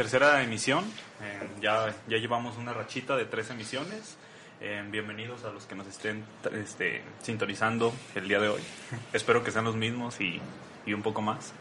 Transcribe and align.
Tercera, 0.04 0.42
emisión. 0.42 0.82
eh, 1.22 1.46
ya, 1.60 1.94
ya 2.08 2.16
llevamos 2.16 2.56
una 2.56 2.72
rachita 2.72 3.18
de 3.18 3.26
tres 3.26 3.50
emisiones. 3.50 4.16
Eh, 4.58 4.82
bienvenidos 4.90 5.44
a 5.44 5.50
los 5.52 5.66
que 5.66 5.74
nos 5.74 5.86
estén 5.88 6.24
este, 6.54 7.02
sintonizando 7.20 7.92
el 8.14 8.26
día 8.26 8.40
de 8.40 8.48
hoy. 8.48 8.62
Espero 9.12 9.44
que 9.44 9.50
sean 9.50 9.66
los 9.66 9.76
mismos 9.76 10.18
y, 10.22 10.40
y 10.86 10.94
un 10.94 11.02
poco 11.02 11.20
más. 11.20 11.52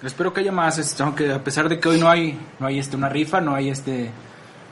Espero 0.00 0.32
que 0.32 0.42
haya 0.42 0.52
más, 0.52 0.78
este, 0.78 1.02
aunque 1.02 1.32
a 1.32 1.42
pesar 1.42 1.68
de 1.68 1.80
que 1.80 1.88
hoy 1.88 1.98
no 1.98 2.08
hay, 2.08 2.38
no 2.60 2.68
hay 2.68 2.78
este, 2.78 2.94
una 2.94 3.08
rifa, 3.08 3.40
no 3.40 3.56
hay 3.56 3.68
este... 3.70 4.12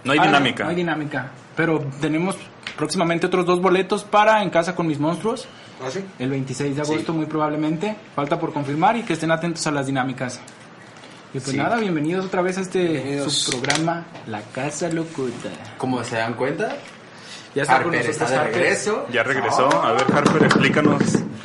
No 0.05 0.13
hay 0.13 0.21
Ah, 0.21 0.27
dinámica. 0.27 0.63
No 0.63 0.71
hay 0.71 0.77
dinámica, 0.77 1.31
pero 1.57 1.81
tenemos 2.01 2.37
próximamente 2.77 3.27
otros 3.27 3.45
dos 3.45 3.61
boletos 3.61 4.05
para 4.05 4.41
En 4.41 4.51
Casa 4.51 4.77
con 4.77 4.87
Mis 4.87 5.01
Monstruos, 5.01 5.49
¿Ah, 5.85 5.91
sí? 5.91 5.99
el 6.21 6.31
26 6.31 6.77
de 6.77 6.83
agosto 6.83 7.13
muy 7.13 7.27
probablemente. 7.27 7.97
Falta 8.15 8.39
por 8.39 8.53
confirmar 8.53 8.97
y 8.97 9.03
que 9.03 9.15
estén 9.15 9.33
atentos 9.33 9.67
a 9.67 9.73
las 9.73 9.87
dinámicas. 9.87 10.41
Y 11.37 11.41
pues 11.41 11.51
Sí. 11.51 11.57
nada, 11.59 11.77
bienvenidos 11.77 12.25
otra 12.25 12.41
vez 12.41 12.57
a 12.57 12.63
este 12.63 12.79
Bienvenidos. 12.83 13.31
su 13.35 13.51
programa 13.51 14.07
La 14.27 14.41
Casa 14.41 14.89
Locuta. 14.89 15.51
Como 15.77 16.03
se 16.03 16.17
dan 16.17 16.33
cuenta, 16.33 16.77
Ya 17.55 17.63
está 17.63 17.83
con 17.83 17.95
Harper 17.95 18.07
nosotros 18.07 18.23
está 18.23 18.31
de 18.31 18.37
Harper. 18.47 18.55
regreso. 18.63 19.07
Ya 19.13 19.23
regresó. 19.23 19.83
A 19.85 19.93
ver, 19.93 20.05
Harper, 20.15 20.45
explícanos, 20.45 21.03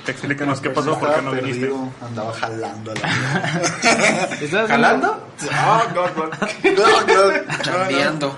explícanos 0.07 0.61
qué 0.61 0.69
pasó, 0.69 0.97
por 0.97 1.13
qué 1.13 1.21
no 1.21 1.33
Estaba 1.33 1.41
viniste. 1.41 1.59
perdido, 1.67 1.89
Andaba 2.05 2.33
jalando 2.33 2.91
a 2.91 2.95
la 2.95 4.29
¿Estás 4.41 4.69
¿Jalando? 4.69 5.27
Ah, 5.51 5.83
no, 5.93 6.07
no. 6.07 7.61
Chambeando. 7.61 8.35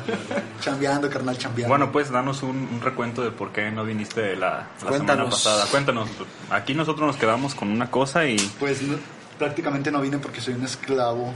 Chambeando, 0.60 1.10
carnal, 1.12 1.38
chambeando. 1.38 1.70
Bueno, 1.70 1.92
pues 1.92 2.10
danos 2.10 2.42
un, 2.42 2.58
un 2.72 2.82
recuento 2.82 3.22
de 3.22 3.30
por 3.30 3.52
qué 3.52 3.70
no 3.70 3.84
viniste 3.84 4.36
la, 4.36 4.70
la 4.84 4.92
semana 4.98 5.26
pasada. 5.30 5.66
Cuéntanos. 5.70 6.10
Aquí 6.50 6.74
nosotros 6.74 7.06
nos 7.06 7.16
quedamos 7.18 7.54
con 7.54 7.70
una 7.70 7.92
cosa 7.92 8.26
y 8.26 8.38
Pues 8.60 8.82
no- 8.82 8.98
prácticamente 9.44 9.92
no 9.92 10.00
vine 10.00 10.20
porque 10.20 10.40
soy 10.40 10.54
un 10.54 10.64
esclavo 10.64 11.34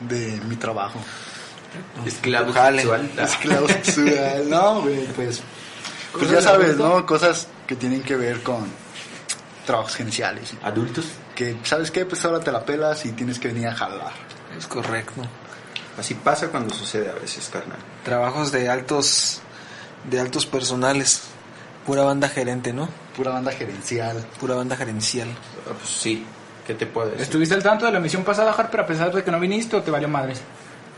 de 0.00 0.40
mi 0.48 0.54
trabajo. 0.56 1.00
Esclavo 2.06 2.52
Jale. 2.52 2.78
sexual. 2.82 3.10
Esclavo 3.18 3.68
sexual. 3.68 4.48
No, 4.48 4.82
güey, 4.82 5.04
pues. 5.08 5.42
Pues 6.12 6.24
¿Cosas 6.24 6.44
ya 6.44 6.50
sabes? 6.50 6.76
¿no? 6.76 7.04
Cosas 7.04 7.48
que 7.66 7.74
tienen 7.76 8.02
que 8.02 8.14
ver 8.16 8.42
con 8.42 8.66
trabajos 9.66 9.96
gerenciales. 9.96 10.52
Adultos. 10.62 11.06
Que, 11.34 11.56
¿sabes 11.64 11.90
qué? 11.90 12.06
Pues 12.06 12.24
ahora 12.24 12.40
te 12.40 12.50
la 12.52 12.64
pelas 12.64 13.04
y 13.04 13.12
tienes 13.12 13.38
que 13.38 13.48
venir 13.48 13.66
a 13.68 13.74
jalar. 13.74 14.12
Es 14.56 14.66
correcto. 14.66 15.22
Así 15.98 16.14
pasa 16.14 16.48
cuando 16.48 16.72
sucede 16.74 17.10
a 17.10 17.14
veces, 17.14 17.50
carnal. 17.52 17.78
Trabajos 18.04 18.52
de 18.52 18.68
altos 18.68 19.40
de 20.08 20.20
altos 20.20 20.46
personales. 20.46 21.22
Pura 21.84 22.02
banda 22.04 22.28
gerente, 22.28 22.72
¿no? 22.72 22.88
Pura 23.16 23.32
banda 23.32 23.50
gerencial. 23.52 24.24
Pura 24.38 24.54
banda 24.54 24.76
gerencial. 24.76 25.28
Ah, 25.68 25.74
Pues 25.76 25.90
sí. 25.90 26.24
¿Qué 26.68 26.74
te 26.74 26.84
puedo 26.84 27.08
decir? 27.08 27.22
¿Estuviste 27.22 27.54
al 27.54 27.62
tanto 27.62 27.86
de 27.86 27.92
la 27.92 27.96
emisión 27.96 28.24
pasada, 28.24 28.52
Harper, 28.52 28.80
a 28.80 28.86
pesar 28.86 29.10
de 29.10 29.24
que 29.24 29.30
no 29.30 29.40
viniste 29.40 29.74
o 29.74 29.82
te 29.82 29.90
valió 29.90 30.06
madres? 30.06 30.42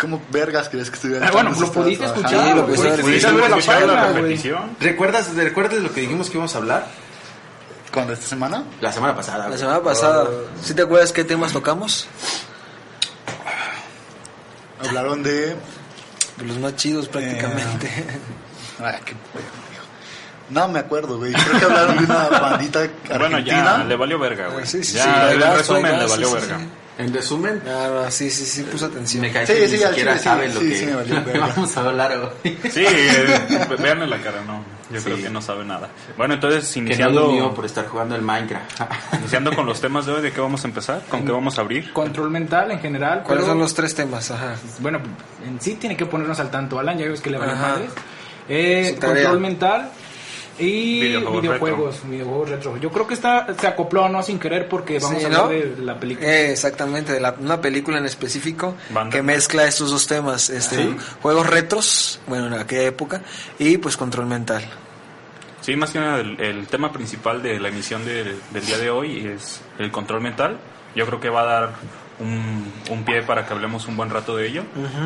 ¿Cómo 0.00 0.20
vergas 0.32 0.68
crees 0.68 0.90
que 0.90 0.96
estuviera? 0.96 1.28
Ah, 1.28 1.30
bueno, 1.30 1.50
lo 1.50 1.70
pudiste 1.70 2.04
escuchar. 2.06 2.30
Sí, 2.48 2.54
lo 2.56 2.66
pudiste 2.66 2.88
haber 2.88 3.04
la 3.04 3.10
¿Escucharon 3.16 3.40
la 3.40 3.56
página, 3.56 4.02
güey. 4.10 4.14
repetición? 4.14 4.76
¿Recuerdas, 4.80 5.32
¿Recuerdas 5.36 5.78
lo 5.80 5.92
que 5.92 6.00
dijimos 6.00 6.28
que 6.28 6.38
íbamos 6.38 6.52
a 6.56 6.58
hablar? 6.58 6.86
¿Cuándo? 7.92 8.12
¿Esta 8.12 8.26
semana? 8.26 8.64
La 8.80 8.90
semana 8.90 9.14
pasada. 9.14 9.48
La 9.48 9.56
semana 9.56 9.80
pasada, 9.80 10.26
¿sí 10.60 10.74
te 10.74 10.82
acuerdas 10.82 11.12
qué 11.12 11.22
temas 11.22 11.52
tocamos? 11.52 12.08
Hablaron 14.84 15.22
de... 15.22 15.54
De 16.36 16.46
los 16.46 16.58
más 16.58 16.74
chidos 16.74 17.06
prácticamente. 17.06 17.88
Ay, 18.80 18.98
qué 19.04 19.14
pendejo. 19.14 19.69
No 20.50 20.68
me 20.68 20.80
acuerdo, 20.80 21.18
güey. 21.18 21.32
Creo 21.32 21.58
que 21.58 21.64
hablaron 21.64 21.96
de 21.98 22.04
una 22.04 22.28
bandita 22.40 22.80
argentina. 22.80 23.18
bueno, 23.18 23.38
ya 23.38 23.84
le 23.84 23.96
valió 23.96 24.18
verga, 24.18 24.48
güey. 24.48 24.66
Sí, 24.66 24.82
sí, 24.84 24.96
ya, 24.96 25.28
sí, 25.30 25.34
en 25.34 25.40
resumen, 25.56 25.98
le 25.98 26.06
valió 26.06 26.28
sí, 26.28 26.34
sí, 26.34 26.40
verga. 26.40 26.58
sí. 26.58 26.68
En 26.98 27.14
resumen, 27.14 27.62
Ah, 27.66 27.88
no, 28.04 28.10
sí, 28.10 28.28
sí, 28.30 28.44
sí, 28.44 28.62
puse 28.64 28.84
atención. 28.84 29.22
me 29.22 29.32
cae 29.32 29.46
Sí, 29.46 29.54
que 29.54 29.68
sí, 29.68 29.78
ni 29.78 29.82
siquiera 29.84 30.18
saben 30.18 30.52
lo 30.52 30.60
sí, 30.60 30.68
que 30.68 30.74
sí 30.76 30.86
me 30.86 30.96
valió 30.96 31.14
verga. 31.24 31.46
vamos 31.46 31.76
a 31.76 31.80
hablar 31.80 32.12
hoy. 32.44 32.58
Sí, 32.70 32.84
eh, 32.86 33.66
vean 33.78 34.02
en 34.02 34.10
la 34.10 34.18
cara, 34.20 34.42
no. 34.46 34.62
Yo 34.92 35.00
creo 35.02 35.16
que 35.16 35.30
no 35.30 35.40
sabe 35.40 35.64
nada. 35.64 35.88
Bueno, 36.18 36.34
entonces, 36.34 36.68
Que 36.74 36.80
no 36.80 36.86
iniciando, 36.88 37.54
por 37.54 37.64
estar 37.64 37.86
jugando 37.86 38.16
el 38.16 38.22
Minecraft. 38.22 38.80
iniciando 39.20 39.54
con 39.54 39.64
los 39.64 39.80
temas 39.80 40.04
de 40.04 40.12
hoy, 40.12 40.20
¿de 40.20 40.32
qué 40.32 40.40
vamos 40.40 40.64
a 40.64 40.68
empezar? 40.68 41.00
¿Con 41.08 41.24
qué 41.24 41.30
vamos 41.32 41.56
a 41.58 41.60
abrir? 41.62 41.92
Control 41.92 42.28
mental 42.28 42.70
en 42.72 42.80
general. 42.80 43.22
¿Cuáles 43.22 43.44
pero, 43.44 43.52
son 43.52 43.60
los 43.60 43.72
tres 43.72 43.94
temas? 43.94 44.30
Ajá. 44.32 44.56
Bueno, 44.80 44.98
en 45.46 45.60
sí 45.60 45.76
tiene 45.76 45.96
que 45.96 46.06
ponernos 46.06 46.38
al 46.40 46.50
tanto, 46.50 46.78
Alan, 46.80 46.98
ya 46.98 47.06
ves 47.06 47.20
que 47.20 47.30
le 47.30 47.38
valió 47.38 47.54
Ajá. 47.54 47.68
madres. 47.68 47.90
Eh, 48.48 48.98
control 49.00 49.38
mental 49.40 49.90
y 50.60 51.00
Videojuegos 51.00 51.42
videojuegos, 51.42 52.00
videojuegos 52.08 52.48
retro. 52.50 52.76
Yo 52.76 52.90
creo 52.90 53.06
que 53.06 53.14
está, 53.14 53.46
se 53.58 53.66
acopló, 53.66 54.08
no 54.08 54.22
sin 54.22 54.38
querer, 54.38 54.68
porque 54.68 54.98
vamos 54.98 55.18
Sí, 55.18 55.24
a 55.24 55.26
hablar 55.28 55.42
¿no? 55.44 55.48
de 55.48 55.74
la 55.80 55.98
película. 55.98 56.28
Eh, 56.28 56.52
exactamente, 56.52 57.12
de 57.12 57.20
la- 57.20 57.34
una 57.38 57.60
película 57.60 57.98
en 57.98 58.06
específico 58.06 58.74
Banda. 58.90 59.16
que 59.16 59.22
mezcla 59.22 59.64
estos 59.64 59.90
dos 59.90 60.06
temas, 60.06 60.50
este, 60.50 60.76
¿Sí? 60.76 60.96
juegos 61.22 61.46
retros, 61.48 62.20
bueno, 62.26 62.46
en 62.48 62.54
aquella 62.54 62.82
época, 62.84 63.22
y 63.58 63.78
pues 63.78 63.96
control 63.96 64.26
mental. 64.26 64.62
Sí, 65.60 65.76
más 65.76 65.90
que 65.90 65.98
nada, 66.00 66.20
el, 66.20 66.40
el 66.40 66.66
tema 66.68 66.90
principal 66.92 67.42
de 67.42 67.60
la 67.60 67.68
emisión 67.68 68.04
de- 68.04 68.36
del 68.52 68.66
día 68.66 68.78
de 68.78 68.90
hoy 68.90 69.26
es 69.26 69.60
el 69.78 69.90
control 69.90 70.20
mental. 70.22 70.58
Yo 70.94 71.06
creo 71.06 71.20
que 71.20 71.28
va 71.28 71.42
a 71.42 71.44
dar 71.44 71.70
un, 72.18 72.72
un 72.90 73.04
pie 73.04 73.22
para 73.22 73.46
que 73.46 73.52
hablemos 73.52 73.86
un 73.86 73.96
buen 73.96 74.10
rato 74.10 74.36
de 74.36 74.46
ello. 74.48 74.64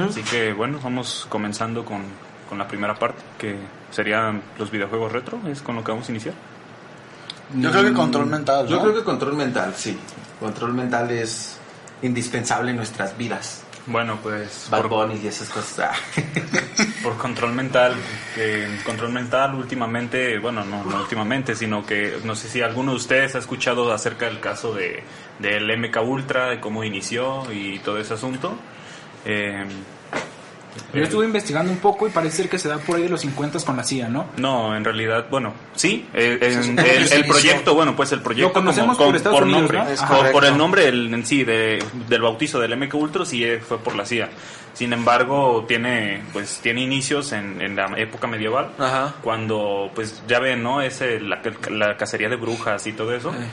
Así 0.08 0.22
que, 0.22 0.52
bueno, 0.52 0.78
vamos 0.82 1.26
comenzando 1.28 1.84
con, 1.84 2.02
con 2.48 2.56
la 2.58 2.66
primera 2.68 2.94
parte, 2.94 3.20
que 3.36 3.56
serían 3.94 4.42
los 4.58 4.70
videojuegos 4.70 5.12
retro. 5.12 5.38
Es 5.48 5.62
con 5.62 5.76
lo 5.76 5.84
que 5.84 5.92
vamos 5.92 6.08
a 6.08 6.12
iniciar. 6.12 6.34
Yo 7.56 7.70
creo 7.70 7.84
que 7.84 7.92
control 7.92 8.26
mental, 8.26 8.64
¿no? 8.64 8.70
Yo 8.70 8.82
creo 8.82 8.94
que 8.94 9.04
control 9.04 9.36
mental, 9.36 9.74
sí. 9.76 9.96
Control 10.40 10.72
mental 10.74 11.10
es 11.10 11.58
indispensable 12.02 12.70
en 12.70 12.76
nuestras 12.76 13.16
vidas. 13.16 13.62
Bueno, 13.86 14.18
pues 14.22 14.68
Bad 14.70 14.88
por, 14.88 15.12
y 15.12 15.26
esas 15.26 15.48
cosas. 15.50 15.90
Ah. 15.90 16.20
por 17.02 17.18
control 17.18 17.52
mental, 17.52 17.94
que 18.34 18.78
control 18.84 19.12
mental 19.12 19.54
últimamente, 19.54 20.38
bueno, 20.38 20.64
no, 20.64 20.82
no 20.84 20.96
últimamente, 20.96 21.54
sino 21.54 21.84
que 21.84 22.18
no 22.24 22.34
sé 22.34 22.48
si 22.48 22.62
alguno 22.62 22.92
de 22.92 22.96
ustedes 22.96 23.34
ha 23.34 23.38
escuchado 23.38 23.92
acerca 23.92 24.24
del 24.24 24.40
caso 24.40 24.72
de 24.72 25.02
del 25.38 25.76
MK 25.78 25.98
Ultra, 26.02 26.48
de 26.48 26.60
cómo 26.60 26.82
inició 26.82 27.52
y 27.52 27.78
todo 27.80 27.98
ese 27.98 28.14
asunto. 28.14 28.54
Eh, 29.26 29.66
Yo 30.92 31.02
estuve 31.02 31.26
investigando 31.26 31.70
un 31.72 31.78
poco 31.78 32.06
y 32.06 32.10
parece 32.10 32.36
ser 32.38 32.48
que 32.48 32.58
se 32.58 32.68
da 32.68 32.78
por 32.78 32.96
ahí 32.96 33.02
de 33.02 33.08
los 33.08 33.20
50 33.20 33.58
con 33.64 33.76
la 33.76 33.84
CIA, 33.84 34.08
¿no? 34.08 34.26
No, 34.36 34.76
en 34.76 34.84
realidad, 34.84 35.26
bueno, 35.30 35.52
sí, 35.74 36.06
eh, 36.14 36.38
el, 36.40 37.12
el 37.12 37.24
proyecto, 37.26 37.74
bueno, 37.74 37.94
pues 37.96 38.12
el 38.12 38.20
proyecto 38.22 38.48
Lo 38.48 38.52
conocemos 38.54 38.96
como, 38.96 39.08
por 39.10 39.16
Estados 39.16 39.40
Unidos, 39.42 39.60
nombre, 39.62 39.78
¿no? 39.78 39.88
Es 39.88 40.02
por- 40.02 40.32
por, 40.32 40.44
el 40.44 40.56
nombre 40.56 40.88
el- 40.88 41.12
en 41.12 41.24
sí 41.26 41.44
de, 41.44 41.82
del 42.08 42.22
bautizo 42.22 42.58
del 42.60 42.76
MK 42.76 42.94
Ultra 42.94 43.24
sí 43.24 43.44
eh, 43.44 43.60
fue 43.60 43.78
por 43.78 43.94
la 43.96 44.04
CIA. 44.04 44.30
Sin 44.72 44.92
embargo, 44.92 45.64
tiene 45.68 46.22
pues 46.32 46.58
tiene 46.60 46.80
inicios 46.82 47.30
en, 47.32 47.60
en 47.62 47.76
la 47.76 47.86
época 47.96 48.26
medieval, 48.26 48.70
Ajá. 48.78 49.14
cuando 49.22 49.90
pues 49.94 50.22
ya 50.26 50.40
ven, 50.40 50.64
¿no? 50.64 50.80
Es 50.80 51.00
la, 51.20 51.40
la 51.70 51.96
cacería 51.96 52.28
de 52.28 52.34
brujas 52.34 52.84
y 52.88 52.92
todo 52.92 53.14
eso. 53.14 53.30
eh, 53.30 53.46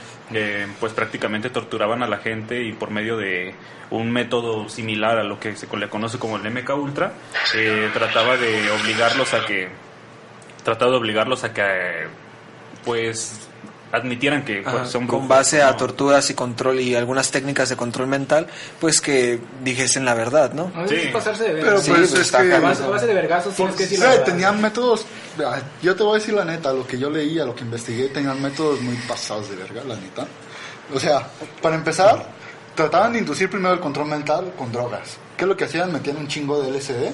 pues 0.80 0.94
prácticamente 0.94 1.50
torturaban 1.50 2.04
a 2.04 2.07
la 2.07 2.18
gente 2.18 2.63
y 2.63 2.74
por 2.74 2.92
medio 2.92 3.18
de 3.18 3.54
un 3.89 4.12
método 4.12 4.69
similar 4.69 5.18
a 5.18 5.24
lo 5.24 5.39
que 5.39 5.56
se 5.56 5.68
le 5.75 5.89
conoce 5.89 6.18
como 6.18 6.38
el 6.38 6.50
MK 6.50 6.69
Ultra, 6.75 7.13
eh, 7.56 7.89
trataba 7.94 8.38
de 8.38 8.72
obligarlos 8.72 9.33
a 9.33 9.45
que 9.45 9.69
trataba 10.63 10.92
de 10.92 10.98
obligarlos 10.98 11.44
a 11.44 11.54
que 11.54 11.62
eh, 11.62 12.07
pues 12.86 13.40
admitieran 13.91 14.43
que 14.45 14.61
Ajá, 14.65 14.79
pues, 14.79 14.89
son 14.89 15.07
con 15.07 15.27
base 15.27 15.61
a 15.61 15.75
torturas 15.75 16.29
y 16.29 16.33
control 16.33 16.79
y 16.79 16.95
algunas 16.95 17.31
técnicas 17.31 17.69
de 17.69 17.75
control 17.75 18.07
mental, 18.07 18.47
pues 18.79 19.01
que 19.01 19.39
dijesen 19.63 20.05
la 20.05 20.13
verdad, 20.13 20.53
¿no? 20.53 20.71
Sí. 20.88 21.09
pasarse 21.11 21.43
de. 21.53 21.61
Pero 21.61 21.79
Sí, 21.81 21.89
pues 21.91 21.99
pues, 22.09 22.13
es 22.13 22.19
está 22.21 22.41
que... 22.43 22.53
a 22.53 22.59
base, 22.59 22.83
a 22.83 22.88
base 22.88 23.07
de 23.07 23.13
vergazos 23.13 23.55
tienes 23.55 23.75
que 23.75 23.83
decir 23.83 23.99
la 23.99 24.05
Sí, 24.05 24.11
verdad. 24.11 24.25
tenían 24.25 24.61
métodos... 24.61 25.05
ah, 25.45 25.59
Yo 25.81 25.95
te 25.95 26.03
voy 26.03 26.15
a 26.15 26.19
decir 26.19 26.33
la 26.33 26.45
neta, 26.45 26.71
lo 26.73 26.85
que 26.88 26.97
yo 26.97 27.09
leí, 27.09 27.39
a 27.39 27.45
lo 27.45 27.55
que 27.55 27.63
investigué, 27.63 28.07
tenían 28.09 28.41
métodos 28.41 28.81
muy 28.81 28.95
pasados 29.07 29.49
de 29.49 29.55
verga, 29.57 29.83
la 29.88 29.95
neta. 29.95 30.27
O 30.94 30.99
sea, 30.99 31.27
para 31.61 31.75
empezar, 31.75 32.25
trataban 32.75 33.13
de 33.13 33.19
inducir 33.19 33.49
primero 33.49 33.73
el 33.73 33.79
control 33.79 34.07
mental 34.07 34.53
con 34.57 34.71
drogas. 34.71 35.17
¿Qué 35.37 35.45
es 35.45 35.47
lo 35.49 35.57
que 35.57 35.65
hacían? 35.65 35.91
Metían 35.91 36.17
un 36.17 36.27
chingo 36.27 36.61
de 36.61 36.71
LSD 36.71 37.11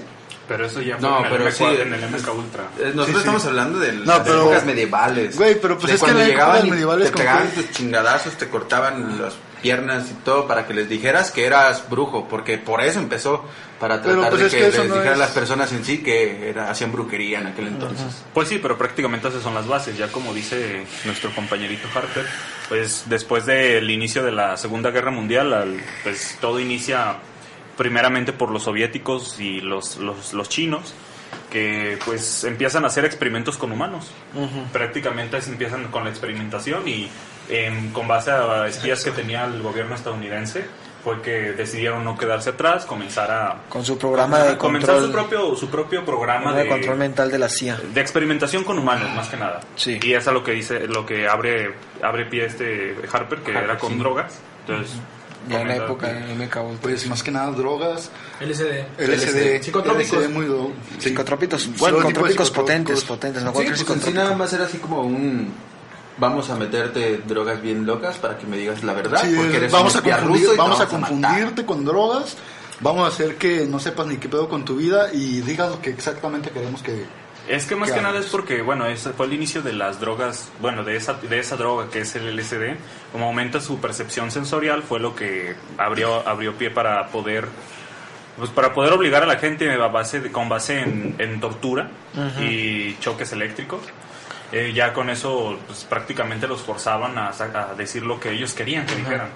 Pero 0.48 0.66
eso 0.66 0.82
ya 0.82 0.98
fue 0.98 1.10
No, 1.10 1.20
en, 1.20 1.26
el 1.26 1.32
pero 1.32 1.46
MK, 1.46 1.52
sí, 1.52 1.64
en 1.66 1.94
el 1.94 2.02
MK 2.10 2.34
Ultra. 2.34 2.64
Eh, 2.80 2.92
Nosotros 2.96 3.06
Sí, 3.08 3.12
sí. 3.12 3.18
estamos 3.20 3.46
hablando 3.46 3.80
de 3.80 3.92
No, 3.94 4.06
las 4.06 4.20
pero- 4.22 4.42
épocas 4.44 4.66
medievales. 4.66 5.36
Güey, 5.36 5.60
pero 5.60 5.76
pues 5.78 5.88
de 5.88 5.94
es 5.96 6.00
que 6.02 6.06
cuando 6.06 6.26
llegaban 6.26 6.66
y 6.66 6.72
medievales 6.72 7.12
te 7.12 7.18
pegaban 7.18 7.50
tus 7.52 7.72
chingadazos, 7.72 8.34
te 8.38 8.48
cortaban 8.48 9.22
las 9.22 9.34
piernas 9.62 10.06
y 10.12 10.14
todo 10.24 10.48
para 10.48 10.66
que 10.68 10.74
les 10.74 10.88
dijeras 10.88 11.32
que 11.32 11.46
eras 11.46 11.90
brujo, 11.90 12.28
porque 12.30 12.58
por 12.60 12.80
eso 12.80 13.00
empezó, 13.00 13.44
para 13.80 14.02
Pero, 14.02 14.22
tratar 14.22 14.30
pues, 14.30 14.42
de 14.42 14.48
es 14.48 14.54
que, 14.54 14.60
que 14.60 14.66
les 14.68 14.90
no 14.90 14.96
dijeran 14.96 15.14
es- 15.14 15.20
las 15.20 15.32
personas 15.32 15.72
en 15.74 15.84
sí 15.84 15.98
que 16.04 16.50
era, 16.50 16.70
hacían 16.72 16.92
brujería 16.92 17.40
en 17.42 17.48
aquel 17.48 17.68
entonces. 17.68 18.06
Pues 18.34 18.48
sí, 18.48 18.60
pero 18.62 18.78
prácticamente 18.78 19.28
esas 19.28 19.42
son 19.44 19.54
las 19.54 19.68
bases. 19.68 19.98
Ya 19.98 20.08
como 20.10 20.34
dice 20.34 20.86
nuestro 21.06 21.32
compañerito 21.36 21.88
Harper, 21.94 22.26
pues 22.70 23.04
después 23.08 23.46
del 23.46 23.90
inicio 23.92 24.24
de 24.24 24.32
la 24.32 24.56
Segunda 24.58 24.92
Guerra 24.92 25.12
Mundial, 25.12 25.52
al- 25.54 25.82
pues 26.04 26.38
todo 26.40 26.60
inicia 26.60 27.18
primeramente 27.78 28.34
por 28.34 28.52
los 28.52 28.64
soviéticos 28.64 29.40
y 29.40 29.62
los, 29.62 29.98
los, 29.98 30.34
los 30.34 30.50
chinos, 30.50 30.94
que 31.52 31.98
pues 32.06 32.44
empiezan 32.44 32.84
a 32.84 32.88
hacer 32.88 33.06
experimentos 33.06 33.58
con 33.58 33.72
humanos. 33.72 34.12
Prácticamente 34.74 35.42
se 35.42 35.52
empiezan 35.52 35.86
con 35.88 36.04
la 36.04 36.10
experimentación 36.10 36.88
y 36.88 37.10
em, 37.50 37.92
con 37.92 38.08
base 38.08 38.32
a 38.32 38.68
espías 38.68 39.04
que 39.04 39.12
tenía 39.12 39.46
el 39.46 39.62
gobierno 39.62 39.96
estadounidense, 39.96 40.66
fue 41.04 41.22
que 41.22 41.54
decidieron 41.54 42.04
no 42.04 42.18
quedarse 42.18 42.50
atrás, 42.50 42.86
comenzar 42.86 43.32
a... 43.32 43.62
Con 43.70 43.86
su 43.86 43.98
programa 43.98 44.40
de 44.40 44.58
comenzar 44.58 44.96
control, 44.96 45.06
su 45.06 45.12
propio, 45.14 45.56
su 45.56 45.70
propio 45.70 46.04
programa 46.04 46.54
de 46.54 46.68
control 46.68 46.98
mental 46.98 47.32
de 47.32 47.40
la 47.40 47.48
CIA. 47.48 47.80
de 47.94 48.02
experimentación 48.02 48.66
con 48.66 48.78
humanos 48.78 49.10
más 49.16 49.30
que 49.30 49.38
nada 49.38 49.62
Sí. 49.78 50.00
y 50.02 50.14
es 50.14 50.28
a 50.28 50.34
lo 50.34 50.44
que 50.44 50.52
dice 50.52 50.86
lo 50.88 51.06
que 51.06 51.26
abre 51.28 51.76
abre 52.02 52.26
pie 52.26 52.46
este 52.46 52.96
Harper 53.10 53.40
que 53.40 53.52
Harper, 53.52 53.64
era 53.64 53.78
con 53.78 53.94
sí. 53.94 54.00
drogas 54.00 54.42
entonces 54.68 54.98
Ya 55.50 55.62
en 55.62 55.68
la 55.68 55.76
época 55.78 56.08
de 56.08 56.34
MK 56.36 56.56
Ultra. 56.58 56.80
Pues 56.82 57.08
más 57.08 57.24
que 57.24 57.32
nada 57.32 57.52
drogas, 57.52 58.10
LSD. 58.42 58.86
LSD, 59.00 59.64
Psicotrópicos. 59.64 60.18
LSD 60.20 60.30
muy 60.34 60.46
do- 60.46 60.72
sí. 61.00 61.10
Psicotrópicos, 61.10 61.70
bueno, 61.78 61.98
psicotrópicos. 62.00 62.52
potentes, 62.52 63.04
potentes, 63.04 63.44
no 63.44 63.52
Sí, 63.52 63.64
pues 63.68 63.90
en 63.90 64.02
sí 64.02 64.12
nada 64.14 64.36
más 64.36 64.52
era 64.54 64.66
así 64.66 64.78
como 64.78 65.02
un... 65.02 65.52
Vamos 66.20 66.50
a 66.50 66.56
meterte 66.56 67.22
drogas 67.28 67.62
bien 67.62 67.86
locas 67.86 68.18
para 68.18 68.38
que 68.40 68.48
me 68.48 68.58
digas 68.58 68.84
la 68.84 68.94
verdad, 68.94 69.22
Sí, 69.24 69.36
porque 69.36 69.58
eres 69.58 69.72
vamos 69.72 69.94
un 69.94 70.00
a 70.00 70.02
confundir, 70.04 70.28
ruso 70.40 70.46
y 70.46 70.56
te 70.56 70.58
vamos 70.62 70.80
a 70.82 70.88
confundirte 70.88 71.66
con 71.66 71.86
drogas, 71.86 72.36
vamos 72.80 73.06
a 73.06 73.08
hacer 73.14 73.36
que 73.36 73.68
no 73.68 73.78
sepas 73.80 74.08
ni 74.08 74.18
qué 74.18 74.28
pedo 74.28 74.50
con 74.50 74.66
tu 74.66 74.76
vida 74.78 75.14
y 75.14 75.42
digas 75.42 75.70
lo 75.70 75.80
que 75.80 75.92
exactamente 75.92 76.50
queremos 76.50 76.82
que 76.82 77.06
es 77.48 77.66
que 77.66 77.76
más 77.76 77.90
¿Qué 77.90 77.96
que 77.96 78.02
nada 78.02 78.20
es 78.20 78.26
porque 78.28 78.62
bueno 78.62 78.86
ese 78.86 79.12
fue 79.12 79.26
el 79.26 79.34
inicio 79.34 79.62
de 79.62 79.74
las 79.74 80.00
drogas 80.00 80.50
bueno 80.60 80.84
de 80.84 80.96
esa 80.96 81.14
de 81.14 81.40
esa 81.40 81.56
droga 81.56 81.90
que 81.90 82.00
es 82.02 82.16
el 82.16 82.36
LSD 82.36 82.76
como 83.12 83.28
aumenta 83.28 83.60
su 83.62 83.80
percepción 83.80 84.32
sensorial 84.32 84.84
fue 84.84 85.00
lo 85.00 85.16
que 85.16 85.56
abrió 85.78 86.28
abrió 86.28 86.54
pie 86.58 86.70
para 86.72 87.08
poder 87.08 87.48
pues 88.38 88.50
para 88.52 88.74
poder 88.74 88.94
obligar 88.94 89.24
a 89.24 89.26
la 89.26 89.38
gente 89.38 89.72
a 89.72 89.88
base 89.88 90.20
de- 90.20 90.32
con 90.32 90.48
base 90.50 90.82
en, 90.82 91.16
en 91.18 91.40
tortura 91.40 91.90
y 92.40 92.96
choques 93.00 93.32
eléctricos. 93.32 93.82
Eh, 94.52 94.72
ya 94.74 94.94
con 94.94 95.10
eso 95.10 95.58
pues, 95.66 95.84
prácticamente 95.86 96.48
los 96.48 96.62
forzaban 96.62 97.18
a 97.18 97.32
decir 97.76 98.04
lo 98.04 98.20
que 98.20 98.32
ellos 98.32 98.54
querían 98.54 98.86
que 98.86 98.96
dijeran. 98.96 99.30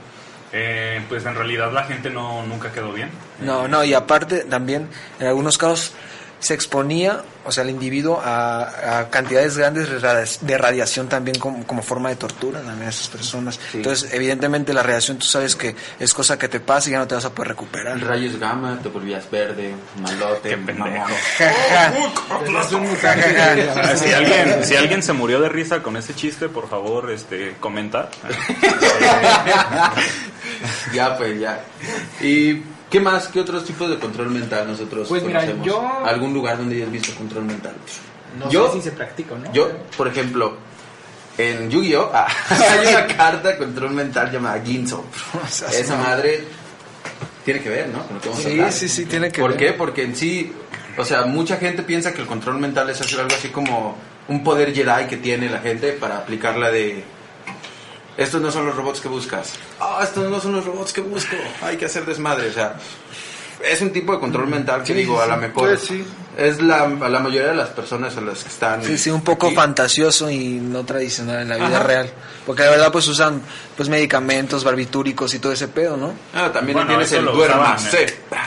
Eh, 0.53 1.01
pues 1.09 1.25
en 1.25 1.33
realidad 1.35 1.71
la 1.71 1.83
gente 1.85 2.09
no 2.11 2.45
nunca 2.45 2.71
quedó 2.71 2.91
bien. 2.93 3.09
No, 3.39 3.67
no, 3.67 3.83
y 3.83 3.93
aparte 3.95 4.43
también 4.43 4.87
en 5.19 5.27
algunos 5.27 5.57
casos 5.57 5.93
se 6.41 6.53
exponía, 6.55 7.21
o 7.45 7.51
sea, 7.51 7.63
el 7.63 7.69
individuo 7.69 8.19
a, 8.21 8.99
a 8.99 9.09
cantidades 9.09 9.57
grandes 9.57 9.89
de 9.89 9.99
radia- 9.99 10.39
de 10.41 10.57
radiación 10.57 11.07
también 11.07 11.37
como, 11.39 11.65
como 11.67 11.81
forma 11.83 12.09
de 12.09 12.15
tortura 12.17 12.59
también 12.61 12.87
a 12.87 12.89
esas 12.89 13.07
personas. 13.07 13.59
Entonces, 13.73 14.11
evidentemente 14.11 14.73
la 14.73 14.81
radiación 14.83 15.17
tú 15.19 15.25
sabes 15.27 15.55
que 15.55 15.75
es 15.99 16.13
cosa 16.13 16.37
que 16.39 16.49
te 16.49 16.59
pasa 16.59 16.89
y 16.89 16.93
ya 16.93 16.97
no 16.99 17.07
te 17.07 17.13
vas 17.15 17.23
a 17.25 17.29
poder 17.33 17.49
recuperar. 17.49 17.97
Rayos 18.01 18.37
gamma, 18.39 18.79
te 18.81 18.89
volvías 18.89 19.29
verde, 19.31 19.73
malote, 20.01 20.49
Qué 20.49 20.57
pendejo. 20.57 20.89
mamón. 20.89 21.11
Si 23.97 24.11
alguien 24.13 24.63
si 24.63 24.75
alguien 24.75 25.03
se 25.03 25.13
murió 25.13 25.39
de 25.41 25.49
risa 25.49 25.83
con 25.83 25.95
ese 25.95 26.15
chiste 26.15 26.49
por 26.49 26.67
favor 26.69 27.11
este 27.11 27.55
comenta 27.59 28.09
ya, 30.93 31.17
pues, 31.17 31.39
ya. 31.39 31.63
¿Y 32.21 32.61
qué 32.91 32.99
más? 32.99 33.27
¿Qué 33.29 33.39
otros 33.39 33.65
tipos 33.65 33.89
de 33.89 33.97
control 33.97 34.29
mental 34.29 34.67
nosotros 34.67 35.07
Pues 35.07 35.23
mira, 35.23 35.39
conocemos? 35.39 35.65
yo- 35.65 36.05
¿Algún 36.05 36.33
lugar 36.33 36.57
donde 36.57 36.75
hayas 36.75 36.91
visto 36.91 37.15
control 37.15 37.45
mental? 37.45 37.73
No 38.37 38.49
Yo- 38.51 38.67
sé 38.71 38.77
si 38.77 38.81
se 38.83 38.91
practica, 38.91 39.33
¿no? 39.35 39.51
Yo, 39.51 39.69
por 39.97 40.07
ejemplo, 40.07 40.55
en 41.37 41.69
Yu-Gi-Oh! 41.71 42.11
ah, 42.13 42.27
hay 42.49 42.87
una 42.93 43.07
carta 43.07 43.49
de 43.49 43.57
control 43.57 43.91
mental 43.91 44.31
llamada 44.31 44.61
Ginzo. 44.63 45.05
Esa 45.73 45.97
madre 45.97 46.43
tiene 47.45 47.61
que 47.61 47.69
ver, 47.69 47.87
¿no? 47.89 48.03
Con 48.05 48.15
lo 48.17 48.21
que 48.21 48.29
vamos 48.29 48.45
a 48.45 48.47
Sí, 48.49 48.55
hablar. 48.55 48.71
sí, 48.73 48.87
sí, 48.89 49.05
tiene 49.05 49.31
que 49.31 49.41
¿Por 49.41 49.51
ver. 49.51 49.59
qué? 49.59 49.73
Porque 49.73 50.03
en 50.03 50.15
sí, 50.15 50.53
o 50.97 51.03
sea, 51.05 51.23
mucha 51.23 51.57
gente 51.57 51.81
piensa 51.83 52.13
que 52.13 52.21
el 52.21 52.27
control 52.27 52.59
mental 52.59 52.89
es 52.89 53.01
hacer 53.01 53.19
algo 53.21 53.33
así 53.35 53.47
como 53.49 53.97
un 54.27 54.43
poder 54.43 54.73
Jedi 54.73 55.07
que 55.09 55.17
tiene 55.17 55.49
la 55.49 55.59
gente 55.59 55.93
para 55.93 56.17
aplicarla 56.19 56.69
de... 56.71 57.03
Estos 58.17 58.41
no 58.41 58.51
son 58.51 58.65
los 58.65 58.75
robots 58.75 58.99
que 59.01 59.07
buscas. 59.07 59.53
Ah, 59.79 59.99
estos 60.03 60.29
no 60.29 60.39
son 60.39 60.53
los 60.53 60.65
robots 60.65 60.93
que 60.93 61.01
busco. 61.01 61.35
Hay 61.61 61.77
que 61.77 61.85
hacer 61.85 62.05
desmadre. 62.05 62.49
O 62.49 62.53
sea, 62.53 62.75
es 63.63 63.81
un 63.81 63.91
tipo 63.91 64.13
de 64.13 64.19
control 64.19 64.47
mental 64.47 64.81
que 64.81 64.87
Sí, 64.87 64.93
digo, 64.93 65.21
a 65.21 65.27
lo 65.27 65.37
mejor 65.37 65.53
pues 65.69 65.81
sí. 65.81 66.05
Es 66.37 66.61
la, 66.61 66.83
a 66.83 67.09
la 67.09 67.19
mayoría 67.19 67.49
de 67.49 67.55
las 67.55 67.69
personas 67.69 68.15
a 68.17 68.21
las 68.21 68.43
que 68.43 68.49
están... 68.49 68.83
Sí, 68.83 68.97
sí, 68.97 69.09
un 69.09 69.21
poco 69.21 69.47
aquí. 69.47 69.55
fantasioso 69.55 70.29
y 70.29 70.59
no 70.59 70.83
tradicional 70.85 71.41
en 71.41 71.49
la 71.49 71.55
vida 71.57 71.77
Ajá. 71.77 71.83
real. 71.83 72.09
Porque 72.45 72.63
la 72.63 72.71
verdad 72.71 72.91
pues 72.91 73.07
usan 73.07 73.41
pues 73.77 73.87
medicamentos, 73.89 74.63
barbitúricos 74.63 75.33
y 75.33 75.39
todo 75.39 75.51
ese 75.51 75.67
pedo, 75.67 75.95
¿no? 75.97 76.13
Ah, 76.33 76.49
también 76.51 76.75
Bueno, 76.77 76.89
tienes 76.89 77.11
el 77.11 77.25
duerma. 77.25 77.75
usaban 77.75 77.77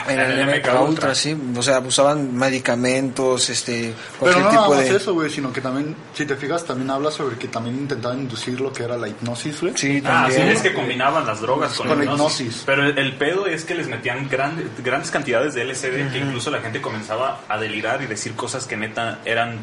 en- 0.07 0.09
En 0.09 0.19
En 0.19 0.31
el, 0.31 0.39
el 0.39 0.47
MK 0.47 0.55
Ultra, 0.67 0.81
Ultra. 0.81 1.15
sí. 1.15 1.37
O 1.57 1.61
sea, 1.63 1.79
usaban 1.79 2.35
medicamentos, 2.35 3.49
este, 3.49 3.93
Pero 4.19 4.33
no 4.33 4.39
nada 4.39 4.51
tipo 4.51 4.75
más 4.75 4.89
de... 4.89 4.95
eso, 4.97 5.13
güey, 5.13 5.29
sino 5.29 5.51
que 5.53 5.61
también, 5.61 5.95
si 6.13 6.25
te 6.25 6.35
fijas, 6.35 6.65
también 6.65 6.89
habla 6.91 7.09
sobre 7.11 7.37
que 7.37 7.47
también 7.47 7.75
intentaban 7.77 8.19
inducir 8.19 8.59
lo 8.59 8.71
que 8.73 8.83
era 8.83 8.97
la 8.97 9.07
hipnosis, 9.07 9.61
güey. 9.61 9.73
Sí, 9.77 10.01
Ah, 10.05 10.25
sí, 10.29 10.35
también. 10.35 10.55
es 10.57 10.61
que 10.61 10.73
combinaban 10.73 11.25
las 11.25 11.41
drogas 11.41 11.73
con, 11.73 11.87
Con 11.87 12.03
hipnosis. 12.03 12.39
hipnosis. 12.41 12.63
Pero 12.65 12.85
el, 12.85 12.97
el 12.97 13.13
pedo 13.15 13.47
es 13.47 13.63
que 13.65 13.75
les 13.75 13.87
metían 13.87 14.27
grandes 14.29 14.65
grandes 14.83 15.09
cantidades 15.11 15.53
de 15.53 15.63
LSD 15.65 16.11
que 16.11 16.17
incluso 16.19 16.51
la 16.51 16.59
gente 16.61 16.81
comenzaba 16.81 17.41
a 17.47 17.57
y 18.01 18.07
decir 18.07 18.35
cosas 18.35 18.65
que 18.65 18.77
neta 18.77 19.19
eran 19.25 19.57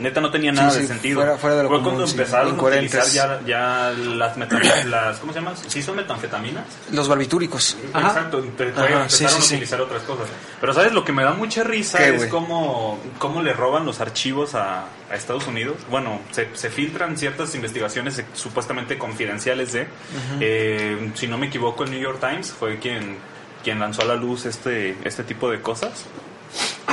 neta 0.00 0.20
no 0.20 0.30
tenían 0.30 0.54
Sí, 0.54 0.60
nada 0.60 0.70
sí, 0.72 0.80
de 0.82 0.86
sentido. 0.86 1.20
fuera- 1.20 1.36
fuera 1.38 1.56
de 1.56 1.62
lo 1.64 1.68
Fue 1.70 1.78
común, 1.78 1.90
cuando 1.94 2.06
sí, 2.06 2.12
empezaron 2.16 2.56
a 2.56 2.62
utilizar 2.62 3.04
ya, 3.08 3.40
ya 3.44 3.90
las, 3.90 4.36
las 4.86 5.18
¿cómo 5.18 5.32
se 5.32 5.40
llama? 5.40 5.54
¿Sí 5.56 5.82
son 5.82 5.96
metanfetaminas? 5.96 6.64
Los 6.92 7.08
barbitúricos. 7.08 7.76
Exacto, 7.92 8.38
Ajá, 8.38 8.46
empezaron 8.46 9.02
a 9.02 9.44
utilizar 9.44 9.80
otras 9.80 10.02
cosas. 10.04 10.28
Pero 10.60 10.72
¿sabes? 10.72 10.92
Lo 10.92 11.04
que 11.04 11.10
me 11.12 11.24
da 11.24 11.32
mucha 11.32 11.64
risa 11.64 11.98
¿Qué, 11.98 12.14
es 12.14 12.26
cómo, 12.26 13.00
cómo 13.18 13.42
le 13.42 13.52
roban 13.52 13.84
los 13.86 14.00
archivos 14.00 14.54
a, 14.54 14.84
a 15.10 15.14
Estados 15.16 15.48
Unidos. 15.48 15.74
Bueno, 15.90 16.20
se, 16.30 16.48
se 16.54 16.70
filtran 16.70 17.18
ciertas 17.18 17.52
investigaciones 17.56 18.22
supuestamente 18.34 18.98
confidenciales 18.98 19.72
de... 19.72 19.88
eh, 20.38 21.10
si 21.16 21.26
no 21.26 21.38
me 21.38 21.46
equivoco, 21.48 21.82
el 21.82 21.90
New 21.90 22.00
York 22.00 22.20
Times 22.20 22.52
fue 22.52 22.78
quien, 22.78 23.16
quien 23.64 23.80
lanzó 23.80 24.02
a 24.02 24.04
la 24.04 24.14
luz 24.14 24.46
este, 24.46 24.96
este 25.02 25.24
tipo 25.24 25.50
de 25.50 25.60
cosas. 25.60 26.04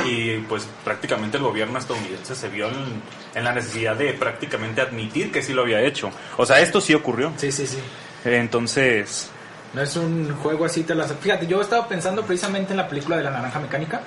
Y 0.05 0.37
pues 0.39 0.67
prácticamente 0.83 1.37
el 1.37 1.43
gobierno 1.43 1.79
estadounidense 1.79 2.35
se 2.35 2.49
vio 2.49 2.67
en, 2.67 3.01
en 3.33 3.43
la 3.43 3.53
necesidad 3.53 3.95
de 3.95 4.13
prácticamente 4.13 4.81
admitir 4.81 5.31
que 5.31 5.41
sí 5.41 5.53
lo 5.53 5.63
había 5.63 5.81
hecho. 5.81 6.11
O 6.37 6.45
sea, 6.45 6.59
esto 6.59 6.79
sí 6.79 6.93
ocurrió. 6.93 7.33
Sí, 7.37 7.51
sí, 7.51 7.65
sí. 7.65 7.79
Entonces... 8.23 9.31
No 9.75 9.81
es 9.81 9.95
un 9.97 10.33
juego 10.41 10.63
así, 10.65 10.83
te 10.83 10.95
las... 10.95 11.13
Fíjate, 11.13 11.47
yo 11.47 11.61
estaba 11.61 11.87
pensando 11.87 12.23
precisamente 12.23 12.71
en 12.71 12.77
la 12.77 12.87
película 12.87 13.17
de 13.17 13.23
la 13.23 13.31
naranja 13.31 13.59
mecánica, 13.59 14.01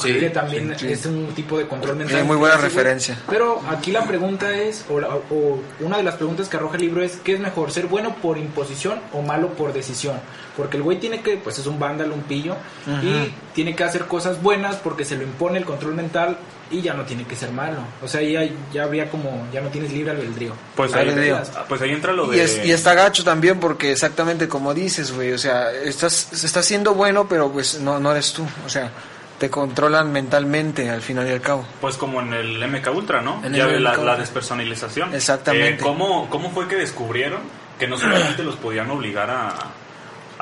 Sí, 0.00 0.18
que 0.18 0.28
también 0.30 0.72
es 0.72 1.06
un 1.06 1.28
tipo 1.34 1.56
de 1.58 1.66
control 1.66 1.96
mental. 1.96 2.18
Eh, 2.18 2.24
muy 2.24 2.36
buena 2.36 2.56
güey. 2.56 2.68
referencia. 2.68 3.16
Pero 3.28 3.62
aquí 3.70 3.90
la 3.90 4.04
pregunta 4.04 4.52
es, 4.52 4.84
o, 4.90 5.00
la- 5.00 5.08
o 5.08 5.60
una 5.80 5.96
de 5.96 6.02
las 6.02 6.16
preguntas 6.16 6.48
que 6.48 6.56
arroja 6.58 6.76
el 6.76 6.82
libro 6.82 7.02
es, 7.02 7.16
¿qué 7.24 7.32
es 7.34 7.40
mejor, 7.40 7.70
ser 7.72 7.86
bueno 7.86 8.14
por 8.16 8.36
imposición 8.36 9.00
o 9.14 9.22
malo 9.22 9.48
por 9.54 9.72
decisión? 9.72 10.16
Porque 10.56 10.76
el 10.76 10.82
güey 10.82 11.00
tiene 11.00 11.20
que, 11.20 11.36
pues 11.38 11.58
es 11.58 11.66
un 11.66 11.78
vándalo, 11.78 12.14
un 12.14 12.22
pillo, 12.22 12.54
y 13.02 13.32
tiene 13.54 13.74
que 13.74 13.82
hacer 13.84 14.04
cosas 14.04 14.42
buenas 14.42 14.76
porque 14.76 15.04
se 15.04 15.16
lo 15.16 15.22
impone 15.22 15.58
el 15.58 15.64
control 15.64 15.94
mental 15.94 16.36
y 16.70 16.80
ya 16.82 16.94
no 16.94 17.04
tiene 17.04 17.24
que 17.24 17.36
ser 17.36 17.50
malo. 17.52 17.78
O 18.02 18.08
sea, 18.08 18.20
ya, 18.22 18.48
ya 18.72 18.84
habría 18.84 19.10
como, 19.10 19.46
ya 19.52 19.60
no 19.60 19.68
tienes 19.68 19.92
libre 19.92 20.12
albedrío. 20.12 20.52
Pues 20.74 20.92
ahí, 20.94 21.08
albedrío. 21.08 21.40
pues 21.68 21.80
ahí 21.82 21.90
entra 21.90 22.12
lo 22.12 22.26
de... 22.26 22.36
Y, 22.36 22.40
es- 22.40 22.64
y 22.64 22.72
está 22.72 22.94
gacho 22.94 23.22
también 23.24 23.60
porque 23.60 23.92
exactamente 23.92 24.48
como 24.48 24.74
dices, 24.74 25.12
güey, 25.12 25.32
o 25.32 25.38
sea, 25.38 25.70
estás, 25.72 26.32
estás 26.44 26.64
siendo 26.64 26.94
bueno, 26.94 27.28
pero 27.28 27.50
pues 27.52 27.80
no, 27.80 27.98
no 28.00 28.10
eres 28.12 28.32
tú, 28.32 28.44
o 28.64 28.68
sea, 28.68 28.90
te 29.38 29.50
controlan 29.50 30.10
mentalmente 30.12 30.88
al 30.90 31.02
final 31.02 31.26
y 31.28 31.32
al 31.32 31.40
cabo. 31.40 31.66
Pues 31.80 31.96
como 31.96 32.20
en 32.20 32.32
el 32.32 32.66
MK 32.68 32.88
Ultra, 32.94 33.20
¿no? 33.20 33.40
En 33.44 33.52
ya 33.52 33.64
el 33.66 33.82
la, 33.82 33.90
MK 33.90 33.96
la 33.96 34.00
Ultra. 34.02 34.16
despersonalización. 34.18 35.14
Exactamente. 35.14 35.74
Eh, 35.74 35.78
¿cómo, 35.82 36.28
¿Cómo 36.30 36.50
fue 36.50 36.68
que 36.68 36.76
descubrieron 36.76 37.40
que 37.78 37.88
no 37.88 37.98
solamente 37.98 38.42
los 38.44 38.54
podían 38.56 38.88
obligar 38.90 39.28
a, 39.30 39.54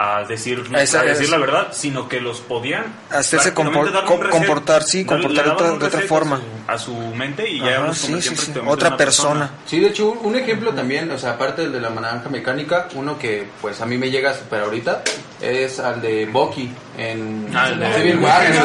a 0.03 0.25
decir, 0.25 0.63
Esa- 0.77 1.01
a 1.01 1.05
decir 1.05 1.29
la 1.31 1.39
verdad, 1.39 1.69
sino 1.73 2.09
que 2.09 2.21
los 2.21 2.41
podían 2.41 2.85
Hacerse 3.11 3.55
compor- 3.55 4.05
com- 4.05 4.21
comportar, 4.31 4.83
sí, 4.83 5.05
comportar 5.05 5.45
de 5.45 5.51
otra- 5.53 5.67
de 5.79 5.87
otra 5.87 6.01
forma. 6.09 6.41
A 6.69 6.79
su, 6.79 6.95
mente 6.95 7.49
y 7.49 7.61
ya 7.61 7.83
Ajá, 7.85 7.95
sí, 7.95 8.21
sí, 8.23 8.37
sí. 8.37 8.53
Otra 8.67 8.89
una 8.89 8.97
persona. 8.97 9.51
Sí, 9.67 9.81
de 9.81 9.89
hecho, 9.89 10.11
un 10.11 10.37
ejemplo 10.37 10.73
también, 10.73 11.11
o 11.11 11.19
sea, 11.19 11.33
aparte 11.33 11.63
del 11.63 11.73
de 11.73 11.81
la 11.81 11.91
naranja 11.91 12.29
mecánica, 12.29 12.89
uno 12.95 13.19
que 13.19 13.47
pues 13.61 13.81
a 13.81 13.87
mí 13.87 13.99
me 13.99 14.11
llega 14.11 14.35
super 14.35 14.63
ahorita, 14.63 15.03
es 15.41 15.81
al 15.81 16.01
de 16.01 16.27
Bucky 16.27 16.71
en 16.99 17.49
Ah, 17.55 17.69
el 17.71 17.81
de- 17.81 17.93
Civil 17.95 18.19
War. 18.21 18.45
en 18.47 18.57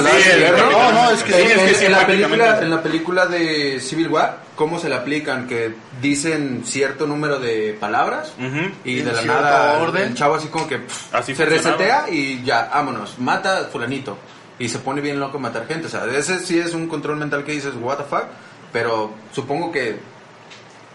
no, 0.71 0.91
no, 0.91 1.11
es 1.11 1.23
que 1.23 1.41
es 1.43 1.53
que 1.59 1.73
sí, 1.75 1.85
en 1.85 1.91
la 1.91 2.05
película, 2.05 2.59
en 2.61 2.69
la 2.69 2.81
película 2.83 3.25
de 3.25 3.79
Civil 3.79 4.07
War, 4.09 4.37
¿cómo 4.55 4.79
se 4.79 4.89
le 4.89 4.95
aplican? 4.95 5.47
Que 5.47 5.73
dicen 6.01 6.63
cierto 6.65 7.07
número 7.07 7.39
de 7.39 7.75
palabras 7.79 8.33
Ujú. 8.37 8.71
y 8.85 8.99
En 8.99 9.05
de 9.05 9.13
la 9.13 9.21
nada 9.23 9.79
orden. 9.79 10.03
el 10.09 10.13
chavo 10.15 10.35
así 10.35 10.47
como 10.49 10.67
que 10.67 10.77
pff, 10.79 11.13
Así 11.15 11.33
se 11.35 11.45
funcionaba. 11.45 11.77
resetea 11.77 12.09
y 12.13 12.43
ya, 12.43 12.69
vámonos, 12.73 13.17
mata 13.19 13.59
a 13.59 13.63
fulanito. 13.65 14.17
Y 14.59 14.69
se 14.69 14.79
pone 14.79 15.01
bien 15.01 15.19
loco 15.19 15.37
a 15.37 15.41
matar 15.41 15.67
gente. 15.67 15.87
O 15.87 15.89
sea, 15.89 16.05
ese 16.05 16.39
sí 16.39 16.57
es 16.57 16.73
un 16.73 16.87
control 16.87 17.17
mental 17.17 17.43
que 17.43 17.51
dices, 17.51 17.73
what 17.79 17.97
the 17.97 18.03
fuck. 18.03 18.25
Pero 18.71 19.11
supongo 19.33 19.71
que 19.71 19.99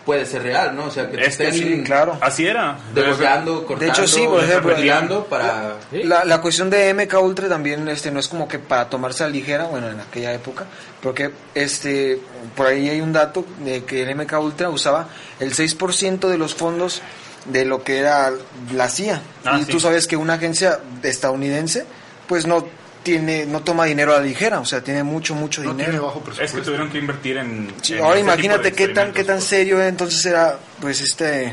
puede 0.05 0.27
ser 0.27 0.43
real, 0.43 0.75
¿no? 0.75 0.87
O 0.87 0.91
sea, 0.91 1.11
que 1.11 1.17
te 1.17 1.27
Es 1.27 1.37
que 1.37 1.49
estén 1.49 1.77
Sí, 1.79 1.83
claro. 1.85 2.19
Así 2.21 2.47
era. 2.47 2.77
degollando, 2.95 3.65
cortando, 3.67 3.93
hecho, 3.93 4.07
sí, 4.07 4.25
por 4.27 4.43
ejemplo, 4.43 5.25
para... 5.27 5.77
La, 5.93 6.25
la 6.25 6.41
cuestión 6.41 6.71
de 6.71 6.93
MK 6.93 7.15
Ultra 7.23 7.49
también 7.49 7.89
este 7.89 8.11
no 8.11 8.21
es 8.21 8.29
como 8.29 8.49
que 8.49 8.59
para 8.59 8.89
tomarse 8.89 9.25
a 9.25 9.27
la 9.27 9.33
ligera, 9.33 9.65
bueno, 9.65 9.89
en 9.89 10.01
aquella 10.01 10.33
época, 10.33 10.67
porque 11.01 11.31
este 11.55 12.21
por 12.57 12.67
ahí 12.67 12.89
hay 12.89 13.01
un 13.01 13.13
dato 13.13 13.45
de 13.65 13.85
que 13.85 14.03
el 14.03 14.15
MK 14.17 14.33
Ultra 14.41 14.71
usaba 14.71 15.09
el 15.41 15.55
6% 15.55 16.29
de 16.29 16.39
los 16.39 16.55
fondos 16.55 17.03
de 17.47 17.65
lo 17.65 17.83
que 17.83 17.99
era 17.99 18.31
la 18.73 18.89
CIA. 18.89 19.21
Ah, 19.45 19.59
y 19.61 19.65
sí. 19.65 19.73
tú 19.73 19.81
sabes 19.81 20.07
que 20.07 20.17
una 20.17 20.35
agencia 20.35 20.81
estadounidense 21.03 21.85
pues 22.27 22.47
no 22.47 22.65
tiene 23.03 23.47
no 23.47 23.61
toma 23.61 23.85
dinero 23.85 24.15
a 24.15 24.19
la 24.19 24.25
ligera, 24.25 24.61
o 24.61 24.65
sea, 24.65 24.83
tiene 24.83 25.03
mucho 25.03 25.35
mucho 25.35 25.63
No 25.63 25.75
tiene 25.75 25.93
dinero. 25.93 26.07
bajo 26.07 26.23
Es 26.41 26.53
que 26.53 26.61
tuvieron 26.61 26.91
que 26.91 26.99
invertir 26.99 27.37
en. 27.39 27.73
Sí, 27.83 27.95
en 27.95 28.03
ahora 28.03 28.21
imagínate 28.21 28.73
qué 28.73 28.89
tan 28.89 29.13
qué 29.13 29.25
tan 29.25 29.39
experimentos, 29.39 29.45
serio 29.49 29.83
entonces 29.83 30.27
era 30.27 30.59
pues 30.81 31.01
este 31.01 31.53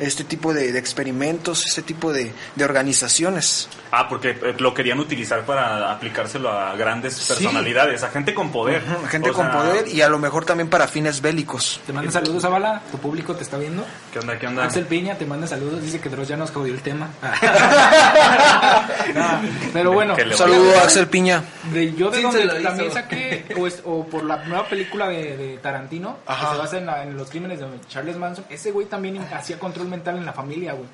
este 0.00 0.24
tipo 0.24 0.52
de, 0.52 0.72
de 0.72 0.78
experimentos, 0.78 1.66
este 1.66 1.82
tipo 1.82 2.12
de, 2.12 2.32
de 2.54 2.64
organizaciones. 2.64 3.68
pues. 3.70 3.84
Ah, 3.96 4.08
porque 4.08 4.30
eh, 4.30 4.54
lo 4.58 4.74
querían 4.74 4.98
utilizar 4.98 5.44
para 5.46 5.92
aplicárselo 5.92 6.50
a 6.50 6.74
grandes 6.76 7.14
Sí. 7.14 7.32
personalidades, 7.34 8.02
a 8.02 8.10
gente 8.10 8.34
con 8.34 8.50
poder. 8.50 8.82
Gente 9.08 9.30
O 9.30 9.32
con 9.32 9.46
sea, 9.46 9.54
poder 9.56 9.88
y 9.88 10.02
a 10.02 10.08
lo 10.08 10.18
mejor 10.18 10.44
también 10.44 10.68
para 10.68 10.88
fines 10.88 11.20
bélicos. 11.20 11.80
Te 11.86 11.92
manda 11.92 12.10
saludos, 12.10 12.44
Abala. 12.44 12.82
Tu 12.90 12.98
público 12.98 13.34
te 13.36 13.44
está 13.44 13.56
viendo. 13.56 13.84
¿Qué 14.12 14.18
onda? 14.18 14.36
¿Qué 14.38 14.46
onda? 14.48 14.64
Axel 14.64 14.86
Piña 14.86 15.14
te 15.16 15.26
manda 15.26 15.46
saludos. 15.46 15.80
Dice 15.80 16.00
que 16.00 16.08
Dross 16.08 16.26
ya 16.28 16.36
nos 16.36 16.50
jodió 16.50 16.74
el 16.74 16.80
tema. 16.80 17.08
No, 19.14 19.40
pero 19.72 19.92
bueno. 19.92 20.16
Que 20.16 20.24
le 20.24 20.36
Saludo 20.36 20.64
voy 20.64 20.74
a 20.74 20.82
Axel 20.82 21.06
Piña. 21.08 21.42
De, 21.72 21.92
yo 21.94 22.10
de 22.10 22.16
Sí, 22.18 22.22
donde 22.22 22.46
también 22.62 22.92
saqué, 22.92 23.44
o, 23.58 23.66
es- 23.66 23.80
o 23.84 24.04
por 24.06 24.24
la 24.24 24.44
nueva 24.44 24.66
película 24.68 25.08
de, 25.08 25.36
de 25.36 25.58
Tarantino, 25.58 26.18
Ajá. 26.26 26.46
que 26.48 26.52
se 26.54 26.58
basa 26.58 26.78
en, 26.78 26.86
la- 26.86 27.02
en 27.04 27.16
los 27.16 27.28
crímenes 27.30 27.60
de 27.60 27.66
Charles 27.88 28.16
Manson, 28.16 28.44
ese 28.50 28.70
güey 28.72 28.86
también 28.86 29.18
hacía 29.32 29.58
control 29.58 29.83
mental 29.88 30.16
en 30.16 30.24
la 30.26 30.32
familia, 30.32 30.72
güey. 30.74 30.88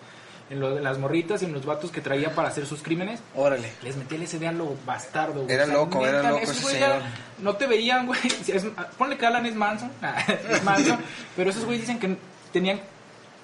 En, 0.51 0.59
lo- 0.59 0.77
en 0.79 0.83
las 0.83 0.99
morritas 0.99 1.43
y 1.43 1.45
en 1.45 1.53
los 1.53 1.65
vatos 1.65 1.93
que 1.93 2.01
traía 2.01 2.35
para 2.35 2.49
hacer 2.49 2.67
sus 2.67 2.83
crímenes. 2.83 3.21
Órale. 3.37 3.71
Les 3.83 3.95
metía 3.97 4.19
el 4.19 4.27
SD 4.27 4.49
a 4.49 4.53
lo 4.53 4.75
bastardo, 4.85 5.43
güey. 5.45 5.55
Era 5.55 5.65
loco, 5.67 6.05
era 6.05 6.23
loco 6.29 6.41
esos 6.43 6.57
ese 6.57 6.63
güey 6.65 6.75
señor. 6.75 6.99
ya 7.01 7.13
No 7.39 7.55
te 7.57 7.67
verían, 7.69 8.07
güey. 8.07 8.19
es- 8.49 8.67
ponle 8.99 9.17
que 9.17 9.27
Alan 9.27 9.47
es 9.47 9.55
Manson. 9.55 9.93
es 10.51 10.65
Manson. 10.65 10.99
pero 11.37 11.51
esos 11.51 11.65
güeyes 11.65 11.83
dicen 11.83 11.99
que 12.01 12.17
tenían 12.53 12.81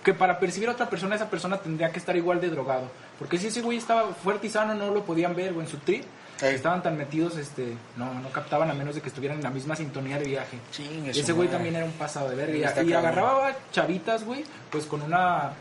que 0.03 0.15
para 0.15 0.38
percibir 0.41 0.69
a 0.69 0.73
otra 0.73 0.88
persona, 0.91 1.15
esa 1.17 1.29
persona 1.31 1.59
tendría 1.59 1.91
que 1.91 1.99
estar 1.99 2.17
igual 2.17 2.41
de 2.41 2.49
drogado. 2.49 2.88
Porque 3.19 3.38
si 3.38 3.49
ese 3.49 3.61
güey 3.62 3.79
estaba 3.79 4.09
fuerte 4.15 4.47
y 4.49 4.50
sano, 4.50 4.75
no 4.75 4.93
lo 4.93 5.05
podían 5.05 5.35
ver, 5.37 5.53
güey, 5.53 5.65
en 5.67 5.71
su 5.71 5.79
trip. 5.79 6.05
Ey. 6.43 6.55
Estaban 6.55 6.83
tan 6.83 6.97
metidos, 6.99 7.37
este, 7.38 7.75
no, 7.97 8.12
no 8.14 8.28
captaban 8.31 8.71
a 8.71 8.75
menos 8.75 8.95
de 8.95 9.00
que 9.00 9.09
estuvieran 9.09 9.38
en 9.38 9.45
la 9.45 9.50
misma 9.50 9.75
sintonía 9.75 10.19
de 10.19 10.26
viaje. 10.26 10.59
Y 10.78 11.09
ese 11.11 11.33
güey 11.33 11.49
madre. 11.49 11.57
también 11.59 11.76
era 11.76 11.85
un 11.87 11.93
pasado 11.93 12.28
de 12.28 12.37
verga. 12.37 12.83
Y, 12.83 12.88
y 12.88 12.93
agarraba 12.93 13.52
chavitas, 13.73 14.25
güey, 14.25 14.45
pues 14.71 14.85
con 14.85 15.02
una 15.02 15.52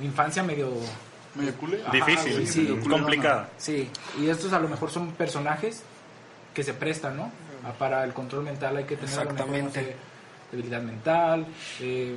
infancia 0.00 0.42
medio 0.42 0.72
Medio 1.34 1.54
culé. 1.56 1.82
Ajá, 1.82 1.92
Difícil, 1.92 2.32
güey, 2.32 2.46
sí, 2.46 2.60
medio 2.62 2.80
complicada. 2.88 3.48
Sí, 3.58 3.90
y 4.18 4.28
estos 4.28 4.52
a 4.52 4.58
lo 4.60 4.68
mejor 4.68 4.90
son 4.90 5.12
personajes 5.12 5.82
que 6.54 6.62
se 6.64 6.72
prestan, 6.74 7.16
¿no? 7.16 7.30
Ah, 7.64 7.72
Para 7.78 8.02
el 8.04 8.12
control 8.14 8.44
mental 8.44 8.76
hay 8.76 8.84
que 8.84 8.96
tener 8.96 9.10
mejor, 9.10 9.26
no 9.26 9.32
Exactamente. 9.32 9.80
sé, 9.80 9.96
debilidad 10.50 10.80
mental, 10.80 11.46
eh, 11.80 12.16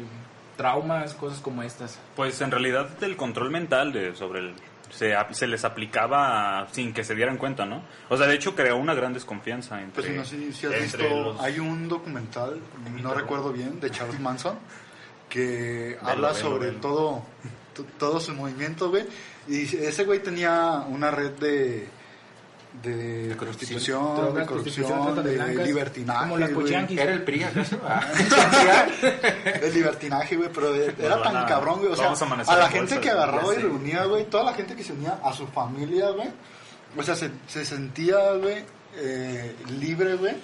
traumas, 0.56 1.14
cosas 1.16 1.40
como 1.42 1.62
estas. 1.62 2.00
Pues 2.16 2.40
en 2.42 2.52
realidad 2.52 2.88
el 3.04 3.18
control 3.18 3.52
mental 3.52 3.92
de, 3.92 4.16
sobre 4.16 4.40
el... 4.40 4.54
Se, 4.92 5.14
se 5.32 5.48
les 5.48 5.64
aplicaba 5.66 6.68
sin 6.72 6.94
que 6.94 7.04
se 7.04 7.16
dieran 7.16 7.38
cuenta, 7.38 7.66
¿no? 7.66 7.84
O 8.10 8.18
sea, 8.18 8.28
de 8.28 8.36
hecho 8.36 8.54
creó 8.56 8.78
una 8.78 8.94
gran 8.94 9.14
desconfianza 9.14 9.82
entre... 9.82 10.04
Pues 10.04 10.08
si 10.08 10.14
no 10.14 10.26
sé 10.26 10.54
si 10.54 10.68
has 10.68 10.82
visto, 10.82 10.98
los- 11.10 11.40
hay 11.42 11.60
un 11.60 11.88
documental, 11.88 12.60
no 13.02 13.14
recuerdo 13.14 13.52
bien, 13.54 13.80
de 13.80 13.90
Charles 13.90 14.20
Manson, 14.20 14.60
que 15.30 15.98
Velo, 16.02 16.10
habla 16.10 16.28
velo, 16.34 16.40
sobre 16.40 16.66
velo. 16.68 16.80
todo 16.82 17.24
todo 17.98 18.20
su 18.20 18.34
movimiento, 18.36 18.90
güey. 18.90 19.06
Y 19.48 19.62
ese 19.64 20.04
güey 20.04 20.22
tenía 20.22 20.84
una 20.88 21.10
red 21.10 21.32
de 21.40 21.88
de 22.84 23.36
prostitución, 23.38 24.16
de 24.16 24.22
Drogas, 24.22 24.48
prostitución, 24.48 24.88
corrupción, 24.90 25.14
trata 25.16 25.28
de 25.28 25.32
de 25.32 25.44
blancas, 25.44 25.68
libertinaje, 25.68 26.20
como 26.20 26.38
las. 26.38 26.92
¿Era 26.92 27.14
el 27.14 27.24
PRI 27.24 27.44
acaso? 27.44 27.78
Ah. 27.86 28.02
El 29.62 29.74
libertinaje, 29.74 30.38
güey, 30.38 30.50
pero 30.54 30.74
era 30.74 31.22
tan 31.22 31.46
cabrón, 31.46 31.80
güey. 31.80 31.92
O 31.92 31.96
sea, 31.96 32.12
a 32.12 32.56
la 32.56 32.66
en 32.68 32.72
gente 32.72 33.00
que 33.00 33.10
agarraba 33.10 33.54
y 33.54 33.58
reunía, 33.58 34.06
güey, 34.06 34.26
toda 34.26 34.46
la 34.46 34.54
gente 34.54 34.76
que 34.76 34.84
se 34.84 34.94
unía 34.94 35.20
a 35.24 35.34
su 35.34 35.48
familia, 35.48 36.10
güey. 36.12 36.30
O 36.98 37.04
sea, 37.04 37.16
se, 37.16 37.32
se 37.48 37.66
sentía, 37.66 38.34
güey, 38.34 38.64
eh, 38.96 39.56
libre, 39.80 40.16
güey. 40.16 40.36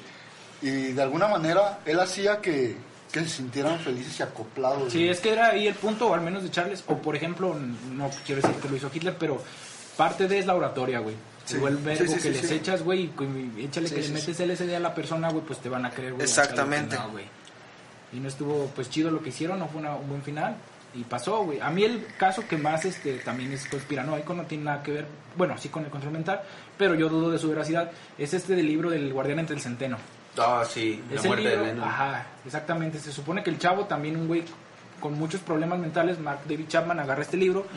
Y 0.61 0.91
de 0.91 1.01
alguna 1.01 1.27
manera 1.27 1.79
él 1.85 1.99
hacía 1.99 2.41
que, 2.41 2.75
que 3.11 3.21
se 3.21 3.29
sintieran 3.29 3.79
felices 3.79 4.19
y 4.19 4.23
acoplados. 4.23 4.91
Sí, 4.91 4.99
güey. 4.99 5.09
es 5.09 5.19
que 5.21 5.31
era 5.31 5.47
ahí 5.47 5.67
el 5.67 5.75
punto, 5.75 6.07
o 6.07 6.13
al 6.13 6.21
menos 6.21 6.43
de 6.43 6.51
Charles, 6.51 6.83
o 6.87 6.97
por 6.97 7.15
ejemplo, 7.15 7.55
no 7.93 8.09
quiero 8.25 8.41
decir 8.41 8.59
que 8.61 8.67
lo 8.67 8.75
hizo 8.75 8.91
Hitler, 8.93 9.15
pero 9.17 9.41
parte 9.95 10.27
de 10.27 10.39
es 10.39 10.45
la 10.45 10.55
oratoria, 10.55 10.99
güey. 10.99 11.15
Sí. 11.47 11.55
El 11.65 11.77
verbo 11.77 12.05
Sí, 12.05 12.07
sí, 12.13 12.19
que 12.21 12.29
les 12.31 12.51
echas, 12.51 12.83
güey, 12.83 13.03
y 13.57 13.63
échale 13.63 13.89
que 13.89 14.01
le 14.01 14.09
metes 14.09 14.39
LSD 14.39 14.75
a 14.75 14.79
la 14.79 14.93
persona, 14.93 15.29
güey, 15.29 15.43
pues 15.45 15.59
te 15.59 15.69
van 15.69 15.85
a 15.85 15.89
creer, 15.91 16.13
güey. 16.13 16.23
Exactamente. 16.23 16.95
no. 16.97 17.09
Y 18.13 18.19
no 18.19 18.27
estuvo, 18.27 18.67
pues, 18.75 18.89
chido 18.89 19.11
lo 19.11 19.21
que 19.21 19.29
hicieron, 19.29 19.59
no 19.59 19.67
fue 19.67 19.81
una- 19.81 19.95
un 19.95 20.07
buen 20.09 20.21
final. 20.21 20.55
Y 20.93 21.03
pasó, 21.03 21.43
güey. 21.43 21.59
A 21.59 21.69
mí 21.69 21.83
el 21.83 22.05
caso 22.17 22.47
que 22.47 22.57
más, 22.57 22.85
este, 22.85 23.17
también 23.19 23.51
es 23.51 23.65
conspiranoico, 23.67 24.33
no 24.33 24.43
tiene 24.43 24.63
nada 24.65 24.81
que 24.83 24.91
ver, 24.91 25.07
bueno, 25.35 25.57
sí 25.57 25.69
con 25.69 25.83
el 25.83 25.89
control 25.91 26.13
mental, 26.13 26.41
pero 26.77 26.95
yo 26.95 27.09
dudo 27.09 27.29
de 27.29 27.37
su 27.37 27.49
veracidad, 27.49 27.91
es 28.17 28.33
este 28.33 28.55
del 28.55 28.65
libro 28.67 28.89
del 28.89 29.11
guardián 29.13 29.39
entre 29.39 29.55
el 29.55 29.61
centeno. 29.61 29.97
Ah, 30.37 30.63
sí, 30.69 31.01
la 31.09 31.17
Ese 31.19 31.27
muerte 31.27 31.49
libro, 31.49 31.61
de 31.65 31.67
Lennon. 31.73 31.87
Ajá, 31.87 32.25
exactamente. 32.45 32.99
Se 32.99 33.11
supone 33.11 33.43
que 33.43 33.49
el 33.49 33.57
chavo, 33.59 33.85
también 33.85 34.15
un 34.17 34.27
güey 34.27 34.43
con 34.99 35.13
muchos 35.13 35.41
problemas 35.41 35.77
mentales, 35.79 36.17
Mark 36.19 36.39
David 36.47 36.67
Chapman, 36.67 36.99
agarra 36.99 37.21
este 37.21 37.37
libro. 37.37 37.67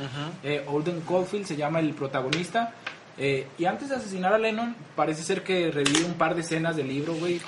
Eh, 0.42 0.64
Holden 0.66 1.00
Caulfield 1.02 1.44
se 1.46 1.56
llama 1.56 1.80
el 1.80 1.92
protagonista. 1.92 2.72
Eh, 3.18 3.48
y 3.58 3.64
antes 3.64 3.88
de 3.88 3.96
asesinar 3.96 4.32
a 4.32 4.38
Lennon, 4.38 4.74
parece 4.96 5.22
ser 5.22 5.42
que 5.42 5.70
revive 5.70 6.04
un 6.04 6.14
par 6.14 6.34
de 6.34 6.40
escenas 6.40 6.76
del 6.76 6.88
libro, 6.88 7.14
güey. 7.14 7.40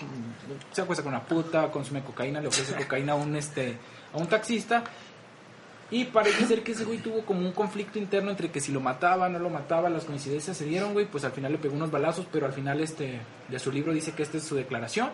Se 0.73 0.83
acuesta 0.83 1.03
con 1.03 1.13
una 1.15 1.25
puta, 1.25 1.71
consume 1.71 2.03
cocaína, 2.03 2.41
le 2.41 2.49
ofrece 2.49 2.75
cocaína 2.75 3.13
a 3.13 3.17
un, 3.17 3.35
este, 3.37 3.79
a 4.13 4.19
un 4.19 4.27
taxista. 4.27 4.85
Y 5.91 6.05
parece 6.05 6.47
ser 6.47 6.63
que 6.63 6.73
ese 6.73 6.85
güey 6.85 6.99
tuvo 6.99 7.23
como 7.27 7.41
un 7.41 7.53
conflicto 7.53 7.99
interno 7.99 8.31
entre 8.31 8.51
que 8.51 8.61
si 8.61 8.73
lo 8.73 8.81
mataba, 8.81 9.29
no 9.29 9.39
lo 9.39 9.51
mataba, 9.51 9.91
las 9.91 10.05
coincidencias 10.05 10.57
se 10.57 10.65
dieron, 10.65 10.95
güey, 10.95 11.05
pues 11.05 11.23
al 11.25 11.33
final 11.33 11.53
le 11.53 11.59
pegó 11.59 11.75
unos 11.75 11.91
balazos, 11.91 12.27
pero 12.33 12.47
al 12.47 12.55
final 12.55 12.81
este 12.81 13.21
de 13.49 13.59
su 13.59 13.71
libro 13.71 13.93
dice 13.93 14.13
que 14.13 14.23
esta 14.23 14.39
es 14.39 14.45
su 14.45 14.55
declaración 14.55 15.11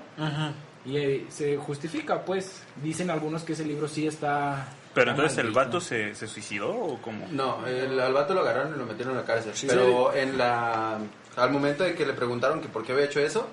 y 0.85 0.97
eh, 0.97 1.26
se 1.31 1.57
justifica, 1.57 2.25
pues 2.25 2.62
dicen 2.81 3.11
algunos 3.11 3.43
que 3.43 3.55
ese 3.55 3.64
libro 3.64 3.88
sí 3.88 4.07
está 4.07 4.69
Pero 4.99 5.11
está 5.12 5.23
entonces 5.23 5.45
el 5.45 5.50
vato 5.52 5.81
se, 5.81 6.14
se 6.14 6.26
suicidó 6.26 6.71
o 6.71 7.00
cómo? 7.02 7.26
No, 7.31 7.67
el, 7.67 7.99
al 8.00 8.12
vato 8.12 8.35
lo 8.35 8.40
agarraron 8.40 8.75
y 8.75 8.78
lo 8.78 8.87
metieron 8.87 9.17
a 9.17 9.21
la 9.21 9.26
cárcel. 9.26 9.52
pero 9.69 10.14
en 10.14 10.37
la 10.38 10.99
al 11.37 11.50
momento 11.50 11.85
de 11.85 11.95
que 11.95 12.05
le 12.05 12.12
preguntaron 12.14 12.61
que 12.61 12.69
por 12.69 12.85
qué 12.85 12.93
había 12.93 13.05
hecho 13.05 13.21
eso, 13.21 13.47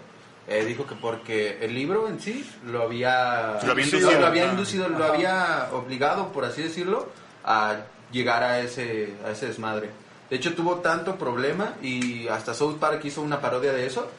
eh, 0.48 0.64
dijo 0.66 0.86
que 0.88 0.96
porque 0.96 1.58
el 1.62 1.74
libro 1.74 2.08
en 2.08 2.20
sí 2.20 2.50
lo 2.66 2.84
había 2.84 3.60
Lo 3.64 3.72
había 3.72 3.86
Sí, 3.86 3.96
inducido. 3.98 4.20
lo 4.20 4.28
había 4.28 4.44
Ah. 4.44 4.52
inducido, 4.52 4.90
lo 4.90 5.04
había 5.06 5.70
obligado, 5.72 6.32
por 6.32 6.46
así 6.46 6.64
decirlo, 6.64 7.10
a 7.44 7.76
llegar 8.12 8.44
a 8.44 8.60
ese 8.60 9.14
a 9.26 9.32
ese 9.32 9.48
desmadre. 9.48 9.90
De 10.30 10.36
hecho 10.38 10.56
tuvo 10.56 10.76
tanto 10.78 11.16
problema 11.18 11.74
y 11.84 12.28
hasta 12.28 12.54
South 12.56 12.78
Park 12.80 13.06
hizo 13.06 13.22
una 13.22 13.40
parodia 13.42 13.72
de 13.74 13.86
eso, 13.86 14.10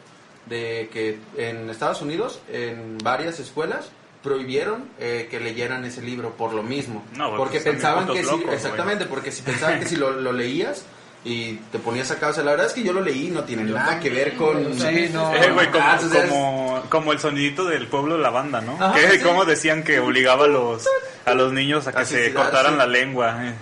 de 0.47 0.88
que 0.92 1.18
en 1.37 1.68
Estados 1.71 2.00
Unidos 2.02 2.40
en 2.49 2.99
varias 2.99 3.40
escuelas 3.40 3.90
prohibieron 4.26 4.85
eh, 4.99 5.28
que 5.30 5.38
leyeran 5.38 5.85
ese 5.85 6.02
libro 6.02 6.30
por 6.37 6.52
lo 6.52 6.62
mismo, 6.64 7.04
No, 7.16 7.37
porque 7.37 7.61
pensaban 7.61 8.06
que 8.09 8.18
sí, 8.18 8.25
locos, 8.25 8.42
güey. 8.42 8.56
exactamente, 8.56 9.04
porque 9.06 9.30
si 9.30 9.42
pensaban 9.42 9.78
que 9.78 9.87
si 9.87 9.95
lo, 9.95 10.11
lo 10.11 10.33
leías 10.33 10.85
y 11.25 11.54
te 11.73 11.78
ponías 11.78 12.11
a 12.11 12.18
causa, 12.18 12.42
la 12.42 12.50
verdad 12.52 12.66
es 12.66 12.73
que 12.73 12.83
yo 12.83 12.92
lo 12.92 13.00
leí, 13.02 13.28
no 13.30 13.45
tiene 13.45 13.62
nada 13.64 14.00
que 14.00 14.11
ver 14.11 14.35
con... 14.35 14.75
Sí, 14.78 15.11
no. 15.12 15.33
Eh, 15.35 15.50
güey, 15.52 15.71
como, 15.71 15.85
Ah, 15.85 15.99
como, 16.28 16.83
como 16.88 17.12
el 17.12 17.18
sonidito 17.21 17.64
del 17.64 17.87
pueblo 17.87 18.16
de 18.16 18.23
la 18.23 18.30
banda, 18.30 18.61
¿no? 18.61 18.75
Ajá, 18.80 18.95
que 18.95 19.18
sí. 19.18 19.21
como 19.21 19.45
decían 19.45 19.83
que 19.85 19.99
obligaba 20.00 20.45
a 20.45 20.49
los, 20.49 20.87
a 21.25 21.35
los 21.35 21.52
niños 21.52 21.87
a 21.87 21.92
que 21.92 22.04
se 22.04 22.33
cortaran 22.35 22.76
la 22.78 22.87
lengua. 22.87 23.38
eh. 23.49 23.54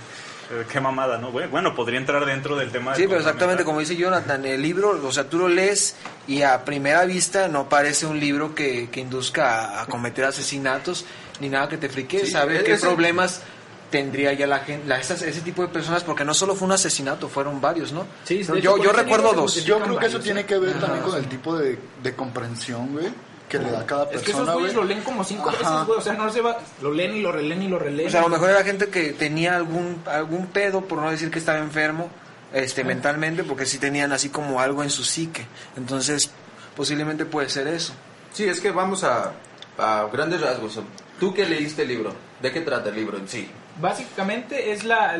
Eh, 0.51 0.65
Qué 0.71 0.81
mamada, 0.81 1.17
¿no? 1.19 1.31
Güey, 1.33 1.49
Bueno, 1.49 1.75
podría 1.75 1.99
entrar 1.99 2.25
dentro 2.27 2.55
del 2.57 2.71
tema. 2.71 2.95
Sí, 2.95 3.03
del 3.03 3.09
pero 3.11 3.21
exactamente 3.21 3.65
como 3.65 3.81
dice 3.81 3.97
Jonathan, 3.97 4.45
el 4.45 4.61
libro, 4.63 5.01
o 5.03 5.13
sea, 5.13 5.25
tú 5.29 5.39
lo 5.39 5.49
lees 5.49 5.97
y 6.27 6.43
a 6.43 6.65
primera 6.65 7.05
vista 7.05 7.49
no 7.49 7.69
parece 7.69 8.07
un 8.07 8.21
libro 8.21 8.55
que, 8.55 8.91
que 8.91 9.01
induzca 9.01 9.79
a, 9.79 9.83
a 9.83 9.87
cometer 9.87 10.25
asesinatos 10.27 11.05
ni 11.41 11.49
nada 11.49 11.69
que 11.69 11.79
te 11.79 11.89
frique, 11.89 12.21
Sí, 12.21 12.33
saber 12.33 12.59
es- 12.59 12.65
qué 12.65 12.77
problemas 12.77 13.41
tendría 13.91 14.33
ya 14.33 14.47
la 14.47 14.59
gente, 14.59 14.87
la- 14.89 14.99
esas- 14.99 15.23
ese 15.23 15.41
tipo 15.41 15.63
de 15.63 15.69
personas, 15.69 16.03
porque 16.05 16.25
no 16.25 16.35
solo 16.35 16.55
fue 16.57 16.67
un 16.67 16.73
asesinato, 16.73 17.29
fueron 17.29 17.61
varios, 17.61 17.93
¿no? 17.93 18.07
Sí, 18.25 18.39
de 18.39 18.45
yo, 18.45 18.55
hecho, 18.57 18.77
yo 18.85 18.93
recuerdo 18.93 19.33
dos. 19.33 19.65
Yo 19.65 19.77
creo 19.81 19.99
que 19.99 20.07
eso 20.07 20.19
varios, 20.19 20.25
tiene 20.25 20.45
que 20.45 20.59
ver 20.59 20.79
también 20.81 21.03
con 21.05 21.15
el 21.17 21.23
sí. 21.23 21.29
tipo 21.31 21.57
de, 21.57 21.79
de 22.03 22.15
comprensión, 22.15 22.93
güey, 22.93 23.07
que 23.49 23.59
le 23.59 23.71
da 23.71 23.85
cada 23.87 24.05
Es 24.05 24.11
que 24.23 24.31
esos 24.31 24.37
persona, 24.37 24.53
güeyes 24.55 24.75
güey. 24.75 24.87
lo 24.87 24.93
leen 24.95 25.03
como 25.05 25.23
cinco 25.25 25.51
Ajá. 25.51 25.59
veces, 25.59 25.87
güey. 25.87 25.99
O 25.99 26.03
sea, 26.03 26.13
no 26.15 26.31
se 26.33 26.41
va. 26.41 26.59
Lo 26.83 26.91
leen 26.93 27.15
y 27.17 27.21
lo 27.21 27.31
releen 27.33 27.63
y 27.63 27.69
lo 27.69 27.79
releen. 27.79 28.09
O 28.09 28.11
sea, 28.11 28.21
a 28.21 28.25
lo 28.25 28.29
mejor 28.31 28.51
era 28.51 28.65
gente 28.65 28.89
que 28.89 29.13
tenía 29.13 29.55
algún 29.57 30.03
algún 30.07 30.47
pedo, 30.47 30.83
por 30.83 31.01
no 31.01 31.11
decir 31.11 31.31
que 31.31 31.39
estaba 31.39 31.59
enfermo, 31.59 32.09
este 32.53 32.85
mentalmente, 32.85 33.45
porque 33.45 33.67
sí 33.67 33.79
tenían 33.79 34.13
así 34.13 34.29
como 34.31 34.61
algo 34.61 34.83
en 34.83 34.91
su 34.91 35.05
psique. 35.05 35.47
Entonces, 35.77 36.31
posiblemente 36.77 37.25
puede 37.27 37.49
ser 37.49 37.69
eso. 37.69 37.93
Sí, 38.33 38.45
es 38.45 38.61
que 38.61 38.71
vamos 38.71 39.05
a, 39.05 39.33
a 39.79 40.09
grandes 40.13 40.41
rasgos. 40.41 40.81
¿Tú 41.21 41.33
que 41.33 41.45
leíste 41.47 41.83
el 41.83 41.89
libro? 41.89 42.13
¿De 42.43 42.51
qué 42.51 42.61
trata 42.63 42.89
el 42.89 42.97
libro 42.97 43.17
en 43.19 43.29
sí? 43.29 43.49
Básicamente 43.81 44.73
es 44.73 44.85
la. 44.85 45.17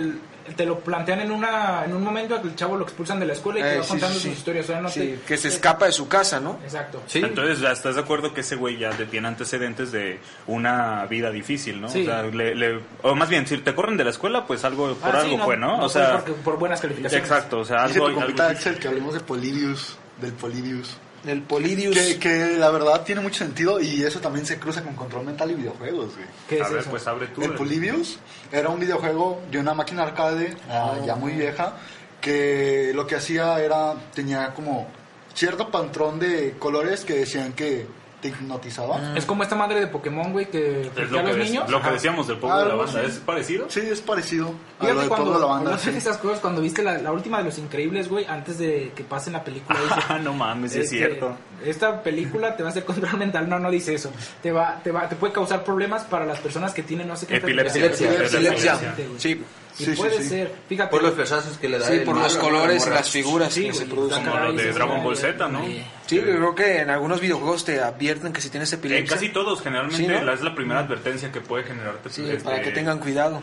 Te 0.57 0.67
lo 0.67 0.81
plantean 0.81 1.21
en 1.21 1.31
una 1.33 1.85
en 1.85 1.95
un 1.95 2.03
momento 2.05 2.41
que 2.43 2.49
el 2.49 2.55
chavo 2.55 2.77
lo 2.77 2.85
expulsan 2.85 3.19
de 3.21 3.27
la 3.27 3.33
escuela 3.33 3.61
y 3.61 3.63
que 3.63 3.75
Eh, 3.75 3.79
va 3.79 3.83
sí, 3.85 3.89
contando 3.91 4.15
sí, 4.17 4.21
sí. 4.23 4.29
sus 4.29 4.39
historias. 4.39 4.65
O 4.65 4.69
sea, 4.73 4.81
no 4.81 4.89
Sí, 4.91 5.01
te- 5.01 5.21
que 5.27 5.37
se 5.37 5.49
escapa 5.49 5.87
de 5.87 5.93
su 5.93 6.07
casa, 6.09 6.41
¿no? 6.41 6.59
Exacto. 6.65 7.03
Sí. 7.07 7.21
Entonces, 7.21 7.61
ya 7.61 7.73
¿estás 7.73 7.95
de 7.95 8.03
acuerdo 8.03 8.35
que 8.35 8.43
ese 8.43 8.57
güey 8.57 8.79
ya 8.79 8.91
tiene 8.91 9.29
antecedentes 9.29 9.91
de 9.93 10.21
una 10.47 11.07
vida 11.07 11.31
difícil, 11.31 11.81
¿no? 11.81 11.89
Sí. 11.89 12.03
O 12.03 12.05
sea, 12.05 12.23
le, 12.23 12.55
le- 12.55 12.81
o 13.03 13.15
más 13.15 13.29
bien, 13.29 13.47
si 13.47 13.57
te 13.59 13.75
corren 13.75 13.97
de 13.97 14.05
la 14.05 14.11
escuela, 14.11 14.47
pues 14.47 14.65
algo 14.65 14.95
por 14.95 15.17
Ah, 15.17 15.21
sí, 15.23 15.33
algo 15.33 15.45
fue, 15.45 15.57
¿no? 15.57 15.79
o 15.85 15.89
sea, 15.89 16.13
porque- 16.19 16.33
por 16.33 16.59
buenas 16.59 16.81
calificaciones. 16.81 17.29
exacto, 17.29 17.59
o 17.61 17.65
sea, 17.65 17.85
algo, 17.85 18.07
algo 18.07 18.43
Axel 18.43 18.79
que 18.79 18.89
hablemos 18.89 19.15
de 19.15 19.21
Polybius, 19.21 19.97
del 20.21 20.33
Polybius. 20.33 20.97
El 21.27 21.43
Polidius. 21.43 21.97
Que, 21.97 22.19
que 22.19 22.57
la 22.59 22.71
verdad 22.71 23.03
tiene 23.03 23.21
mucho 23.21 23.39
sentido 23.45 23.81
y 23.81 24.03
eso 24.03 24.21
también 24.21 24.45
se 24.47 24.59
cruza 24.59 24.83
con 24.83 24.95
control 24.95 25.25
mental 25.25 25.51
y 25.51 25.55
videojuegos, 25.55 26.15
güey. 26.15 26.27
¿Qué 26.49 26.61
a 26.61 26.65
es 26.67 26.71
ver, 26.71 26.81
eso? 26.81 26.91
pues 26.91 27.07
abre 27.07 27.27
tú. 27.29 27.43
El 27.43 27.51
el- 27.53 27.57
Polybius 27.57 28.19
era 28.53 28.69
un 28.69 28.79
videojuego 28.81 29.43
de 29.51 29.59
una 29.59 29.73
máquina 29.75 30.03
arcade 30.03 30.57
ah, 30.69 30.97
ya 31.07 31.15
muy 31.17 31.33
vieja 31.33 31.77
que 32.21 32.93
lo 32.95 33.07
que 33.07 33.17
hacía 33.17 33.61
era 33.61 33.95
tenía 34.15 34.53
como 34.55 34.87
cierto 35.35 35.71
patrón 35.71 36.19
de 36.19 36.55
colores 36.59 37.05
que 37.05 37.15
decían 37.15 37.53
que 37.53 37.87
te 38.25 38.29
hipnotizaba. 38.29 39.15
Es 39.15 39.27
como 39.27 39.43
esta 39.43 39.55
madre 39.55 39.81
de 39.81 39.87
Pokémon, 39.87 40.33
güey, 40.33 40.47
que 40.47 40.91
Es 40.97 41.11
lo 41.11 41.21
a 41.21 41.23
que, 41.25 41.29
los 41.29 41.37
dec- 41.37 41.45
niños. 41.45 41.71
lo 41.71 41.83
que 41.83 41.91
decíamos 41.91 42.27
del 42.27 42.39
pueblo 42.39 42.57
de 42.59 42.65
la 42.65 42.71
Algo 42.73 42.85
banda, 42.85 43.01
así. 43.01 43.09
¿es 43.11 43.19
parecido? 43.19 43.67
Sí, 43.69 43.81
es 43.81 44.01
parecido 44.01 44.47
a 44.47 44.51
lo 44.51 44.55
Fíjate 44.89 45.01
del 45.01 45.09
cuando, 45.09 45.33
de 45.35 45.39
la 45.41 45.45
banda. 45.47 45.61
cuando 45.63 45.71
haces 45.73 45.93
sí. 45.93 45.99
esas 45.99 46.17
cosas, 46.17 46.41
cuando 46.41 46.63
viste 46.63 46.83
la, 46.83 46.97
la 46.99 47.13
última 47.13 47.39
de 47.39 47.45
Los 47.45 47.59
Increíbles, 47.59 48.09
güey, 48.09 48.25
antes 48.25 48.57
de 48.57 48.93
que 48.97 49.05
pasen 49.05 49.35
la 49.35 49.45
película, 49.45 49.79
dice, 49.79 49.95
Ah, 50.09 50.19
no 50.19 50.33
mames, 50.33 50.73
sí 50.73 50.79
es 50.79 50.85
este, 50.87 50.97
cierto. 50.97 51.37
Esta 51.63 52.03
película 52.03 52.57
te 52.57 52.63
va 52.63 52.71
a 52.71 52.73
hacer 52.73 52.85
control 52.87 53.17
mental, 53.19 53.47
no, 53.49 53.59
no 53.59 53.71
dice 53.71 53.95
eso. 53.95 54.11
Te 54.43 54.53
va, 54.53 54.81
te 54.83 54.91
va, 54.91 55.07
te 55.09 55.17
puede 55.17 55.33
causar 55.35 55.63
problemas 55.63 56.05
para 56.05 56.25
las 56.25 56.39
personas 56.41 56.73
que 56.73 56.83
tienen 56.83 57.07
no 57.09 57.17
sé 57.17 57.27
qué 57.27 57.37
Epilepsia. 57.37 57.85
enfermedad. 57.87 58.25
Epilepsia. 58.25 58.73
Epilepsia. 58.75 58.95
güey. 59.07 59.21
Sí, 59.21 59.43
Y 59.77 59.85
Sí, 59.87 59.91
puede 59.97 60.23
sí. 60.23 60.29
ser, 60.29 60.53
fíjate. 60.69 60.91
Por 60.91 61.03
los 61.03 61.15
flashazos 61.15 61.59
que 61.59 61.69
le 61.69 61.79
da 61.81 61.87
sí, 61.89 61.99
por 62.05 62.17
los 62.17 62.37
colores 62.37 62.87
y 62.87 62.91
las 62.91 63.11
figuras 63.11 63.53
Sí, 63.53 63.65
que 63.67 63.75
se 63.75 63.87
producen. 63.87 64.21
Como 64.23 64.33
caray, 64.37 64.53
lo 64.55 64.63
de 64.63 64.73
Dragon 64.73 65.03
Ball. 65.03 65.17
Z, 65.17 65.49
¿no? 65.49 65.65
Sí. 65.67 65.85
Sí, 66.07 66.17
yo 66.17 66.23
creo 66.23 66.55
que 66.55 66.79
en 66.83 66.91
algunos 66.91 67.21
videojuegos 67.21 67.65
te 67.65 67.81
advierten 67.81 68.33
que 68.33 68.41
si 68.41 68.51
tienes 68.51 68.73
En 68.73 68.79
epilepsia. 68.79 69.17
casi 69.17 69.31
todos, 69.31 69.61
generalmente, 69.63 69.97
Sí, 69.97 70.07
¿no? 70.07 70.33
es 70.33 70.41
la 70.43 70.55
primera 70.55 70.81
advertencia 70.81 71.33
que 71.33 71.41
puede 71.41 71.65
generarte. 71.65 72.09
Sí, 72.11 72.23
este, 72.23 72.45
para 72.45 72.63
que 72.63 72.71
tengan 72.71 72.99
cuidado. 73.01 73.43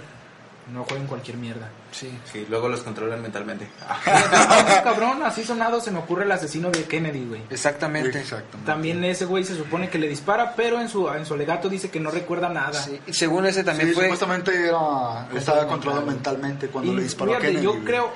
No 0.72 0.86
jueguen 0.86 1.06
cualquier 1.08 1.36
mierda. 1.38 1.70
Sí. 1.92 2.10
Sí, 2.32 2.46
luego 2.50 2.70
los 2.70 2.82
controlan 2.82 3.22
mentalmente. 3.22 3.68
Cabrón, 4.84 5.22
así 5.24 5.44
sonado 5.44 5.82
se 5.82 5.92
me 5.92 6.00
ocurre 6.00 6.24
el 6.24 6.32
asesino 6.32 6.72
de 6.72 6.84
Kennedy, 6.86 7.25
güey. 7.28 7.42
Exactamente. 7.50 8.20
Exactamente. 8.20 8.66
También 8.66 9.04
ese 9.04 9.25
güey 9.25 9.44
se 9.44 9.56
supone 9.56 9.90
que 9.90 9.98
le 10.00 10.08
dispara, 10.08 10.54
pero 10.56 10.80
en 10.80 10.88
su, 10.90 11.10
en 11.10 11.25
su 11.25 11.34
alegato 11.34 11.68
dice 11.70 11.90
que 11.90 12.00
no 12.00 12.12
recuerda 12.12 12.50
nada. 12.50 12.74
Sí, 12.74 13.00
y 13.08 13.13
Según 13.13 13.46
ese 13.46 13.63
también 13.63 13.90
Sí, 13.90 13.94
fue. 13.96 14.04
supuestamente 14.06 14.51
era, 14.68 15.28
estaba 15.36 15.68
controlado 15.68 16.06
mental. 16.06 16.36
mentalmente 16.38 16.68
cuando 16.68 16.92
Y 16.94 16.96
le 16.96 17.04
disparó 17.04 17.32
a 17.32 17.36
fíjate, 17.36 17.48
Kennedy. 17.50 17.66
yo 17.66 17.72
güey. 17.74 17.84
creo, 17.86 18.10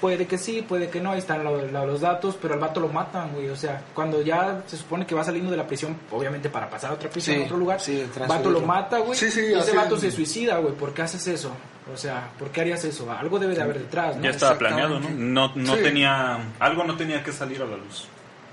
puede 0.00 0.26
que 0.26 0.36
sí, 0.36 0.62
puede 0.68 0.90
que 0.90 1.00
no, 1.00 1.12
ahí 1.12 1.18
están 1.20 1.42
lo- 1.44 1.64
lo- 1.64 1.86
los 1.86 2.00
datos, 2.00 2.36
pero 2.42 2.54
al 2.54 2.60
vato 2.60 2.80
lo 2.80 2.88
matan, 2.88 3.32
güey. 3.32 3.48
O 3.48 3.56
sea, 3.56 3.80
cuando 3.94 4.20
ya 4.20 4.62
se 4.66 4.76
supone 4.76 5.06
que 5.06 5.14
va 5.14 5.24
saliendo 5.24 5.50
de 5.50 5.56
la 5.56 5.66
prisión, 5.66 5.96
obviamente 6.10 6.50
para 6.50 6.68
pasar 6.68 6.90
a 6.90 6.94
otra 6.94 7.08
prisión, 7.08 7.36
Sí, 7.36 7.42
a 7.42 7.46
otro 7.46 7.56
lugar, 7.56 7.80
sí, 7.80 8.00
el 8.00 8.26
vato 8.26 8.50
lo 8.50 8.60
mata, 8.60 8.98
güey. 8.98 9.18
Sí, 9.18 9.30
sí, 9.30 9.40
y 9.40 9.44
ese 9.52 9.58
hacen- 9.70 9.76
vato 9.76 9.96
se 9.98 10.10
suicida, 10.10 10.58
güey. 10.58 10.74
¿Por 10.74 10.92
qué 10.92 11.02
haces 11.02 11.26
eso? 11.26 11.50
O 11.92 11.96
sea, 11.96 12.30
¿por 12.38 12.50
qué 12.50 12.60
harías 12.60 12.84
eso? 12.84 13.10
Algo 13.10 13.38
debe 13.38 13.54
de 13.54 13.62
haber 13.62 13.78
detrás, 13.80 14.16
¿no? 14.16 14.22
Ya 14.22 14.30
estaba 14.30 14.56
planeado, 14.58 15.00
¿no? 15.00 15.08
No, 15.10 15.52
no 15.56 15.74
Sí. 15.76 15.82
tenía... 15.82 16.38
Algo 16.60 16.84
no 16.84 16.96
tenía 16.96 17.22
que 17.24 17.32
salir 17.32 17.60
a 17.62 17.64
la 17.66 17.76
luz. 17.76 18.06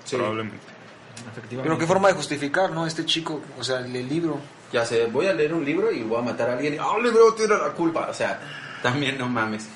Sí. 0.04 0.16
Probablemente. 0.16 0.66
Efectivamente. 1.32 1.62
Pero 1.64 1.78
qué 1.78 1.86
forma 1.86 2.08
de 2.08 2.14
justificar, 2.16 2.72
¿no? 2.72 2.88
Este 2.88 3.06
chico, 3.06 3.42
o 3.58 3.64
sea, 3.64 3.80
el 3.80 3.94
libro. 4.10 4.40
Ya 4.74 4.84
sé, 4.86 5.06
voy 5.08 5.28
a 5.28 5.34
leer 5.34 5.54
un 5.54 5.64
libro 5.66 5.92
y 5.92 6.02
voy 6.04 6.18
a 6.20 6.22
matar 6.22 6.50
a 6.50 6.54
alguien. 6.54 6.78
¡Ah, 6.80 6.94
el 6.98 7.04
libro 7.04 7.34
tiene 7.36 7.56
la 7.56 7.70
culpa! 7.70 8.08
O 8.10 8.14
sea, 8.14 8.40
también 8.82 9.18
no 9.18 9.28
mames. 9.28 9.68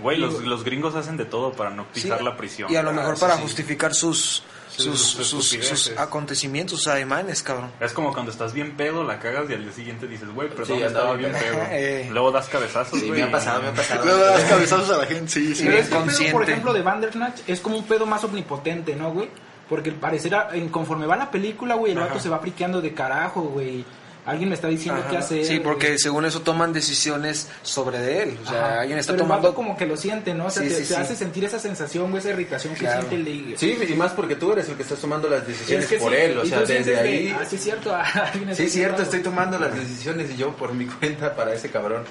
Güey, 0.00 0.16
los, 0.18 0.42
los 0.42 0.64
gringos 0.64 0.94
hacen 0.94 1.16
de 1.16 1.24
todo 1.26 1.52
para 1.52 1.70
no 1.70 1.84
pisar 1.86 2.18
Sí, 2.18 2.24
la 2.24 2.36
prisión. 2.36 2.72
Y 2.72 2.76
a 2.76 2.82
lo 2.82 2.92
mejor 2.92 3.14
Ah, 3.16 3.20
para 3.20 3.32
sí, 3.34 3.38
sí. 3.40 3.44
justificar 3.44 3.94
sus, 3.94 4.42
sus, 4.76 5.00
sus 5.00 5.48
sus, 5.48 5.92
acontecimientos, 5.98 6.78
sus 6.78 6.88
ademanes, 6.88 7.42
cabrón. 7.42 7.70
Es 7.80 7.92
como 7.92 8.12
cuando 8.12 8.30
estás 8.32 8.52
bien 8.52 8.76
pedo, 8.76 9.04
la 9.04 9.18
cagas 9.18 9.48
y 9.50 9.54
al 9.54 9.62
día 9.64 9.72
siguiente 9.72 10.06
dices, 10.06 10.28
güey, 10.34 10.48
perdón, 10.48 10.78
Sí, 10.78 10.82
estaba 10.82 11.14
bien 11.14 11.32
pedo. 11.32 11.62
Eh. 11.70 12.08
Luego 12.10 12.30
das 12.32 12.48
cabezazos, 12.48 12.98
Sí, 13.00 13.08
güey. 13.08 13.20
me 13.20 13.26
ha 13.28 13.30
pasado, 13.30 13.62
me 13.62 13.68
ha 13.68 13.72
pasado. 13.74 14.04
Luego 14.04 14.24
das 14.24 14.42
cabezazos 14.44 14.90
a 14.90 14.98
la 14.98 15.06
gente, 15.06 15.30
sí, 15.30 15.54
sí. 15.54 15.68
Este 15.68 15.94
pedo, 15.96 16.32
por 16.32 16.42
ejemplo, 16.42 16.72
de 16.72 16.82
Bandersnatch 16.82 17.40
es 17.46 17.60
como 17.60 17.76
un 17.78 17.84
pedo 17.84 18.06
más 18.06 18.24
omnipotente, 18.24 18.94
¿no, 18.96 19.12
güey? 19.12 19.28
Porque 19.68 19.90
al 19.90 19.96
parecer, 19.96 20.34
a- 20.34 20.48
en- 20.54 20.68
conforme 20.68 21.06
va 21.06 21.16
la 21.16 21.30
película, 21.30 21.74
güey, 21.76 21.92
el 21.92 21.98
vato 21.98 22.18
se 22.20 22.28
va 22.28 22.38
friqueando 22.40 22.80
de 22.80 22.92
carajo, 22.94 23.42
güey. 23.42 23.84
Alguien 24.24 24.50
me 24.50 24.54
está 24.54 24.68
diciendo 24.68 25.00
Ajá. 25.00 25.10
qué 25.10 25.16
hacer. 25.16 25.44
Sí, 25.44 25.58
porque 25.58 25.88
güey. 25.88 25.98
según 25.98 26.24
eso 26.24 26.42
toman 26.42 26.72
decisiones 26.72 27.48
sobre 27.62 27.98
de 27.98 28.22
él. 28.22 28.38
O 28.44 28.48
sea, 28.48 28.66
Ajá. 28.66 28.80
alguien 28.82 28.98
está 28.98 29.12
Pero 29.14 29.24
el 29.24 29.28
tomando. 29.28 29.48
vato 29.48 29.56
como 29.56 29.76
que 29.76 29.84
lo 29.84 29.96
siente, 29.96 30.32
¿no? 30.32 30.46
O 30.46 30.50
sea, 30.50 30.62
Sí, 30.62 30.68
te, 30.68 30.74
sí, 30.76 30.80
te 30.82 30.86
sí. 30.86 30.94
hace 30.94 31.16
sentir 31.16 31.44
esa 31.44 31.58
sensación, 31.58 32.10
güey, 32.10 32.20
esa 32.20 32.30
irritación 32.30 32.74
Claro. 32.76 33.00
que 33.08 33.16
siente 33.16 33.30
el 33.30 33.58
Sí, 33.58 33.76
y 33.88 33.94
más 33.94 34.12
porque 34.12 34.36
tú 34.36 34.52
eres 34.52 34.68
el 34.68 34.76
que 34.76 34.82
estás 34.82 35.00
tomando 35.00 35.28
las 35.28 35.44
decisiones 35.44 35.84
Es 35.86 35.90
que 35.90 35.98
por 35.98 36.12
sí, 36.12 36.18
él. 36.20 36.38
O 36.38 36.44
sea, 36.46 36.60
desde 36.60 36.92
que, 36.92 36.98
ahí. 37.00 37.36
Ah, 37.36 37.44
sí, 37.44 37.56
es 37.56 37.62
cierto. 37.64 37.96
está 37.96 38.54
Sí, 38.54 38.62
es 38.64 38.72
cierto, 38.72 39.02
estoy 39.02 39.20
tomando 39.20 39.58
las 39.58 39.74
decisiones 39.74 40.30
y 40.30 40.36
yo 40.36 40.52
por 40.56 40.72
mi 40.72 40.86
cuenta 41.00 41.34
para 41.34 41.52
ese 41.54 41.70
cabrón. 41.70 42.04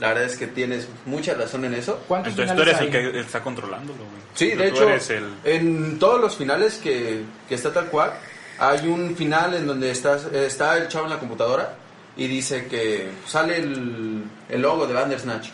La 0.00 0.08
verdad 0.08 0.24
es 0.24 0.38
que 0.38 0.46
tienes 0.46 0.88
mucha 1.04 1.34
razón 1.34 1.66
en 1.66 1.74
eso. 1.74 2.02
¿Cuántos 2.08 2.30
Entonces 2.30 2.56
tú 2.56 2.62
eres 2.62 2.78
el 2.80 2.86
hay? 2.86 2.90
que 3.12 3.20
está 3.20 3.42
controlándolo, 3.42 3.98
güey. 3.98 4.22
Sí, 4.34 4.52
Tú 4.52 4.58
de 4.58 4.68
hecho, 4.68 4.88
el... 5.14 5.30
en 5.44 5.98
todos 5.98 6.18
los 6.22 6.36
finales 6.36 6.78
que, 6.78 7.22
que 7.46 7.54
está 7.54 7.70
tal 7.70 7.88
cual, 7.88 8.14
hay 8.60 8.86
un 8.86 9.16
final 9.16 9.54
en 9.54 9.66
donde 9.66 9.90
estás, 9.90 10.26
está 10.26 10.76
el 10.76 10.88
chavo 10.88 11.06
en 11.06 11.10
la 11.10 11.18
computadora 11.18 11.74
y 12.16 12.26
dice 12.26 12.66
que 12.66 13.08
sale 13.26 13.56
el, 13.56 14.22
el 14.48 14.60
logo 14.60 14.86
de 14.86 14.92
Bandersnatch 14.92 15.48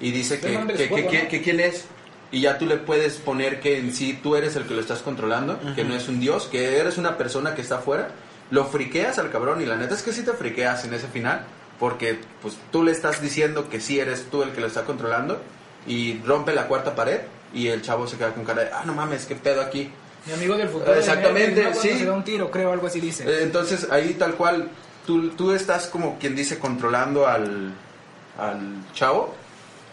y 0.00 0.12
dice 0.12 0.38
que, 0.38 1.28
que 1.28 1.42
quién 1.42 1.60
es. 1.60 1.86
Y 2.30 2.40
ya 2.40 2.58
tú 2.58 2.66
le 2.66 2.76
puedes 2.76 3.14
poner 3.14 3.60
que 3.60 3.78
en 3.78 3.92
sí 3.92 4.18
tú 4.22 4.36
eres 4.36 4.56
el 4.56 4.64
que 4.64 4.74
lo 4.74 4.80
estás 4.80 5.00
controlando, 5.00 5.58
que 5.74 5.84
no 5.84 5.94
es 5.94 6.08
un 6.08 6.20
dios, 6.20 6.46
que 6.46 6.78
eres 6.78 6.98
una 6.98 7.16
persona 7.16 7.54
que 7.54 7.62
está 7.62 7.76
afuera, 7.76 8.08
lo 8.50 8.64
friqueas 8.66 9.18
al 9.18 9.30
cabrón 9.30 9.60
y 9.60 9.66
la 9.66 9.76
neta 9.76 9.94
es 9.94 10.02
que 10.02 10.12
sí 10.12 10.22
te 10.22 10.32
friqueas 10.32 10.84
en 10.84 10.94
ese 10.94 11.08
final 11.08 11.46
porque 11.78 12.18
pues 12.42 12.56
tú 12.70 12.82
le 12.82 12.92
estás 12.92 13.20
diciendo 13.20 13.68
que 13.68 13.80
sí 13.80 13.98
eres 13.98 14.26
tú 14.30 14.42
el 14.42 14.52
que 14.52 14.60
lo 14.60 14.66
está 14.66 14.84
controlando 14.84 15.40
y 15.86 16.20
rompe 16.24 16.54
la 16.54 16.66
cuarta 16.66 16.94
pared 16.94 17.20
y 17.54 17.68
el 17.68 17.82
chavo 17.82 18.06
se 18.06 18.16
queda 18.16 18.34
con 18.34 18.44
cara 18.44 18.64
de, 18.64 18.70
ah, 18.72 18.82
no 18.84 18.94
mames, 18.94 19.26
qué 19.26 19.36
pedo 19.36 19.62
aquí. 19.62 19.90
Mi 20.26 20.32
amigo 20.32 20.56
del 20.56 20.68
futuro. 20.68 20.94
Exactamente, 20.94 21.62
de 21.62 21.74
sí. 21.74 21.90
Se 21.90 22.04
da 22.04 22.12
un 22.12 22.24
tiro, 22.24 22.50
creo, 22.50 22.72
algo 22.72 22.86
así 22.86 23.00
dice. 23.00 23.24
Eh, 23.24 23.42
Entonces 23.42 23.88
ahí 23.90 24.14
tal 24.14 24.34
cual, 24.34 24.68
tú, 25.06 25.30
tú 25.30 25.52
estás 25.52 25.86
como 25.86 26.18
quien 26.18 26.34
dice 26.34 26.58
controlando 26.58 27.26
al, 27.26 27.72
al 28.38 28.92
chavo 28.92 29.34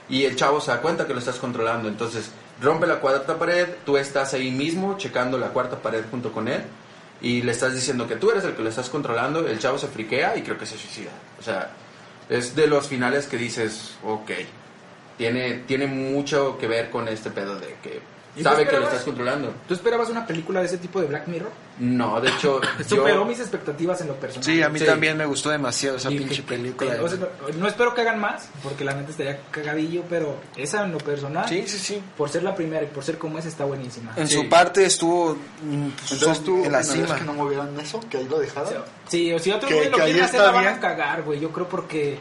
y 0.09 0.23
el 0.23 0.35
chavo 0.35 0.59
se 0.59 0.71
da 0.71 0.81
cuenta 0.81 1.05
que 1.05 1.13
lo 1.13 1.19
estás 1.19 1.37
controlando. 1.37 1.87
Entonces 1.87 2.31
rompe 2.61 2.87
la 2.87 2.99
cuarta 2.99 3.37
pared, 3.37 3.67
tú 3.85 3.97
estás 3.97 4.33
ahí 4.33 4.51
mismo 4.51 4.97
checando 4.97 5.37
la 5.37 5.49
cuarta 5.49 5.77
pared 5.77 6.03
junto 6.09 6.31
con 6.31 6.47
él 6.47 6.63
y 7.21 7.41
le 7.41 7.51
estás 7.51 7.73
diciendo 7.73 8.07
que 8.07 8.15
tú 8.15 8.31
eres 8.31 8.43
el 8.43 8.53
que 8.53 8.63
lo 8.63 8.69
estás 8.69 8.89
controlando, 8.89 9.47
el 9.47 9.59
chavo 9.59 9.77
se 9.77 9.87
friquea 9.87 10.35
y 10.35 10.41
creo 10.41 10.57
que 10.57 10.65
se 10.65 10.77
suicida. 10.77 11.11
O 11.39 11.43
sea, 11.43 11.69
es 12.29 12.55
de 12.55 12.67
los 12.67 12.87
finales 12.87 13.27
que 13.27 13.37
dices, 13.37 13.95
ok, 14.03 14.31
tiene, 15.17 15.59
tiene 15.67 15.85
mucho 15.87 16.57
que 16.57 16.67
ver 16.67 16.89
con 16.89 17.07
este 17.07 17.29
pedo 17.29 17.59
de 17.59 17.75
que 17.83 18.01
¿Y 18.01 18.01
tú 18.01 18.12
sabe 18.41 18.65
que 18.67 18.77
lo 18.79 18.85
estás 18.85 19.03
controlando. 19.03 19.53
¿Tú 19.67 19.73
esperabas 19.73 20.09
una 20.09 20.25
película 20.25 20.61
de 20.61 20.65
ese 20.67 20.77
tipo 20.79 20.99
de 21.01 21.07
Black 21.07 21.27
Mirror? 21.27 21.51
No, 21.79 22.19
de 22.21 22.29
hecho, 22.29 22.61
Superó 22.87 23.15
yo... 23.15 23.25
mis 23.25 23.39
expectativas 23.39 23.99
en 24.01 24.07
lo 24.07 24.15
personal. 24.15 24.43
Sí, 24.45 24.61
a 24.63 24.69
mí 24.69 24.79
Sí. 24.79 24.85
también 24.85 25.17
me 25.17 25.25
gustó 25.25 25.49
demasiado 25.49 25.97
esa 25.97 26.09
Y 26.11 26.17
pinche 26.17 26.37
que- 26.37 26.43
película. 26.55 26.95
o 27.01 27.07
sea, 27.07 27.19
no, 27.57 27.67
espero 27.67 27.93
que 27.93 28.01
hagan 28.01 28.19
más, 28.19 28.49
porque 28.63 28.83
la 28.85 28.93
neta 28.93 29.11
estaría 29.11 29.39
cagadillo, 29.51 30.03
pero 30.09 30.37
esa 30.55 30.83
en 30.85 30.91
lo 30.93 30.97
personal, 30.99 31.47
Sí, 31.49 31.63
sí, 31.67 31.77
sí. 31.77 32.01
por 32.17 32.29
ser 32.29 32.43
la 32.43 32.55
primera 32.55 32.83
y 32.83 32.87
por 32.87 33.03
ser 33.03 33.17
como 33.17 33.37
es, 33.39 33.45
está 33.45 33.65
buenísima. 33.65 34.13
En 34.15 34.27
Sí. 34.27 34.35
su 34.35 34.49
parte 34.49 34.85
estuvo 34.85 35.35
mm, 35.61 35.89
pues, 35.89 36.11
Entonces 36.13 36.43
tú 36.43 36.63
en 36.63 36.71
la 36.71 36.83
cima. 36.83 37.15
que 37.15 37.23
no 37.23 37.33
movieran 37.33 37.79
eso, 37.79 37.99
que 38.09 38.17
ahí 38.17 38.27
lo 38.29 38.39
dejaran. 38.39 38.73
Sí, 39.07 39.31
o 39.33 39.39
si 39.39 39.51
otros 39.51 39.69
Que- 39.69 39.75
güey 39.77 39.89
lo 39.89 39.97
que 39.97 40.03
ahí 40.03 40.11
quieren 40.11 40.25
hacer, 40.25 40.39
está 40.39 40.51
la 40.51 40.57
van 40.57 40.67
a 40.67 40.79
cagar, 40.79 41.21
güey. 41.23 41.39
Yo 41.39 41.51
creo 41.51 41.67
porque... 41.67 42.17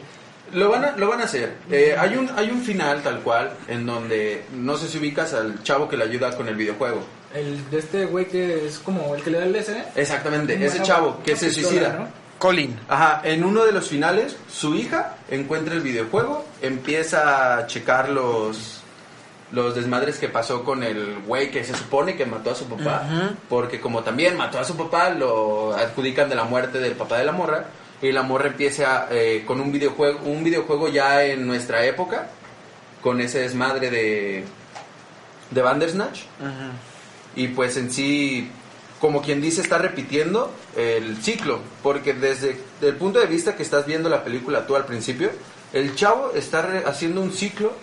Lo 0.53 0.69
van 0.69 0.85
a, 0.85 0.91
lo 0.97 1.07
van 1.09 1.21
a 1.21 1.23
hacer. 1.25 1.55
Eh, 1.71 1.95
hay, 1.97 2.15
un, 2.15 2.29
hay 2.35 2.49
un 2.51 2.61
final 2.61 3.01
tal 3.01 3.19
cual 3.21 3.51
en 3.67 3.85
donde 3.85 4.45
no 4.53 4.77
sé 4.77 4.87
si 4.87 4.97
ubicas 4.99 5.33
al 5.33 5.61
chavo 5.63 5.87
que 5.89 5.97
le 5.97 6.03
ayuda 6.05 6.35
con 6.35 6.47
el 6.47 6.55
videojuego. 6.55 7.01
El 7.33 7.69
de 7.71 7.79
este 7.79 8.05
güey 8.05 8.27
que 8.27 8.67
es 8.67 8.77
como 8.79 9.15
el 9.15 9.23
que 9.23 9.31
le 9.31 9.39
da 9.39 9.45
el 9.45 9.53
LSD. 9.53 9.77
Exactamente, 9.95 10.55
Una- 10.55 10.65
ese 10.65 10.81
chavo 10.83 11.21
que 11.25 11.35
se 11.35 11.47
pistola, 11.47 11.67
suicida. 11.69 11.93
¿no? 11.97 12.07
Colin. 12.37 12.77
Ajá, 12.89 13.21
en 13.23 13.43
uno 13.43 13.63
de 13.65 13.71
los 13.71 13.87
finales, 13.87 14.35
su 14.51 14.75
hija 14.75 15.15
encuentra 15.29 15.73
el 15.73 15.81
videojuego, 15.81 16.45
empieza 16.61 17.57
a 17.57 17.67
checar 17.67 18.09
los, 18.09 18.81
los 19.51 19.73
desmadres 19.75 20.19
que 20.19 20.27
pasó 20.29 20.63
con 20.63 20.83
el 20.83 21.19
güey 21.25 21.51
que 21.51 21.63
se 21.63 21.73
supone 21.75 22.15
que 22.17 22.25
mató 22.25 22.51
a 22.51 22.55
su 22.55 22.65
papá, 22.65 23.03
Ujú. 23.09 23.35
porque 23.49 23.79
como 23.79 24.03
también 24.03 24.35
mató 24.35 24.59
a 24.59 24.63
su 24.65 24.75
papá, 24.75 25.09
lo 25.11 25.73
adjudican 25.73 26.27
de 26.29 26.35
la 26.35 26.43
muerte 26.43 26.79
del 26.79 26.93
papá 26.93 27.17
de 27.17 27.23
la 27.23 27.31
morra, 27.31 27.65
y 28.03 28.11
la 28.11 28.21
morra 28.23 28.47
empieza 28.49 29.07
eh, 29.09 29.43
con 29.47 29.59
un 29.59 29.71
videojuego, 29.71 30.19
un 30.25 30.43
videojuego 30.43 30.89
ya 30.89 31.23
en 31.23 31.47
nuestra 31.47 31.85
época, 31.85 32.29
con 33.01 33.19
ese 33.21 33.39
desmadre 33.39 33.89
de, 33.89 34.43
de 35.51 35.61
Bandersnatch. 35.61 36.19
Y 37.35 37.47
pues 37.47 37.77
en 37.77 37.91
sí, 37.91 38.49
como 38.99 39.21
quien 39.21 39.41
dice, 39.41 39.61
está 39.61 39.77
repitiendo 39.77 40.53
el 40.77 41.17
ciclo. 41.23 41.59
Porque 41.81 42.13
desde 42.13 42.57
el 42.81 42.95
punto 42.95 43.19
de 43.19 43.25
vista 43.25 43.55
que 43.55 43.63
estás 43.63 43.85
viendo 43.85 44.09
la 44.09 44.23
película 44.23 44.67
tú 44.67 44.75
al 44.75 44.85
principio, 44.85 45.31
el 45.73 45.95
chavo 45.95 46.31
está 46.35 46.61
re- 46.61 46.83
haciendo 46.85 47.21
un 47.21 47.31
ciclo 47.33 47.73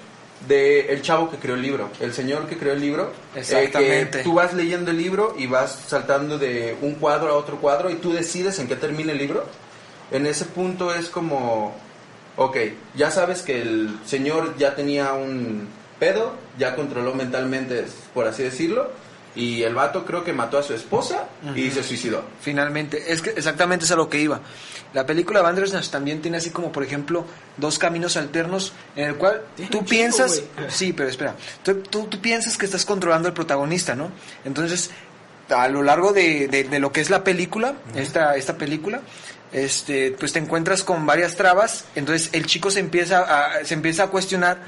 de 0.46 0.92
el 0.92 1.02
chavo 1.02 1.30
que 1.30 1.36
creó 1.36 1.54
el 1.54 1.60
libro, 1.62 1.90
el 2.00 2.14
señor 2.14 2.46
que 2.46 2.56
creó 2.56 2.72
el 2.72 2.80
libro. 2.80 3.12
eh, 3.34 3.40
Exactamente. 3.40 4.18
que 4.18 4.24
tú 4.24 4.34
vas 4.34 4.54
leyendo 4.54 4.90
el 4.90 4.96
libro 4.98 5.34
y 5.36 5.46
vas 5.46 5.82
saltando 5.86 6.38
de 6.38 6.76
un 6.80 6.94
cuadro 6.94 7.28
a 7.30 7.34
otro 7.34 7.56
cuadro 7.58 7.90
y 7.90 7.96
tú 7.96 8.12
decides 8.12 8.58
en 8.58 8.68
qué 8.68 8.76
termina 8.76 9.12
el 9.12 9.18
libro. 9.18 9.44
En 10.10 10.26
ese 10.26 10.44
punto 10.44 10.92
es 10.94 11.08
como, 11.08 11.74
ok, 12.36 12.56
ya 12.96 13.10
sabes 13.10 13.42
que 13.42 13.60
el 13.62 13.98
señor 14.06 14.56
ya 14.58 14.74
tenía 14.74 15.12
un 15.12 15.68
pedo, 15.98 16.32
ya 16.58 16.74
controló 16.74 17.14
mentalmente, 17.14 17.84
por 18.14 18.26
así 18.26 18.42
decirlo, 18.42 18.90
y 19.36 19.62
el 19.62 19.74
vato 19.76 20.04
creo 20.04 20.24
que 20.24 20.32
mató 20.32 20.58
a 20.58 20.62
su 20.64 20.74
esposa 20.74 21.28
y 21.54 21.70
se 21.70 21.84
suicidó. 21.84 22.24
Finalmente, 22.40 23.12
es 23.12 23.22
que 23.22 23.30
exactamente 23.30 23.84
es 23.84 23.90
a 23.92 23.96
lo 23.96 24.08
que 24.08 24.18
iba. 24.18 24.40
La 24.92 25.06
película 25.06 25.40
Bandersnatch 25.40 25.88
también 25.90 26.20
tiene 26.20 26.38
así 26.38 26.50
como, 26.50 26.72
por 26.72 26.82
ejemplo, 26.82 27.24
dos 27.56 27.78
caminos 27.78 28.16
alternos 28.16 28.72
en 28.96 29.06
el 29.10 29.14
cual 29.14 29.42
Tiene 29.54 29.70
tú 29.70 29.84
piensas, 29.84 30.42
sí, 30.68 30.92
pero 30.92 31.08
espera, 31.08 31.36
tú, 31.62 31.74
tú, 31.82 32.06
tú 32.06 32.20
piensas 32.20 32.58
que 32.58 32.66
estás 32.66 32.84
controlando 32.84 33.28
al 33.28 33.34
protagonista, 33.34 33.94
¿no? 33.94 34.10
Entonces, 34.44 34.90
a 35.48 35.68
lo 35.68 35.82
largo 35.84 36.12
de, 36.12 36.48
de- 36.48 36.64
de 36.64 36.78
lo 36.80 36.90
que 36.90 37.00
es 37.00 37.10
la 37.10 37.22
película, 37.22 37.74
esta, 37.94 38.34
esta 38.36 38.56
película, 38.56 39.00
este, 39.52 40.12
pues 40.12 40.32
te 40.32 40.38
encuentras 40.38 40.84
con 40.84 41.06
varias 41.06 41.36
trabas, 41.36 41.84
entonces 41.94 42.30
el 42.32 42.46
chico 42.46 42.70
se 42.70 42.80
empieza 42.80 43.20
a, 43.20 43.64
se 43.64 43.74
empieza 43.74 44.04
a 44.04 44.06
cuestionar 44.08 44.58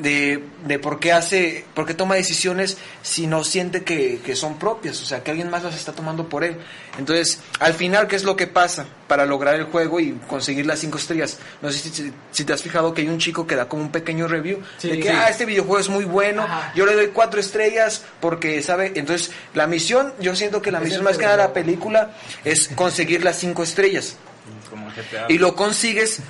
de, 0.00 0.44
de 0.66 0.78
por 0.78 1.00
qué 1.00 1.12
hace, 1.12 1.64
por 1.74 1.84
qué 1.86 1.94
toma 1.94 2.14
decisiones 2.14 2.76
si 3.02 3.26
no 3.26 3.42
siente 3.42 3.82
que, 3.82 4.20
que 4.24 4.36
son 4.36 4.58
propias, 4.58 5.00
o 5.02 5.04
sea, 5.04 5.24
que 5.24 5.30
alguien 5.32 5.50
más 5.50 5.64
las 5.64 5.74
está 5.74 5.92
tomando 5.92 6.28
por 6.28 6.44
él. 6.44 6.56
Entonces, 6.98 7.40
al 7.58 7.74
final, 7.74 8.06
¿qué 8.06 8.14
es 8.16 8.22
lo 8.24 8.36
que 8.36 8.46
pasa 8.46 8.86
para 9.08 9.26
lograr 9.26 9.56
el 9.56 9.64
juego 9.64 9.98
y 9.98 10.12
conseguir 10.28 10.66
las 10.66 10.78
cinco 10.80 10.98
estrellas? 10.98 11.38
No 11.62 11.72
sé 11.72 11.78
si, 11.78 11.90
si- 11.90 12.12
si 12.30 12.44
te 12.44 12.52
has 12.52 12.62
fijado 12.62 12.94
que 12.94 13.02
hay 13.02 13.08
un 13.08 13.18
chico 13.18 13.46
que 13.46 13.56
da 13.56 13.68
como 13.68 13.82
un 13.82 13.90
pequeño 13.90 14.28
review 14.28 14.60
Sí, 14.78 14.88
de 14.88 15.00
que, 15.00 15.08
sí. 15.08 15.14
ah, 15.18 15.28
este 15.30 15.46
videojuego 15.46 15.78
es 15.80 15.88
muy 15.88 16.04
bueno, 16.04 16.42
Ajá. 16.44 16.72
yo 16.76 16.86
le 16.86 16.94
doy 16.94 17.08
cuatro 17.08 17.40
estrellas 17.40 18.04
porque, 18.20 18.62
¿sabe? 18.62 18.92
Entonces, 18.94 19.30
la 19.54 19.66
misión, 19.66 20.12
yo 20.20 20.36
siento 20.36 20.62
que 20.62 20.70
la 20.70 20.80
misión 20.80 21.02
más 21.02 21.16
que 21.18 21.24
nada 21.24 21.36
de 21.38 21.42
la 21.44 21.52
película 21.52 22.12
es 22.44 22.68
conseguir 22.74 23.24
las 23.24 23.36
cinco 23.38 23.62
estrellas. 23.64 24.16
Como 24.70 24.88
GTA. 24.90 25.26
Y 25.28 25.38
lo 25.38 25.54
consigues 25.56 26.20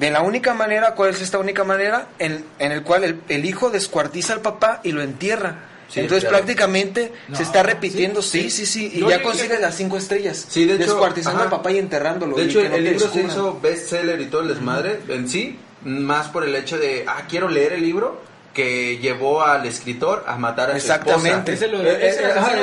de 0.00 0.10
la 0.10 0.22
única 0.22 0.54
manera, 0.54 0.94
¿cuál 0.94 1.10
es 1.10 1.20
esta 1.20 1.38
única 1.38 1.62
manera? 1.62 2.06
En, 2.18 2.44
en 2.58 2.72
el 2.72 2.82
cual 2.82 3.04
el, 3.04 3.20
el 3.28 3.44
hijo 3.44 3.68
descuartiza 3.70 4.32
al 4.32 4.40
papá 4.40 4.80
y 4.82 4.92
lo 4.92 5.02
entierra. 5.02 5.66
Sí, 5.88 6.00
Entonces 6.00 6.24
claro. 6.28 6.38
prácticamente 6.44 7.12
No, 7.28 7.36
se 7.36 7.42
está 7.42 7.62
repitiendo, 7.62 8.22
sí, 8.22 8.44
sí, 8.48 8.64
sí, 8.64 8.66
sí, 8.66 8.92
y 8.94 9.06
ya 9.08 9.20
consigue 9.22 9.58
las 9.58 9.74
cinco 9.74 9.96
estrellas. 9.98 10.46
Sí, 10.48 10.64
de 10.64 10.74
hecho, 10.76 10.84
descuartizando 10.84 11.40
ajá. 11.40 11.44
al 11.44 11.50
papá 11.50 11.72
y 11.72 11.78
enterrándolo. 11.78 12.36
De 12.36 12.44
y 12.44 12.46
hecho, 12.48 12.60
que 12.60 12.66
el, 12.66 12.72
no 12.84 12.90
libro 12.90 13.08
se 13.10 13.20
hizo 13.22 13.60
bestseller 13.60 14.20
y 14.20 14.26
todo 14.26 14.40
el 14.42 14.48
desmadre 14.48 15.00
en 15.08 15.28
sí, 15.28 15.58
más 15.84 16.28
por 16.28 16.44
el 16.44 16.54
hecho 16.54 16.78
de, 16.78 17.04
ah, 17.06 17.24
quiero 17.28 17.48
leer 17.48 17.72
el 17.74 17.82
libro 17.82 18.22
que 18.54 18.98
llevó 18.98 19.42
al 19.42 19.66
escritor 19.66 20.24
a 20.26 20.36
matar 20.36 20.70
a 20.70 20.76
Exactamente. 20.76 21.56
su 21.56 21.64
esposa. 21.64 21.82
lo, 21.82 21.88
Eh, 21.90 21.98
eh, 22.00 22.08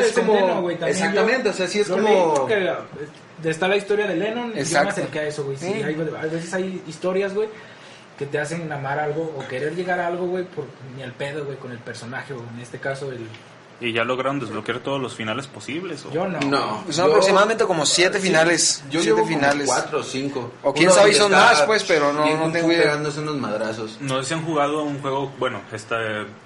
es 0.05 0.13
como- 0.13 0.33
Centeno, 0.33 0.87
exactamente, 0.87 1.43
yo 1.45 1.49
o 1.51 1.53
sea, 1.53 1.67
sí 1.67 1.79
es 1.81 1.87
como... 1.89 2.03
leí 2.07 2.17
porque, 2.33 2.73
está 3.43 3.67
la 3.67 3.77
historia 3.77 4.07
de 4.07 4.15
Lennon, 4.15 4.51
y 4.51 4.55
yo 4.55 4.59
Exacto. 4.61 4.85
me 4.85 4.89
acerqué 4.91 5.19
a 5.19 5.27
eso, 5.27 5.43
güey. 5.43 5.57
Sí, 5.57 5.67
Sí. 5.67 5.83
hay- 5.83 5.95
a 5.95 6.21
veces 6.25 6.53
hay 6.53 6.81
historias, 6.87 7.33
güey, 7.33 7.49
que 8.17 8.25
te 8.25 8.39
hacen 8.39 8.71
amar 8.71 8.99
algo 8.99 9.35
o 9.37 9.47
querer 9.47 9.75
llegar 9.75 9.99
a 9.99 10.07
algo, 10.07 10.25
güey, 10.27 10.43
por 10.45 10.65
ni 10.95 11.03
al 11.03 11.13
pedo, 11.13 11.45
güey, 11.45 11.57
con 11.57 11.71
el 11.71 11.79
personaje, 11.79 12.33
o 12.33 12.39
en 12.55 12.59
este 12.61 12.79
caso, 12.79 13.11
el... 13.11 13.27
¿Y 13.79 13.93
ya 13.93 14.03
lograron 14.03 14.39
desbloquear 14.39 14.79
todos 14.79 14.99
los 14.99 15.13
finales 15.13 15.45
posibles? 15.45 16.03
¿o? 16.03 16.11
Yo 16.11 16.27
no. 16.27 16.39
No. 16.39 16.83
Son 16.89 17.05
yo- 17.05 17.11
aproximadamente 17.11 17.63
como 17.65 17.85
siete 17.85 18.19
Sí, 18.19 18.25
finales. 18.25 18.81
Yo 18.85 19.01
siete 19.01 19.05
llevo 19.05 19.17
como 19.19 19.29
finales. 19.35 19.67
cuatro 19.67 19.99
o 19.99 20.03
cinco. 20.03 20.51
O 20.63 20.73
quién 20.73 20.89
sabe, 20.89 21.13
son 21.13 21.31
más, 21.31 21.61
pues, 21.61 21.83
pero 21.83 22.11
no- 22.11 22.25
no 22.25 22.51
tengo 22.51 22.71
idea. 22.71 22.81
pegándose 22.85 23.19
unos 23.19 23.35
madrazos. 23.37 23.97
No 24.01 24.17
sé 24.23 24.29
si 24.29 24.33
han 24.33 24.43
jugado 24.43 24.81
un 24.81 24.99
juego, 24.99 25.31
bueno, 25.37 25.61
este, 25.71 25.93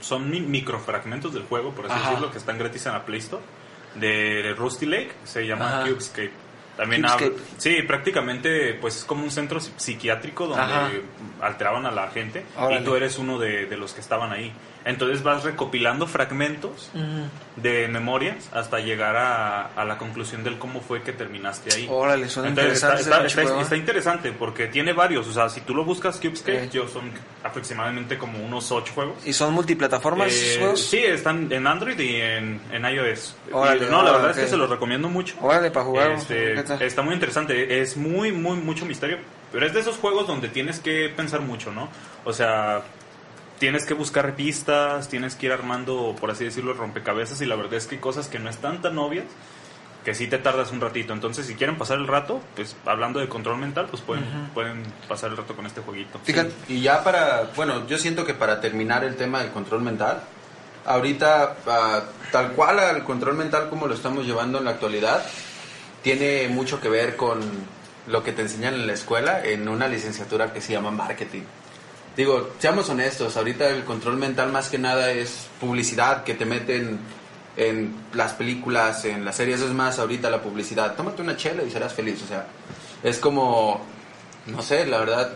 son 0.02 0.30
mi- 0.30 0.42
microfragmentos 0.42 1.34
del 1.34 1.44
juego, 1.44 1.72
por 1.72 1.86
así 1.86 1.94
Ajá. 1.96 2.10
decirlo, 2.10 2.32
que 2.34 2.38
están 2.38 2.58
gratis 2.58 2.86
en 2.88 2.92
la 2.92 3.06
Play 3.06 3.20
Store, 3.22 3.42
de 3.96 4.54
Rusty 4.58 4.86
Lake, 4.86 5.12
se 5.24 5.48
llama 5.48 5.70
Ajá. 5.84 5.90
Cubescape. 5.90 6.34
También 6.82 7.06
habla- 7.06 7.30
sí, 7.58 7.76
prácticamente 7.84 8.74
pues 8.74 8.98
es 8.98 9.04
como 9.06 9.24
un 9.24 9.30
centro 9.30 9.60
psi- 9.60 9.72
psiquiátrico 9.78 10.48
donde 10.48 10.64
Ajá. 10.64 10.90
alteraban 11.42 11.86
a 11.86 11.92
la 11.92 12.08
gente 12.10 12.44
Órale. 12.58 12.82
y 12.82 12.84
tú 12.84 12.96
eres 12.96 13.20
uno 13.20 13.38
de, 13.38 13.68
de 13.68 13.78
los 13.78 13.94
que 13.94 14.02
estaban 14.02 14.32
ahí. 14.32 14.52
Entonces 14.84 15.22
vas 15.22 15.44
recopilando 15.44 16.08
fragmentos 16.08 16.90
de 17.56 17.88
memorias 17.88 18.50
hasta 18.52 18.80
llegar 18.80 19.16
a, 19.16 19.68
a 19.76 19.86
la 19.86 20.00
conclusión 20.00 20.44
del 20.44 20.58
cómo 20.58 20.82
fue 20.82 21.04
que 21.04 21.14
terminaste 21.14 21.72
ahí. 21.76 21.88
Órale, 21.88 22.28
suena 22.28 22.50
Entonces, 22.50 22.74
está, 22.74 22.88
interesante 22.88 23.28
está- 23.28 23.42
está- 23.44 23.62
está 23.62 23.76
¿eh? 23.76 23.78
interesante 23.78 24.32
porque 24.32 24.66
tiene 24.68 24.92
varios. 24.94 25.28
O 25.28 25.34
sea, 25.34 25.50
si 25.50 25.62
tú 25.62 25.76
lo 25.76 25.86
buscas 25.86 26.18
Cubescape, 26.20 26.64
Eh. 26.64 26.70
yo 26.74 26.88
son 26.88 27.12
aproximadamente 27.44 28.18
como 28.18 28.44
unos 28.44 28.72
ocho 28.72 28.92
juegos. 28.94 29.18
¿Y 29.26 29.34
son 29.34 29.54
multiplataformas 29.54 30.34
Eh, 30.34 30.56
juegos? 30.58 30.82
sí, 30.84 30.98
están 30.98 31.52
en 31.52 31.68
Android 31.68 32.00
y 32.00 32.16
en, 32.16 32.60
en 32.72 32.84
iOS. 32.86 33.36
Órale, 33.52 33.86
Y, 33.86 33.90
no, 33.90 34.02
la 34.02 34.10
ah, 34.10 34.14
verdad 34.14 34.32
es 34.32 34.38
ok. 34.38 34.44
que 34.46 34.50
se 34.50 34.58
los 34.58 34.68
recomiendo 34.70 35.10
mucho. 35.10 35.36
Órale, 35.42 35.70
para 35.70 35.86
jugar. 35.86 36.12
Este, 36.14 36.54
está 36.80 37.02
muy 37.02 37.14
interesante, 37.14 37.82
es 37.82 37.98
muy, 37.98 38.32
muy, 38.32 38.58
mucho 38.58 38.86
misterio, 38.86 39.18
pero 39.52 39.66
es 39.66 39.74
de 39.74 39.80
esos 39.80 39.98
juegos 39.98 40.28
donde 40.28 40.48
tienes 40.48 40.80
que 40.80 41.10
pensar 41.10 41.42
mucho, 41.42 41.72
¿no? 41.72 41.90
O 42.26 42.34
sea, 42.34 42.84
tienes 43.60 43.86
que 43.86 43.94
buscar 43.94 44.36
pistas, 44.36 45.10
tienes 45.10 45.36
que 45.36 45.48
ir 45.48 45.52
armando, 45.52 46.16
por 46.20 46.32
así 46.32 46.46
decirlo, 46.46 46.74
rompecabezas 46.74 47.42
y 47.42 47.46
la 47.46 47.56
verdad 47.56 47.76
es 47.76 47.88
que 47.88 47.96
hay 47.96 48.02
cosas 48.02 48.28
que 48.28 48.40
no 48.40 48.50
están 48.50 48.82
tan 48.82 48.98
obvias 48.98 49.26
que 50.04 50.16
sí 50.16 50.28
te 50.28 50.38
tardas 50.38 50.72
un 50.72 50.82
ratito. 50.82 51.14
Entonces, 51.14 51.46
si 51.46 51.56
quieren 51.56 51.78
pasar 51.78 52.00
el 52.00 52.08
rato, 52.08 52.42
pues 52.56 52.76
hablando 52.86 53.20
de 53.20 53.28
control 53.28 53.58
mental, 53.58 53.88
pues 53.90 54.02
pueden, 54.02 54.26
pueden 54.54 54.84
pasar 55.08 55.32
el 55.32 55.38
rato 55.38 55.56
con 55.56 55.66
este 55.66 55.82
jueguito. 55.82 56.20
Fíjate, 56.24 56.52
Y 56.68 56.82
ya 56.82 57.04
para, 57.04 57.52
bueno, 57.56 57.88
yo 57.88 57.98
siento 57.98 58.26
que 58.26 58.34
para 58.34 58.60
terminar 58.62 59.04
el 59.04 59.16
tema 59.16 59.42
del 59.42 59.52
control 59.52 59.82
mental, 59.82 60.22
ahorita 60.86 61.58
ah, 61.68 62.04
tal 62.32 62.54
cual 62.54 62.80
el 62.96 63.04
control 63.04 63.36
mental 63.36 63.70
como 63.70 63.88
lo 63.88 63.94
estamos 63.94 64.26
llevando 64.26 64.58
en 64.58 64.66
la 64.66 64.72
actualidad, 64.72 65.24
tiene 66.04 66.48
mucho 66.50 66.80
que 66.82 66.90
ver 66.90 67.16
con 67.16 67.40
lo 68.08 68.24
que 68.24 68.32
te 68.32 68.42
enseñan 68.42 68.74
en 68.74 68.88
la 68.88 68.94
escuela 68.94 69.44
en 69.46 69.68
una 69.68 69.88
licenciatura 69.88 70.52
que 70.54 70.62
se 70.62 70.74
llama 70.74 70.92
marketing. 70.92 71.42
Digo, 72.18 72.50
seamos 72.60 72.90
honestos, 72.90 73.38
ahorita 73.38 73.70
el 73.70 73.84
control 73.84 74.18
mental 74.18 74.52
más 74.52 74.68
que 74.70 74.78
nada 74.78 75.12
es 75.12 75.48
publicidad 75.60 76.24
que 76.24 76.34
te 76.34 76.46
meten 76.46 77.00
en 77.56 77.94
las 78.14 78.34
películas, 78.34 79.06
en 79.06 79.24
las 79.24 79.36
series, 79.36 79.62
es 79.62 79.72
más 79.72 80.00
ahorita 80.00 80.30
la 80.30 80.42
publicidad. 80.42 80.96
Tómate 80.96 81.22
una 81.22 81.38
chela 81.38 81.64
y 81.64 81.70
serás 81.72 81.94
feliz, 81.94 82.22
o 82.24 82.28
sea, 82.28 82.48
es 83.04 83.18
como, 83.20 83.82
no 84.48 84.62
sé, 84.62 84.86
la 84.88 84.98
verdad, 85.00 85.32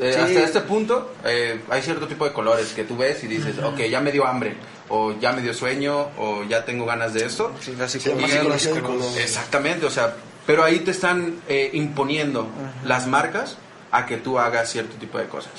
eh, 0.00 0.12
Sí. 0.14 0.20
hasta 0.20 0.40
este 0.44 0.60
punto 0.60 1.14
eh, 1.24 1.60
hay 1.68 1.82
cierto 1.82 2.06
tipo 2.06 2.24
de 2.24 2.32
colores 2.32 2.72
que 2.72 2.84
tú 2.84 2.96
ves 2.96 3.22
y 3.24 3.26
dices, 3.26 3.58
ok, 3.58 3.78
ya 3.90 4.00
me 4.00 4.12
dio 4.12 4.26
hambre, 4.26 4.54
o 4.88 5.12
ya 5.18 5.32
me 5.32 5.42
dio 5.42 5.52
sueño, 5.54 6.08
o 6.18 6.44
ya 6.44 6.64
tengo 6.64 6.86
ganas 6.86 7.12
de 7.14 7.24
esto. 7.26 7.52
sí. 7.60 9.20
Exactamente, 9.20 9.86
o 9.86 9.90
sea, 9.90 10.14
pero 10.46 10.64
ahí 10.64 10.80
te 10.80 10.90
están 10.92 11.36
eh, 11.48 11.70
imponiendo 11.74 12.48
las 12.84 13.06
marcas 13.06 13.56
a 13.90 14.06
que 14.06 14.16
tú 14.16 14.38
hagas 14.38 14.70
cierto 14.70 14.96
tipo 14.96 15.18
de 15.18 15.26
cosas. 15.26 15.52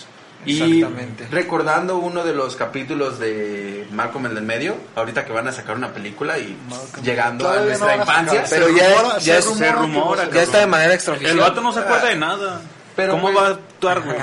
Y 0.46 0.62
Exactamente. 0.62 1.28
recordando 1.30 1.98
uno 1.98 2.24
de 2.24 2.34
los 2.34 2.56
capítulos 2.56 3.20
de 3.20 3.86
Malcolm 3.92 4.28
en 4.28 4.38
el 4.38 4.44
medio, 4.44 4.78
ahorita 4.96 5.26
que 5.26 5.34
van 5.34 5.48
a 5.50 5.52
sacar 5.52 5.76
una 5.76 5.90
película 5.94 6.40
y 6.40 6.58
Malcolm. 6.70 7.04
llegando 7.04 7.46
a 7.46 7.52
Todavía 7.52 7.70
nuestra 7.78 7.96
infancia. 7.98 8.46
Se 8.48 8.56
Pero 8.56 8.70
ya- 8.70 8.88
rumora- 9.02 9.18
ya 9.20 9.34
se 9.34 9.40
es- 9.40 9.76
rumora 9.76 10.26
se. 10.28 10.32
Ya 10.32 10.42
está 10.44 10.60
de 10.60 10.68
manera 10.68 10.94
extraoficial. 10.94 11.34
El 11.36 11.40
vato 11.42 11.60
no 11.60 11.74
se 11.74 11.80
acuerda 11.82 12.08
de 12.08 12.16
nada. 12.16 12.62
Pero, 13.02 13.14
¿Cómo 13.14 13.24
güey, 13.32 13.36
va 13.36 13.48
a 13.48 13.52
actuar, 13.52 14.02
güey? 14.02 14.18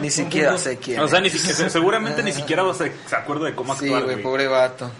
Ni 0.00 0.10
siquiera 0.10 0.56
sé 0.58 0.78
quién. 0.78 1.00
O 1.00 1.08
sea, 1.08 1.20
ni 1.20 1.28
es. 1.28 1.34
siquiera, 1.40 1.68
seguramente 1.70 2.22
ni 2.22 2.32
siquiera 2.32 2.62
se, 2.74 2.92
se 3.08 3.16
acuerda 3.16 3.46
de 3.46 3.54
cómo 3.54 3.74
Sí, 3.76 3.84
actuar, 3.86 4.02
güey, 4.04 4.14
güey. 4.16 4.22
pobre 4.24 4.46
vato. 4.48 4.90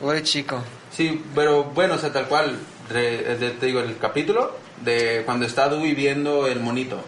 Pobre 0.00 0.22
chico. 0.22 0.62
Sí, 0.94 1.22
pero 1.34 1.64
bueno, 1.64 1.94
o 1.94 1.98
sea, 1.98 2.12
tal 2.12 2.26
cual, 2.26 2.56
re- 2.90 3.36
de- 3.36 3.50
te 3.50 3.66
digo, 3.66 3.80
el 3.80 3.98
capítulo 3.98 4.56
de 4.82 5.22
cuando 5.24 5.46
está 5.46 5.68
Dewey 5.68 5.94
viendo 5.94 6.46
el 6.46 6.60
monito. 6.60 7.00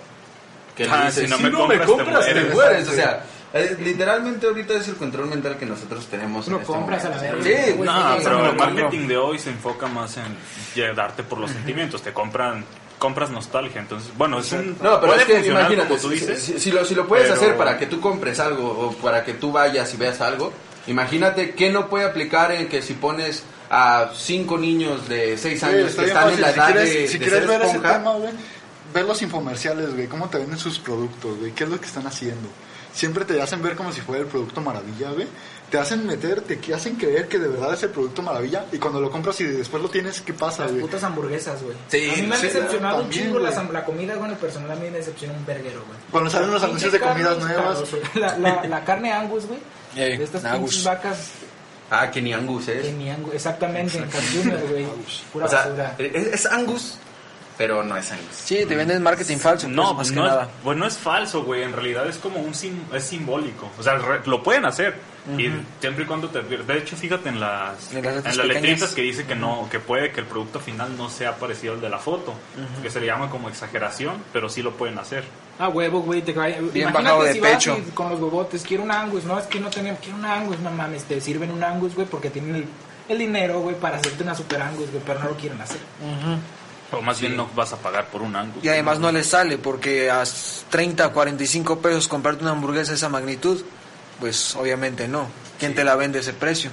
Que 0.77 0.85
le 0.87 0.91
Ah, 0.93 1.07
dice, 1.07 1.25
si 1.25 1.31
no 1.31 1.37
"Si 1.37 1.43
me 1.45 1.51
compras, 1.51 1.81
te 1.81 1.87
te 1.87 2.03
mueres". 2.41 2.55
mueres. 2.55 2.89
O 2.89 2.93
sea, 2.93 3.25
eh, 3.53 3.77
literalmente 3.81 4.47
ahorita 4.47 4.75
es 4.75 4.89
el 4.89 4.97
control 4.97 5.27
mental 5.27 5.57
que 5.59 5.67
nosotros 5.67 6.07
tenemos. 6.07 6.47
en 6.47 6.53
Lo 6.55 6.61
este 6.61 6.73
compras 6.73 7.05
a 7.05 7.09
la 7.11 7.17
momento. 7.17 7.45
verga. 7.45 7.65
Sí, 7.67 7.73
Güey, 7.73 7.87
No, 7.87 8.13
sí, 8.17 8.21
pero 8.25 8.39
sí, 8.39 8.45
el 8.45 8.51
sí. 8.51 8.57
marketing 8.57 9.09
de 9.09 9.17
hoy 9.17 9.39
se 9.39 9.51
enfoca 9.51 9.87
más 9.89 10.17
en 10.17 10.95
darte 10.97 11.23
por 11.23 11.39
los 11.39 11.51
sentimientos. 11.53 12.03
Te 12.03 12.13
compran 12.13 12.65
compras 13.01 13.31
nostalgia. 13.31 13.81
Entonces, 13.81 14.13
bueno, 14.17 14.39
es 14.39 14.53
un, 14.53 14.77
No, 14.81 15.01
pero 15.01 15.01
puede 15.01 15.21
es 15.23 15.27
que 15.27 15.35
funcionar 15.35 15.63
imagínate, 15.63 15.89
como 15.89 16.01
tú 16.01 16.09
si, 16.11 16.15
dices. 16.15 16.41
si- 16.43 16.61
si 16.61 16.71
lo, 16.71 16.85
si 16.85 16.95
lo 16.95 17.09
puedes 17.09 17.29
pero- 17.29 17.41
hacer 17.41 17.57
para 17.57 17.77
que 17.79 17.87
tú 17.87 18.01
compres 18.01 18.39
algo 18.39 18.69
o 18.69 18.93
para 18.93 19.25
que 19.25 19.35
tú 19.35 19.51
vayas 19.51 19.93
y 19.93 19.97
veas 19.97 20.21
algo, 20.21 20.53
imagínate 20.87 21.55
qué 21.55 21.71
no 21.71 21.89
puede 21.89 22.05
aplicar 22.05 22.53
en 22.53 22.69
que 22.69 22.83
si 22.83 22.93
pones 22.95 23.43
a 23.71 24.11
cinco 24.17 24.59
niños 24.59 25.09
de 25.09 25.37
seis 25.39 25.63
años 25.65 25.95
que 25.95 26.05
están 26.07 26.31
en 26.31 26.41
la 26.41 26.49
Si 26.53 26.59
edad 26.59 26.67
quieres, 26.73 26.93
de, 26.95 27.09
si 27.09 27.19
de 27.19 27.25
quieres 27.25 27.39
ser 27.41 27.49
ver 27.49 27.63
ese 27.63 27.71
esponja, 27.77 27.99
tema, 27.99 28.13
güey, 28.15 28.33
ver 28.93 29.05
los 29.05 29.23
infomerciales, 29.23 29.95
güey, 29.95 30.07
cómo 30.09 30.29
te 30.29 30.39
venden 30.39 30.59
sus 30.59 30.79
productos, 30.79 31.39
güey, 31.39 31.53
qué 31.53 31.65
es 31.65 31.71
lo 31.71 31.81
que 31.81 31.87
están 31.87 32.07
haciendo. 32.07 32.49
Siempre 32.93 33.25
te 33.25 33.41
hacen 33.41 33.63
ver 33.63 33.77
como 33.77 33.93
si 33.93 34.01
fuera 34.01 34.23
el 34.25 34.29
producto 34.29 34.61
maravilla, 34.61 35.11
güey. 35.13 35.27
Te 35.71 35.79
hacen 35.79 36.05
meter, 36.05 36.41
te 36.41 36.59
hacen 36.75 36.97
creer 36.97 37.29
que 37.29 37.39
de 37.39 37.47
verdad 37.47 37.73
es 37.75 37.83
el 37.85 37.91
producto 37.91 38.23
maravilla 38.23 38.65
y 38.73 38.79
cuando 38.79 39.01
lo 39.01 39.09
compras 39.09 39.41
y 39.41 39.45
después 39.45 39.81
lo 39.81 39.89
tienes, 39.89 40.21
¿qué 40.21 40.33
pasa, 40.35 40.63
Las 40.63 40.73
güey? 40.73 40.83
putas 40.83 41.05
hamburguesas, 41.05 41.63
güey. 41.63 41.77
Sí, 41.87 42.11
a 42.11 42.17
mí 42.17 42.23
me 42.27 42.35
han 42.35 42.41
sí, 42.41 42.47
decepcionado 42.49 42.97
un 42.97 43.03
también, 43.03 43.23
chingo 43.23 43.39
güey. 43.39 43.45
las 43.53 43.57
ham- 43.63 43.71
la 43.71 43.85
comida, 43.85 44.17
bueno, 44.17 44.35
personal 44.35 44.73
a 44.73 44.75
mí 44.75 44.91
me 44.91 44.99
decepciona 44.99 45.33
un 45.35 45.47
verguero, 45.47 45.85
güey. 45.87 45.99
Cuando 46.11 46.29
salen 46.29 46.51
los 46.51 46.63
anuncios 46.65 46.91
de 46.93 46.99
comidas 46.99 47.37
carne 47.37 47.55
nuevas. 47.55 47.85
La, 48.15 48.37
la, 48.39 48.65
la 48.65 48.85
carne 48.85 49.13
Angus, 49.13 49.47
güey. 49.47 49.61
Ey, 49.95 50.17
de 50.19 50.25
estas 50.25 50.43
pinches 50.43 50.83
vacas 50.85 51.31
Ah, 51.93 52.11
que 52.11 52.21
ni 52.23 52.33
Angus 52.33 52.67
es. 52.69 52.85
de 52.85 52.93
mi 52.93 53.09
Angus. 53.11 53.35
Exactamente, 53.35 53.99
en 53.99 54.09
Cartuner, 54.09 54.61
güey. 54.71 54.87
Pura 55.33 55.47
O 55.47 55.49
sea, 55.49 55.59
basura. 55.67 55.95
es, 55.99 56.27
es 56.27 56.47
Angus, 56.47 56.99
pero 57.59 57.83
no 57.85 57.97
es 57.97 58.11
Angus. 58.11 58.27
Sí, 58.45 58.65
te 58.67 58.75
venden 58.77 59.03
marketing 59.05 59.37
falso. 59.39 59.67
pues, 59.67 59.77
No, 59.77 59.95
más 59.95 60.09
que 60.11 60.17
no 60.17 60.25
es, 60.25 60.31
nada. 60.31 60.49
pues 60.65 60.77
no 60.79 60.87
es 60.87 60.97
falso, 60.99 61.43
güey. 61.45 61.63
En 61.63 61.73
realidad 61.73 62.09
es 62.09 62.17
como 62.19 62.41
un 62.41 62.55
sim- 62.55 62.85
es 62.93 63.05
simbólico. 63.05 63.71
O 63.79 63.83
sea, 63.85 63.97
re- 63.99 64.21
lo 64.27 64.43
pueden 64.43 64.67
hacer. 64.67 64.95
Y 65.37 65.51
siempre 65.81 66.05
y 66.05 66.07
cuando 66.07 66.29
te 66.29 66.43
De 66.43 66.79
hecho, 66.79 66.97
fíjate 66.97 67.29
en 67.29 67.41
las, 67.41 67.93
En 67.93 68.03
las 68.03 68.15
letras 68.15 68.33
en 68.33 68.39
las 68.39 68.47
pequeñas. 68.47 68.63
letritas 68.63 68.95
que 68.95 69.03
dice 69.03 69.27
que 69.27 69.35
no, 69.35 69.69
que 69.71 69.79
puede 69.79 70.11
que 70.13 70.21
el 70.21 70.27
producto 70.27 70.61
final 70.61 70.97
no 70.97 71.11
sea 71.11 71.37
parecido 71.37 71.75
al 71.75 71.81
de 71.81 71.89
la 71.91 71.99
foto. 71.99 72.33
Que 72.83 72.91
se 72.91 73.01
le 73.01 73.07
llama 73.07 73.29
como 73.29 73.49
exageración, 73.49 74.23
pero 74.33 74.49
sí 74.49 74.63
lo 74.63 74.73
pueden 74.73 74.99
hacer. 74.99 75.25
Ah, 75.59 75.69
huevo, 75.69 76.01
güey. 76.01 76.23
Te 76.23 76.33
cae. 76.33 76.57
Imagínate 76.59 76.93
bajado 76.93 77.23
de 77.25 77.33
si 77.35 77.41
vas 77.41 77.51
pecho. 77.53 77.79
y 77.87 77.91
con 77.91 78.09
los 78.11 78.19
huevotes, 78.21 78.63
quiero 78.63 78.83
un 78.83 78.91
Angus. 78.91 79.25
No, 79.25 79.39
es 79.39 79.47
que 79.47 79.61
no 79.61 79.69
tenemos, 79.69 80.01
quiero 80.01 80.17
un 80.17 80.25
Angus. 80.25 80.59
No 80.61 80.71
mames, 80.71 81.05
te 81.05 81.21
sirven 81.21 81.51
un 81.51 81.63
Angus, 81.63 81.95
güey, 81.95 82.07
porque 82.07 82.31
tienen 82.31 82.55
el, 82.57 82.65
el 83.09 83.19
dinero, 83.19 83.61
güey, 83.61 83.77
para 83.77 83.99
hacerte 83.99 84.23
una 84.23 84.35
super 84.35 84.63
Angus, 84.63 84.91
güey, 84.91 85.03
pero 85.05 85.19
no 85.21 85.27
lo 85.29 85.37
quieren 85.37 85.61
hacer. 85.61 85.81
O 86.93 87.03
más 87.03 87.21
bien 87.21 87.37
no 87.37 87.49
vas 87.55 87.73
a 87.73 87.77
pagar 87.77 88.07
por 88.07 88.23
un 88.23 88.35
Angus. 88.35 88.65
Y 88.65 88.69
además 88.69 88.99
no 88.99 89.13
les 89.13 89.27
sale 89.27 89.59
porque 89.59 90.11
a 90.11 90.25
30, 90.71 91.11
45 91.13 91.79
pesos 91.79 92.09
comprarte 92.09 92.43
una 92.43 92.53
hamburguesa 92.53 92.91
de 92.91 92.97
esa 92.97 93.09
magnitud, 93.09 93.63
pues 94.21 94.55
obviamente 94.57 95.09
no. 95.09 95.29
¿Quién 95.59 95.75
te 95.75 95.83
la 95.85 95.97
vende 95.97 96.19
a 96.19 96.21
ese 96.23 96.33
precio? 96.33 96.71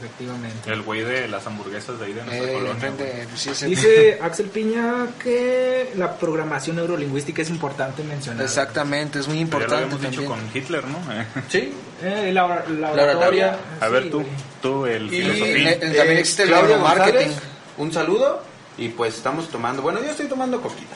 Efectivamente. 0.00 0.70
El 0.70 0.82
güey 0.82 1.02
de 1.02 1.26
las 1.28 1.46
hamburguesas 1.46 1.98
de 1.98 2.06
ahí 2.06 2.12
de 2.12 2.22
nuestra 2.22 2.48
Eh, 2.48 2.52
colonia. 2.52 2.92
pues, 3.30 3.56
sí, 3.56 3.66
Dice 3.66 4.18
Axel 4.22 4.46
Piña 4.46 5.06
que 5.22 5.92
la 5.96 6.16
programación 6.18 6.76
neurolingüística 6.76 7.42
es 7.42 7.50
importante 7.50 8.04
mencionar. 8.04 8.44
Exactamente, 8.44 9.18
es 9.18 9.26
muy 9.28 9.38
Ya 9.38 9.40
lo 9.40 9.44
importante 9.46 9.74
habíamos 9.84 10.00
dicho 10.10 10.24
con 10.24 10.38
Hitler, 10.54 10.84
¿no? 10.84 10.98
Eh. 11.12 11.26
Sí. 11.48 11.72
Eh, 12.02 12.30
la, 12.32 12.64
la 12.68 12.94
La 12.94 13.02
oratoria. 13.04 13.58
A 13.80 13.86
sí, 13.86 13.92
ver 13.92 14.10
tú, 14.10 14.20
güey. 14.20 14.32
tú 14.62 14.86
el 14.86 15.06
Y 15.12 15.20
filosofín. 15.22 15.66
eh, 15.66 15.76
también 15.80 16.18
existe 16.18 16.42
el. 16.44 16.50
González, 16.54 17.32
un 17.78 17.92
saludo 17.92 18.42
y 18.76 18.88
pues 18.90 19.16
estamos 19.16 19.48
tomando, 19.48 19.82
bueno, 19.82 20.00
yo 20.00 20.10
estoy 20.10 20.26
tomando 20.26 20.60
coquita. 20.60 20.94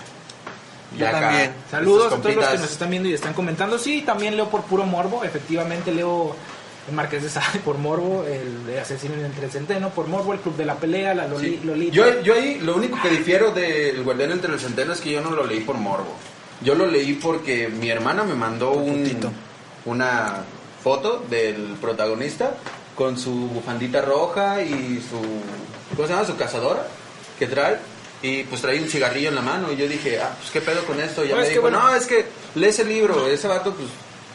Yo 0.96 1.10
también. 1.10 1.52
Saludos 1.70 2.12
a 2.12 2.16
todos 2.16 2.34
los 2.34 2.46
que 2.46 2.58
nos 2.58 2.70
están 2.70 2.90
viendo 2.90 3.08
y 3.08 3.14
están 3.14 3.32
comentando. 3.34 3.78
Sí, 3.78 4.02
también 4.02 4.36
leo 4.36 4.48
por 4.48 4.62
puro 4.62 4.84
morbo. 4.84 5.24
Efectivamente, 5.24 5.92
leo 5.92 6.34
el 6.88 6.94
Marqués 6.94 7.22
de 7.22 7.30
Sade 7.30 7.60
por 7.64 7.78
morbo, 7.78 8.24
el 8.24 8.66
de 8.66 8.80
Asesino 8.80 9.14
en 9.14 9.24
el 9.24 9.50
Centeno 9.50 9.90
por 9.90 10.08
morbo, 10.08 10.32
el 10.32 10.40
Club 10.40 10.56
de 10.56 10.64
la 10.64 10.74
Pelea, 10.74 11.14
la 11.14 11.28
Loli, 11.28 11.48
Sí. 11.50 11.60
Lolita. 11.64 11.94
Yo, 11.94 12.20
yo 12.22 12.34
ahí 12.34 12.58
lo 12.60 12.76
único 12.76 13.00
que 13.00 13.08
difiero 13.10 13.52
del 13.52 14.02
Guardián 14.02 14.32
entre 14.32 14.52
el 14.52 14.58
Centeno 14.60 14.92
es 14.92 15.00
que 15.00 15.12
yo 15.12 15.20
no 15.20 15.30
lo 15.30 15.46
leí 15.46 15.60
por 15.60 15.76
morbo. 15.76 16.12
Yo 16.62 16.74
lo 16.74 16.86
leí 16.86 17.14
porque 17.14 17.68
mi 17.68 17.88
hermana 17.90 18.22
me 18.24 18.34
mandó 18.34 18.72
un, 18.72 19.04
una 19.84 20.44
foto 20.82 21.24
del 21.30 21.76
protagonista 21.80 22.54
con 22.94 23.16
su 23.18 23.30
bufandita 23.48 24.00
roja 24.02 24.62
y 24.62 25.00
su 25.08 25.18
¿cómo 25.96 26.06
se 26.06 26.12
llama? 26.14 26.26
su 26.26 26.36
cazadora 26.36 26.86
que 27.38 27.46
trae 27.46 27.78
y 28.22 28.44
pues 28.44 28.60
trae 28.62 28.80
un 28.80 28.88
cigarrillo 28.88 29.28
en 29.28 29.34
la 29.34 29.42
mano 29.42 29.72
y 29.72 29.76
yo 29.76 29.88
dije, 29.88 30.20
ah, 30.20 30.34
pues 30.38 30.50
qué 30.50 30.60
pedo 30.60 30.84
con 30.84 31.00
esto. 31.00 31.24
Y 31.24 31.28
ya 31.28 31.34
No, 31.34 31.40
me 31.42 31.48
dijo, 31.48 31.60
bueno. 31.62 31.82
no, 31.82 31.94
es 31.94 32.06
que 32.06 32.24
lee 32.54 32.66
ese 32.66 32.84
libro, 32.84 33.26
ese 33.26 33.48
vato 33.48 33.72
pues 33.74 33.88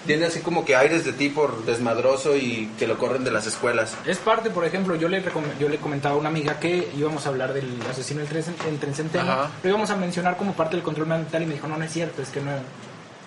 tiene 0.06 0.26
así 0.26 0.40
como 0.40 0.64
que 0.64 0.76
aires 0.76 1.04
de 1.04 1.12
ti 1.14 1.28
por 1.30 1.66
desmadroso 1.66 2.36
y 2.38 2.70
que 2.80 2.88
lo 2.88 2.98
corren 2.98 3.24
de 3.26 3.32
las 3.32 3.46
escuelas. 3.46 3.96
Es 4.06 4.18
parte, 4.18 4.50
por 4.50 4.64
ejemplo, 4.66 4.96
yo 4.96 5.10
le, 5.10 5.22
yo 5.60 5.68
le 5.68 5.78
comentaba 5.78 6.16
a 6.16 6.18
una 6.18 6.30
amiga 6.30 6.60
que 6.60 6.90
íbamos 6.98 7.26
a 7.26 7.30
hablar 7.30 7.54
del 7.54 7.78
asesino 7.90 8.22
en 8.22 8.28
tren, 8.28 8.94
centeno, 8.94 9.50
lo 9.64 9.70
íbamos 9.70 9.90
a 9.90 9.96
mencionar 9.98 10.38
como 10.38 10.54
parte 10.54 10.76
del 10.78 10.84
control 10.84 11.08
mental 11.08 11.44
y 11.44 11.46
me 11.46 11.54
dijo, 11.56 11.68
no, 11.68 11.78
no 11.78 11.84
es 11.84 11.92
cierto, 11.92 12.22
es 12.22 12.30
que 12.30 12.40
no, 12.40 12.52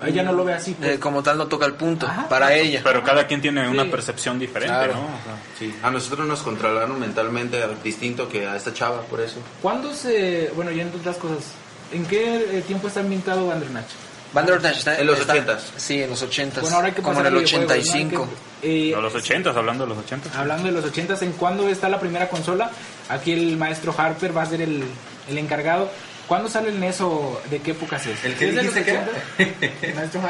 ella 0.07 0.23
no 0.23 0.33
lo 0.33 0.45
ve 0.45 0.55
así. 0.55 0.75
pues. 0.75 0.91
Eh, 0.93 0.99
como 0.99 1.23
tal 1.23 1.37
no 1.39 1.47
toca 1.47 1.67
el 1.67 1.75
punto 1.75 2.07
Ajá. 2.07 2.29
para 2.29 2.55
ella. 2.55 2.81
Pero 2.85 3.03
cada 3.03 3.27
quien 3.27 3.41
tiene 3.41 3.69
una 3.69 3.85
percepción 3.91 4.39
diferente, 4.39 4.75
Claro. 4.75 4.95
¿no? 4.95 5.01
O 5.01 5.07
sea, 5.25 5.37
Sí, 5.59 5.75
a 5.83 5.91
nosotros 5.91 6.27
nos 6.27 6.41
controlaron 6.43 6.99
mentalmente 6.99 7.61
distinto 7.85 8.29
que 8.29 8.47
a 8.47 8.57
esta 8.57 8.73
chava, 8.73 9.03
por 9.03 9.21
eso. 9.21 9.37
¿Cuándo 9.61 9.93
se, 9.95 10.51
bueno, 10.57 10.71
y 10.71 10.81
entre 10.81 11.01
otras 11.01 11.17
cosas, 11.17 11.45
en 11.93 12.05
qué 12.07 12.59
eh, 12.59 12.63
tiempo 12.67 12.89
está 12.89 13.01
ambientado 13.01 13.47
Bandersnatch? 13.47 13.89
Bandersnatch 14.33 14.77
está 14.79 14.99
En 15.01 15.07
los 15.09 15.27
80s. 15.27 15.59
Sí, 15.77 16.03
en 16.03 16.11
los 16.11 16.23
80s. 16.23 16.61
Bueno, 16.61 16.77
ahora 16.77 16.89
hay 16.89 16.95
que 16.95 17.03
como 17.03 17.21
en 17.21 17.27
el 17.27 17.35
a 17.35 17.39
videojuegos, 17.39 17.67
¿no? 17.69 17.73
Hay 17.75 17.81
85. 17.81 18.29
que, 18.63 18.91
eh, 18.91 18.93
no, 18.95 19.01
los 19.01 19.15
ochentas, 19.15 19.57
hablando 19.57 19.85
de 19.85 19.89
los 19.91 19.99
ochentas. 19.99 20.35
Hablando 20.37 20.67
de 20.69 20.73
los 20.73 20.85
80 20.85 21.17
¿en 21.25 21.33
cuándo 21.33 21.69
está 21.69 21.89
la 21.89 21.99
primera 21.99 22.29
consola? 22.29 22.71
Aquí 23.09 23.33
el 23.33 23.57
maestro 23.57 23.93
Harper 23.97 24.37
va 24.37 24.43
a 24.43 24.47
ser 24.47 24.63
el, 24.63 24.85
el 25.29 25.39
encargado. 25.39 25.91
¿Cuándo 26.31 26.49
sale 26.49 26.69
el 26.69 26.79
NES 26.79 27.01
o 27.01 27.43
de 27.51 27.59
qué 27.61 27.73
épocas 27.73 28.07
es? 28.07 28.25
¿El 28.25 28.37
que 28.37 28.51
¿Es 28.51 28.55
de 28.55 28.61
dijiste 28.63 28.85
que 28.85 28.91
era? 28.93 29.03
80? 29.37 29.67
¿El 29.83 29.95
maestro? 29.97 30.21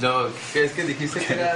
No, 0.00 0.26
¿qué 0.52 0.64
es 0.64 0.72
que 0.72 0.82
dijiste 0.82 1.20
que 1.20 1.32
era 1.34 1.54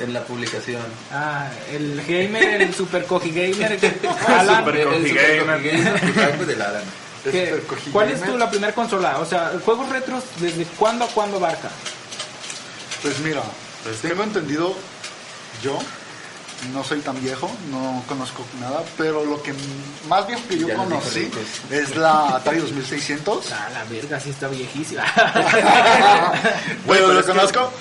en 0.00 0.12
la 0.12 0.22
publicación? 0.24 0.82
Ah, 1.10 1.48
el 1.70 2.02
gamer, 2.06 2.60
el 2.60 2.74
super 2.74 3.06
coji 3.06 3.30
gamer. 3.30 3.78
Alan, 4.28 4.58
Super 4.58 4.76
Gamer. 4.84 5.14
Gamer, 5.14 5.62
que 5.62 6.52
Alan. 6.62 6.82
¿qué- 7.24 7.46
Super 7.46 7.62
Coji 7.62 7.90
¿Cuál 7.90 8.10
es 8.10 8.20
Gamer. 8.20 8.32
tu, 8.34 8.38
la 8.38 8.50
primera 8.50 8.74
consola? 8.74 9.16
O 9.18 9.24
sea, 9.24 9.52
juegos 9.64 9.88
retros, 9.88 10.24
¿desde 10.38 10.64
cuándo 10.76 11.06
a 11.06 11.08
cuándo 11.08 11.38
abarca? 11.38 11.70
Pues 13.00 13.18
mira, 13.20 13.40
Pues 13.82 13.96
que- 14.00 14.08
tengo 14.08 14.24
entendido, 14.24 14.76
yo 15.62 15.78
no 16.72 16.84
soy 16.84 17.00
tan 17.00 17.20
viejo, 17.20 17.50
no 17.70 18.02
conozco 18.08 18.44
nada, 18.60 18.82
pero 18.96 19.24
lo 19.24 19.42
que 19.42 19.52
más 20.08 20.26
viejo 20.26 20.42
que 20.48 20.58
yo 20.58 20.68
Ya 20.68 20.76
conocí 20.76 21.30
es 21.70 21.96
la 21.96 22.36
Atari 22.36 22.58
2600. 22.60 23.46
Ah, 23.52 23.68
la 23.72 23.84
verga, 23.84 24.20
sí 24.20 24.30
está 24.30 24.48
viejísima. 24.48 25.02
Pero 25.16 26.82
pero 26.86 27.12
lo 27.12 27.20
que- 27.20 27.26
conozco. 27.26 27.72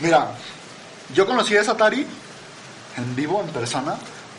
Mira, 0.00 0.28
yo 1.14 1.26
conocí 1.26 1.54
esa 1.54 1.72
Atari 1.72 2.06
en 2.96 3.16
vivo, 3.16 3.42
en 3.46 3.48
persona. 3.52 3.94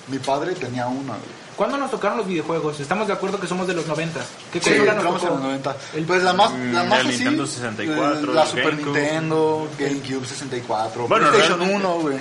Mi 0.07 0.17
padre 0.19 0.53
tenía 0.55 0.87
una. 0.87 1.13
¿Cuándo 1.55 1.77
nos 1.77 1.91
tocaron 1.91 2.17
los 2.17 2.27
videojuegos? 2.27 2.79
Estamos 2.79 3.05
de 3.07 3.13
acuerdo 3.13 3.39
que 3.39 3.45
somos 3.47 3.67
de 3.67 3.73
los 3.75 3.85
90. 3.85 4.19
¿Qué 4.51 4.59
Sí, 4.59 4.69
consola 4.71 4.93
nos 4.95 5.05
en 5.05 5.11
tocó? 5.13 5.27
los 5.27 5.39
90. 5.41 5.75
El- 5.93 6.05
Pues 6.05 6.23
la 6.23 6.33
más, 6.33 6.51
la 6.51 6.83
Mm, 6.83 6.89
más 6.89 6.99
así, 7.01 7.07
Nintendo 7.09 7.45
64, 7.45 8.31
eh, 8.31 8.35
La 8.35 8.45
Super. 8.47 8.73
Nintendo, 8.77 9.67
GameCube 9.77 10.25
64, 10.27 11.07
Bueno, 11.07 11.27
PlayStation 11.29 11.59
realmente- 11.59 11.87
1, 11.87 11.99
güey. 11.99 12.17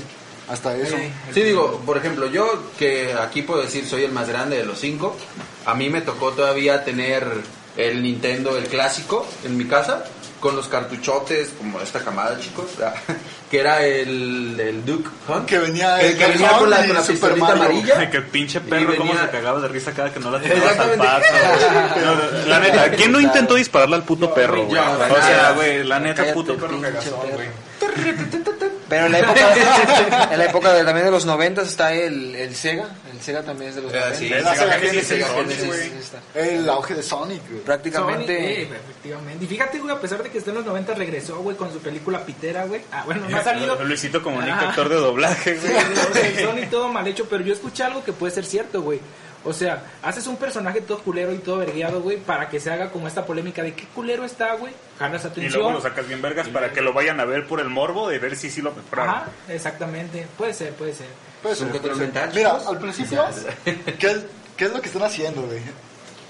Hasta 0.50 0.76
eso. 0.76 0.96
Sí, 1.32 1.42
digo, 1.42 1.80
por 1.86 1.96
ejemplo, 1.96 2.26
yo 2.26 2.64
que 2.78 3.14
aquí 3.14 3.42
puedo 3.42 3.62
decir 3.62 3.86
soy 3.86 4.04
el 4.04 4.12
más 4.12 4.28
grande 4.28 4.56
de 4.56 4.64
los 4.64 4.78
cinco, 4.80 5.16
a 5.64 5.74
mí 5.74 5.88
me 5.90 6.00
tocó 6.00 6.32
todavía 6.32 6.84
tener 6.84 7.24
el 7.76 8.02
Nintendo, 8.02 8.56
el 8.58 8.64
clásico, 8.64 9.26
en 9.44 9.56
mi 9.56 9.64
casa, 9.66 10.04
con 10.40 10.56
los 10.56 10.66
cartuchotes, 10.68 11.50
como 11.56 11.80
esta 11.80 12.00
camada, 12.00 12.38
chicos, 12.40 12.66
que 13.50 13.60
era 13.60 13.84
el, 13.84 14.58
el 14.58 14.84
Duke 14.84 15.08
Hunt. 15.28 15.46
Que 15.46 15.58
venía 15.58 16.00
el 16.00 16.12
el 16.12 16.18
que 16.18 16.26
venía 16.26 16.50
con 16.58 16.68
la, 16.68 16.78
con 16.78 16.94
la 16.94 17.00
y 17.00 17.04
Super 17.04 17.34
pistolita 17.34 17.46
Mario. 17.46 17.64
amarilla. 17.64 18.10
que 18.10 18.16
el 18.16 18.24
pinche 18.24 18.60
perro 18.60 18.96
cómo 18.96 19.12
venía- 19.12 19.26
se 19.26 19.30
cagaba 19.30 19.60
de 19.60 19.68
risa 19.68 19.92
cada 19.92 20.12
que 20.12 20.18
no 20.18 20.30
la 20.32 20.40
tirabas 20.40 20.78
al 20.78 20.90
paso. 20.96 21.26
No, 22.04 22.14
no, 22.14 22.46
la 22.48 22.58
neta, 22.58 22.90
¿quién 22.90 23.12
no 23.12 23.20
intentó 23.20 23.54
dispararle 23.54 23.96
al 23.96 24.02
puto 24.04 24.32
perro, 24.34 24.64
güey? 24.66 24.80
O 24.80 25.22
sea, 25.22 25.52
güey, 25.52 25.84
la 25.84 26.00
neta, 26.00 26.32
puto 26.34 26.56
perro 26.56 26.80
cagazón, 26.80 27.20
güey. 27.34 27.48
Pero 28.90 29.06
en 29.06 29.12
la 29.12 29.18
época, 29.20 30.28
en 30.32 30.38
la 30.38 30.44
época 30.44 30.72
de, 30.74 30.84
también 30.84 31.06
de 31.06 31.10
los 31.12 31.24
90 31.24 31.62
está 31.62 31.94
el, 31.94 32.34
el 32.34 32.54
Sega. 32.54 32.88
El 33.10 33.20
Sega 33.22 33.42
también 33.42 33.70
es 33.70 33.76
de 33.76 33.82
los 33.82 33.92
Eh, 33.94 33.98
90. 33.98 34.18
sí, 34.18 34.28
La 34.28 34.54
Sega 34.54 34.72
Genesis, 34.74 34.80
Genesis, 34.90 35.08
Sega 35.08 35.28
Genesis. 35.28 35.66
güey. 35.66 35.80
Sí, 35.80 35.92
está. 36.00 36.18
El 36.34 36.68
auge 36.68 36.94
de 36.94 37.02
Sonic, 37.02 37.48
güey. 37.48 37.62
Prácticamente. 37.62 38.62
eh, 38.62 38.68
efectivamente. 38.90 39.44
Y 39.44 39.48
fíjate, 39.48 39.78
güey, 39.78 39.94
a 39.94 40.00
pesar 40.00 40.22
de 40.22 40.30
que 40.30 40.38
está 40.38 40.50
en 40.50 40.56
los 40.56 40.66
90, 40.66 40.92
regresó, 40.94 41.38
güey, 41.38 41.56
con 41.56 41.72
su 41.72 41.78
película 41.78 42.24
Pitera, 42.26 42.64
güey. 42.66 42.82
Ah, 42.92 43.04
bueno, 43.06 43.22
no 43.28 43.36
ha 43.36 43.44
salido. 43.44 43.82
Luisito 43.84 44.22
Comunica, 44.22 44.58
Ah. 44.60 44.68
actor 44.70 44.88
de 44.88 44.96
doblaje, 44.96 45.58
Sí, 45.58 45.66
güey. 45.68 46.26
el 46.26 46.44
Sony 46.44 46.70
todo 46.70 46.88
mal 46.88 47.06
hecho, 47.06 47.26
pero 47.30 47.42
yo 47.44 47.52
escuché 47.52 47.84
algo 47.84 48.04
que 48.04 48.12
puede 48.12 48.34
ser 48.34 48.44
cierto, 48.44 48.82
güey. 48.82 49.00
O 49.44 49.52
sea, 49.54 49.82
haces 50.02 50.26
un 50.26 50.36
personaje 50.36 50.82
todo 50.82 50.98
culero 50.98 51.32
y 51.32 51.38
todo 51.38 51.56
vergueado, 51.58 52.02
güey, 52.02 52.18
para 52.18 52.48
que 52.50 52.60
se 52.60 52.70
haga 52.70 52.90
como 52.90 53.08
esta 53.08 53.24
polémica 53.24 53.62
de 53.62 53.74
qué 53.74 53.86
culero 53.94 54.24
está, 54.24 54.54
güey. 54.54 54.72
Jalas 54.98 55.24
Y 55.24 55.26
atención. 55.28 55.54
luego 55.62 55.72
lo 55.72 55.80
sacas 55.80 56.06
bien 56.06 56.20
vergas 56.20 56.48
para 56.48 56.72
que 56.72 56.82
lo 56.82 56.92
vayan 56.92 57.20
a 57.20 57.24
ver 57.24 57.46
por 57.46 57.58
el 57.60 57.68
morbo 57.70 58.08
de 58.08 58.18
ver 58.18 58.36
si 58.36 58.50
sí 58.50 58.60
lo 58.60 58.74
compraron. 58.74 59.14
Ajá, 59.14 59.26
exactamente. 59.48 60.26
Puede 60.36 60.52
ser, 60.52 60.74
puede 60.74 60.92
ser. 60.94 61.06
Puede 61.42 61.54
ser, 61.56 61.68
control 61.70 61.94
puede 61.94 61.94
ser. 61.94 62.04
mental, 62.14 62.32
Mira, 62.34 62.50
al 62.68 62.78
principio, 62.78 63.24
¿qué 63.98 64.06
es, 64.10 64.20
¿qué 64.58 64.64
es 64.66 64.72
lo 64.72 64.80
que 64.82 64.88
están 64.88 65.04
haciendo, 65.04 65.40
güey? 65.42 65.60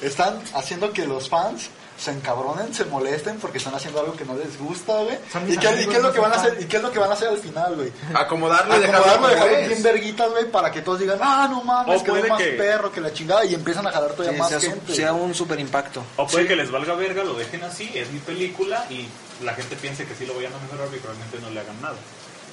Están 0.02 0.40
haciendo 0.54 0.92
que 0.92 1.04
los 1.06 1.28
fans 1.28 1.68
se 2.00 2.10
encabronen, 2.12 2.72
se 2.72 2.86
molesten 2.86 3.38
porque 3.38 3.58
están 3.58 3.74
haciendo 3.74 4.00
algo 4.00 4.14
que 4.16 4.24
no 4.24 4.34
les 4.34 4.58
gusta, 4.58 4.94
güey. 5.02 5.18
¿Y 5.48 5.58
qué, 5.58 5.66
y 5.66 5.68
amigos, 5.68 5.90
qué 5.92 5.96
es 5.98 6.02
lo 6.02 6.12
que 6.12 6.20
van 6.20 6.32
a 6.32 6.36
hacer? 6.36 6.56
¿Y 6.58 6.64
qué 6.64 6.76
es 6.78 6.82
lo 6.82 6.90
que 6.90 6.98
van 6.98 7.10
a 7.10 7.12
hacer 7.12 7.28
al 7.28 7.36
final, 7.38 7.76
güey? 7.76 7.92
Acomodarlo 8.14 8.80
y 8.80 8.84
Acomodarlo, 8.84 9.28
dejarlo 9.28 9.66
bien 9.68 9.82
verguitas, 9.82 10.30
güey, 10.30 10.50
para 10.50 10.70
que 10.72 10.80
todos 10.80 10.98
digan, 11.00 11.18
ah, 11.20 11.46
no 11.50 11.62
mames, 11.62 12.00
O 12.00 12.04
que 12.04 12.10
puede 12.10 12.28
más 12.28 12.38
que- 12.40 12.52
perro 12.52 12.90
que 12.90 13.00
la 13.02 13.12
chingada 13.12 13.44
y 13.44 13.54
empiezan 13.54 13.86
a 13.86 13.92
jalar 13.92 14.12
todavía 14.12 14.32
Sí, 14.32 14.38
más 14.38 14.48
sea, 14.48 14.60
su- 14.60 14.66
gente. 14.70 14.94
sea 14.94 15.12
un 15.12 15.34
super 15.34 15.60
impacto. 15.60 16.02
O 16.16 16.26
puede 16.26 16.46
que 16.48 16.56
les 16.56 16.70
valga 16.70 16.94
verga, 16.94 17.22
lo 17.22 17.34
dejen 17.34 17.62
así, 17.64 17.90
es 17.94 18.10
mi 18.10 18.20
película 18.20 18.86
y 18.88 19.06
la 19.44 19.52
gente 19.54 19.76
piense 19.76 20.06
que 20.06 20.14
sí 20.14 20.24
lo 20.26 20.34
vayan 20.34 20.52
a 20.54 20.58
mejorar 20.58 20.88
y 20.94 20.98
probablemente 20.98 21.38
no 21.40 21.50
le 21.50 21.60
hagan 21.60 21.80
nada. 21.82 21.96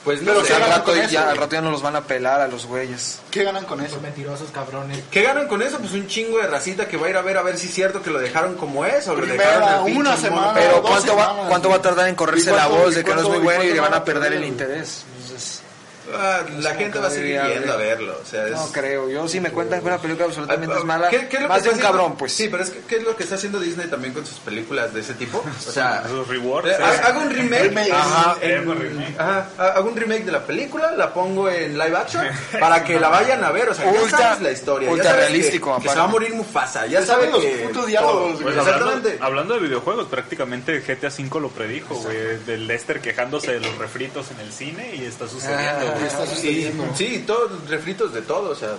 Pues 0.07 0.21
no 0.21 0.31
Pero 0.31 0.41
sé, 0.41 0.47
¿qué 0.47 0.53
al, 0.53 0.59
ganan 0.61 0.77
rato 0.79 0.91
con 0.91 0.99
eso, 0.99 1.09
ya, 1.09 1.19
güey? 1.23 1.31
al 1.31 1.37
rato 1.37 1.51
ya 1.51 1.61
no 1.61 1.69
los 1.71 1.81
van 1.81 1.95
a 1.97 2.01
pelar 2.07 2.39
a 2.39 2.47
los 2.47 2.65
güeyes. 2.65 3.19
¿Qué 3.29 3.43
ganan 3.43 3.65
con 3.65 3.81
eso? 3.81 3.95
Son 3.95 4.03
mentirosos, 4.03 4.49
cabrones. 4.51 5.03
¿Qué 5.11 5.21
ganan 5.21 5.49
con 5.49 5.61
eso? 5.61 5.79
Pues 5.79 5.91
un 5.91 6.07
chingo 6.07 6.37
de 6.37 6.47
racita 6.47 6.87
que 6.87 6.95
va 6.95 7.07
a 7.07 7.09
ir 7.09 7.17
a 7.17 7.21
ver 7.21 7.37
a 7.37 7.41
ver 7.41 7.57
si 7.57 7.67
es 7.67 7.73
cierto 7.73 8.01
que 8.01 8.09
lo 8.09 8.17
dejaron 8.19 8.55
como 8.55 8.85
es 8.85 9.05
o 9.09 9.15
lo 9.15 9.21
Primera, 9.23 9.43
dejaron 9.59 9.87
el 9.89 9.97
una 9.97 10.15
semana. 10.15 10.53
Pero 10.55 10.79
dos 10.79 10.89
¿cuánto 10.89 11.15
va, 11.17 11.25
semanas, 11.27 11.45
¿cuánto 11.49 11.69
va 11.69 11.75
a 11.75 11.81
tardar 11.81 12.07
en 12.07 12.15
correrse 12.15 12.51
¿Y 12.51 12.53
la 12.55 12.67
cuánto- 12.67 12.83
voz 12.85 12.95
de 12.95 13.01
y 13.01 13.03
que 13.03 13.13
no 13.15 13.21
es 13.21 13.27
muy 13.27 13.39
bueno 13.39 13.63
y 13.65 13.73
le 13.73 13.79
van 13.81 13.93
a 13.93 14.03
perder 14.05 14.31
el 14.31 14.39
perder? 14.39 14.47
interés? 14.47 15.03
Ah, 16.15 16.41
la 16.59 16.75
gente 16.75 16.93
que 16.93 16.99
va 16.99 17.07
a 17.07 17.11
seguir 17.11 17.41
yendo 17.41 17.73
a 17.73 17.75
verlo. 17.75 18.17
O 18.21 18.25
sea, 18.25 18.45
es... 18.45 18.51
no 18.51 18.71
creo. 18.71 19.09
Yo 19.09 19.27
si 19.27 19.39
me 19.39 19.51
cuentan 19.51 19.81
que 19.81 19.87
una 19.87 19.97
película 19.97 20.25
absolutamente 20.25 20.73
Ah, 20.75 20.79
es 20.79 20.85
mala, 20.85 21.09
¿Qué- 21.09 21.27
qué 21.27 21.37
es 21.37 21.41
lo 21.41 21.47
que 21.47 21.53
más 21.53 21.63
de 21.63 21.69
está 21.69 21.69
un 21.69 21.75
haciendo? 21.79 21.97
cabrón, 21.99 22.17
pues. 22.17 22.33
Sí, 22.33 22.47
pero 22.49 22.63
es 22.63 22.69
que 22.69 22.79
¿qué 22.81 22.95
es 22.97 23.03
lo 23.03 23.15
que 23.15 23.23
está 23.23 23.35
haciendo 23.35 23.59
Disney 23.59 23.87
también 23.87 24.13
con 24.13 24.25
sus 24.25 24.39
películas 24.39 24.93
de 24.93 25.01
ese 25.01 25.13
tipo? 25.15 25.39
O 25.67 25.71
sea, 25.71 26.03
rewards. 26.27 26.69
eh, 26.69 26.75
eh. 26.79 26.83
ha- 26.83 27.07
hago 27.07 27.21
un 27.21 27.29
remake, 27.29 27.63
Remake. 27.63 27.91
ajá, 27.91 28.35
Sí, 28.39 28.45
en- 28.47 28.59
hago 28.61 28.73
remake. 28.73 29.15
ajá, 29.19 29.49
ha- 29.57 29.67
hago 29.73 29.89
un 29.89 29.95
remake 29.97 30.23
de 30.25 30.31
la 30.31 30.45
película, 30.45 30.91
la 30.91 31.13
pongo 31.13 31.49
en 31.49 31.77
live 31.77 31.97
action 31.97 32.25
para 32.59 32.83
que 32.83 32.99
la 32.99 33.09
vayan 33.09 33.43
a 33.43 33.51
ver, 33.51 33.69
o 33.69 33.73
sea, 33.73 33.91
ya 33.91 34.01
Ultra- 34.01 34.17
sabes 34.17 34.41
la 34.41 34.51
historia, 34.51 34.87
ya 34.87 34.93
ultra 34.93 35.09
sabes 35.11 35.25
realístico, 35.29 35.75
que, 35.77 35.83
que 35.83 35.89
se 35.89 35.95
va 35.97 36.03
a 36.03 36.07
morir 36.07 36.33
Mufasa, 36.33 36.85
ya 36.85 36.99
Ya 37.01 37.05
sabes 37.05 37.29
saben 37.29 37.31
los 37.31 37.41
que 37.41 37.65
putos 37.67 37.87
diálogos. 37.87 38.41
Pues 38.41 38.55
exactamente. 38.57 39.09
hablando, 39.09 39.25
hablando 39.25 39.53
de 39.55 39.59
videojuegos, 39.61 40.07
prácticamente 40.07 40.79
GTA 40.79 41.07
V 41.09 41.39
lo 41.41 41.49
predijo, 41.49 41.95
güey. 41.95 42.17
Del 42.45 42.67
Lester 42.67 43.01
quejándose 43.01 43.53
de 43.53 43.59
los 43.59 43.77
refritos 43.77 44.31
en 44.31 44.39
el 44.39 44.51
cine 44.51 44.95
y 44.95 45.05
está 45.05 45.27
sucediendo, 45.27 45.93
Está 46.05 46.25
sucediendo. 46.27 46.83
sí, 46.95 47.23
todos 47.25 47.69
refritos 47.69 48.13
de 48.13 48.21
todo, 48.21 48.51
o 48.51 48.55
sea, 48.55 48.77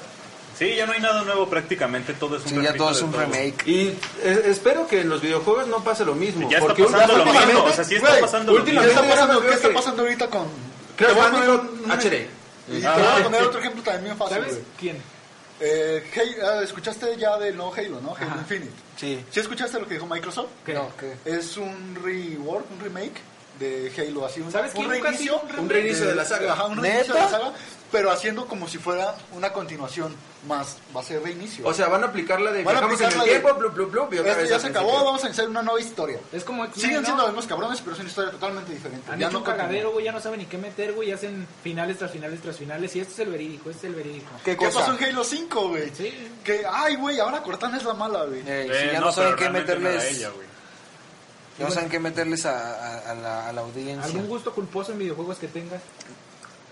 Sí, 0.58 0.74
ya 0.74 0.86
no 0.86 0.92
hay 0.92 1.00
nada 1.00 1.22
nuevo, 1.22 1.48
prácticamente 1.48 2.14
todo 2.14 2.36
es 2.36 2.42
un 2.42 2.48
Sí, 2.48 2.62
ya 2.62 2.74
todo 2.74 2.90
es 2.90 2.98
de 2.98 3.04
un 3.04 3.12
remake. 3.12 3.62
y 3.64 3.88
eh, 4.22 4.42
espero 4.46 4.88
que 4.88 5.02
en 5.02 5.08
los 5.08 5.20
videojuegos 5.22 5.68
no 5.68 5.84
pase 5.84 6.04
lo 6.04 6.16
mismo, 6.16 6.50
Ya 6.50 6.58
está 6.58 6.74
pasando 6.74 7.16
lo 7.18 7.24
mismo, 7.26 7.62
o 7.64 7.72
sea, 7.72 7.84
sí 7.84 7.94
está 7.94 8.18
pasando 8.20 8.52
lo 8.54 8.64
mismo. 8.64 8.80
¿Qué 8.82 8.88
está 8.88 9.02
pasando, 9.08 9.38
Creo 9.38 9.50
¿qué 9.50 9.56
está 9.56 9.68
que- 9.68 9.74
pasando 9.74 10.02
ahorita 10.02 10.26
con...? 10.30 10.46
Crash 10.96 11.14
Bandicoot 11.16 11.62
HD. 11.90 12.26
Y 12.70 12.80
te 12.80 12.88
voy 12.88 13.20
a 13.20 13.22
poner 13.22 13.42
otro 13.44 13.60
ejemplo 13.60 13.82
también 13.84 14.04
bien 14.04 14.16
fácil, 14.16 14.36
¿Sabes 14.38 14.58
quién? 14.76 14.96
Eh, 15.60 16.04
Halo- 16.16 16.48
ah, 16.48 16.62
escuchaste 16.64 17.16
ya 17.16 17.38
del 17.38 17.56
nuevo 17.56 17.72
Halo, 17.76 18.00
¿no? 18.00 18.16
Halo 18.16 18.26
Ajá. 18.26 18.38
Infinite. 18.40 18.72
Sí. 18.96 19.24
¿Sí 19.30 19.38
escuchaste 19.40 19.78
lo 19.78 19.86
que 19.86 19.94
dijo 19.94 20.06
Microsoft? 20.06 20.48
¿Qué? 20.66 20.74
No, 20.74 20.88
¿qué? 20.98 21.14
Es 21.24 21.56
un 21.56 21.96
rework, 22.02 22.64
un 22.72 22.80
remake 22.80 23.20
de 23.58 23.92
Halo, 23.96 24.24
así 24.26 24.40
un, 24.40 24.50
¿Sabes 24.52 24.74
un 24.74 24.88
reinicio, 24.88 25.40
un 25.58 25.68
reinicio 25.68 26.06
de 26.06 26.14
la 26.14 26.24
saga. 26.24 26.52
Ajá, 26.52 26.66
un 26.66 26.76
¿Neta? 26.80 26.88
reinicio 26.88 27.14
de 27.14 27.20
la 27.20 27.28
saga, 27.28 27.52
pero 27.90 28.10
haciendo 28.10 28.46
como 28.46 28.68
si 28.68 28.78
fuera 28.78 29.14
una 29.32 29.52
continuación 29.52 30.14
más, 30.46 30.76
va 30.96 31.00
a 31.00 31.04
ser 31.04 31.22
reinicio. 31.22 31.66
O 31.66 31.74
sea, 31.74 31.88
van 31.88 32.04
a 32.04 32.06
aplicar 32.06 32.40
la 32.40 32.52
de 32.52 32.62
Van 32.62 32.76
a 32.76 32.80
viajamos 32.80 33.00
en 33.00 33.06
aplicar 33.06 33.12
el 33.12 33.18
la 33.18 33.24
de- 33.24 33.40
tiempo, 33.40 33.58
blu, 33.58 33.70
blu, 33.70 33.86
blu, 33.88 34.08
y 34.12 34.18
otra 34.18 34.30
Esto 34.32 34.42
vez 34.42 34.50
ya 34.50 34.58
se 34.60 34.66
acabó, 34.68 34.86
principio. 34.88 35.04
vamos 35.06 35.24
a 35.24 35.26
hacer 35.28 35.48
una 35.48 35.62
nueva 35.62 35.80
historia. 35.80 36.20
Es 36.32 36.44
como 36.44 36.66
Siguen 36.72 37.00
¿no? 37.00 37.04
siendo 37.04 37.22
los 37.22 37.32
mismos 37.32 37.46
cabrones, 37.46 37.80
pero 37.80 37.92
es 37.94 37.98
una 38.00 38.08
historia 38.08 38.30
totalmente 38.30 38.72
diferente. 38.72 39.10
Han 39.10 39.18
Ya 39.18 39.26
hecho 39.26 39.32
no 39.32 39.38
un 39.40 39.44
cagadero, 39.44 39.90
güey, 39.92 40.04
ya 40.04 40.12
no 40.12 40.20
saben 40.20 40.38
ni 40.40 40.46
qué 40.46 40.58
meter, 40.58 40.92
güey, 40.92 41.10
hacen 41.12 41.46
finales 41.64 41.98
tras 41.98 42.10
finales 42.12 42.40
tras 42.40 42.56
finales, 42.56 42.94
y 42.94 43.00
este 43.00 43.12
es 43.14 43.18
el 43.20 43.30
verídico, 43.30 43.70
este 43.70 43.88
es 43.88 43.90
el 43.92 43.96
verídico. 43.96 44.30
¿Qué 44.44 44.56
¿Qué 44.56 44.66
pasó 44.66 44.96
en 44.96 45.04
Halo 45.04 45.24
5, 45.24 45.68
güey? 45.68 45.90
Sí. 45.94 46.30
Que, 46.44 46.62
ay, 46.70 46.94
güey, 46.96 47.18
ahora 47.18 47.42
Cortana 47.42 47.76
es 47.78 47.84
la 47.84 47.94
mala, 47.94 48.24
güey. 48.24 48.40
Eh, 48.40 48.66
Eh, 48.70 48.80
sí, 48.86 48.92
ya 48.92 49.00
no, 49.00 49.10
saben 49.10 49.34
pero 49.34 49.36
qué 49.36 49.42
realmente 49.48 49.72
no 51.58 51.66
era 51.66 51.66
meterles, 51.66 51.66
ella, 51.66 51.66
güey. 51.66 51.66
ya 51.66 51.66
no 51.66 51.70
saben 51.74 51.90
qué 51.90 51.98
meterles 52.00 52.46
a, 52.46 53.08
a- 53.08 53.10
a 53.10 53.14
la, 53.14 53.48
a 53.48 53.52
la 53.52 53.60
audiencia. 53.62 54.04
¿Algún 54.04 54.28
gusto 54.28 54.52
culposo 54.54 54.92
en 54.92 54.98
videojuegos 54.98 55.38
que 55.38 55.48
tengas? 55.48 55.80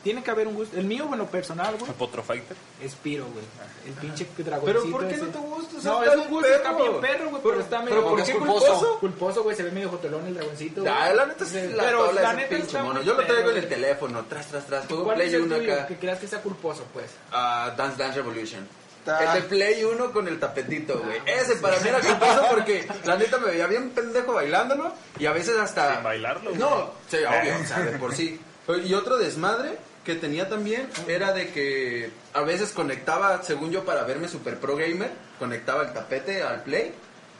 Tiene 0.02 0.22
que 0.22 0.30
haber 0.30 0.46
un 0.46 0.54
gusto. 0.54 0.76
El 0.78 0.84
mío, 0.84 1.06
bueno, 1.08 1.26
personal, 1.26 1.74
güey, 1.80 1.90
Potro 1.94 2.22
Fighter. 2.22 2.56
es 2.80 2.94
Piro, 2.94 3.24
güey. 3.26 3.44
El 3.86 3.92
pinche 3.94 4.24
dragoncito. 4.38 4.80
Pero 4.84 4.92
¿por 4.92 5.08
qué 5.08 5.14
ese. 5.16 5.24
no 5.24 5.28
te 5.32 5.38
gusta? 5.38 5.78
O 5.78 5.80
sea, 5.80 5.90
No, 5.90 6.02
es 6.04 6.16
un 6.16 6.28
gusto, 6.28 6.46
está 6.48 6.76
perro. 6.76 6.78
bien 6.78 7.00
perro, 7.00 7.30
güey, 7.30 7.42
pero 7.42 7.60
está 7.60 7.78
medio... 7.80 7.94
¿Pero 7.96 8.08
por 8.10 8.22
qué 8.24 8.32
culposo? 8.34 8.66
culposo. 8.66 8.98
Culposo, 9.00 9.42
güey, 9.42 9.56
se 9.56 9.62
ve 9.64 9.72
medio 9.72 9.88
jotolón 9.88 10.24
el 10.28 10.34
dragoncito. 10.34 10.82
güey. 10.82 10.92
Ah, 10.96 11.12
la 11.12 11.26
neta 11.26 11.42
es 11.42 11.52
la 11.74 11.82
pero 11.82 12.12
la 12.12 12.32
neta 12.34 12.48
pinche 12.48 12.66
está 12.66 12.82
mono. 12.84 13.02
Yo 13.02 13.14
lo 13.14 13.26
traigo 13.26 13.50
en 13.50 13.56
el 13.56 13.68
teléfono, 13.68 14.24
tras, 14.28 14.46
tras, 14.46 14.64
tras. 14.66 14.86
Juego 14.86 15.02
¿Cuál 15.02 15.16
Play 15.16 15.26
es 15.28 15.34
el 15.34 15.42
1 15.42 15.56
tuyo 15.56 15.74
acá. 15.74 15.86
que 15.88 15.96
creas 15.96 16.18
que 16.20 16.28
sea 16.28 16.40
culposo, 16.40 16.84
pues? 16.92 17.10
Ah, 17.32 17.74
Dance 17.76 17.96
Dance 18.00 18.16
Revolution. 18.18 18.68
El 19.06 19.42
de 19.42 19.48
Play 19.48 19.84
1 19.84 20.12
con 20.12 20.26
el 20.28 20.38
tapetito, 20.40 20.98
güey. 20.98 21.20
Ese 21.26 21.56
para 21.56 21.78
mí 21.78 21.88
era 21.88 22.00
culposo 22.00 22.46
porque 22.50 22.86
la 23.04 23.16
neta 23.16 23.38
me 23.38 23.50
veía 23.50 23.66
bien 23.66 23.90
pendejo 23.90 24.34
bailándolo 24.34 24.92
y 25.18 25.26
a 25.26 25.32
veces 25.32 25.56
hasta... 25.56 25.94
Sin 25.94 26.02
bailarlo, 26.02 26.50
güey. 26.50 26.60
No, 26.60 26.92
sí, 27.08 27.18
obvio, 27.18 27.54
o 27.62 27.66
sea, 27.66 27.80
de 27.80 27.98
por 27.98 28.14
sí. 28.14 28.40
Y 28.84 28.94
otro 28.94 29.16
desmadre 29.16 29.78
que 30.04 30.14
tenía 30.16 30.48
también 30.48 30.88
era 31.06 31.32
de 31.32 31.50
que 31.50 32.10
a 32.32 32.42
veces 32.42 32.70
conectaba, 32.70 33.42
según 33.42 33.70
yo, 33.70 33.84
para 33.84 34.04
verme 34.04 34.28
super 34.28 34.58
pro 34.58 34.76
gamer, 34.76 35.10
conectaba 35.38 35.82
el 35.82 35.92
tapete 35.92 36.42
al 36.42 36.62
Play 36.62 36.92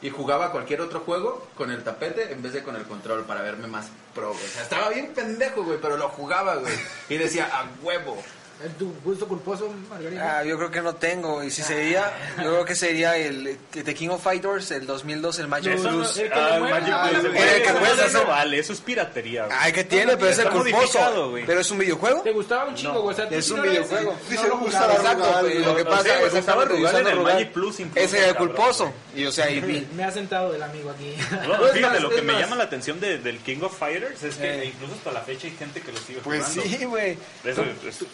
y 0.03 0.11
jugaba 0.11 0.53
cualquier 0.53 0.83
otro 0.83 1.01
juego 1.01 1.49
con 1.57 1.71
el 1.71 1.83
tapete 1.83 2.31
en 2.31 2.43
vez 2.43 2.53
de 2.53 2.63
con 2.63 2.77
el 2.77 2.83
control 2.85 3.25
para 3.25 3.43
verme 3.43 3.67
más 3.67 3.87
pro, 4.15 4.33
güey. 4.33 4.45
O 4.45 4.49
sea, 4.49 4.63
estaba 4.63 4.89
bien 4.91 5.13
pendejo, 5.15 5.65
güey, 5.65 5.79
pero 5.81 5.97
lo 5.97 6.09
jugaba, 6.11 6.57
güey. 6.57 6.75
Y 7.09 7.17
decía, 7.17 7.49
a 7.53 7.67
huevo. 7.83 8.23
¿Es 8.65 8.77
¿Tu 8.79 8.91
gusto 9.05 9.29
culposo, 9.29 9.71
Margarita? 9.91 10.39
Ah, 10.39 10.45
yo 10.45 10.57
creo 10.57 10.71
que 10.71 10.81
no 10.81 10.95
tengo. 10.95 11.45
Y 11.45 11.51
si 11.51 11.63
sería, 11.63 12.11
yo 12.39 12.45
creo 12.45 12.65
que 12.65 12.75
sería 12.75 13.17
el 13.17 13.59
The 13.71 13.95
King 13.95 14.09
of 14.09 14.23
Fighters, 14.23 14.71
el 14.71 14.87
2002, 14.87 15.39
el 15.41 15.49
Magic 15.49 15.75
no, 15.77 15.91
Blues. 15.91 16.17
el 16.17 16.33
ah, 16.33 16.57
mueve, 16.59 16.81
Magic 16.81 16.95
ah, 16.95 17.73
Blues, 17.73 17.99
eso 18.07 18.23
no 18.23 18.27
vale, 18.29 18.59
eso 18.59 18.73
es 18.73 18.81
piratería. 18.81 19.45
güey. 19.45 19.57
Ay, 19.61 19.73
que 19.73 19.85
tiene, 19.85 20.17
pero 20.17 20.29
es 20.31 20.39
el 20.39 20.49
culposo. 20.49 21.31
güey. 21.31 21.45
Pero 21.45 21.61
es 21.61 21.71
un 21.71 21.79
videojuego. 21.79 22.23
¿Te 22.23 22.33
gustaba 22.33 22.65
un 22.65 22.75
chingo, 22.75 23.03
güey? 23.03 23.13
O 23.15 23.17
sea, 23.17 23.27
Es 23.31 23.51
un 23.51 23.59
no 23.59 23.63
videojuego. 23.65 24.13
no 24.13 24.31
Dice, 24.31 24.49
lo 24.49 24.59
gusta 24.59 24.93
Exacto, 24.95 25.37
pues, 25.41 25.55
lo 25.67 25.77
que 25.77 25.85
No 25.85 25.91
pasa 25.91 26.25
es 26.25 26.33
que 26.45 26.53
Rugal 26.67 26.97
en 26.97 27.07
el. 27.09 27.21
Magic 27.21 27.53
Plus 27.53 27.81
Ese 27.95 28.19
era 28.19 28.29
el 28.29 28.37
culposo. 28.37 28.93
Y 29.15 29.25
o 29.27 29.33
sea. 29.33 29.47
Me 29.97 30.05
ha 30.05 30.11
sentado 30.11 30.55
el 30.55 30.63
amigo 30.63 30.91
aquí. 30.91 31.15
No, 31.47 31.59
No, 31.59 31.67
es 31.67 31.73
fíjate, 31.73 32.01
lo 32.01 32.09
que 32.09 32.17
es 32.17 32.23
me 32.25 32.33
llama 32.39 32.57
la 32.57 32.65
atención 32.65 33.01
de- 33.01 33.19
del 33.19 33.39
King 33.39 33.59
of 33.63 33.77
Fighters 33.79 34.23
es 34.23 34.37
que 34.37 34.63
Eh. 34.63 34.65
incluso 34.67 34.95
hasta 34.95 35.13
la 35.13 35.21
fecha 35.21 35.47
hay 35.47 35.55
gente 35.57 35.81
que 35.81 35.93
lo 35.93 35.99
sigue 35.99 36.21
Pues 36.21 36.45
jugando. 36.47 36.63
sí, 36.63 36.85
güey. 36.87 37.19
Es 37.45 37.57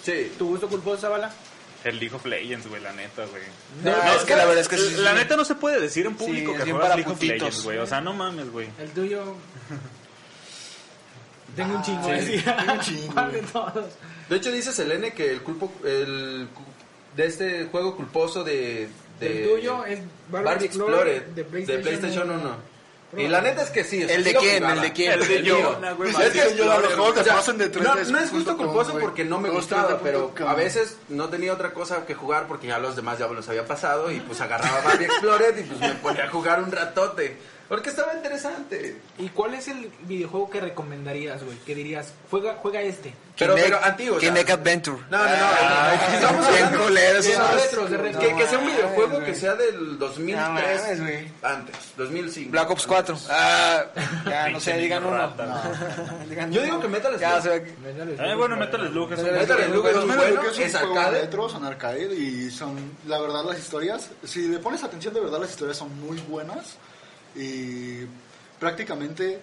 Sí. 0.02 0.31
¿Tu 0.38 0.46
gusto 0.48 0.68
culposo, 0.68 1.00
Zabala? 1.02 1.30
el 1.84 1.98
League 1.98 2.14
of 2.14 2.24
Legends, 2.24 2.68
güey, 2.68 2.80
la 2.80 2.92
neta, 2.92 3.24
güey. 3.26 3.42
No, 3.82 3.90
es 4.14 4.22
que 4.22 4.36
la 4.36 4.44
verdad 4.44 4.60
es 4.60 4.68
que 4.68 4.78
sí. 4.78 4.94
La 4.98 5.14
neta 5.14 5.36
no 5.36 5.44
se 5.44 5.56
puede 5.56 5.80
decir 5.80 6.06
en 6.06 6.14
público 6.14 6.52
Sí, 6.52 6.58
que 6.58 6.64
bien 6.64 6.76
juegas 6.76 6.90
para 6.90 6.94
League 6.94 7.10
of 7.10 7.18
putitos. 7.18 7.38
Legends, 7.40 7.64
güey. 7.64 7.78
O 7.78 7.86
sea, 7.86 8.00
no 8.00 8.12
mames, 8.14 8.50
güey. 8.52 8.68
El 8.78 8.90
tuyo. 8.90 9.20
Tengo 11.56 11.74
un 11.76 11.82
chingo, 11.82 12.04
sí, 12.04 12.10
decía. 12.12 12.56
tengo 12.56 12.72
un 12.72 12.80
chingo, 12.80 13.12
¿Cuál 13.14 13.32
de 13.32 13.42
todos? 13.42 13.84
De 14.28 14.36
hecho 14.36 14.50
dice 14.52 14.72
Selene 14.72 15.12
que 15.12 15.30
el 15.32 15.42
culpo 15.42 15.70
el 15.84 16.48
cu- 16.54 16.62
de 17.16 17.26
este 17.26 17.66
juego 17.66 17.94
culposo 17.96 18.42
de, 18.42 18.88
de 19.20 19.42
El 19.44 19.48
tuyo 19.50 19.84
es 19.84 19.98
Barbie 20.30 20.46
Barbie 20.46 20.66
Explorer 20.66 21.08
Explorer 21.08 21.26
de 21.26 21.34
de 21.34 21.44
PlayStation 21.44 21.82
PlayStation, 21.82 22.30
1. 22.30 22.40
1. 22.40 22.56
Y 23.16 23.28
la 23.28 23.42
neta 23.42 23.62
es 23.62 23.70
que 23.70 23.84
sí, 23.84 24.02
¿El 24.02 24.24
de 24.24 24.34
quién? 24.34 24.64
¿El 24.64 24.80
de 24.80 24.92
quién? 24.92 25.12
El 25.12 25.28
de 25.28 25.42
güey. 25.96 26.10
Es 26.10 26.30
que 26.30 26.56
yo 26.56 26.72
juegos 26.96 27.14
te 27.22 27.30
pasan 27.30 27.58
de 27.58 27.68
3 27.68 28.10
no, 28.10 28.18
es 28.18 28.32
gusto 28.32 28.56
culposo 28.56 28.98
porque 28.98 29.24
no 29.24 29.38
me 29.38 29.50
gustaba, 29.50 30.00
pero 30.02 30.32
a 30.46 30.54
veces 30.54 30.96
no 31.08 31.28
tenía 31.28 31.52
otra 31.52 31.72
cosa 31.72 32.06
que 32.06 32.14
jugar 32.14 32.46
porque 32.48 32.68
ya 32.68 32.78
los 32.78 32.96
demás 32.96 33.18
ya 33.18 33.28
me 33.28 33.34
los 33.34 33.48
había 33.48 33.66
pasado 33.66 34.10
y 34.10 34.20
pues 34.20 34.40
agarraba 34.40 34.80
Barbie 34.82 35.06
Explorer 35.06 35.58
y 35.58 35.62
pues 35.64 35.80
me 35.80 35.94
ponía 35.96 36.24
a 36.24 36.30
jugar 36.30 36.62
un 36.62 36.72
ratote. 36.72 37.36
Porque 37.72 37.88
estaba 37.88 38.12
interesante. 38.12 38.98
¿Y 39.18 39.30
cuál 39.30 39.54
es 39.54 39.66
el 39.66 39.90
videojuego 40.02 40.50
que 40.50 40.60
recomendarías, 40.60 41.42
güey? 41.42 41.56
Que 41.60 41.74
dirías, 41.74 42.12
juega, 42.30 42.56
juega 42.60 42.82
este. 42.82 43.14
Pero, 43.38 43.54
pero 43.54 43.82
antiguo. 43.82 44.18
sea. 44.20 44.28
Kinect 44.28 44.50
Adventure. 44.50 44.98
No, 45.10 45.16
no, 45.16 45.24
no. 45.24 45.30
no, 45.30 46.14
Estamos 46.14 46.48
bien 46.52 46.70
que, 48.20 48.36
que 48.36 48.46
sea 48.46 48.58
un 48.58 48.66
videojuego 48.66 49.24
que 49.24 49.34
sea 49.34 49.54
del 49.54 49.98
No 49.98 49.98
2003 49.98 50.36
mames, 50.36 51.00
güey. 51.00 51.32
antes, 51.40 51.76
2005. 51.96 52.50
Black 52.50 52.70
Ops 52.72 52.86
4. 52.86 53.18
Ah, 53.30 53.84
ya 54.26 54.48
no 54.50 54.60
sé, 54.60 54.76
digan 54.76 55.06
uno. 55.06 55.34
Yo 56.50 56.62
digo 56.64 56.78
que 56.78 56.88
Metal 56.88 57.18
Ya, 57.18 57.40
Slug. 57.40 57.54
Eh, 57.54 58.34
bueno, 58.36 58.54
Metal 58.58 58.86
Slug 58.86 59.14
es 59.14 59.18
un 59.20 59.32
Metal 59.32 59.64
Slug 59.64 59.86
es 59.86 60.04
bueno, 60.04 60.42
es 60.42 60.74
un 60.74 60.90
juego 60.90 61.00
arcade. 61.00 61.48
son 61.48 61.64
arcade 61.64 62.14
y 62.14 62.50
son, 62.50 62.76
la 63.06 63.18
verdad, 63.18 63.46
las 63.46 63.58
historias, 63.58 64.10
si 64.24 64.48
le 64.48 64.58
pones 64.58 64.84
atención 64.84 65.14
de 65.14 65.20
verdad, 65.20 65.40
las 65.40 65.52
historias 65.52 65.78
son 65.78 65.98
muy 65.98 66.18
buenas 66.28 66.76
y 67.34 68.00
prácticamente 68.58 69.40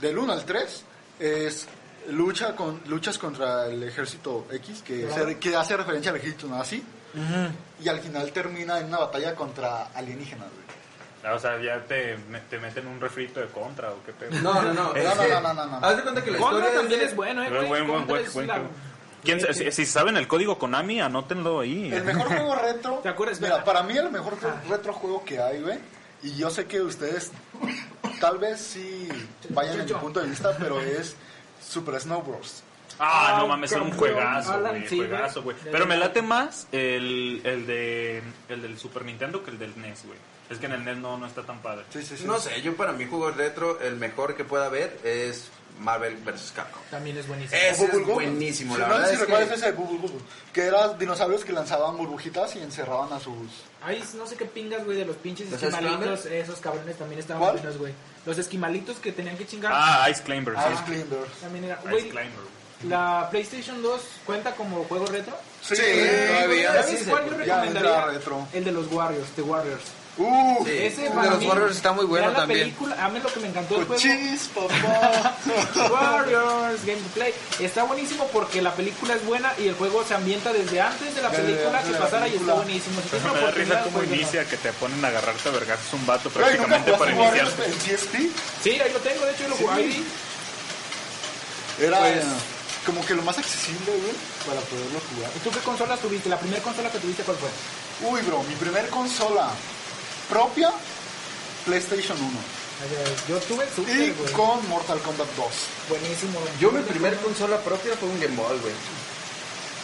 del 0.00 0.18
1 0.18 0.32
al 0.32 0.44
3 0.44 0.84
es 1.20 1.68
lucha 2.10 2.54
con 2.54 2.80
luchas 2.86 3.18
contra 3.18 3.66
el 3.66 3.82
ejército 3.82 4.46
X, 4.52 4.82
que, 4.82 5.08
se- 5.10 5.38
que 5.38 5.56
hace 5.56 5.76
referencia 5.76 6.10
al 6.10 6.16
ejército 6.18 6.46
nazi, 6.48 6.82
y 7.82 7.88
al 7.88 8.00
final 8.00 8.30
termina 8.32 8.78
en 8.78 8.86
una 8.86 8.98
batalla 8.98 9.34
contra 9.34 9.86
alienígenas. 9.94 10.48
güey. 10.48 10.66
Ah, 11.24 11.34
O 11.34 11.38
sea, 11.38 11.60
ya 11.60 11.82
te, 11.84 12.16
te 12.48 12.58
meten 12.58 12.86
un 12.86 13.00
refrito 13.00 13.40
de 13.40 13.46
contra 13.46 13.90
o 13.90 13.96
qué 14.04 14.12
pedo. 14.12 14.30
No, 14.42 14.62
no, 14.62 14.72
no. 14.74 14.92
No, 14.92 14.94
es 14.94 15.04
no, 15.16 15.22
que- 15.22 15.28
no, 15.30 15.40
no, 15.40 15.54
no, 15.54 15.66
no. 15.66 15.76
Haz 15.86 15.96
de 15.96 16.02
cuenta 16.02 16.22
que 16.22 16.30
la 16.30 16.38
Contra 16.38 16.58
historia 16.58 16.80
también 16.80 17.00
de- 17.00 17.06
es 17.06 17.16
bueno, 17.16 17.42
eh, 17.42 17.48
Buen, 17.50 17.66
güey. 17.66 17.82
buen, 17.82 18.06
buen, 18.06 18.24
es 18.24 18.34
buen- 18.34 18.46
la- 18.46 18.60
¿Quién 19.24 19.40
sa- 19.40 19.52
si, 19.52 19.72
si 19.72 19.86
saben 19.86 20.16
el 20.16 20.28
código 20.28 20.56
Konami, 20.56 21.00
anótenlo 21.00 21.60
ahí. 21.60 21.92
El 21.92 22.04
mejor 22.04 22.28
juego 22.28 22.54
retro. 22.54 23.00
¿Te 23.02 23.08
acuerdas? 23.08 23.40
Mira, 23.40 23.64
para 23.64 23.82
mí 23.82 23.96
el 23.96 24.08
mejor 24.10 24.38
juego- 24.38 24.56
retro 24.68 24.92
juego 24.92 25.24
que 25.24 25.40
hay, 25.40 25.62
güey. 25.62 25.78
Y 26.22 26.34
yo 26.36 26.50
sé 26.50 26.66
que 26.66 26.80
ustedes 26.80 27.30
tal 28.20 28.38
vez 28.38 28.60
sí 28.60 29.08
vayan 29.50 29.80
en 29.80 29.86
mi 29.86 29.92
punto 29.92 30.20
de 30.20 30.28
vista, 30.28 30.56
pero 30.58 30.80
es 30.80 31.14
Super 31.62 32.00
Snow 32.00 32.22
Bros. 32.22 32.62
Ah, 32.98 33.34
Ah, 33.36 33.38
no 33.40 33.48
mames, 33.48 33.70
era 33.72 33.82
un 33.82 33.92
juegazo, 33.92 34.58
güey. 34.60 34.88
sí, 34.88 34.96
juegazo, 34.96 35.42
güey. 35.42 35.56
Pero 35.70 35.86
me 35.86 35.96
late 35.98 36.22
más 36.22 36.66
el, 36.72 37.42
el, 37.44 37.66
de, 37.66 38.22
el 38.48 38.62
del 38.62 38.78
Super 38.78 39.04
Nintendo 39.04 39.44
que 39.44 39.50
el 39.50 39.58
del 39.58 39.78
NES, 39.80 40.04
güey. 40.06 40.18
Es 40.48 40.58
que 40.58 40.66
en 40.66 40.72
el 40.72 40.84
NES 40.84 40.96
no, 40.98 41.18
no 41.18 41.26
está 41.26 41.42
tan 41.42 41.60
padre. 41.60 41.84
Sí, 41.90 42.02
sí, 42.02 42.16
sí. 42.16 42.24
No 42.24 42.38
sé, 42.38 42.62
yo 42.62 42.74
para 42.74 42.92
mi 42.92 43.04
juego 43.04 43.30
retro, 43.32 43.80
el 43.80 43.96
mejor 43.96 44.34
que 44.34 44.44
pueda 44.44 44.66
haber 44.66 44.98
es 45.04 45.48
Marvel 45.80 46.16
vs. 46.16 46.52
Capcom. 46.56 46.80
También 46.90 47.18
es 47.18 47.28
buenísimo. 47.28 47.60
Ese 47.60 47.84
es 47.84 48.06
buenísimo, 48.06 48.74
Sí, 48.76 48.80
la 48.80 48.88
no 48.88 48.94
verdad 48.94 49.04
sé 49.08 49.10
si 49.10 49.14
es 49.16 49.20
recuerdas 49.28 49.48
que- 49.50 49.54
ese 49.56 49.66
de 49.66 49.72
Bubble 49.72 49.98
Bubble, 49.98 50.24
que 50.54 50.62
eran 50.62 50.98
dinosaurios 50.98 51.44
que 51.44 51.52
lanzaban 51.52 51.98
burbujitas 51.98 52.56
y 52.56 52.60
encerraban 52.60 53.12
a 53.12 53.20
sus... 53.20 53.34
Ay, 53.86 54.02
no 54.14 54.26
sé 54.26 54.34
qué 54.36 54.46
pingas, 54.46 54.84
güey, 54.84 54.96
de 54.98 55.04
los 55.04 55.14
pinches 55.16 55.48
¿Los 55.48 55.62
esquimalitos. 55.62 56.26
Esos 56.26 56.58
cabrones 56.58 56.96
también 56.96 57.20
estaban 57.20 57.40
¿Cuál? 57.40 57.52
buenos, 57.56 57.78
güey. 57.78 57.92
Los 58.24 58.36
esquimalitos 58.36 58.98
que 58.98 59.12
tenían 59.12 59.36
que 59.38 59.46
chingar. 59.46 59.70
Ah, 59.72 60.10
Ice 60.10 60.24
Climber, 60.24 60.54
sí. 60.56 60.72
Ice 60.74 60.82
Climbers. 60.84 61.32
También 61.40 61.64
era. 61.66 61.78
Ice 61.96 62.08
Climber, 62.08 62.30
güey. 62.80 62.90
la 62.90 63.28
PlayStation 63.30 63.80
2 63.80 64.00
cuenta 64.24 64.56
como 64.56 64.82
juego 64.86 65.06
retro. 65.06 65.36
Sí, 65.62 65.76
todavía. 65.76 66.82
¿Sabes 66.82 66.98
sí, 66.98 67.04
cuál 67.08 67.30
yo 67.30 67.36
recomendaría? 67.36 68.06
retro. 68.06 68.48
El 68.52 68.64
de 68.64 68.72
los 68.72 68.90
Warriors, 68.90 69.28
The 69.36 69.42
Warriors. 69.42 69.82
Uh, 70.18 70.64
Sí. 70.64 70.70
Ese 70.72 71.06
El 71.06 71.12
para 71.12 71.24
de 71.24 71.30
los 71.32 71.38
mí, 71.40 71.46
Warriors 71.46 71.76
está 71.76 71.92
muy 71.92 72.06
bueno 72.06 72.30
la 72.30 72.36
también. 72.38 72.60
película, 72.60 73.04
a 73.04 73.08
mí 73.10 73.20
lo 73.20 73.30
que 73.32 73.40
me 73.40 73.48
encantó 73.48 73.74
del 73.76 73.84
juego. 73.86 74.00
cochis, 74.02 74.48
papá. 74.54 75.36
Warriors 75.92 76.84
Gameplay 76.86 77.34
está 77.60 77.82
buenísimo 77.84 78.26
porque 78.32 78.62
la 78.62 78.72
película 78.74 79.14
es 79.14 79.24
buena 79.26 79.52
y 79.58 79.68
el 79.68 79.74
juego 79.74 80.02
se 80.04 80.14
ambienta 80.14 80.52
desde 80.54 80.80
antes 80.80 81.14
de 81.14 81.20
la 81.22 81.30
película 81.30 81.82
que 81.82 81.90
pasara 81.92 82.28
y 82.28 82.36
está 82.36 82.54
buenísimo. 82.54 83.00
Si 83.02 83.08
Pero 83.10 83.22
tienes 83.32 83.40
me 83.40 83.46
da 83.46 83.50
risa 83.52 83.82
cómo 83.84 83.98
pues, 83.98 84.08
inicia 84.10 84.44
que 84.46 84.56
te 84.56 84.72
ponen 84.72 85.04
a 85.04 85.08
agarrarte 85.08 85.48
a 85.48 85.52
vergazos 85.52 85.92
un 85.92 86.06
vato 86.06 86.30
Güey, 86.30 86.44
¿nunca 86.56 86.66
prácticamente 86.66 86.92
para 86.92 87.12
iniciar. 87.12 87.46
PSP? 87.48 88.14
Sí, 88.62 88.70
ahí 88.80 88.92
lo 88.92 88.98
tengo, 89.00 89.24
de 89.26 89.32
hecho 89.32 89.42
yo 89.42 89.48
lo 89.50 89.56
Sí. 89.56 89.64
jugué 89.64 89.74
ahí. 89.84 90.04
Era 91.78 91.98
Pues- 91.98 92.24
como 92.86 93.04
que 93.04 93.14
lo 93.14 93.22
más 93.22 93.36
accesible, 93.36 93.84
güey, 93.92 94.14
para 94.46 94.60
poderlo 94.60 95.00
jugar. 95.14 95.30
¿Y 95.36 95.38
tú 95.40 95.50
qué 95.50 95.58
consola 95.58 95.96
tuviste? 95.98 96.28
¿La 96.28 96.38
primera 96.38 96.62
consola 96.62 96.88
que 96.90 96.98
tuviste 97.00 97.22
cuál 97.24 97.36
fue? 97.36 97.50
Uy, 98.08 98.20
bro, 98.22 98.42
mi 98.44 98.54
primer 98.54 98.88
consola 98.90 99.48
propia, 100.28 100.70
PlayStation 101.64 102.16
1. 102.20 102.30
Yo 103.28 103.38
tuve 103.40 103.64
el 103.64 103.70
Y 103.70 103.74
Super, 103.74 104.14
güey. 104.14 104.32
con 104.32 104.68
Mortal 104.68 104.98
Kombat 105.00 105.28
2. 105.36 105.46
Buenísimo. 105.88 106.38
Yo 106.60 106.70
mi 106.72 106.82
primer 106.82 107.16
consola 107.16 107.58
propia 107.60 107.96
fue 107.96 108.08
un 108.08 108.20
Game 108.20 108.36
Boy, 108.36 108.58
güey. 108.58 108.74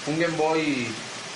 Un 0.07 0.19
Game 0.19 0.37
Boy, 0.37 0.89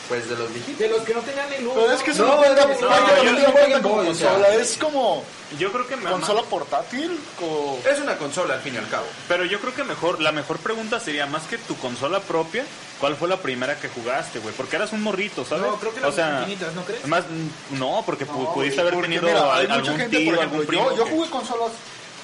pues 0.08 0.28
de 0.28 0.36
los 0.36 0.52
viejitos. 0.52 0.78
De 0.78 0.88
los 0.88 1.02
que 1.02 1.14
no 1.14 1.20
tenían 1.20 1.50
ni 1.50 1.58
luz. 1.64 1.72
Pero 1.74 1.92
es 1.92 2.02
que 2.02 2.10
eso 2.12 2.26
No, 2.26 2.36
no, 2.36 2.44
yo 2.44 3.82
como 3.82 3.94
Boy, 3.96 4.08
o 4.08 4.14
sea. 4.14 4.30
consola, 4.30 4.54
es 4.54 4.76
como 4.76 5.24
Yo 5.58 5.70
creo 5.72 5.86
que 5.86 5.96
me 5.96 6.10
consola 6.10 6.42
portátil. 6.42 7.18
o- 7.42 7.78
Es 7.88 7.98
una 8.00 8.16
consola 8.16 8.54
al 8.54 8.60
fin 8.60 8.74
y 8.74 8.78
al 8.78 8.88
cabo. 8.88 9.06
Pero 9.28 9.44
yo 9.44 9.60
creo 9.60 9.74
que 9.74 9.84
mejor, 9.84 10.20
la 10.20 10.32
mejor 10.32 10.58
pregunta 10.58 10.98
sería 11.00 11.26
más 11.26 11.42
que 11.44 11.56
tu 11.58 11.76
consola 11.76 12.20
propia, 12.20 12.64
¿cuál 13.00 13.14
fue 13.16 13.28
la 13.28 13.36
primera 13.38 13.78
que 13.78 13.88
jugaste, 13.88 14.38
güey? 14.40 14.54
Porque 14.54 14.76
eras 14.76 14.92
un 14.92 15.02
morrito, 15.02 15.44
¿sabes? 15.44 15.66
No, 15.66 15.76
creo 15.76 15.94
que 15.94 16.00
las 16.00 16.16
maquinitas, 16.16 16.74
¿no 16.74 16.84
crees? 16.84 17.06
Más, 17.06 17.24
no, 17.70 18.02
porque 18.04 18.24
No, 18.24 18.52
pudiste 18.54 18.80
haber 18.80 18.94
porque 18.94 19.08
tenido 19.08 19.22
mira, 19.28 19.54
hay 19.54 19.66
al- 19.66 19.68
mucha 19.68 19.74
algún 19.74 19.96
gente, 20.00 20.16
tío, 20.16 20.26
por 20.26 20.34
ejemplo, 20.34 20.58
algún 20.60 20.66
primo. 20.66 20.90
yo, 20.90 20.96
yo 20.96 21.04
que- 21.04 21.10
jugué 21.12 21.30
consolas 21.30 21.70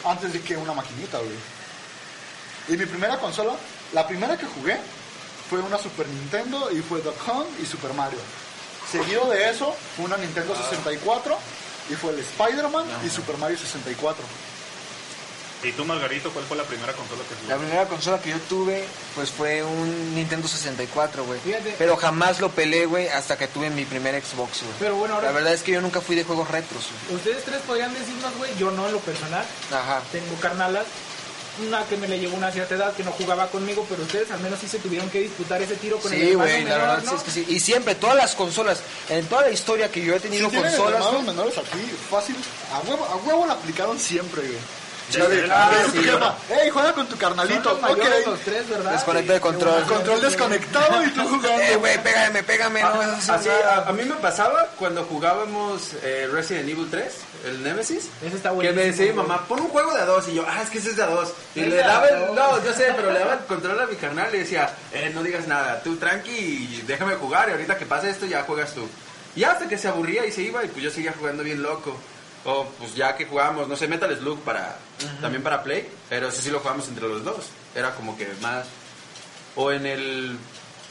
antes 0.05 0.33
de 0.33 0.41
que 0.41 0.57
una 0.57 0.73
maquinita, 0.73 1.19
güey. 1.19 1.31
Y 2.69 2.77
mi 2.77 2.87
primera 2.87 3.19
consola, 3.19 3.53
la 3.93 4.07
primera 4.07 4.37
que 4.37 4.47
jugué 4.47 4.79
fue 5.53 5.61
una 5.61 5.77
Super 5.77 6.09
Nintendo 6.09 6.71
y 6.73 6.81
fue 6.81 7.03
Duck 7.03 7.15
Hunt 7.29 7.61
y 7.63 7.67
Super 7.67 7.93
Mario. 7.93 8.19
Seguido 8.91 9.29
de 9.29 9.51
eso, 9.51 9.77
fue 9.97 10.07
una 10.07 10.17
Nintendo 10.17 10.57
64 10.57 11.37
y 11.91 11.95
fue 11.95 12.13
el 12.15 12.21
Spider-Man 12.21 12.87
y 13.05 13.11
Super 13.11 13.37
Mario 13.37 13.59
64. 13.59 14.25
¿Y 15.65 15.73
tú, 15.73 15.85
Margarito, 15.85 16.31
cuál 16.31 16.47
fue 16.47 16.57
la 16.57 16.63
primera 16.65 16.95
consola 16.95 17.21
que 17.29 17.35
La 17.35 17.41
jugaste? 17.43 17.65
primera 17.67 17.87
consola 17.87 18.19
que 18.23 18.31
yo 18.31 18.39
tuve, 18.49 18.83
pues 19.15 19.31
fue 19.31 19.63
un 19.63 20.15
Nintendo 20.15 20.49
64, 20.49 21.23
güey. 21.27 21.39
Fíjate. 21.41 21.75
Pero 21.77 21.97
jamás 21.99 22.41
lo 22.41 22.49
pelé, 22.49 22.87
güey, 22.87 23.09
hasta 23.09 23.37
que 23.37 23.47
tuve 23.47 23.69
mi 23.69 23.85
primer 23.85 24.15
Xbox, 24.25 24.63
güey. 24.63 24.73
Pero 24.81 24.97
bueno, 24.97 25.17
ahora 25.17 25.27
La 25.29 25.33
verdad 25.35 25.53
es 25.53 25.63
que 25.63 25.73
yo 25.73 25.83
nunca 25.83 26.01
fui 26.01 26.17
de 26.17 26.25
juegos 26.25 26.49
retros, 26.51 26.83
güey. 27.09 27.17
ustedes 27.17 27.45
tres 27.45 27.61
podrían 27.67 27.93
decirnos, 27.93 28.35
güey, 28.39 28.51
yo 28.59 28.71
no 28.71 28.87
en 28.87 28.93
lo 28.95 29.01
personal. 29.01 29.45
Ajá. 29.71 30.01
Tengo 30.11 30.35
carnalas. 30.41 30.87
Una 31.67 31.85
que 31.85 31.97
me 31.99 32.09
le 32.09 32.19
llevó 32.19 32.37
una 32.37 32.51
cierta 32.51 32.75
edad 32.77 32.95
que 32.95 33.05
no 33.05 33.13
jugaba 33.13 33.47
conmigo, 33.49 33.85
pero 33.89 34.03
ustedes 34.03 34.31
al 34.31 34.41
menos 34.41 34.59
sí 34.59 34.67
se 34.69 34.79
tuvieron 34.79 35.11
que 35.11 35.21
disputar 35.21 35.61
ese 35.61 35.75
tiro 35.77 35.99
con 35.99 36.11
el 36.13 36.19
Sí, 36.19 36.31
hermano 36.31 36.45
güey, 36.51 36.65
la 36.65 36.71
menor, 36.71 36.81
verdad 36.89 37.03
¿no? 37.05 37.11
sí 37.11 37.17
es 37.17 37.23
que 37.23 37.31
sí. 37.31 37.47
Y 37.49 37.61
siempre, 37.61 37.95
todas 37.95 38.17
las 38.17 38.35
consolas, 38.35 38.81
en 39.11 39.27
toda 39.27 39.43
la 39.43 39.51
historia 39.51 39.91
que 39.91 40.03
yo 40.03 40.15
he 40.15 40.21
tenido 40.21 40.49
consolas, 40.51 40.95
hermanos 41.05 41.25
menores 41.25 41.59
aquí, 41.59 41.79
fácil, 42.11 42.37
a 42.73 42.81
huevo, 42.89 43.05
a 43.05 43.17
huevo 43.17 43.47
la 43.47 43.53
aplicaron 43.53 43.99
siempre, 43.99 44.41
güey. 44.43 44.59
La 45.19 45.29
de, 45.29 45.51
ah, 45.51 45.71
la- 45.73 45.83
tu 45.85 45.91
sí, 45.93 46.05
jefa, 46.05 46.35
ey, 46.51 46.71
juega 46.71 46.93
con 46.93 47.05
tu 47.07 47.11
Son 47.13 47.19
carnalito, 47.21 47.71
los 47.73 47.81
mayores 47.81 48.21
ok. 48.21 48.27
los 48.27 48.41
tres, 48.41 48.69
¿verdad? 48.69 48.93
Desconecta 48.93 49.33
de 49.35 49.41
control. 49.41 49.83
Control 49.85 50.21
desconectado 50.21 51.05
y 51.05 51.11
tú 51.11 51.21
eh, 51.21 51.25
jugando. 51.29 51.79
güey, 51.81 52.03
pégame, 52.03 52.43
pégame, 52.43 52.83
no, 52.83 53.03
eso 53.03 53.13
es 53.19 53.29
Así, 53.31 53.49
nada. 53.49 53.85
a, 53.85 53.89
a 53.89 53.93
mí 53.93 54.05
me 54.05 54.15
pasaba 54.17 54.69
cuando 54.79 55.05
jugábamos 55.05 55.91
eh, 56.03 56.29
Resident 56.33 56.69
Evil 56.69 56.89
3, 56.91 57.13
el 57.47 57.63
Nemesis. 57.63 58.09
Ese 58.25 58.37
está 58.37 58.49
Que 58.51 58.55
buenísimo. 58.55 58.81
me 58.81 58.87
decía 58.91 59.07
mi 59.07 59.13
mamá, 59.13 59.45
pon 59.47 59.61
un 59.61 59.69
juego 59.69 59.93
de 59.95 60.01
a 60.03 60.05
dos. 60.07 60.29
Y 60.29 60.35
yo, 60.35 60.45
ah, 60.49 60.61
es 60.63 60.71
que 60.71 60.79
ese 60.79 60.91
es 60.91 60.97
de 60.97 61.03
a 61.03 61.07
dos. 61.07 61.33
Y 61.55 61.61
Es 61.61 61.69
le 61.69 61.83
a 61.83 61.87
daba 61.87 62.09
el. 62.09 62.35
No, 62.35 62.65
yo 62.65 62.73
sé, 62.73 62.93
pero 62.97 63.13
le 63.13 63.19
daba 63.19 63.35
el 63.35 63.41
control 63.41 63.81
a 63.81 63.87
mi 63.87 63.97
carnal. 63.97 64.29
Y 64.31 64.33
le 64.33 64.39
decía, 64.41 64.71
eh, 64.93 65.11
no 65.15 65.23
digas 65.23 65.47
nada. 65.47 65.83
Tú 65.83 65.97
tranqui 65.97 66.31
y 66.31 66.85
déjame 66.87 67.15
jugar. 67.17 67.49
Y 67.49 67.53
ahorita 67.53 67.77
que 67.77 67.87
pase 67.87 68.11
esto, 68.11 68.27
ya 68.27 68.43
juegas 68.45 68.73
tú. 68.75 68.89
Y 69.35 69.45
hasta 69.45 69.67
que 69.69 69.79
se 69.79 69.89
aburría 69.89 70.27
y 70.27 70.33
se 70.33 70.43
iba. 70.43 70.65
Y 70.65 70.69
pues 70.69 70.83
yo 70.85 70.91
seguía 70.91 71.15
jugando 71.19 71.43
bien 71.43 71.63
loco. 71.63 71.97
O 72.45 72.67
pues 72.79 72.95
ya 72.95 73.17
que 73.17 73.27
jugábamos, 73.27 73.69
no 73.69 73.77
sé, 73.77 73.87
Metal 73.89 74.15
Slug 74.17 74.41
para. 74.41 74.77
También 75.21 75.43
para 75.43 75.63
Play. 75.63 75.89
Pero 76.09 76.29
ese 76.29 76.43
sí 76.43 76.51
lo 76.51 76.61
jugamos 76.61 76.89
entre 76.89 77.09
los 77.09 77.25
dos. 77.25 77.47
Era 77.75 77.95
como 77.95 78.17
que 78.17 78.29
más. 78.41 78.67
O 79.57 79.71
en 79.73 79.87
el. 79.87 80.37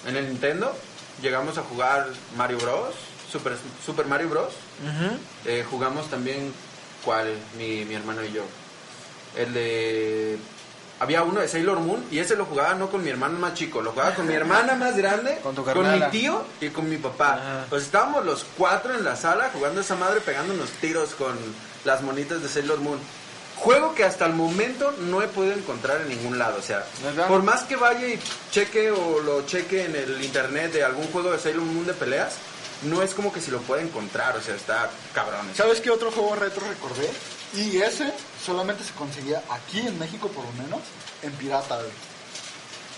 En 0.07 0.15
el 0.15 0.27
Nintendo. 0.29 0.75
Llegamos 1.21 1.57
a 1.57 1.63
jugar 1.63 2.07
Mario 2.37 2.57
Bros. 2.57 2.95
Super, 3.31 3.57
Super 3.85 4.05
Mario 4.05 4.29
Bros. 4.29 4.53
Eh, 5.45 5.65
jugamos 5.69 6.09
también, 6.09 6.53
¿cuál? 7.05 7.37
Mi, 7.57 7.85
mi 7.85 7.95
hermano 7.95 8.23
y 8.23 8.31
yo. 8.31 8.43
El 9.35 9.53
de... 9.53 10.37
Había 11.01 11.23
uno 11.23 11.41
de 11.41 11.47
Sailor 11.47 11.79
Moon 11.79 12.05
y 12.11 12.19
ese 12.19 12.35
lo 12.35 12.45
jugaba 12.45 12.75
no 12.75 12.91
con 12.91 13.03
mi 13.03 13.09
hermano 13.09 13.39
más 13.39 13.55
chico, 13.55 13.81
lo 13.81 13.91
jugaba 13.91 14.13
con 14.13 14.27
mi 14.27 14.35
hermana 14.35 14.75
más 14.75 14.95
grande, 14.95 15.39
Con 15.41 15.55
tu 15.55 15.61
mi 15.61 15.65
carnala. 15.65 16.11
tío 16.11 16.45
y 16.61 16.69
con 16.69 16.87
mi 16.87 16.97
papá. 16.97 17.33
Ajá. 17.33 17.65
Pues 17.71 17.81
estábamos 17.81 18.23
los 18.23 18.45
cuatro 18.55 18.93
en 18.93 19.03
la 19.03 19.15
sala 19.15 19.49
jugando 19.51 19.81
esa 19.81 19.95
madre, 19.95 20.21
pegando 20.21 20.53
unos 20.53 20.69
tiros 20.79 21.15
con 21.15 21.35
las 21.85 22.03
monitas 22.03 22.43
de 22.43 22.47
Sailor 22.47 22.81
Moon. 22.81 22.99
Juego 23.55 23.95
que 23.95 24.03
hasta 24.03 24.27
el 24.27 24.33
momento 24.33 24.93
no 24.99 25.23
he 25.23 25.27
podido 25.27 25.55
encontrar 25.55 26.01
en 26.01 26.09
ningún 26.09 26.37
lado. 26.37 26.59
O 26.59 26.61
sea, 26.61 26.85
¿Verdad? 27.03 27.27
por 27.27 27.41
más 27.41 27.63
que 27.63 27.77
vaya 27.77 28.07
y 28.07 28.19
cheque 28.51 28.91
o 28.91 29.21
lo 29.21 29.43
cheque 29.47 29.85
en 29.85 29.95
el 29.95 30.23
internet 30.23 30.71
de 30.71 30.83
algún 30.83 31.07
juego 31.07 31.31
de 31.31 31.39
Sailor 31.39 31.63
Moon 31.63 31.87
de 31.87 31.93
peleas, 31.93 32.33
no 32.83 33.01
es 33.01 33.15
como 33.15 33.33
que 33.33 33.41
si 33.41 33.49
lo 33.49 33.57
pueda 33.61 33.81
encontrar. 33.81 34.37
O 34.37 34.41
sea, 34.41 34.53
está 34.53 34.87
cabrón. 35.15 35.47
¿Sabes 35.55 35.81
qué 35.81 35.89
otro 35.89 36.11
juego 36.11 36.35
retro 36.35 36.63
recordé? 36.67 37.09
Y 37.53 37.77
ese 37.77 38.13
solamente 38.45 38.83
se 38.83 38.93
conseguía 38.93 39.43
aquí 39.49 39.79
en 39.79 39.97
México, 39.99 40.27
por 40.29 40.45
lo 40.45 40.51
menos, 40.53 40.79
en 41.21 41.31
pirata, 41.33 41.75
güey. 41.75 41.91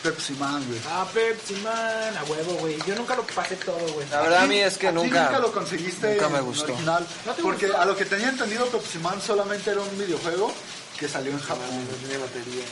Pepsi 0.04 0.34
Man, 0.34 0.64
güey. 0.68 0.80
Ah, 0.90 1.08
Pepsi 1.14 1.56
Man, 1.56 2.18
a 2.18 2.24
huevo, 2.30 2.54
güey. 2.60 2.78
Yo 2.86 2.94
nunca 2.96 3.16
lo 3.16 3.24
pasé 3.24 3.56
todo, 3.56 3.80
güey. 3.94 4.08
La 4.10 4.22
verdad 4.22 4.44
a 4.44 4.48
mí 4.48 4.60
es 4.60 4.78
que 4.78 4.90
Aquí 4.90 4.96
nunca... 4.98 5.40
lo 5.40 5.52
conseguiste 5.54 6.14
nunca 6.16 6.28
me 6.30 6.40
en 6.40 6.46
gustó. 6.46 6.66
original. 6.66 7.08
¿No 7.26 7.34
te 7.34 7.42
porque 7.42 7.68
gustó? 7.68 7.82
a 7.82 7.86
lo 7.86 7.96
que 7.96 8.06
tenía 8.06 8.28
entendido, 8.30 8.66
Pepsi 8.68 8.98
Man 9.00 9.22
solamente 9.22 9.72
era 9.72 9.80
un 9.80 9.98
videojuego 9.98 10.52
que 11.00 11.08
salió 11.08 11.32
en 11.32 11.40
Japón. 11.40 11.88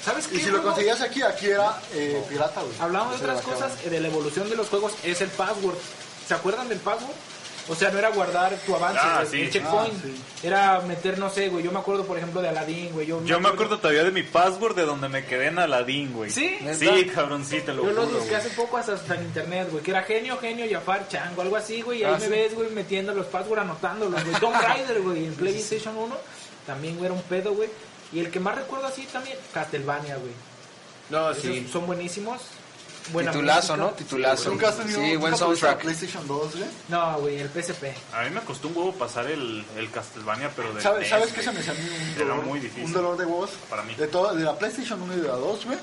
¿Sabes 0.04 0.28
qué? 0.28 0.36
Y 0.38 0.40
si 0.42 0.50
lo 0.50 0.62
conseguías 0.62 1.00
aquí, 1.02 1.22
aquí 1.22 1.48
era 1.48 1.82
eh, 1.94 2.22
pirata, 2.30 2.62
güey. 2.62 2.74
Hablamos 2.82 3.20
de 3.20 3.26
otras 3.26 3.42
cosas, 3.44 3.72
eh, 3.86 3.90
de 3.90 4.02
la 4.02 4.10
evolución 4.10 4.50
de 4.50 4.56
los 4.58 4.68
juegos, 4.68 4.92
es 5.04 5.22
el 5.22 5.30
password. 5.30 5.78
¿Se 6.28 6.34
acuerdan 6.34 6.68
del 6.68 6.80
password? 6.80 7.16
O 7.68 7.76
sea, 7.76 7.92
no 7.92 8.00
era 8.00 8.10
guardar 8.10 8.54
tu 8.66 8.76
avance, 8.76 9.00
Ah, 9.02 9.20
el- 9.22 9.28
sí. 9.28 9.42
el 9.42 9.52
checkpoint. 9.52 9.94
Ah, 9.96 10.00
sí. 10.04 10.22
Era 10.48 10.82
meter, 10.82 11.18
no 11.20 11.30
sé, 11.30 11.48
güey. 11.50 11.64
Yo 11.64 11.72
me 11.72 11.80
acuerdo, 11.80 12.04
por 12.06 12.18
ejemplo, 12.18 12.42
de 12.42 12.50
Aladdin, 12.50 12.92
güey. 12.92 13.06
Yo, 13.08 13.24
Yo 13.24 13.40
me 13.40 13.50
acuerdo 13.50 13.78
todavía 13.78 14.04
de 14.04 14.12
mi 14.12 14.24
password 14.24 14.76
de 14.76 14.84
donde 14.84 15.08
me 15.10 15.26
quedé 15.26 15.48
en 15.48 15.60
Aladdin, 15.60 16.12
güey. 16.12 16.32
¿Sí? 16.32 16.58
Sí, 16.74 17.62
te 17.62 17.74
lo 17.74 17.84
Yo 17.86 17.92
lo 17.92 18.06
juro, 18.06 18.18
busqué 18.20 18.36
hace 18.36 18.50
poco 18.50 18.78
hasta, 18.78 18.94
hasta 18.94 19.16
en 19.16 19.24
internet, 19.26 19.68
güey. 19.72 19.84
Que 19.84 19.92
era 19.92 20.04
genio, 20.04 20.38
genio, 20.40 20.66
Jafar, 20.70 21.08
chango, 21.08 21.42
algo 21.44 21.56
así, 21.56 21.82
güey. 21.82 22.00
Y 22.00 22.04
ahí 22.04 22.14
Ah, 22.16 22.18
me 22.20 22.26
sí. 22.26 22.32
ves, 22.32 22.56
güey, 22.56 22.70
metiendo 22.72 23.14
los 23.14 23.28
passwords, 23.28 23.62
anotándolos, 23.62 24.24
güey. 24.26 24.40
Tomb 24.40 24.56
Raider, 24.62 25.02
güey, 25.02 25.26
en 25.26 25.34
PlayStation 25.36 25.96
1. 25.98 26.16
También, 26.66 26.96
güey, 26.96 27.06
era 27.06 27.14
un 27.14 27.22
pedo, 27.24 27.54
güey. 27.54 27.70
Y 28.12 28.20
el 28.20 28.30
que 28.32 28.40
más 28.40 28.56
recuerdo 28.56 28.88
así 28.88 29.06
también, 29.06 29.38
Castlevania, 29.54 30.18
güey. 30.18 30.34
No, 31.10 31.32
Esos 31.32 31.44
sí. 31.44 31.70
son 31.72 31.86
buenísimos. 31.86 32.42
Buena 33.12 33.32
Titulazo, 33.32 33.74
música. 33.76 33.78
¿no? 33.78 33.90
Titulazo. 33.98 34.50
¿Nunca 34.52 34.70
has 34.70 34.78
tenido 34.78 35.02
Sí, 35.02 35.16
buen 35.18 35.36
soundtrack. 35.38 35.80
PlayStation 35.82 36.28
2, 36.28 36.52
güey? 36.56 36.70
No, 36.90 37.20
güey, 37.20 37.40
el 37.40 37.50
PSP. 37.50 37.84
A 38.14 38.24
mí 38.24 38.30
me 38.30 38.42
costó 38.42 38.68
un 38.68 38.78
huevo 38.78 38.94
pasar 38.94 39.26
el, 39.28 39.66
el 39.78 39.90
Castlevania, 39.92 40.52
pero 40.56 40.72
de 40.74 40.82
¿Sabes, 40.82 41.02
NES, 41.02 41.10
¿sabes 41.10 41.34
qué 41.34 41.42
se 41.42 41.52
me 41.52 41.60
hacía 41.60 41.74
un 41.74 42.14
Era 42.16 42.26
dolor, 42.30 42.46
muy 42.46 42.60
difícil. 42.60 42.86
un 42.86 42.94
dolor 42.94 43.18
de 43.18 43.26
voz? 43.26 43.50
Para 43.70 43.84
mí. 43.84 43.96
De, 43.96 44.08
todo, 44.08 44.34
de 44.34 44.44
la 44.44 44.58
PlayStation 44.58 45.02
1 45.02 45.14
y 45.14 45.20
de 45.22 45.28
la 45.28 45.34
2, 45.36 45.66
güey. 45.66 45.78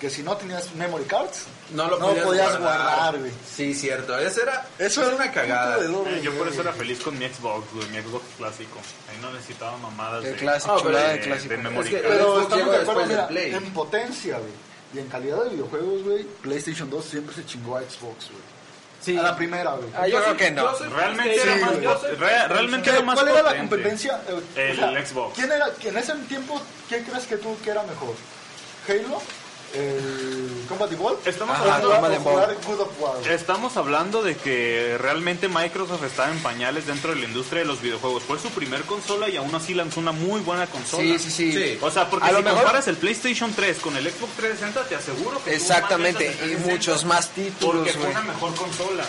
que 0.00 0.10
si 0.10 0.22
no 0.22 0.36
tenías 0.36 0.74
memory 0.74 1.04
cards, 1.04 1.44
No 1.70 1.88
lo 1.88 1.98
no 1.98 2.08
podías, 2.08 2.24
podías 2.26 2.58
guardar. 2.60 3.18
güey. 3.18 3.32
Sí, 3.50 3.74
cierto. 3.74 4.18
Eso 4.18 4.42
era, 4.42 4.66
Eso 4.78 5.02
era 5.06 5.16
una 5.16 5.32
cagada. 5.32 5.78
doble, 5.82 6.18
Eh, 6.18 6.20
yo 6.22 6.34
por 6.34 6.46
eso 6.48 6.60
era 6.60 6.72
feliz 6.74 7.00
con 7.00 7.18
mi 7.18 7.26
Xbox, 7.26 7.64
güey, 7.72 7.88
mi 7.88 7.96
Xbox 8.02 8.24
clásico. 8.36 8.78
Ahí 9.10 9.16
no 9.22 9.32
necesitaba 9.32 9.78
mamadas 9.78 10.22
El 10.22 10.32
de... 10.32 10.36
clásico, 10.36 10.82
Ah, 10.86 10.88
de- 10.90 11.12
de 11.14 11.20
clásico. 11.20 11.48
de 11.48 11.56
memoria. 11.56 11.90
Es 11.90 12.02
que-. 12.02 12.08
Pero 12.08 12.40
estamos 12.42 12.70
de 12.70 12.76
acuerdo, 12.82 13.06
mira, 13.06 13.28
Play. 13.28 13.54
en 13.54 13.72
potencia, 13.72 14.38
güey. 14.38 14.52
Y 14.96 15.00
en 15.00 15.08
calidad 15.08 15.44
de 15.44 15.50
videojuegos, 15.50 16.02
güey, 16.04 16.24
PlayStation 16.42 16.88
2 16.88 17.04
siempre 17.04 17.34
se 17.34 17.44
chingó 17.44 17.76
a 17.76 17.80
Xbox, 17.82 18.30
güey. 18.30 18.42
Sí. 19.02 19.16
A 19.16 19.22
la 19.22 19.36
primera, 19.36 19.72
güey. 19.74 19.88
Ah, 19.94 20.08
yo 20.08 20.20
creo 20.22 20.36
que 20.36 20.50
no. 20.50 20.72
Realmente 20.88 21.34
PlayStation, 21.34 21.58
era 21.58 21.66
más, 21.66 21.76
Sí, 21.76 21.82
yo 21.82 21.98
soy 22.00 22.10
re- 22.10 22.16
PlayStation. 22.16 22.50
realmente 22.50 22.90
¿Qué- 22.90 22.96
era 22.96 23.04
más 23.04 23.14
¿Cuál 23.14 23.28
era 23.28 23.42
la 23.42 23.56
competencia? 23.58 24.20
Eh, 24.56 24.76
El 24.80 25.06
Xbox. 25.06 25.34
¿Quién 25.34 25.52
era, 25.52 25.66
en 25.82 25.96
ese 25.98 26.12
tiempo, 26.28 26.60
quién 26.88 27.04
crees 27.04 27.26
que 27.26 27.36
tú 27.36 27.56
que 27.62 27.70
era 27.70 27.82
mejor? 27.82 28.14
¿Halo? 28.88 29.20
¿El 29.74 30.64
Combat 30.68 30.90
Evolved? 30.92 31.26
Estamos 31.28 31.58
¿O 31.58 31.60
hablando- 31.62 31.88
jugar- 31.88 32.00
Combat 32.00 32.18
o 32.18 32.22
jugar 32.22 32.50
Evolved. 32.50 32.66
Good 32.66 32.80
of 32.80 33.00
War? 33.00 33.16
güey? 33.18 33.32
Estamos 33.32 33.76
hablando 33.76 34.22
de 34.22 34.36
que 34.36 34.96
realmente 34.98 35.48
Microsoft 35.48 36.02
estaba 36.04 36.30
en 36.30 36.38
pañales 36.42 36.86
dentro 36.86 37.10
de 37.14 37.20
la 37.20 37.26
industria 37.26 37.60
de 37.60 37.66
los 37.66 37.80
videojuegos. 37.82 38.22
Fue 38.22 38.38
su 38.38 38.48
primer 38.50 38.82
consola 38.82 39.28
y 39.28 39.36
aún 39.36 39.54
así 39.54 39.74
lanzó 39.74 40.00
una 40.00 40.12
muy 40.12 40.40
buena 40.40 40.66
consola. 40.66 41.02
Sí, 41.02 41.18
sí, 41.18 41.30
sí. 41.30 41.52
Sí. 41.52 41.78
O 41.82 41.90
sea, 41.90 42.08
porque 42.08 42.26
A 42.28 42.32
lo 42.32 42.38
si 42.38 42.44
mejor- 42.44 42.60
comparas 42.60 42.88
el 42.88 42.96
PlayStation 42.96 43.52
3 43.54 43.78
con 43.78 43.96
el 43.96 44.04
Xbox 44.10 44.32
360, 44.36 44.84
te 44.88 44.94
aseguro 44.94 45.36
que 45.44 45.50
tuvo 45.50 45.52
más 45.52 45.62
Exactamente, 45.62 46.24
y 46.24 46.28
360 46.36 46.72
muchos 46.72 47.04
más 47.04 47.28
títulos, 47.30 47.74
Porque 47.88 47.92
fue 47.92 48.10
una 48.10 48.22
mejor 48.22 48.54
consola. 48.54 49.04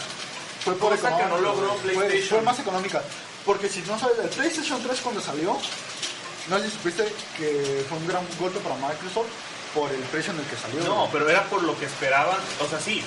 Fue 0.65 0.75
por 0.75 0.91
cosa 0.97 1.15
que 1.17 1.25
no 1.25 1.37
logró. 1.39 1.75
Fue- 1.75 1.93
PlayStation. 1.93 2.27
Fue, 2.39 2.41
más 2.41 2.59
económica. 2.59 3.01
Porque 3.45 3.69
si 3.69 3.79
no 3.83 3.97
sabes, 3.97 4.17
el 4.19 4.29
PlayStation 4.29 4.81
3 4.83 4.99
cuando 4.99 5.21
salió, 5.21 5.57
no 6.49 6.59
sé 6.59 6.65
si 6.65 6.71
supiste 6.71 7.03
que 7.37 7.85
fue 7.87 7.97
un 7.97 8.07
gran 8.07 8.25
golpe 8.37 8.59
para 8.59 8.75
Microsoft 8.75 9.27
por 9.77 9.91
el 9.91 10.01
precio 10.01 10.33
en 10.33 10.39
el 10.39 10.45
que 10.45 10.55
salió. 10.55 10.83
No, 10.83 11.07
pero 11.11 11.29
era 11.29 11.43
por 11.43 11.61
lo 11.61 11.77
que 11.77 11.85
esperaban. 11.85 12.39
O 12.63 12.67
sea, 12.67 12.79
sí. 12.79 13.03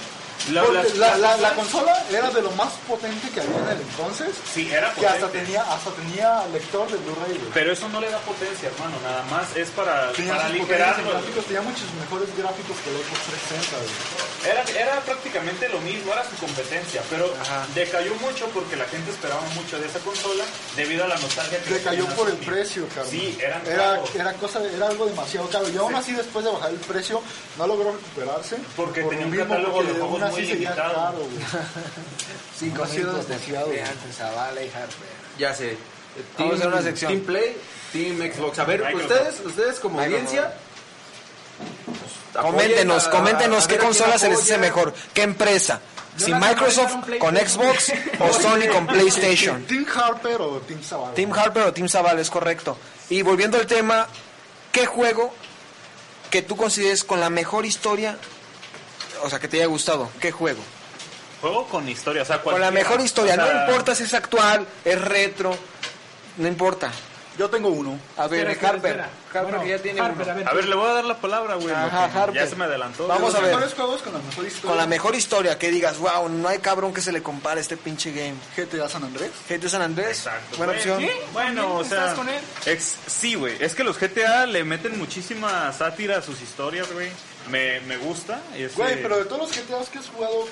La, 0.49 1.55
consola 1.55 2.05
era 2.11 2.30
de 2.30 2.43
lo 2.43 2.51
más 2.53 2.72
potente 2.88 3.28
que 3.30 3.41
había 3.41 3.57
en 3.59 3.68
el 3.68 3.80
entonces. 3.80 4.30
Sí, 4.53 4.68
era 4.70 4.93
Que 4.95 5.07
hasta 5.07 5.26
potente. 5.26 5.45
tenía, 5.45 5.62
hasta 5.62 5.91
tenía 5.93 6.47
lector 6.53 6.91
de 6.91 6.97
Blu-ray. 6.99 7.51
Pero 7.53 7.72
eso 7.72 7.88
no 7.88 8.01
le 8.01 8.11
da 8.11 8.18
potencia, 8.20 8.68
hermano. 8.68 8.97
Nada 9.03 9.22
más 9.30 9.55
es 9.57 9.68
para, 9.70 10.12
Tenía 10.12 10.36
para 10.36 10.49
gráficos, 10.49 11.45
tenía 11.45 11.62
muchos 11.62 11.86
mejores 12.01 12.28
gráficos 12.36 12.76
que 12.82 12.91
el 12.91 12.97
Xbox 12.97 13.20
360, 13.51 13.76
güey. 13.76 14.20
Era, 14.51 14.62
era 14.80 15.01
prácticamente 15.03 15.68
lo 15.68 15.80
mismo, 15.80 16.12
era 16.12 16.24
su 16.24 16.36
competencia, 16.36 17.03
pero 17.11 17.32
Ajá. 17.41 17.66
decayó 17.74 18.14
mucho 18.16 18.47
porque 18.55 18.76
la 18.76 18.86
gente 18.86 19.11
esperaba 19.11 19.43
mucho 19.55 19.78
de 19.78 19.86
esa 19.86 19.99
consola 20.01 20.45
debido 20.76 21.05
a 21.05 21.09
la 21.09 21.18
nostalgia 21.18 21.62
que 21.62 21.74
Decayó 21.74 22.07
por 22.16 22.28
el 22.28 22.36
precio, 22.36 22.86
cabrón. 22.88 23.11
Sí, 23.11 23.38
eran 23.41 23.61
era, 23.66 24.01
era, 24.14 24.32
cosa, 24.34 24.61
era 24.64 24.88
algo 24.88 25.07
demasiado 25.07 25.49
caro. 25.49 25.68
Y 25.68 25.76
aún 25.76 25.95
así, 25.95 26.12
después 26.12 26.45
de 26.45 26.51
bajar 26.51 26.70
el 26.70 26.78
precio, 26.78 27.20
no 27.59 27.66
logró 27.66 27.93
recuperarse. 27.93 28.57
Porque 28.76 29.03
por 29.03 29.11
tenía 29.11 29.26
un 29.26 29.36
catálogo 29.36 29.82
de 29.82 29.93
juegos 29.93 30.20
muy 30.31 30.41
seguía 30.47 30.55
limitado. 30.70 30.95
caro, 30.95 31.18
güey. 31.18 32.70
Minutos 32.93 33.28
de 33.28 34.12
Zavala 34.12 34.62
y 34.62 34.68
Harper. 34.68 34.97
Ya 35.39 35.55
sé. 35.55 35.76
Vamos 36.39 36.55
a 36.55 36.57
hacer 36.57 36.68
una 36.68 36.83
sección. 36.83 37.12
Team 37.12 37.24
Play, 37.24 37.57
Team 37.93 38.33
Xbox. 38.33 38.59
A 38.59 38.64
ver, 38.64 38.81
Microsoft. 38.85 39.11
ustedes, 39.11 39.41
ustedes 39.47 39.81
como 39.81 39.99
Microsoft. 39.99 40.22
audiencia. 40.28 40.55
pues, 42.33 42.45
Coméntenos, 42.45 43.05
apoyen 43.07 43.14
a- 43.14 43.18
coméntenos 43.24 43.64
a 43.64 43.68
qué 43.68 43.74
ver 43.74 43.81
a 43.81 43.89
quién 43.89 43.93
consola 43.99 44.18
se 44.18 44.28
les 44.28 44.41
hace 44.41 44.59
mejor, 44.59 44.95
qué 45.14 45.22
empresa. 45.22 45.81
Si 46.16 46.35
Microsoft 46.35 46.95
¿va 47.09 47.14
a 47.14 47.18
con 47.18 47.37
Xbox 47.37 47.93
o 48.18 48.33
Sony 48.41 48.68
con 48.70 48.87
PlayStation. 48.87 49.64
¿Team 49.68 49.87
Harper 49.95 50.41
o 50.43 50.61
Team 50.61 50.83
Zavala? 50.83 51.14
Team 51.14 51.33
Harper 51.33 51.62
o 51.64 51.72
Team 51.72 51.89
Zavala, 51.89 52.20
es 52.20 52.31
correcto. 52.31 52.76
Y 53.09 53.22
volviendo 53.22 53.57
al 53.59 53.66
tema, 53.66 54.07
¿qué 54.72 54.87
juego 54.87 55.33
que 56.31 56.43
tú 56.43 56.57
consideres 56.57 57.05
con 57.05 57.20
la 57.20 57.31
mejor 57.31 57.64
historia, 57.64 58.16
o 59.23 59.31
sea, 59.31 59.39
que 59.39 59.49
te 59.49 59.57
haya 59.59 59.66
gustado? 59.66 60.11
¿Qué 60.21 60.31
juego? 60.33 60.61
Juego 61.41 61.66
con 61.68 61.89
historia, 61.89 62.23
o 62.23 62.25
sea, 62.27 62.43
Con 62.43 62.61
la 62.61 62.71
mejor 62.71 63.01
historia, 63.01 63.33
O 63.35 63.37
sea, 63.37 63.55
no 63.55 63.61
importa 63.71 63.95
si 63.95 64.03
es 64.05 64.12
actual, 64.14 64.66
es 64.85 65.01
retro, 65.01 65.57
no 66.37 66.47
importa. 66.49 66.91
Yo 67.39 67.49
tengo 67.49 67.68
uno. 67.71 67.99
A 68.18 68.27
ver, 68.27 68.51
Espera, 68.51 68.53
espera, 68.53 68.68
Harper, 68.75 68.91
espera. 68.91 69.09
Harper 69.33 69.43
Bueno, 69.45 69.62
que 69.62 69.68
ya 69.71 69.79
tiene 69.79 70.01
Harper, 70.01 70.23
uno. 70.23 70.31
a 70.31 70.35
ver, 70.35 70.49
A 70.49 70.53
ver, 70.53 70.68
le 70.68 70.75
voy 70.75 70.91
a 70.91 70.93
dar 70.93 71.05
la 71.07 71.16
palabra, 71.16 71.55
güey. 71.55 71.73
Ajá, 71.75 72.05
Harper. 72.12 72.35
Ya 72.43 72.47
se 72.47 72.57
me 72.57 72.64
adelantó. 72.66 73.07
Vamos 73.07 73.35
a 73.35 73.41
ver. 73.41 73.55
juegos 73.55 74.03
con 74.03 74.12
la 74.12 74.18
mejor 74.18 74.45
historia. 74.45 74.68
Con 74.68 74.77
la 74.77 74.87
mejor 74.87 75.14
historia, 75.14 75.59
que 75.59 75.71
digas, 75.71 75.97
wow, 75.99 76.29
no 76.29 76.49
hay 76.49 76.59
cabrón 76.59 76.93
que 76.93 77.01
se 77.01 77.12
le 77.12 77.23
compare 77.23 77.59
a 77.59 77.62
este 77.62 77.79
pinche 77.79 78.11
game. 78.12 78.35
GTA 78.57 78.89
San 78.91 79.05
Andrés. 79.05 79.31
GTA 79.49 79.68
San 79.71 79.81
Andrés, 79.81 80.18
Exacto. 80.18 80.59
buena 80.59 80.73
Güey, 80.75 80.79
opción. 80.91 81.01
¿sí? 81.01 81.11
Bueno, 81.33 81.62
o 81.62 81.68
¿También 81.81 81.89
sea, 81.89 81.99
estás 82.01 82.14
con 82.18 82.29
él? 82.29 82.41
ex- 82.66 82.97
sí, 83.07 83.35
güey. 83.37 83.57
Es 83.61 83.75
que 83.75 83.85
los 83.85 83.99
GTA 83.99 84.45
le 84.45 84.62
meten 84.64 84.99
muchísima 84.99 85.73
sátira 85.73 86.18
a 86.18 86.23
sus 86.23 86.43
historias, 86.43 86.93
güey. 86.93 87.09
Me, 87.51 87.80
me 87.80 87.96
gusta. 87.96 88.40
ese- 88.57 88.74
Güey, 88.76 89.03
pero 89.03 89.18
de 89.18 89.24
todos 89.24 89.42
los 89.42 89.51
GTAs 89.53 89.88
que 89.88 89.98
has 89.98 90.09
jugado, 90.09 90.46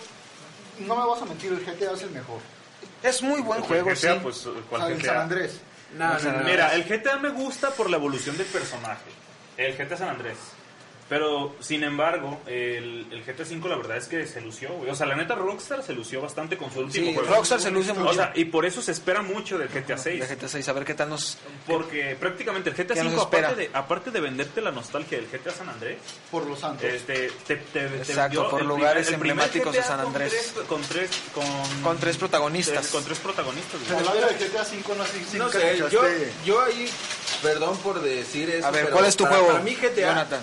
no 0.81 0.97
me 0.97 1.07
vas 1.07 1.23
a 1.23 1.25
mentir, 1.25 1.53
el 1.53 1.61
GTA 1.65 1.93
es 1.93 2.03
el 2.03 2.11
mejor. 2.11 2.41
Es 3.03 3.23
muy 3.23 3.41
buen 3.41 3.61
juego, 3.63 3.91
GTA, 3.91 4.15
sí. 4.15 4.21
pues, 4.23 4.47
O 4.47 4.55
¿cuál 4.69 4.93
el 4.93 4.99
GTA? 4.99 5.07
San 5.07 5.17
Andrés. 5.19 5.61
No, 5.97 6.19
no, 6.19 6.33
no. 6.33 6.45
Mira, 6.45 6.75
el 6.75 6.85
GTA 6.85 7.17
me 7.19 7.31
gusta 7.31 7.71
por 7.71 7.89
la 7.89 7.97
evolución 7.97 8.37
del 8.37 8.47
personaje. 8.47 9.05
El 9.57 9.77
GTA 9.77 9.97
San 9.97 10.09
Andrés. 10.11 10.37
Pero, 11.09 11.57
sin 11.61 11.85
embargo, 11.85 12.39
el, 12.47 13.07
el 13.11 13.23
GTA 13.25 13.43
V 13.45 13.67
la 13.69 13.77
verdad 13.77 13.97
es 13.97 14.09
que 14.09 14.27
se 14.27 14.43
lució, 14.43 14.69
güey. 14.75 14.91
O 14.91 14.95
sea, 14.95 15.07
la 15.07 15.17
neta, 15.17 15.35
Rockstar 15.35 15.83
se 15.83 15.95
lució 15.95 16.21
bastante 16.21 16.59
con 16.59 16.71
su 16.71 16.81
último 16.81 17.07
Sí, 17.07 17.15
juego. 17.15 17.35
Rockstar 17.35 17.61
se 17.61 17.71
luce 17.71 17.95
mucho. 17.95 18.11
O 18.11 18.13
sea, 18.13 18.31
y 18.35 18.45
por 18.45 18.67
eso 18.67 18.83
se 18.83 18.93
espera 18.93 19.23
mucho 19.23 19.57
del 19.57 19.69
GTA 19.69 19.97
VI. 19.97 20.19
De 20.19 20.27
GTA 20.27 20.49
6, 20.49 20.69
a 20.69 20.73
ver 20.75 20.85
qué 20.85 20.93
tal 20.93 21.09
nos... 21.09 21.39
Porque 21.67 22.15
prácticamente 22.21 22.69
el 22.69 22.77
GTA 22.77 22.93
¿Qué 22.95 23.05
nos 23.05 23.15
V, 23.15 23.23
espera? 23.23 23.49
aparte 23.49 23.63
de, 23.63 23.71
aparte 23.73 24.11
de 24.11 24.21
venderte 24.21 24.61
la 24.61 24.71
nostalgia 24.71 25.17
del 25.19 25.29
GTA 25.29 25.51
San 25.53 25.71
Andrés, 25.71 25.97
Por 26.31 26.47
los 26.47 26.59
santos. 26.61 26.85
este, 26.85 27.31
te, 27.47 27.57
te, 27.57 27.87
te 27.89 27.97
Exacto, 27.97 28.51
por 28.51 28.61
el 28.61 28.67
lugares 28.69 29.07
primer- 29.07 29.25
el 29.25 29.31
emblemáticos 29.31 29.73
de 29.75 29.83
San 29.83 29.97
con 29.99 30.07
Andrés. 30.09 30.31
tres- 30.55 30.67
Con 30.67 30.83
tres, 30.83 31.11
con, 31.33 31.83
Con 31.83 31.99
tres 31.99 32.17
protagonistas. 32.19 32.87
Con 32.89 33.03
tres 33.05 33.19
protagonistas. 33.19 33.81
güey. 33.89 34.21
De 34.39 34.47
GTA 34.47 34.63
V, 34.63 34.97
no 34.97 35.05
sé 35.07 35.39
No 35.39 35.89
yo, 35.89 35.99
yo 36.45 36.61
ahí, 36.61 36.87
perdón 37.43 37.79
por 37.79 38.03
decir 38.03 38.51
eso. 38.51 38.67
A 38.67 38.71
ver, 38.71 38.85
pero 38.85 38.95
¿cuál 38.97 39.09
es 39.09 39.17
tu 39.17 39.25
para- 39.25 39.37
juego, 39.37 39.53
Para 39.53 39.65
mí 39.65 39.75
GTA 39.75 40.09
Jonathan? 40.09 40.41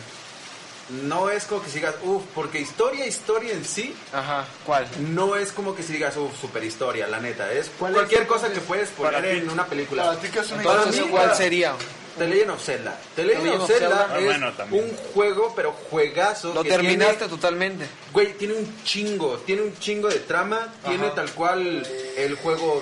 No 0.89 1.29
es 1.29 1.45
como 1.45 1.63
que 1.63 1.69
sigas, 1.69 1.95
uff, 2.03 2.23
porque 2.35 2.59
historia, 2.59 3.05
historia 3.07 3.53
en 3.53 3.65
sí, 3.65 3.95
Ajá, 4.13 4.45
¿cuál? 4.65 4.87
no 4.99 5.35
es 5.35 5.51
como 5.51 5.75
que 5.75 5.81
si 5.83 5.93
digas, 5.93 6.15
uff, 6.17 6.39
super 6.39 6.63
historia, 6.63 7.07
la 7.07 7.19
neta. 7.19 7.51
Es 7.51 7.71
¿Cuál 7.79 7.93
es 7.93 7.97
cualquier 7.97 8.27
cosa 8.27 8.51
que 8.51 8.59
puedes 8.61 8.89
para 8.89 9.17
poner 9.17 9.35
ti? 9.35 9.41
en 9.41 9.49
una 9.49 9.65
película. 9.65 10.03
Para 10.03 10.19
ti 10.19 10.27
que 10.29 10.39
es 10.39 10.51
una 10.51 10.61
Entonces, 10.61 10.95
Para 10.95 11.05
mí, 11.05 11.11
¿cuál 11.11 11.35
sería? 11.35 11.73
The 12.17 12.27
Legend 12.27 12.51
of 12.51 12.63
Zelda. 12.63 12.97
The 13.15 13.23
Legend 13.25 13.43
Legend 13.45 13.61
of 13.61 13.69
of 13.69 13.77
Zelda 13.77 13.89
Zelda. 13.97 14.09
Ah, 14.13 14.19
es 14.19 14.25
bueno, 14.25 14.53
también. 14.53 14.83
un 14.85 14.95
juego, 15.13 15.53
pero 15.55 15.71
juegazo. 15.73 16.53
Lo 16.53 16.63
que 16.63 16.69
terminaste 16.69 17.15
tiene- 17.15 17.29
totalmente. 17.33 17.85
Güey, 18.13 18.33
tiene 18.37 18.53
un 18.53 18.83
chingo, 18.85 19.37
tiene 19.39 19.63
un 19.63 19.77
chingo 19.79 20.07
de 20.07 20.19
trama, 20.19 20.71
tiene 20.87 21.09
tal 21.09 21.29
cual 21.31 21.85
el 22.15 22.35
juego 22.35 22.81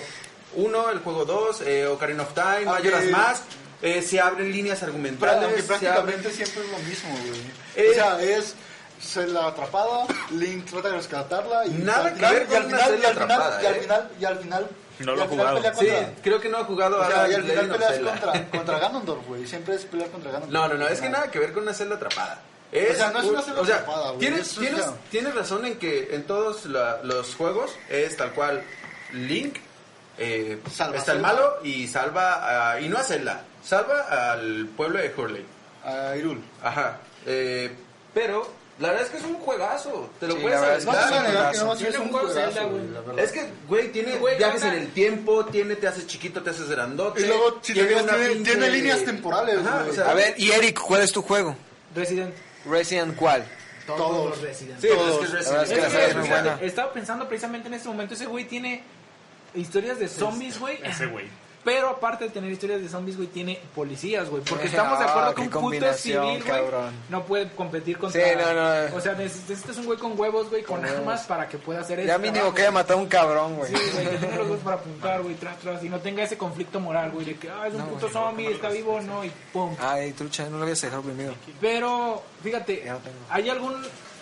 1, 0.56 0.89
el 0.91 0.99
juego 0.99 1.26
2, 1.26 1.62
eh, 1.62 1.88
Ocarina 1.88 2.22
of 2.24 2.34
Time, 2.36 2.66
Majora's 2.66 3.06
Mask, 3.10 3.41
eh, 3.84 4.01
se 4.01 4.19
abren 4.19 4.51
líneas 4.51 4.81
argumentales, 4.81 5.43
Aunque 5.43 5.61
se 5.61 5.67
prácticamente 5.67 6.29
abren- 6.29 6.34
siempre 6.34 6.63
es 6.63 6.69
lo 6.71 6.77
mismo, 6.79 7.09
güey. 7.27 7.41
Eh, 7.75 7.89
o 7.91 7.93
sea, 7.93 8.21
es 8.23 8.55
la 9.31 9.47
atrapada, 9.47 10.05
Link 10.31 10.65
trata 10.65 10.88
de 10.89 10.95
rescatarla 10.95 11.65
y 11.67 11.71
Nada 11.71 12.05
al 12.05 12.09
que 12.11 12.15
final- 12.15 12.34
ver 12.34 12.43
y 12.43 12.45
con 12.47 12.55
al 12.55 12.65
una 12.65 12.77
final, 12.77 12.89
serie 12.89 13.03
y 13.03 13.05
al 13.05 13.13
final, 13.13 13.31
atrapada, 13.31 13.61
y 13.61 13.65
al 13.65 13.75
¿eh? 13.75 13.79
final, 13.81 14.09
y 14.21 14.25
al 14.25 14.38
final, 14.39 14.67
No 14.99 15.05
lo 15.15 15.27
final 15.27 15.27
jugado. 15.57 15.77
pelea 15.77 15.99
Sí, 16.05 16.13
creo 16.23 16.39
que 16.39 16.49
no 16.49 16.57
ha 16.59 16.63
jugado 16.63 17.01
o 17.01 17.07
sea, 17.07 17.27
y 17.29 17.34
al 17.34 17.43
final 17.43 17.67
peleas 17.69 17.99
contra, 17.99 18.49
contra 18.49 18.79
Ganondorf, 18.79 19.27
güey. 19.27 19.45
Siempre 19.45 19.75
es 19.75 19.84
pelear 19.86 20.09
contra 20.09 20.31
Ganondorf. 20.31 20.53
No, 20.53 20.67
no, 20.69 20.75
no, 20.75 20.88
es 20.88 21.01
que 21.01 21.09
nada 21.09 21.29
que 21.29 21.39
ver 21.39 21.51
con 21.51 21.63
una 21.63 21.73
celda 21.73 21.95
atrapada. 21.95 22.41
Es 22.71 22.91
O 22.91 22.95
sea, 22.95 23.11
no 23.11 23.19
es 23.19 23.25
un- 23.25 23.31
una 23.31 23.41
celda 23.41 23.61
o 23.61 23.65
sea, 23.65 23.75
atrapada, 23.75 24.07
güey, 24.07 24.19
Tienes, 24.19 24.55
tienes, 24.55 24.86
tienes 25.11 25.36
razón 25.36 25.65
en 25.65 25.77
que 25.77 26.09
en 26.15 26.23
todos 26.23 26.65
la- 26.65 27.01
los 27.03 27.36
juegos 27.36 27.71
es 27.89 28.15
tal 28.17 28.31
cual 28.31 28.63
Link, 29.11 29.57
eh, 30.18 30.59
Salva 30.72 30.97
está 30.97 31.11
el 31.14 31.20
malo 31.20 31.57
y 31.64 31.88
salva, 31.88 32.74
a- 32.74 32.80
y 32.82 32.88
no 32.89 32.97
a 32.97 33.03
Zelda, 33.03 33.41
salva 33.64 34.32
al 34.34 34.68
pueblo 34.76 34.99
de 34.99 35.14
Hurley. 35.16 35.45
A 35.86 36.16
Hyrule. 36.16 36.41
Ajá. 36.64 36.99
eh, 37.26 37.72
pero 38.14 38.49
la 38.80 38.89
verdad 38.89 39.03
es 39.05 39.09
que 39.11 39.18
es 39.18 39.24
un 39.24 39.36
juegazo. 39.36 40.09
Te 40.20 40.28
lo 40.28 40.36
Sí, 40.36 40.41
puedes 40.41 40.59
la 40.61 40.68
verdad 40.68 40.78
es 40.80 40.86
que 40.86 40.91
No 40.91 40.97
te 40.97 41.03
aventar. 41.16 41.55
no, 41.66 41.72
sí 41.76 41.78
Tiene 41.80 41.89
es 41.93 41.99
un 41.99 42.07
un 42.07 42.11
juego 42.14 42.30
Zelda, 42.30 42.64
güey. 42.64 42.84
Es 43.20 43.32
que, 43.32 43.49
güey, 43.68 43.91
tiene 43.91 44.16
Güey, 44.18 44.38
viajes 44.38 44.64
en 44.64 44.74
el 44.74 44.88
tiempo, 44.93 45.45
tiene, 45.45 45.76
te 45.76 45.88
haces 45.88 46.07
chiquito, 46.07 46.41
te 46.41 46.49
haces 46.51 46.70
grandote. 46.70 47.22
Y 47.22 47.26
luego, 47.26 47.59
si 47.61 47.74
te 47.74 47.86
tiene 47.86 48.01
tiene, 48.03 48.30
pinche- 48.30 48.43
tiene 48.43 48.70
líneas 48.70 49.03
temporales, 49.03 49.57
Ajá, 49.59 49.80
güey. 49.80 49.89
o 49.89 49.93
sea, 49.93 50.09
A 50.09 50.14
ver, 50.14 50.36
y 50.38 50.51
Eric, 50.51 50.80
¿cuál 50.80 51.01
es 51.01 51.11
tu 51.11 51.22
juego? 51.22 51.55
Resident. 51.95 52.34
Resident 52.66 53.16
¿cuál? 53.16 53.43
Todos, 53.86 53.97
Todos. 53.99 54.30
los 54.30 54.41
Resident. 54.41 54.80
Sí, 54.80 54.88
es 54.88 54.93
que 54.93 55.26
es 55.26 55.30
que 55.30 55.61
Es 55.76 55.93
que, 55.93 56.05
es 56.07 56.16
muy 56.16 56.30
buena. 56.30 56.57
Estaba 56.61 56.93
pensando 56.93 57.28
precisamente 57.28 57.68
en 57.68 57.74
este 57.74 57.89
momento, 57.89 58.14
ese 58.14 58.26
güey 58.28 58.45
tiene 58.45 58.82
historias 59.56 59.99
de 59.99 60.08
zombies, 60.08 60.60
güey. 60.60 60.78
Ese 60.84 61.06
güey. 61.08 61.26
Pero 61.64 61.88
aparte 61.88 62.26
de 62.26 62.30
tener 62.30 62.51
historias 62.51 62.82
de 62.82 62.89
zombies, 62.89 63.16
güey, 63.16 63.30
tiene 63.30 63.58
policías, 63.74 64.30
güey. 64.30 64.43
Porque 64.43 64.68
estamos 64.68 64.99
de 64.99 65.06
acuerdo 65.06 65.34
que 65.34 65.41
un 65.43 65.49
puto 65.49 65.93
civil, 65.93 66.43
güey, 66.45 66.62
no 67.08 67.24
puede 67.24 67.49
competir 67.51 67.97
contra... 67.97 68.22
Sí, 68.22 68.32
no, 68.38 68.54
no. 68.89 68.97
O 68.97 68.99
sea, 68.99 69.14
necesitas 69.14 69.78
un 69.78 69.86
güey 69.86 69.97
con 69.97 70.20
huevos, 70.20 70.49
güey, 70.49 70.62
con, 70.64 70.82
Con 70.82 70.86
armas 70.86 71.06
huevos. 71.06 71.22
para 71.22 71.47
que 71.47 71.58
pueda 71.58 71.80
hacer 71.80 71.99
eso. 71.99 72.08
Ya 72.10 72.18
mínimo 72.18 72.54
que 72.54 72.64
haya 72.64 72.72
matado 72.72 72.99
a 72.99 73.01
un 73.04 73.08
cabrón, 73.08 73.56
güey. 73.56 73.74
Sí, 73.74 73.82
güey, 73.93 74.10
que 74.10 74.18
tenga 74.18 74.36
los 74.36 74.47
huevos 74.47 74.60
para 74.62 74.76
apuntar, 74.76 75.22
güey, 75.22 75.36
tras, 75.36 75.58
tras, 75.60 75.82
y 75.82 75.88
no 75.88 75.99
tenga 75.99 76.24
ese 76.24 76.38
conflicto 76.38 76.82
moral, 76.82 77.12
güey, 77.12 77.28
de 77.28 77.36
que, 77.38 77.49
ah, 77.49 77.66
es 77.66 77.74
un 77.76 77.80
No, 77.80 77.88
puto 77.88 78.10
zombie, 78.10 78.47
está 78.51 78.68
vivo 78.68 78.95
o 78.95 79.01
no, 79.01 79.24
y 79.24 79.32
pum. 79.54 79.74
Ay, 79.80 80.12
trucha, 80.12 80.49
no 80.49 80.58
lo 80.58 80.64
habías 80.64 80.82
dejado 80.82 81.01
primero. 81.04 81.34
Pero, 81.62 82.22
fíjate, 82.43 82.82
Ya 82.86 82.91
lo 82.95 82.99
tengo. 82.99 83.16
¿hay 83.30 83.49
algún 83.49 83.74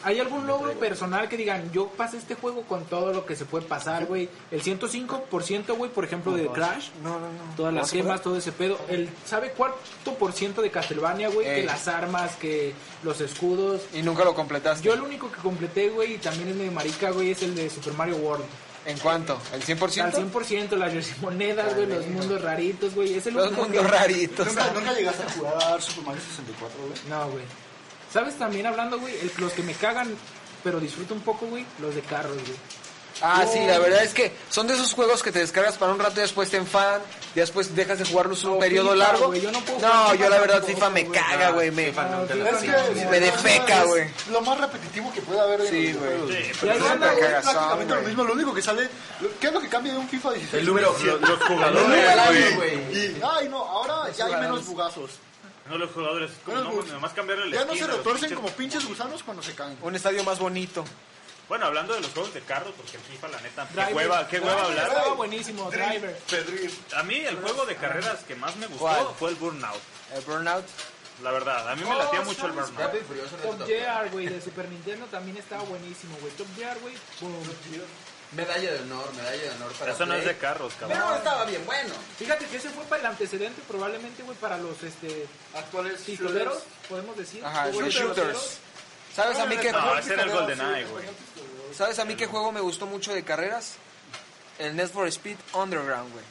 hay 0.03 0.19
algún 0.19 0.47
logro 0.47 0.71
personal 0.73 1.27
que 1.29 1.37
digan, 1.37 1.71
yo 1.71 1.87
pasé 1.89 2.17
este 2.17 2.35
juego 2.35 2.63
con 2.63 2.85
todo 2.85 3.13
lo 3.13 3.25
que 3.25 3.35
se 3.35 3.45
puede 3.45 3.65
pasar, 3.65 4.05
güey? 4.05 4.29
El 4.51 4.61
105%, 4.63 5.75
güey, 5.77 5.91
por 5.91 6.05
ejemplo, 6.05 6.33
de 6.33 6.47
Crash. 6.47 6.89
No, 7.03 7.19
no, 7.19 7.27
no. 7.27 7.55
Todas 7.55 7.73
las 7.73 7.91
gemas, 7.91 8.21
todo 8.21 8.37
ese 8.37 8.51
pedo. 8.51 8.77
El, 8.87 9.09
¿Sabe 9.25 9.51
cuánto 9.51 10.13
por 10.19 10.33
ciento 10.33 10.61
de 10.61 10.71
Castlevania, 10.71 11.29
güey? 11.29 11.45
Que 11.45 11.59
Ey. 11.61 11.65
las 11.65 11.87
armas, 11.87 12.35
que 12.35 12.73
los 13.03 13.19
escudos. 13.21 13.81
Y 13.93 14.01
nunca 14.01 14.23
lo 14.23 14.33
completaste. 14.33 14.83
Yo 14.83 14.93
el 14.93 15.01
único 15.01 15.31
que 15.31 15.39
completé, 15.39 15.89
güey, 15.89 16.15
y 16.15 16.17
también 16.17 16.49
es 16.49 16.55
medio 16.55 16.71
marica, 16.71 17.11
güey, 17.11 17.31
es 17.31 17.43
el 17.43 17.55
de 17.55 17.69
Super 17.69 17.93
Mario 17.93 18.17
World. 18.17 18.45
¿En 18.83 18.97
cuánto? 18.97 19.37
¿El 19.53 19.61
100%? 19.61 20.01
Al 20.05 20.11
100%, 20.13 20.71
las 20.75 21.17
monedas, 21.21 21.75
güey, 21.75 21.85
los 21.85 22.07
mundos 22.07 22.41
raritos, 22.41 22.95
güey. 22.95 23.13
Es 23.13 23.27
el 23.27 23.35
Los 23.35 23.51
mundos 23.51 23.83
que- 23.83 23.87
raritos. 23.87 24.47
¿Nunca, 24.47 24.71
nunca 24.73 24.93
llegaste 24.93 25.21
a 25.23 25.29
jugar 25.29 25.81
Super 25.83 26.03
Mario 26.05 26.21
64, 26.23 26.79
güey? 26.87 26.99
No, 27.07 27.29
güey. 27.29 27.43
¿Sabes 28.13 28.37
también 28.37 28.65
hablando, 28.65 28.99
güey? 28.99 29.15
El- 29.19 29.31
Los 29.37 29.53
que 29.53 29.63
me 29.63 29.73
cagan, 29.73 30.15
pero 30.63 30.79
disfruto 30.79 31.13
un 31.13 31.21
poco, 31.21 31.45
güey, 31.47 31.65
los 31.79 31.95
de 31.95 32.01
carros, 32.01 32.33
güey. 32.35 32.57
Ah, 33.23 33.45
sí, 33.51 33.59
la 33.67 33.77
verdad 33.77 34.03
es 34.03 34.15
que 34.15 34.31
son 34.49 34.65
de 34.65 34.73
esos 34.73 34.93
juegos 34.93 35.21
que 35.21 35.31
te 35.31 35.37
descargas 35.37 35.77
para 35.77 35.91
un 35.93 35.99
rato 35.99 36.13
y 36.17 36.21
después 36.21 36.49
te 36.49 36.57
enfan, 36.57 36.99
y 37.35 37.39
después 37.39 37.75
dejas 37.75 37.99
de 37.99 38.05
jugarlos 38.05 38.43
un 38.45 38.53
No, 38.53 38.59
periodo 38.59 38.93
FIFA, 38.93 38.95
largo. 38.97 39.35
yo 39.35 39.51
no 39.51 39.59
puedo 39.59 39.79
no, 39.79 39.93
jugar 40.05 40.17
yo 40.17 40.29
la 40.29 40.39
verdad 40.39 40.63
FIFA 40.63 40.89
me 40.89 41.07
caga, 41.07 41.51
güey, 41.51 41.69
me... 41.69 41.91
No 41.91 42.01
te 42.23 42.33
Es 42.49 42.57
que 42.95 43.05
me 43.05 43.19
defeca, 43.19 43.83
güey. 43.83 44.09
Lo 44.31 44.41
más 44.41 44.57
repetitivo 44.59 45.11
que 45.13 45.21
puede 45.21 45.39
haber 45.39 45.61
Sí, 45.67 45.93
güey. 45.93 46.51
Sí, 46.51 46.67
ahí 46.67 46.77
Es 46.77 47.43
prácticamente 47.43 47.93
lo 47.95 48.01
mismo, 48.01 48.23
lo 48.23 48.33
único 48.33 48.53
que 48.55 48.61
sale, 48.63 48.89
¿qué 49.39 49.47
es 49.47 49.53
lo 49.53 49.61
que 49.61 49.69
cambia 49.69 49.93
de 49.93 49.99
un 49.99 50.09
FIFA 50.09 50.31
16? 50.31 50.59
El 50.61 50.67
número, 50.67 50.95
Los, 51.19 51.43
jugadores, 51.47 52.25
güey. 52.27 52.55
güey. 52.55 52.97
Y, 52.97 53.21
ay 53.23 53.47
no, 53.49 53.57
ahora 53.59 54.11
ya 54.13 54.25
hay 54.25 54.35
menos 54.37 54.65
bugazos. 54.65 55.11
No, 55.69 55.77
los 55.77 55.91
jugadores. 55.91 56.31
Como 56.45 56.57
no, 56.57 56.71
bug- 56.71 56.87
nomás 56.87 57.13
cambiarle 57.13 57.45
la 57.49 57.57
Ya 57.57 57.65
no 57.65 57.73
se 57.75 57.87
los 57.87 57.97
retorcen 57.97 58.29
pinches- 58.29 58.35
como 58.35 58.49
pinches 58.49 58.85
gusanos 58.85 59.23
cuando 59.23 59.43
se 59.43 59.53
caen. 59.55 59.77
Un 59.81 59.95
estadio 59.95 60.23
más 60.23 60.39
bonito. 60.39 60.83
Bueno, 61.47 61.65
hablando 61.65 61.93
de 61.93 61.99
los 62.01 62.11
juegos 62.11 62.33
de 62.33 62.41
carros, 62.41 62.73
porque 62.77 62.95
el 62.97 63.03
FIFA, 63.03 63.27
la 63.27 63.41
neta, 63.41 63.67
qué 63.67 63.73
Driver. 63.73 63.93
hueva, 63.95 64.27
qué 64.27 64.39
hueva 64.39 64.53
Driver 64.55 64.69
hablar. 64.79 64.87
Estaba 64.97 65.13
buenísimo, 65.15 65.69
Driver. 65.69 66.17
A 66.95 67.03
mí 67.03 67.15
el 67.15 67.35
juego 67.37 67.65
de 67.65 67.75
carreras 67.75 68.19
que 68.27 68.35
más 68.35 68.55
me 68.55 68.67
gustó 68.67 68.79
¿Cuál? 68.85 69.07
fue 69.19 69.29
el 69.31 69.35
Burnout. 69.35 69.81
El 70.15 70.21
Burnout. 70.21 70.65
La 71.21 71.29
verdad, 71.31 71.69
a 71.69 71.75
mí 71.75 71.83
me 71.83 71.91
Oh, 71.93 71.97
latía 71.99 72.21
mucho 72.21 72.47
el 72.47 72.53
¿sabes 72.53 72.69
Burnout. 72.71 72.79
Rápido 72.79 73.03
y 73.03 73.05
Furioso 73.05 73.35
Top. 73.35 73.67
Gear, 73.67 74.09
güey, 74.09 74.25
de 74.27 74.41
Super 74.41 74.67
Nintendo 74.69 75.05
también 75.07 75.37
estaba 75.37 75.61
buenísimo, 75.63 76.17
güey. 76.21 76.33
Top 76.33 76.47
Gear, 76.55 76.79
güey. 76.79 76.95
Medalla 78.31 78.71
de 78.71 78.79
honor, 78.79 79.13
medalla 79.13 79.41
de 79.41 79.49
honor 79.51 79.71
para 79.73 79.91
Eso 79.91 80.05
no 80.05 80.15
es 80.15 80.23
de 80.25 80.37
carros, 80.37 80.73
cabrón. 80.79 80.97
Pero 80.97 81.15
estaba 81.15 81.45
bien 81.45 81.65
bueno. 81.65 81.93
Fíjate 82.17 82.45
que 82.45 82.57
ese 82.57 82.69
fue 82.69 82.85
para 82.85 83.01
el 83.01 83.07
antecedente 83.07 83.61
probablemente, 83.67 84.23
güey, 84.23 84.37
para 84.37 84.57
los, 84.57 84.81
este, 84.83 85.27
Actuales 85.53 86.01
pistoleros, 86.01 86.63
podemos 86.87 87.17
decir. 87.17 87.43
Ajá, 87.45 87.69
shooters. 87.69 87.95
peloteros. 87.95 88.57
¿Sabes 89.13 89.37
a 89.37 89.45
mí 89.45 89.57
qué 89.57 89.71
No, 89.73 89.97
ese 89.97 90.13
era 90.13 90.23
el 90.23 90.29
GoldenEye, 90.29 90.85
güey. 90.85 91.05
¿Sabes 91.75 91.99
a 91.99 92.05
mí 92.05 92.15
qué 92.15 92.27
juego 92.27 92.51
me 92.51 92.61
gustó 92.61 92.85
mucho 92.85 93.13
de 93.13 93.23
carreras? 93.23 93.73
El 94.59 94.75
Need 94.75 94.89
for 94.89 95.07
Speed 95.07 95.37
Underground, 95.53 96.11
güey. 96.13 96.23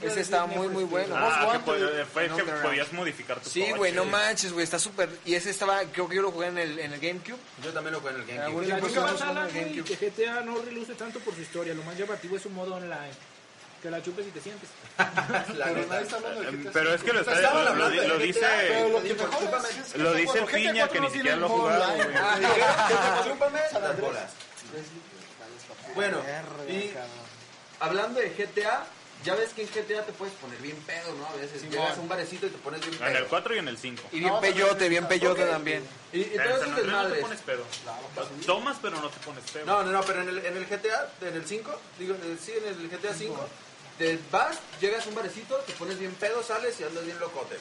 Que 0.00 0.06
Ese 0.08 0.20
estaba 0.22 0.46
muy, 0.46 0.66
for 0.66 0.70
muy 0.72 0.84
bueno. 0.84 1.14
Ah, 1.16 1.50
que 1.52 1.58
pod- 1.70 2.04
fue 2.12 2.28
que 2.28 2.42
podías 2.42 2.92
modificar 2.92 3.38
tu 3.38 3.48
Sí, 3.48 3.70
güey, 3.76 3.92
no 3.92 4.04
manches, 4.04 4.52
güey, 4.52 4.64
está 4.64 4.76
súper... 4.78 5.08
Y 5.24 5.34
ese 5.36 5.50
estaba, 5.50 5.82
creo 5.84 6.08
que 6.08 6.16
yo 6.16 6.22
lo 6.22 6.32
jugué 6.32 6.48
en 6.48 6.58
el, 6.58 6.78
en 6.80 6.92
el 6.94 7.00
GameCube. 7.00 7.38
Yo 7.62 7.72
también 7.72 7.92
lo 7.94 8.00
jugué 8.00 8.14
en 8.14 8.16
el 8.16 8.22
Ah, 8.22 8.26
GameCube. 8.34 8.52
güey. 8.54 8.66
La 8.68 8.78
Pues 8.78 8.92
chupa 8.92 9.04
vamos 9.06 9.22
a 9.22 9.24
sala, 9.26 9.40
jugar 9.42 9.48
en 9.48 9.54
güey, 9.54 9.76
GameCube. 9.76 9.98
que 9.98 10.10
GTA 10.10 10.40
no 10.40 10.58
reluce 10.62 10.94
tanto 10.94 11.20
por 11.20 11.34
su 11.34 11.42
historia. 11.42 11.74
Lo 11.74 11.82
más 11.84 11.96
llamativo 11.96 12.36
es 12.36 12.42
su 12.42 12.50
modo 12.50 12.74
online. 12.74 13.12
Que 13.80 13.88
la 13.92 14.02
chupes 14.02 14.26
y 14.26 14.30
te 14.30 14.40
sientes. 14.40 14.68
La 14.98 15.66
Pero 15.66 15.74
neta. 15.76 15.86
nadie 15.86 16.02
está 16.02 16.16
hablando 16.16 16.40
de 16.40 16.50
GTA 16.50 16.70
Pero 16.72 16.94
es 16.94 17.02
que 17.04 17.12
lo, 17.12 17.20
está, 17.20 17.32
Estaban 17.34 17.56
lo, 17.58 17.62
lo- 17.62 17.70
hablando 17.70 18.02
de 18.02 18.08
lo 18.08 18.18
dice 18.18 18.40
lo 18.40 19.02
que 19.02 19.14
mejor 19.14 19.60
es, 19.70 19.76
es 19.78 19.96
lo 19.96 20.12
dice 20.14 20.38
el 20.40 20.44
GTA 20.46 20.52
piña 20.56 20.88
que 20.88 20.98
ni 21.00 21.06
no 21.06 21.12
siquiera 21.12 21.36
tiene 21.36 21.36
lo 21.40 21.46
ha 21.46 21.48
modo 21.48 21.60
jugado, 21.60 21.84
online. 21.92 22.04
güey. 22.04 22.16
Ah, 22.90 23.22
chúpame 23.24 23.60
las 23.80 24.00
bolas. 24.00 24.30
Bueno, 25.94 26.18
y 26.68 26.90
hablando 27.80 28.18
de 28.20 28.30
GTA, 28.30 28.84
ya 29.24 29.34
ves 29.34 29.50
que 29.52 29.62
en 29.62 29.68
GTA 29.68 30.04
te 30.06 30.12
puedes 30.12 30.34
poner 30.34 30.58
bien 30.60 30.76
pedo, 30.86 31.12
¿no? 31.14 31.26
A 31.26 31.32
veces 31.36 31.62
llegas 31.62 31.96
a 31.98 32.00
un 32.00 32.08
barecito 32.08 32.46
y 32.46 32.50
te 32.50 32.58
pones 32.58 32.80
bien 32.80 32.94
En 33.02 33.08
el 33.08 33.12
pedo. 33.18 33.26
4 33.28 33.54
y 33.54 33.58
en 33.58 33.68
el 33.68 33.78
5. 33.78 34.02
Y 34.12 34.20
bien 34.20 34.34
peyote, 34.40 34.88
bien 34.88 35.06
peyote 35.08 35.44
también. 35.44 35.82
Y, 36.12 36.20
y 36.20 36.22
En 36.34 36.40
esos 36.42 36.62
Andrés 36.62 36.86
no 36.86 37.08
te 37.08 37.20
pones 37.20 37.40
pedo. 37.40 37.64
Tomas, 38.46 38.76
pero 38.80 39.00
no 39.00 39.08
te 39.10 39.18
pones 39.20 39.44
pedo. 39.50 39.66
No, 39.66 39.82
no, 39.82 39.90
no, 39.92 40.02
pero 40.02 40.22
en 40.22 40.28
el, 40.28 40.38
en 40.46 40.56
el 40.56 40.66
GTA, 40.66 41.10
en 41.22 41.34
el 41.34 41.44
5, 41.46 41.80
digo, 41.98 42.14
en 42.14 42.30
el- 42.30 42.38
sí, 42.38 42.52
en 42.56 42.68
el 42.68 42.88
GTA 42.90 43.12
5, 43.14 43.48
te 43.98 44.18
vas, 44.30 44.56
llegas 44.80 45.04
a 45.06 45.08
un 45.08 45.14
barecito, 45.16 45.56
te 45.66 45.72
pones 45.74 45.98
bien 45.98 46.12
pedo, 46.14 46.42
sales 46.42 46.78
y 46.80 46.84
andas 46.84 47.04
bien 47.04 47.18
locote. 47.18 47.56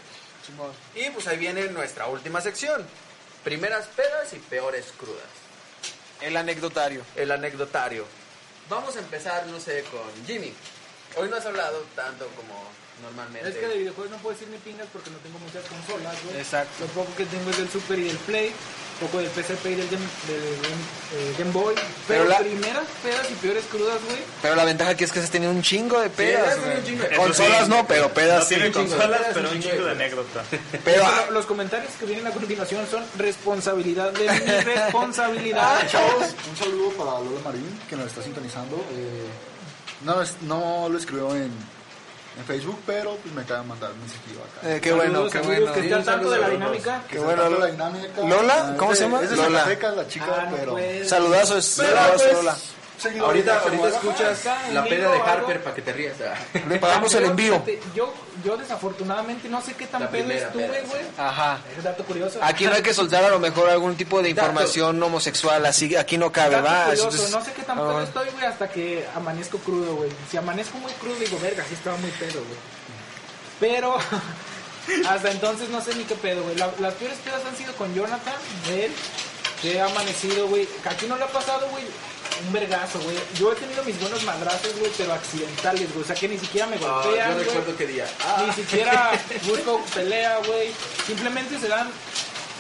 Y 0.96 1.10
pues 1.10 1.28
ahí 1.28 1.38
viene 1.38 1.68
nuestra 1.70 2.08
última 2.08 2.40
sección. 2.40 2.86
Primeras 3.44 3.88
pedas 3.88 4.32
y 4.34 4.38
peores 4.38 4.86
crudas. 4.98 5.26
El 6.22 6.38
anecdotario. 6.38 7.04
El 7.16 7.32
anecdotario. 7.32 8.06
Vamos 8.70 8.96
a 8.96 9.00
empezar, 9.00 9.46
no 9.48 9.60
sé, 9.60 9.84
con 9.92 10.02
Jimmy. 10.26 10.54
Hoy 11.18 11.30
no 11.30 11.36
has 11.38 11.46
hablado 11.46 11.84
tanto 11.96 12.28
como 12.36 12.54
normalmente. 13.02 13.50
Es 13.50 13.56
que 13.56 13.68
de 13.68 13.78
videojuegos 13.78 14.12
no 14.12 14.18
puedo 14.18 14.34
decir 14.36 14.48
ni 14.50 14.58
pingas 14.58 14.88
porque 14.92 15.10
no 15.12 15.18
tengo 15.18 15.38
muchas 15.40 15.64
consolas, 15.66 16.16
güey. 16.26 16.38
Exacto. 16.38 16.72
Lo 16.82 16.88
poco 16.88 17.16
que 17.16 17.26
tengo 17.26 17.50
es 17.52 17.58
del 17.58 17.70
Super 17.70 18.00
y 18.00 18.04
del 18.08 18.18
Play, 18.18 18.52
poco 19.00 19.20
del 19.20 19.30
PSP 19.30 19.66
y 19.72 19.76
del 19.76 19.88
Game, 19.90 20.06
del 20.28 20.42
Game, 20.62 20.82
eh, 21.14 21.36
Game 21.38 21.52
Boy. 21.52 21.76
Pero, 21.76 21.86
Pero 22.08 22.24
la- 22.26 22.40
primeras 22.40 22.86
pedas 23.04 23.30
y 23.30 23.34
peores 23.36 23.66
crudas, 23.72 23.98
güey. 24.04 24.18
Pero 24.42 24.56
la 24.56 24.66
ventaja 24.66 24.92
aquí 24.92 25.04
es 25.04 25.12
que 25.12 25.22
se 25.22 25.28
tenido 25.28 25.52
un 25.52 25.62
chingo 25.62 26.00
de 26.00 26.10
pedas, 26.10 26.56
Sí, 26.56 26.60
güey. 26.66 26.78
un 26.78 26.86
chingo. 26.86 27.04
Eso 27.04 27.22
Consolas 27.22 27.64
sí. 27.66 27.70
no, 27.70 27.88
pero 27.88 28.10
pedas 28.14 28.40
No 28.40 28.46
sí. 28.46 28.48
tiene 28.56 28.66
un 28.68 28.74
chingo 28.74 28.86
de 28.88 28.96
consolas, 28.98 29.20
pedas, 29.22 29.34
pero 29.36 29.50
un 29.50 29.56
un 29.56 29.62
chingo 29.62 29.74
chingo 29.76 29.86
de 29.88 29.96
de 29.96 30.04
anécdota. 30.04 30.44
Pero, 30.84 30.98
Lo- 31.04 31.08
ah, 31.08 31.26
los 31.32 31.46
comentarios 31.46 31.92
que 32.00 32.06
vienen 32.06 32.26
a 32.28 32.32
continuación 32.32 32.88
son 32.90 33.04
responsabilidad 33.18 34.12
de 34.12 34.24
mi 34.32 34.62
responsabilidad. 34.74 35.88
Chavos, 35.88 36.26
un 36.50 36.58
saludo 36.58 36.90
para 36.92 37.12
Lola 37.20 37.42
Marín, 37.44 37.80
que 37.88 37.96
nos 37.96 38.08
está 38.08 38.24
sintonizando. 38.24 38.76
Eh, 38.92 39.28
no, 40.04 40.22
es- 40.22 40.42
no 40.42 40.88
lo 40.90 40.98
escribió 40.98 41.36
en, 41.36 41.44
en 42.38 42.46
Facebook, 42.46 42.80
pero 42.86 43.16
pues 43.18 43.34
me 43.34 43.42
acaba 43.42 43.62
de 43.62 43.68
mandar 43.68 43.92
un 43.92 44.00
mensajillo 44.00 44.40
acá. 44.44 44.70
eh, 44.76 44.80
qué 44.82 44.94
bueno, 44.94 45.28
qué 45.30 45.40
bueno. 45.40 45.74
Que 45.74 45.80
esté 45.82 45.94
al 45.94 46.04
tanto 46.06 46.30
de 46.30 46.38
la 46.40 46.50
dinámica. 46.50 47.04
Que 47.08 47.14
Qué 47.18 47.20
bueno, 47.20 47.50
la 47.50 47.66
dinámica. 47.68 48.08
¿Lola? 48.22 48.76
¿Cómo 48.78 48.92
es 48.92 48.98
se 49.00 49.04
llama? 49.06 49.22
Es 49.22 49.30
de 49.32 49.36
Lola. 49.38 49.60
Zacatecas, 49.60 49.96
la 49.98 50.08
chica, 50.08 50.26
Ah, 50.30 50.48
no 50.50 50.56
pero... 50.58 50.76
Saludazos, 51.08 51.66
saludazos, 51.66 52.22
pues, 52.22 52.34
Lola. 52.34 52.58
Ahorita, 53.22 53.54
de 53.54 53.60
ahorita 53.60 53.88
escuchas 53.90 54.46
en 54.68 54.74
la 54.76 54.84
peda 54.84 55.12
de 55.12 55.20
Harper 55.20 55.62
para 55.64 55.76
que 55.76 55.82
te 55.84 55.94
rías. 55.94 56.16
ah. 56.22 56.34
Le 56.68 56.80
pagamos 56.80 57.14
el 57.14 57.26
envío. 57.26 57.64
Yo, 57.94 58.12
yo 58.44 58.58
desafortunadamente 58.58 59.48
no 59.50 59.62
sé 59.62 59.74
qué 59.76 59.86
tan 59.86 60.02
pedo 60.02 60.10
primera 60.12 60.48
estuve, 60.48 60.64
peda, 60.68 60.88
güey. 60.88 61.02
Ajá. 61.18 61.60
Es 61.78 61.84
dato 61.84 62.04
curioso. 62.06 62.40
Aquí 62.42 62.66
no 62.66 62.74
hay 62.74 62.82
que 62.82 62.94
soltar 62.96 63.24
a 63.24 63.30
lo 63.30 63.40
mejor 63.40 63.70
algún 63.70 63.96
tipo 63.96 64.22
de 64.24 64.30
información 64.32 65.02
homosexual, 65.04 65.64
así 65.68 65.96
aquí 65.96 66.18
no 66.18 66.32
cabe, 66.32 66.56
Dato 66.56 66.66
va. 66.68 66.84
curioso, 66.86 67.04
Entonces, 67.10 67.32
no 67.32 67.44
sé 67.46 67.54
qué 67.54 67.62
tan 67.64 67.78
pedo 67.78 67.98
ah, 68.00 68.04
estoy, 68.04 68.30
güey, 68.32 68.46
hasta 68.46 68.68
que 68.70 69.06
amanezco 69.16 69.58
crudo, 69.60 69.96
güey. 69.98 70.10
Si 70.32 70.38
amanezco 70.38 70.78
muy 70.80 70.92
crudo, 70.94 71.16
digo, 71.20 71.38
verga, 71.40 71.64
sí 71.68 71.76
estaba 71.76 71.98
muy 71.98 72.12
pedo, 72.12 72.40
güey. 72.44 72.60
Pero 73.60 73.98
hasta 75.10 75.32
entonces 75.32 75.70
no 75.70 75.82
sé 75.82 75.94
ni 75.96 76.04
qué 76.06 76.16
pedo, 76.16 76.42
güey. 76.44 76.56
La- 76.56 76.72
las 76.80 76.94
peores 76.96 77.18
pedas 77.20 77.42
han 77.46 77.56
sido 77.56 77.74
con 77.74 77.94
Jonathan, 77.94 78.34
él, 78.72 78.92
que 79.62 79.80
ha 79.82 79.86
amanecido, 79.86 80.48
güey. 80.48 80.68
Aquí 80.86 81.06
no 81.08 81.16
le 81.18 81.24
ha 81.24 81.28
pasado, 81.28 81.68
güey, 81.70 81.84
un 82.46 82.54
vergazo, 82.54 83.00
güey. 83.00 83.16
Yo 83.40 83.52
he 83.52 83.56
tenido 83.56 83.84
mis 83.84 84.00
buenos 84.00 84.24
madrazos, 84.24 84.78
güey, 84.80 84.92
pero 84.98 85.14
accidentales, 85.14 85.92
güey. 85.94 86.04
O 86.04 86.08
sea, 86.08 86.16
que 86.16 86.28
ni 86.28 86.38
siquiera 86.38 86.68
me 86.68 86.76
Ah, 86.78 87.02
golpean, 87.04 87.34
güey. 87.34 87.46
recuerdo 87.46 87.76
qué 87.78 87.88
día. 87.88 88.06
Ah, 88.26 88.44
Ni 88.48 88.54
siquiera 88.54 89.12
busco 89.44 89.84
pelea, 89.94 90.38
güey. 90.46 90.72
Simplemente 91.06 91.60
se 91.60 91.68
dan... 91.68 91.90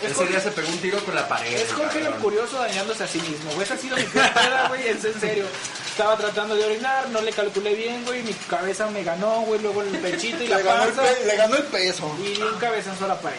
es 0.04 0.12
ese 0.12 0.26
día 0.28 0.40
se 0.40 0.52
pegó 0.52 0.68
un 0.70 0.78
tiro 0.80 1.00
con 1.04 1.16
la 1.16 1.28
pared. 1.28 1.54
es 1.54 1.72
Jorge 1.74 1.98
el 2.00 2.04
cabrón. 2.06 2.22
curioso 2.22 2.60
dañándose 2.60 3.04
a 3.04 3.08
sí 3.08 3.20
mismo, 3.20 3.52
güey. 3.52 3.64
Esa 3.64 3.74
ha 3.74 3.78
sido 3.78 3.98
mi 3.98 4.04
peda, 4.04 4.66
güey. 4.70 4.88
Es 4.88 5.04
en 5.06 5.20
serio. 5.20 5.46
Estaba 5.90 6.16
tratando 6.16 6.56
de 6.56 6.64
orinar, 6.64 7.10
no 7.10 7.22
le 7.22 7.32
calculé 7.32 7.74
bien, 7.74 8.06
güey. 8.06 8.22
Mi 8.22 8.34
cabeza 8.34 8.86
me 8.88 9.04
ganó, 9.04 9.42
güey. 9.42 9.60
Luego 9.62 9.82
el 9.82 9.90
pechito 9.98 10.44
y 10.44 10.48
la 10.48 10.58
Le 10.58 10.64
ganó, 10.64 10.84
el 10.84 10.92
panza. 10.92 11.12
le 11.26 11.36
ganó 11.36 11.56
el 11.56 11.64
peso. 11.64 12.16
Y 12.24 12.40
un 12.42 12.58
cabezazo 12.60 13.06
a 13.06 13.08
la 13.08 13.20
pared. 13.20 13.38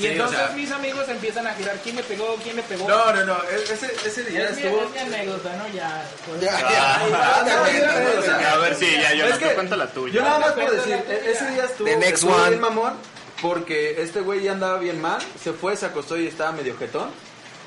Y 0.00 0.04
Sí, 0.04 0.08
entonces 0.12 0.38
o 0.40 0.46
sea- 0.46 0.56
mis 0.56 0.70
amigos 0.70 1.08
empiezan 1.08 1.46
a 1.46 1.52
girar 1.54 1.76
quién 1.82 1.96
me 1.96 2.02
pegó, 2.02 2.36
quién 2.42 2.56
me 2.56 2.62
pegó. 2.62 2.88
No, 2.88 3.12
no, 3.12 3.24
no. 3.26 3.36
e- 3.44 3.72
Ese, 3.72 3.92
ese 4.06 4.24
día 4.24 4.48
es, 4.48 4.56
mi, 4.56 4.62
estuvo. 4.62 4.82
es 4.84 4.90
mi 4.92 4.98
anécdota, 5.14 5.56
¿no? 5.56 5.68
Ya. 5.74 6.04
pues. 6.26 6.50
A 8.52 8.56
ver, 8.58 8.74
sí, 8.74 8.86
ya, 9.00 9.14
yo 9.14 9.24
Es 9.26 9.32
no 9.32 9.38
que 9.38 9.46
te 9.46 9.54
cuento 9.54 9.76
la 9.76 9.86
tuya. 9.88 10.14
Yo 10.14 10.22
nada 10.22 10.38
más 10.38 10.52
puedo 10.52 10.72
decir, 10.72 10.94
e- 11.08 11.30
ese 11.30 11.50
día 11.50 11.64
estuvo, 11.64 11.86
The 11.86 11.96
next 11.96 12.24
one. 12.24 12.48
bien 12.48 12.60
mamón 12.60 12.94
porque 13.42 14.02
este 14.02 14.20
güey 14.20 14.42
ya 14.42 14.52
andaba 14.52 14.78
bien 14.78 15.00
mal, 15.00 15.18
se 15.42 15.52
fue, 15.52 15.76
se 15.76 15.86
acostó 15.86 16.16
y 16.18 16.26
estaba 16.26 16.52
medio 16.52 16.76
jetón 16.76 17.10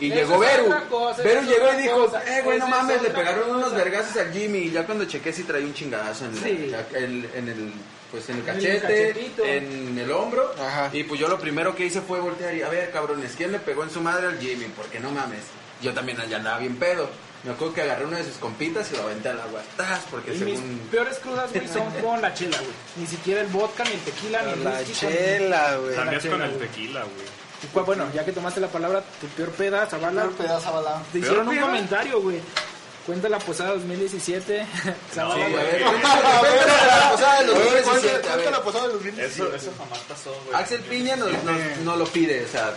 Y 0.07 0.11
Eso 0.11 0.41
llegó 0.43 0.65
otra 0.65 0.81
cosa, 0.89 1.23
es 1.23 1.47
llegó 1.47 1.73
y 1.73 1.81
dijo, 1.81 2.05
cosa, 2.05 2.23
eh, 2.37 2.41
güey, 2.43 2.59
no 2.59 2.67
mames, 2.67 3.01
le 3.01 3.09
pegaron 3.09 3.43
cosa. 3.43 3.55
unos 3.57 3.73
vergazos 3.73 4.17
al 4.17 4.33
Jimmy. 4.33 4.59
Y 4.59 4.71
ya 4.71 4.85
cuando 4.85 5.05
chequé 5.05 5.31
sí 5.31 5.43
traía 5.43 5.65
un 5.65 5.73
chingadazo 5.73 6.25
en, 6.25 6.35
la- 6.35 6.41
Sí. 6.41 6.67
la- 6.71 6.97
el, 6.97 7.29
en 7.35 7.47
el... 7.49 7.73
Pues 8.11 8.29
en 8.29 8.37
el 8.37 8.43
cachete, 8.43 9.57
en 9.57 9.97
el 9.97 10.11
hombro. 10.11 10.53
Ajá. 10.59 10.89
Y 10.93 11.03
pues 11.03 11.19
yo 11.19 11.27
lo 11.27 11.39
primero 11.39 11.75
que 11.75 11.85
hice 11.85 11.99
fue 12.01 12.19
voltear 12.19 12.53
y, 12.55 12.61
a 12.61 12.69
ver, 12.69 12.91
cabrones, 12.91 13.33
¿quién 13.35 13.51
le 13.51 13.57
pegó 13.59 13.81
en 13.83 13.89
su 13.89 14.01
madre 14.01 14.27
al 14.27 14.37
Jimmy? 14.39 14.65
Porque 14.75 14.99
no 14.99 15.09
mames. 15.09 15.39
Yo 15.81 15.93
también 15.93 16.19
allá 16.21 16.37
andaba 16.37 16.59
bien 16.59 16.75
pedo. 16.75 17.09
Me 17.43 17.51
acuerdo 17.51 17.73
que 17.73 17.81
agarré 17.81 18.05
una 18.05 18.17
de 18.19 18.23
sus 18.25 18.35
compitas 18.37 18.89
y 18.91 18.95
lo 18.97 19.01
aventé 19.03 19.29
al 19.29 19.41
agua. 19.41 19.61
¡Tas! 19.75 20.01
Porque 20.11 20.31
Y 20.33 20.37
mis 20.39 20.59
según... 20.59 20.77
peores 20.91 21.17
crudas, 21.19 21.51
güey, 21.51 21.67
son 21.67 21.89
con 22.01 22.21
la 22.21 22.33
chela, 22.35 22.57
güey. 22.57 22.71
Ni 22.97 23.07
siquiera 23.07 23.41
el 23.41 23.47
vodka, 23.47 23.83
ni 23.83 23.91
el 23.93 23.99
tequila, 24.01 24.41
ni 24.43 24.51
el 24.53 24.63
La 24.63 24.77
whisky. 24.79 24.93
con- 25.05 25.13
chela, 25.13 25.75
güey. 25.77 25.95
Cambias 25.95 26.21
chela, 26.23 26.35
con 26.37 26.41
el 26.45 26.57
tequila, 26.59 26.99
güey. 27.03 27.27
Y, 27.63 27.67
pues, 27.67 27.85
Bueno, 27.85 28.09
ya 28.13 28.25
que 28.25 28.31
tomaste 28.31 28.59
la 28.59 28.67
palabra, 28.67 29.03
tu 29.21 29.27
peor 29.27 29.49
peda, 29.51 29.85
Zavala, 29.85 30.21
Peor 30.23 30.33
pedazo, 30.33 30.73
bala. 30.73 31.01
te 31.11 31.19
hicieron 31.19 31.47
un 31.47 31.53
peda? 31.55 31.65
comentario, 31.65 32.21
güey. 32.21 32.39
Cuenta 33.05 33.27
la 33.29 33.39
posada 33.39 33.71
2017. 33.71 34.65
Zavala, 35.13 35.35
Sí, 35.35 35.41
a 35.41 35.49
güey. 35.49 35.83
cuéntame 35.83 36.21
la 36.21 37.11
posada 37.11 37.39
del 37.41 37.49
A 37.49 37.57
ver, 37.57 37.83
2017, 37.83 38.29
a 38.29 38.33
cuenta 38.33 38.51
la 38.51 38.63
posada 38.63 38.83
del 38.83 38.93
2017. 38.93 39.25
Eso, 39.43 39.55
eso 39.55 39.71
jamás 39.77 39.99
pasó, 40.07 40.41
güey. 40.45 40.61
Axel 40.61 40.81
Piña 40.81 41.15
no, 41.17 41.25
no- 41.27 41.75
no 41.83 41.95
lo 41.97 42.05
pide, 42.05 42.45
o 42.45 42.47
sea, 42.47 42.71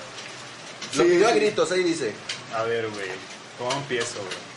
lo 0.94 1.02
pidió 1.04 1.28
a 1.28 1.32
gritos, 1.32 1.70
ahí 1.72 1.82
dice. 1.84 2.12
A 2.54 2.62
ver, 2.64 2.88
güey. 2.88 3.06
¿Cómo 3.58 3.72
empiezo, 3.72 4.18
güey? 4.20 4.55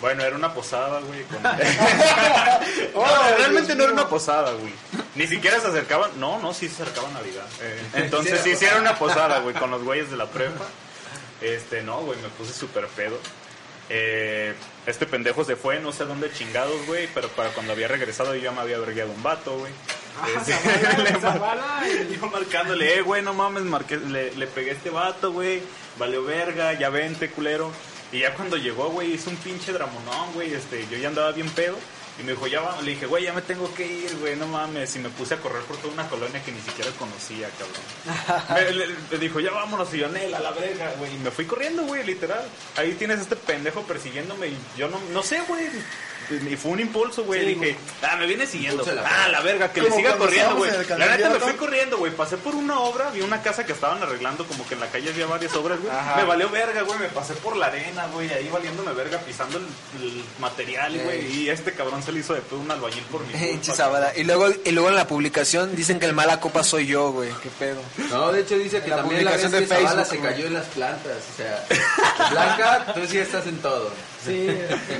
Bueno, 0.00 0.22
era 0.22 0.34
una 0.36 0.54
posada, 0.54 1.00
güey. 1.00 1.22
con- 1.24 1.42
No, 2.94 3.36
realmente 3.36 3.74
no 3.74 3.84
era 3.84 3.92
una 3.92 4.08
posada, 4.08 4.52
güey. 4.52 4.72
Ni 5.14 5.26
siquiera 5.26 5.60
se 5.60 5.68
acercaban. 5.68 6.10
No, 6.18 6.38
no, 6.40 6.54
sí 6.54 6.68
se 6.68 6.82
acercaba 6.82 7.08
Navidad. 7.10 7.46
Eh, 7.60 7.82
entonces 7.94 8.40
sí 8.42 8.50
hicieron 8.50 8.80
una 8.80 8.96
posada, 8.98 9.40
güey, 9.40 9.54
con 9.54 9.70
los 9.70 9.82
güeyes 9.82 10.10
de 10.10 10.16
la 10.16 10.26
prepa. 10.26 10.64
Este, 11.42 11.82
no, 11.82 12.00
güey, 12.00 12.18
me 12.20 12.28
puse 12.28 12.52
súper 12.52 12.86
pedo. 12.88 13.18
Eh, 13.92 14.54
este 14.86 15.04
pendejo 15.04 15.44
se 15.44 15.56
fue, 15.56 15.80
no 15.80 15.92
sé 15.92 16.04
dónde 16.04 16.32
chingados, 16.32 16.86
güey, 16.86 17.08
pero 17.12 17.28
para 17.28 17.50
cuando 17.50 17.72
había 17.72 17.88
regresado 17.88 18.34
yo 18.34 18.40
ya 18.42 18.52
me 18.52 18.60
había 18.60 18.78
vergueado 18.78 19.10
un 19.10 19.22
vato, 19.22 19.58
güey. 19.58 19.72
Ah, 20.22 20.28
y- 21.86 22.14
yo 22.16 22.26
marcándole, 22.28 22.98
eh, 22.98 23.02
güey, 23.02 23.22
no 23.22 23.34
mames, 23.34 23.64
marqué- 23.64 24.00
le, 24.00 24.32
le 24.34 24.46
pegué 24.46 24.70
a 24.70 24.74
este 24.74 24.90
vato, 24.90 25.32
güey, 25.32 25.62
valió 25.98 26.22
verga, 26.24 26.72
ya 26.74 26.88
vente, 26.88 27.30
culero. 27.30 27.72
Y 28.12 28.20
ya 28.20 28.34
cuando 28.34 28.56
llegó, 28.56 28.88
güey, 28.90 29.12
hizo 29.14 29.30
un 29.30 29.36
pinche 29.36 29.72
dramonón, 29.72 30.32
güey, 30.34 30.52
este, 30.52 30.86
yo 30.90 30.98
ya 30.98 31.08
andaba 31.08 31.32
bien 31.32 31.48
pedo. 31.50 31.76
Y 32.18 32.22
me 32.22 32.32
dijo, 32.32 32.46
ya 32.48 32.60
vamos, 32.60 32.84
le 32.84 32.90
dije, 32.90 33.06
güey, 33.06 33.24
ya 33.24 33.32
me 33.32 33.40
tengo 33.40 33.72
que 33.72 33.86
ir, 33.86 34.14
güey, 34.18 34.36
no 34.36 34.46
mames. 34.46 34.94
Y 34.96 34.98
me 34.98 35.08
puse 35.08 35.34
a 35.34 35.36
correr 35.38 35.62
por 35.62 35.76
toda 35.78 35.94
una 35.94 36.06
colonia 36.08 36.42
que 36.42 36.52
ni 36.52 36.60
siquiera 36.60 36.90
conocía, 36.98 37.48
cabrón. 37.58 38.76
me, 38.78 38.86
le- 39.12 39.18
dijo, 39.18 39.40
ya 39.40 39.52
vámonos, 39.52 39.94
y 39.94 39.98
yo, 39.98 40.08
Nel, 40.08 40.34
a 40.34 40.40
la 40.40 40.50
verga, 40.50 40.92
güey. 40.98 41.14
Y 41.14 41.18
me 41.18 41.30
fui 41.30 41.46
corriendo, 41.46 41.84
güey, 41.84 42.04
literal. 42.04 42.42
Ahí 42.76 42.92
tienes 42.94 43.20
este 43.20 43.36
pendejo 43.36 43.82
persiguiéndome 43.84 44.48
y 44.48 44.58
yo 44.76 44.88
no, 44.88 45.00
no 45.12 45.22
sé, 45.22 45.40
güey. 45.48 45.66
Y 46.34 46.56
fue 46.56 46.72
un 46.72 46.80
impulso, 46.80 47.24
güey. 47.24 47.40
Sí, 47.40 47.54
dije, 47.54 47.76
ah, 48.02 48.16
me 48.16 48.26
viene 48.26 48.46
siguiendo. 48.46 48.84
La 48.84 49.02
Ah, 49.06 49.28
la 49.28 49.40
verga, 49.40 49.72
que 49.72 49.82
le 49.82 49.90
siga 49.90 50.16
corriendo, 50.16 50.56
güey. 50.56 50.70
La 50.96 51.16
neta 51.16 51.30
me 51.30 51.40
fui 51.40 51.52
corriendo, 51.54 51.98
güey. 51.98 52.12
Pasé 52.12 52.36
por 52.36 52.54
una 52.54 52.78
obra, 52.80 53.10
vi 53.10 53.20
una 53.20 53.42
casa 53.42 53.64
que 53.66 53.72
estaban 53.72 54.02
arreglando, 54.02 54.46
como 54.46 54.66
que 54.66 54.74
en 54.74 54.80
la 54.80 54.86
calle 54.88 55.10
había 55.10 55.26
varias 55.26 55.54
obras, 55.54 55.78
güey. 55.80 55.92
Me 56.16 56.24
valió 56.24 56.48
verga, 56.50 56.82
güey. 56.82 56.98
Me 56.98 57.08
pasé 57.08 57.34
por 57.34 57.56
la 57.56 57.66
arena, 57.66 58.06
güey. 58.12 58.30
Ahí 58.32 58.48
valiéndome 58.52 58.92
verga, 58.92 59.18
pisando 59.18 59.58
el, 59.58 59.64
el 60.02 60.22
material, 60.38 60.98
güey. 61.04 61.26
Y 61.42 61.50
este 61.50 61.72
cabrón 61.72 62.02
se 62.02 62.12
le 62.12 62.20
hizo 62.20 62.34
de 62.34 62.40
pedo 62.40 62.60
un 62.60 62.70
albañil 62.70 63.02
por 63.04 63.20
mi 63.26 63.32
culpa. 63.38 64.12
Y 64.16 64.24
luego, 64.24 64.48
y 64.64 64.70
luego 64.70 64.88
en 64.88 64.96
la 64.96 65.06
publicación 65.06 65.74
dicen 65.76 65.98
que 65.98 66.06
el 66.06 66.12
mala 66.12 66.40
copa 66.40 66.62
soy 66.62 66.86
yo, 66.86 67.12
güey. 67.12 67.30
Qué 67.42 67.50
pedo. 67.58 67.80
No, 68.10 68.32
de 68.32 68.40
hecho 68.40 68.56
dice 68.58 68.82
que 68.82 68.90
La 68.90 68.96
también 68.96 69.24
la 69.24 69.32
vez 69.32 69.40
publicación 69.42 69.52
que 69.52 69.60
de 69.60 69.66
Facebook, 69.66 70.06
se 70.06 70.18
cayó 70.20 70.46
en 70.46 70.54
las 70.54 70.66
plantas, 70.66 71.16
o 71.32 71.36
sea, 71.36 71.64
Blanca, 72.30 72.92
tú 72.94 73.00
sí 73.08 73.18
estás 73.18 73.46
en 73.46 73.58
todo. 73.58 73.90
Sí, 74.24 74.48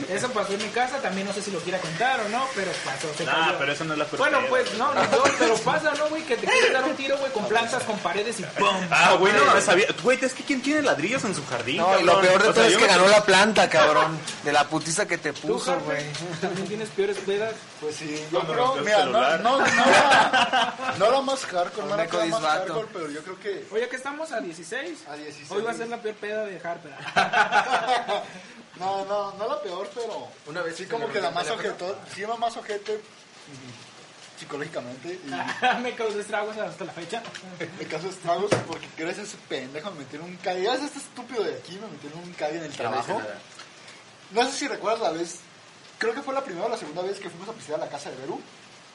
eso 0.09 0.31
pasó 0.31 0.53
en 0.55 0.63
mi 0.63 0.69
casa, 0.71 0.97
también 0.99 1.27
no 1.27 1.33
sé 1.35 1.43
si 1.43 1.51
lo 1.51 1.59
quiera 1.61 1.79
contar 1.79 2.21
o 2.21 2.29
no, 2.31 2.47
pero 2.55 2.71
pasó. 2.85 3.09
Se 3.17 3.25
Nah, 3.25 3.47
cayó. 3.47 3.59
pero 3.59 3.73
eso 3.73 3.85
no 3.85 3.93
es 3.93 3.99
la 3.99 4.05
Bueno, 4.07 4.39
pues 4.49 4.73
no, 4.79 4.95
no, 4.95 5.03
no, 5.03 5.23
pero 5.39 5.55
pasa, 5.57 5.93
¿no, 5.99 6.09
güey? 6.09 6.23
Que 6.25 6.37
te 6.37 6.47
quieres 6.47 6.73
dar 6.73 6.85
un 6.85 6.97
tiro, 6.97 7.19
güey, 7.19 7.31
con 7.33 7.47
plantas, 7.47 7.83
con 7.85 7.99
paredes 7.99 8.41
y 8.41 8.45
¡pum! 8.45 8.69
Ah, 8.91 9.17
güey, 9.19 9.33
no, 9.33 9.45
no 9.55 9.61
sabía. 9.61 9.87
Güey, 10.03 10.19
es 10.23 10.33
que 10.33 10.43
¿quién 10.43 10.63
tiene 10.63 10.83
ladrillos 10.83 11.25
en 11.25 11.35
su 11.35 11.45
jardín? 11.47 11.77
No, 11.79 12.01
lo 12.01 12.21
peor 12.21 12.43
de 12.43 12.49
O 12.49 12.53
sea, 12.53 12.63
todo 12.63 12.65
es 12.65 12.77
que 12.77 12.87
ganó 12.87 13.09
la 13.09 13.25
planta, 13.25 13.69
cabrón. 13.69 14.19
De 14.45 14.53
la 14.53 14.65
putiza 14.69 15.07
que 15.07 15.19
te 15.19 15.33
¿Tú, 15.33 15.49
puso, 15.49 15.79
güey. 15.81 16.05
también 16.41 16.67
tienes 16.69 16.89
peores 16.89 17.17
pedas? 17.19 17.53
Pues 17.81 17.97
sí, 17.97 18.27
yo 18.31 18.41
creo, 18.41 18.75
mira, 18.77 19.07
no, 19.07 19.39
no, 19.39 19.59
no, 19.59 19.67
la, 19.67 20.95
no 20.99 21.11
la 21.11 21.21
más 21.23 21.47
hardcore, 21.47 21.87
no 21.89 21.97
la 21.97 22.27
más 22.27 22.43
hardcore, 22.43 22.89
pero 22.93 23.11
yo 23.11 23.23
creo 23.23 23.41
que 23.41 23.67
Oye, 23.71 23.89
que 23.89 23.97
estamos 23.97 24.31
a 24.33 24.41
16. 24.41 25.09
a 25.09 25.17
16. 25.17 25.51
Hoy 25.51 25.63
va 25.63 25.71
a 25.71 25.75
ser 25.75 25.89
la 25.89 25.97
peor 26.03 26.17
peda 26.17 26.45
de 26.45 26.61
Harper. 26.63 26.93
No, 28.79 29.05
no, 29.05 29.33
no 29.33 29.49
la 29.49 29.61
peor, 29.63 29.91
pero 29.95 30.29
Una 30.47 30.63
vez 30.63 30.77
sí 30.77 30.87
como 30.87 31.09
que 31.09 31.21
la 31.21 31.31
más 31.31 31.49
ojete, 31.51 31.95
sí 32.15 32.23
la 32.23 32.37
más 32.37 32.57
ojete 32.57 33.01
psicológicamente 34.39 35.21
y 35.23 35.81
Me 35.83 35.95
causó 35.95 36.19
estragos 36.19 36.57
hasta 36.57 36.85
la 36.85 36.93
fecha. 36.93 37.23
me 37.79 37.87
caso 37.87 38.09
estragos 38.09 38.51
porque 38.67 39.05
a 39.05 39.11
ese 39.11 39.37
pendejo 39.49 39.91
me 39.93 40.01
metieron 40.01 40.29
un 40.29 40.37
cague. 40.39 40.63
Gracias 40.63 40.83
a 40.83 40.87
este 40.87 40.99
estúpido 40.99 41.45
de 41.45 41.55
aquí 41.57 41.79
me 41.79 41.89
metieron 41.89 42.21
un 42.21 42.33
cague 42.33 42.57
en 42.57 42.65
el 42.65 42.71
Ya 42.73 42.79
trabajo. 42.79 43.21
No 44.31 44.45
sé 44.47 44.53
si 44.53 44.69
recuerdas 44.69 45.01
la 45.01 45.11
vez, 45.11 45.41
creo 46.01 46.13
que 46.15 46.23
fue 46.23 46.35
la 46.35 46.43
primera 46.43 46.67
o 46.67 46.69
la 46.69 46.77
segunda 46.77 47.03
vez 47.03 47.21
que 47.21 47.31
fuimos 47.31 47.49
a 47.49 47.53
pistear 47.53 47.81
a 47.81 47.85
la 47.85 47.91
casa 47.91 48.11
de 48.11 48.17
Beru. 48.17 48.41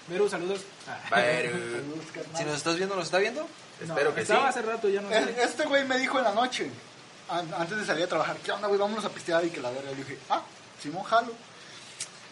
Veru, 0.09 0.27
saludos. 0.29 0.59
Ah, 0.87 0.99
Pero, 1.11 1.51
Saludos, 1.71 2.05
carnal. 2.13 2.37
Si 2.37 2.43
nos 2.43 2.57
estás 2.57 2.75
viendo, 2.75 2.95
¿nos 2.95 3.05
está 3.05 3.19
viendo? 3.19 3.47
espero 3.81 4.09
no, 4.09 4.15
que 4.15 4.21
sí. 4.25 4.31
Estaba 4.31 4.49
hace 4.49 4.61
rato, 4.61 4.89
ya 4.89 5.01
no 5.01 5.09
Eh, 5.11 5.23
sé. 5.23 5.43
Este 5.43 5.65
güey 5.65 5.85
me 5.85 5.97
dijo 5.97 6.17
en 6.17 6.25
la 6.25 6.33
noche, 6.33 6.69
an- 7.29 7.53
antes 7.57 7.77
de 7.77 7.85
salir 7.85 8.03
a 8.03 8.07
trabajar, 8.07 8.35
¿qué 8.43 8.51
onda, 8.51 8.67
güey? 8.67 8.79
Vámonos 8.79 9.05
a 9.05 9.09
pistear 9.09 9.45
y 9.45 9.49
que 9.51 9.61
la 9.61 9.69
verga. 9.71 9.89
Le 9.91 9.95
dije, 9.97 10.17
ah, 10.29 10.41
Simón, 10.81 11.03
jalo. 11.03 11.31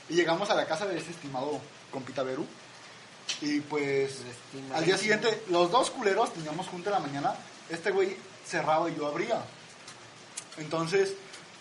Y 0.09 0.15
llegamos 0.15 0.49
a 0.49 0.55
la 0.55 0.65
casa 0.65 0.85
de 0.85 0.97
este 0.97 1.11
estimado 1.11 1.61
compita 1.91 2.23
Beru. 2.23 2.45
Y 3.41 3.61
pues, 3.61 4.17
al 4.73 4.83
día 4.85 4.97
siguiente, 4.97 5.43
los 5.49 5.71
dos 5.71 5.89
culeros 5.91 6.33
teníamos 6.33 6.67
junta 6.67 6.89
en 6.89 6.93
la 6.95 6.99
mañana. 6.99 7.33
Este 7.69 7.89
güey 7.91 8.17
cerraba 8.45 8.89
y 8.89 8.95
yo 8.95 9.07
abría. 9.07 9.41
Entonces, 10.57 11.13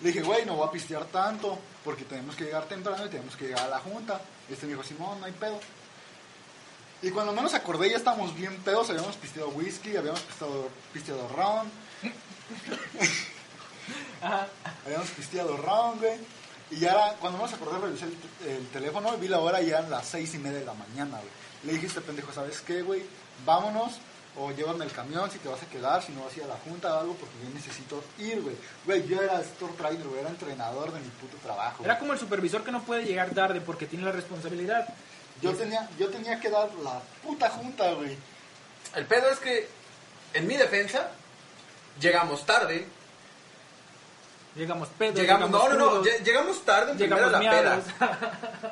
le 0.03 0.09
dije, 0.09 0.23
güey, 0.23 0.45
no 0.45 0.57
voy 0.57 0.67
a 0.67 0.71
pistear 0.71 1.05
tanto 1.07 1.59
porque 1.85 2.05
tenemos 2.05 2.35
que 2.35 2.45
llegar 2.45 2.65
temprano 2.67 3.07
y 3.07 3.09
tenemos 3.09 3.37
que 3.37 3.47
llegar 3.47 3.67
a 3.67 3.69
la 3.69 3.79
junta. 3.79 4.21
Este 4.51 4.67
me 4.67 4.73
dijo, 4.73 4.83
Simón, 4.83 5.21
no 5.21 5.27
hay 5.27 5.33
pedo. 5.33 5.61
Y 7.03 7.11
cuando 7.11 7.33
menos 7.33 7.55
acordé 7.55 7.91
ya 7.91 7.97
estábamos 7.97 8.35
bien 8.35 8.57
pedos, 8.63 8.91
habíamos 8.91 9.17
pisteado 9.17 9.51
whisky, 9.51 9.97
habíamos 9.97 10.21
pisteado, 10.21 10.69
pisteado 10.93 11.29
Ajá. 14.23 14.47
habíamos 14.85 15.09
pisteado 15.11 15.57
ron, 15.57 15.99
güey. 15.99 16.19
Y 16.71 16.79
ya 16.79 16.93
era, 16.93 17.15
cuando 17.21 17.39
menos 17.39 17.53
acordé 17.53 17.79
revisé 17.79 18.07
el, 18.07 18.17
el 18.49 18.67
teléfono 18.69 19.15
y 19.15 19.21
vi 19.21 19.29
la 19.29 19.39
hora 19.41 19.61
y 19.61 19.67
ya 19.67 19.79
eran 19.79 19.91
las 19.91 20.07
seis 20.07 20.35
y 20.35 20.39
media 20.39 20.61
de 20.61 20.65
la 20.65 20.75
mañana, 20.75 21.19
güey. 21.19 21.31
Le 21.65 21.73
dije 21.75 21.87
a 21.87 21.89
este 21.89 22.01
pendejo, 22.01 22.33
¿sabes 22.33 22.61
qué, 22.61 22.83
güey? 22.83 23.05
Vámonos 23.45 24.01
o 24.37 24.51
llévame 24.51 24.85
el 24.85 24.93
camión 24.93 25.31
si 25.31 25.39
te 25.39 25.49
vas 25.49 25.63
a 25.63 25.67
quedar, 25.67 26.03
si 26.03 26.13
no 26.13 26.25
vas 26.25 26.33
a 26.33 26.37
ir 26.37 26.45
a 26.45 26.49
la 26.49 26.57
junta 26.57 26.95
o 26.95 27.01
algo, 27.01 27.15
porque 27.15 27.35
yo 27.45 27.55
necesito 27.55 28.03
ir, 28.19 28.41
güey. 28.41 28.57
Güey, 28.87 29.07
yo 29.07 29.21
era 29.21 29.41
store 29.41 29.75
trainer, 29.75 30.07
güey, 30.07 30.21
era 30.21 30.31
entrenador 30.31 30.93
de 30.93 31.01
mi 31.01 31.09
puto 31.09 31.37
trabajo. 31.39 31.79
güey. 31.79 31.91
Era 31.91 31.99
como 31.99 32.13
el 32.13 32.19
supervisor 32.19 32.65
que 32.65 32.73
no 32.73 32.83
puede 32.83 33.05
llegar 33.05 33.31
tarde 33.31 33.61
porque 33.61 33.87
tiene 33.87 34.05
la 34.05 34.13
responsabilidad. 34.13 34.89
Yo 35.41 35.53
tenía, 35.55 35.89
yo 35.99 36.09
tenía 36.09 36.39
que 36.41 36.51
dar 36.51 36.73
la 36.83 37.01
puta 37.23 37.51
junta, 37.51 37.93
güey. 37.93 38.17
El 38.95 39.07
pedo 39.07 39.29
es 39.31 39.39
que, 39.39 39.69
en 40.35 40.47
mi 40.47 40.57
defensa, 40.57 41.11
llegamos 42.01 42.47
tarde. 42.47 42.87
Llegamos 44.55 44.89
pedos. 44.91 45.15
Llegamos, 45.15 45.51
no, 45.51 45.69
no, 45.71 45.77
no, 45.79 46.03
llegamos 46.03 46.63
tarde 46.65 46.93
en 46.93 46.99
primera 46.99 47.29
Llegamos 47.29 47.33
la 47.33 47.51
peda. 47.51 47.63
miados. 47.63 47.85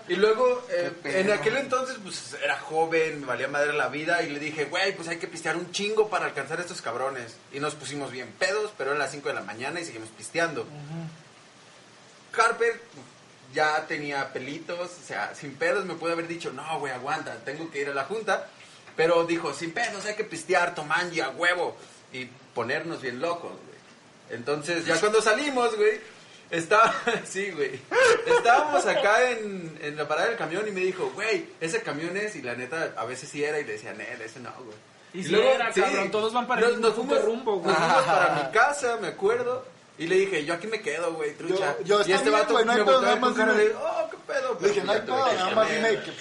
Y 0.08 0.16
luego, 0.16 0.62
eh, 0.70 0.92
en 1.04 1.32
aquel 1.32 1.56
entonces, 1.56 1.96
pues 2.02 2.36
era 2.42 2.58
joven, 2.58 3.20
me 3.20 3.26
valía 3.26 3.48
madre 3.48 3.72
la 3.72 3.88
vida. 3.88 4.22
Y 4.22 4.28
le 4.28 4.38
dije, 4.38 4.66
güey, 4.66 4.94
pues 4.94 5.08
hay 5.08 5.16
que 5.16 5.26
pistear 5.26 5.56
un 5.56 5.72
chingo 5.72 6.08
para 6.08 6.26
alcanzar 6.26 6.58
a 6.58 6.62
estos 6.62 6.82
cabrones. 6.82 7.36
Y 7.52 7.60
nos 7.60 7.74
pusimos 7.74 8.10
bien 8.10 8.28
pedos, 8.38 8.72
pero 8.76 8.90
eran 8.90 8.98
las 8.98 9.10
5 9.10 9.28
de 9.28 9.34
la 9.34 9.40
mañana 9.40 9.80
y 9.80 9.84
seguimos 9.86 10.10
pisteando. 10.10 10.66
Harper 12.36 12.80
ya 13.54 13.86
tenía 13.86 14.32
pelitos, 14.32 14.78
o 14.78 15.06
sea, 15.06 15.34
sin 15.34 15.54
pedos 15.54 15.84
me 15.84 15.94
pudo 15.94 16.12
haber 16.12 16.28
dicho, 16.28 16.52
no, 16.52 16.78
güey, 16.78 16.92
aguanta, 16.92 17.36
tengo 17.44 17.70
que 17.70 17.80
ir 17.80 17.88
a 17.88 17.94
la 17.94 18.04
junta. 18.04 18.48
Pero 18.96 19.24
dijo, 19.24 19.54
sin 19.54 19.72
pedos, 19.72 20.04
hay 20.04 20.14
que 20.14 20.24
pistear, 20.24 20.74
tomanji, 20.74 21.20
a 21.20 21.30
huevo. 21.30 21.76
Y 22.12 22.26
ponernos 22.54 23.00
bien 23.00 23.20
locos, 23.20 23.52
güey. 23.52 23.69
Entonces, 24.30 24.84
ya 24.86 24.98
cuando 25.00 25.20
salimos, 25.20 25.76
güey, 25.76 26.00
estaba, 26.50 26.94
sí, 27.24 27.50
güey, 27.50 27.80
estábamos 28.26 28.86
acá 28.86 29.30
en, 29.30 29.78
en 29.82 29.96
la 29.96 30.06
parada 30.08 30.28
del 30.28 30.36
camión 30.38 30.66
y 30.66 30.70
me 30.70 30.80
dijo, 30.80 31.10
güey, 31.14 31.46
ese 31.60 31.82
camión 31.82 32.16
es, 32.16 32.36
y 32.36 32.42
la 32.42 32.54
neta, 32.54 32.92
a 32.96 33.04
veces 33.04 33.28
sí 33.28 33.42
era, 33.44 33.58
y 33.60 33.64
le 33.64 33.72
decía, 33.72 33.92
Nel, 33.92 34.20
ese 34.20 34.40
no, 34.40 34.52
güey. 34.64 34.76
Y 35.12 35.24
si 35.24 35.34
era, 35.34 35.70
cabrón, 35.72 36.10
todos 36.12 36.32
van 36.32 36.46
para 36.46 36.60
el 36.60 36.66
nos, 36.66 36.76
mismo 36.76 36.86
nos 36.88 36.96
fuimos, 36.96 37.24
rumbo, 37.24 37.56
güey. 37.58 37.74
nos 37.74 37.84
fuimos 37.86 38.04
para 38.04 38.34
mi 38.44 38.52
casa, 38.52 38.96
me 39.00 39.08
acuerdo. 39.08 39.64
Y 39.98 40.06
le 40.06 40.16
dije, 40.16 40.44
yo 40.46 40.54
aquí 40.54 40.66
me 40.66 40.80
quedo, 40.80 41.12
güey, 41.12 41.34
trucha. 41.34 41.76
Yo- 41.84 42.00
yo, 42.02 42.08
y 42.08 42.12
este 42.12 42.30
bien, 42.30 42.40
vato 42.40 42.54
güey, 42.54 42.64
no 42.64 42.72
me 42.74 42.82
volteó 42.84 42.96
a 42.98 43.00
ver 43.00 43.08
nada 43.08 43.20
con 43.20 43.28
más 43.28 43.38
cara 43.38 43.52
dime. 43.52 43.64
de, 43.64 43.74
oh, 43.74 44.10
qué 44.10 44.16
pedo. 44.32 44.58
Le 44.60 44.68
dije, 44.68 44.80
Pero 44.80 44.86
no 44.86 44.92
hay 44.92 45.00
pedo, 45.02 45.32
nada 45.34 45.50
más 45.54 45.70
dime 45.70 45.88
que 45.90 46.12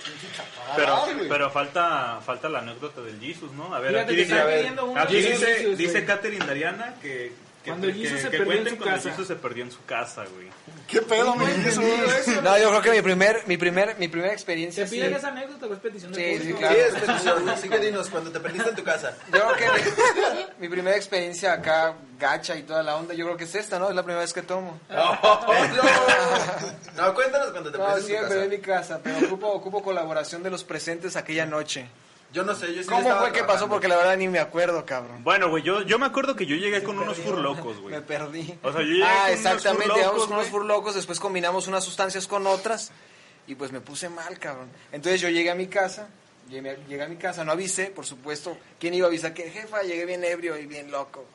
Pero, 0.75 1.05
pero 1.29 1.49
falta, 1.51 2.19
falta 2.25 2.49
la 2.49 2.59
anécdota 2.59 3.01
del 3.01 3.19
Jesus, 3.21 3.51
¿no? 3.53 3.73
A 3.73 3.79
ver, 3.79 3.91
Fíjate 3.91 4.11
aquí 4.11 4.21
dice, 4.21 4.39
a 4.39 4.43
ver, 4.43 4.73
aquí 4.97 5.15
dice, 5.21 5.75
dice. 5.75 6.05
Catherine 6.05 6.45
Dariana 6.45 6.95
que 7.01 7.31
Que- 7.63 7.71
Cuando 7.71 7.91
Jesus 7.91 8.21
se 8.21 8.29
que 8.29 8.37
perdió 8.37 8.53
en 8.61 8.69
su 8.69 8.77
cuando 8.77 8.95
casa. 8.95 9.09
Jesus 9.09 9.27
se 9.27 9.35
perdió 9.35 9.63
en 9.65 9.71
su 9.71 9.83
casa, 9.85 10.23
güey. 10.33 10.47
¿Qué 10.87 11.01
pedo, 11.01 11.35
hizo? 11.67 12.41
No, 12.41 12.57
yo 12.57 12.69
creo 12.69 12.81
que 12.81 12.91
mi 12.91 13.01
primer, 13.01 13.43
mi 13.47 13.57
primer, 13.57 13.97
mi 13.99 14.07
primera 14.07 14.31
experiencia. 14.33 14.85
¿Se 14.87 14.91
piden 14.91 15.09
sí. 15.09 15.15
esa 15.17 15.27
anécdota 15.27 15.67
o 15.67 15.73
es 15.73 15.79
petición 15.79 16.11
de 16.13 16.39
Sí, 16.39 16.45
sí, 16.47 16.53
claro. 16.53 16.73
Sí, 16.75 16.81
es 16.81 16.93
petición. 16.95 17.49
Así 17.49 17.69
que 17.69 17.77
dinos, 17.79 18.09
cuando 18.09 18.31
te 18.31 18.39
perdiste 18.39 18.69
en 18.69 18.75
tu 18.75 18.83
casa. 18.83 19.13
Yo 19.33 19.39
creo 19.53 19.55
que 19.55 19.65
mi, 19.67 20.45
mi 20.61 20.69
primera 20.69 20.95
experiencia 20.95 21.53
acá, 21.53 21.95
gacha 22.17 22.55
y 22.55 22.63
toda 22.63 22.81
la 22.81 22.95
onda, 22.95 23.13
yo 23.13 23.25
creo 23.25 23.37
que 23.37 23.43
es 23.43 23.53
esta, 23.55 23.77
¿no? 23.77 23.89
Es 23.89 23.95
la 23.95 24.03
primera 24.03 24.21
vez 24.21 24.33
que 24.33 24.41
tomo. 24.41 24.79
no. 24.89 25.19
no, 26.97 27.13
cuéntanos 27.13 27.51
cuando 27.51 27.71
te 27.71 27.77
No, 27.77 27.85
perdiste 27.87 28.13
en 28.15 28.21
tu 28.21 28.27
siempre 28.27 28.37
en 28.37 28.49
casa. 28.49 28.49
mi 28.49 28.59
casa, 28.59 28.99
pero 29.03 29.27
ocupo, 29.27 29.47
ocupo 29.49 29.83
colaboración 29.83 30.43
de 30.43 30.49
los 30.49 30.63
presentes 30.63 31.15
aquella 31.15 31.45
noche. 31.45 31.87
Yo 32.31 32.43
no 32.43 32.53
sé, 32.53 32.73
yo 32.75 32.83
sí 32.83 32.89
¿Cómo 32.89 33.17
fue 33.17 33.31
que 33.31 33.43
pasó? 33.43 33.67
Porque 33.67 33.87
la 33.87 33.97
verdad 33.97 34.15
ni 34.15 34.27
me 34.27 34.39
acuerdo, 34.39 34.85
cabrón. 34.85 35.23
Bueno, 35.23 35.49
güey, 35.49 35.63
yo, 35.63 35.81
yo 35.81 35.97
me 35.97 36.05
acuerdo 36.05 36.35
que 36.35 36.45
yo 36.45 36.55
llegué 36.55 36.83
con 36.83 36.99
unos 36.99 37.17
furlocos, 37.17 37.79
güey. 37.79 37.95
Me 37.95 38.01
perdí. 38.01 38.57
O 38.61 38.71
sea, 38.71 38.81
yo 38.81 38.87
llegué 38.87 39.03
ah, 39.03 39.07
con 39.07 39.23
unos 39.23 39.45
exactamente, 39.45 39.93
llegamos 39.95 40.27
con 40.27 40.33
unos 40.37 40.47
furlocos, 40.47 40.95
después 40.95 41.19
combinamos 41.19 41.67
unas 41.67 41.83
sustancias 41.83 42.27
con 42.27 42.45
otras 42.45 42.91
y 43.47 43.55
pues 43.55 43.71
me 43.71 43.81
puse 43.81 44.09
mal, 44.09 44.37
cabrón. 44.37 44.69
Entonces 44.91 45.21
yo 45.21 45.29
llegué 45.29 45.49
a 45.49 45.55
mi 45.55 45.67
casa, 45.67 46.09
llegué, 46.49 46.77
llegué 46.87 47.03
a 47.03 47.07
mi 47.07 47.15
casa, 47.15 47.43
no 47.43 47.51
avisé, 47.51 47.87
por 47.87 48.05
supuesto. 48.05 48.55
¿Quién 48.79 48.93
iba 48.93 49.07
a 49.07 49.09
avisar? 49.09 49.33
Que 49.33 49.49
jefa, 49.49 49.81
llegué 49.81 50.05
bien 50.05 50.23
ebrio 50.23 50.55
y 50.57 50.67
bien 50.67 50.91
loco. 50.91 51.25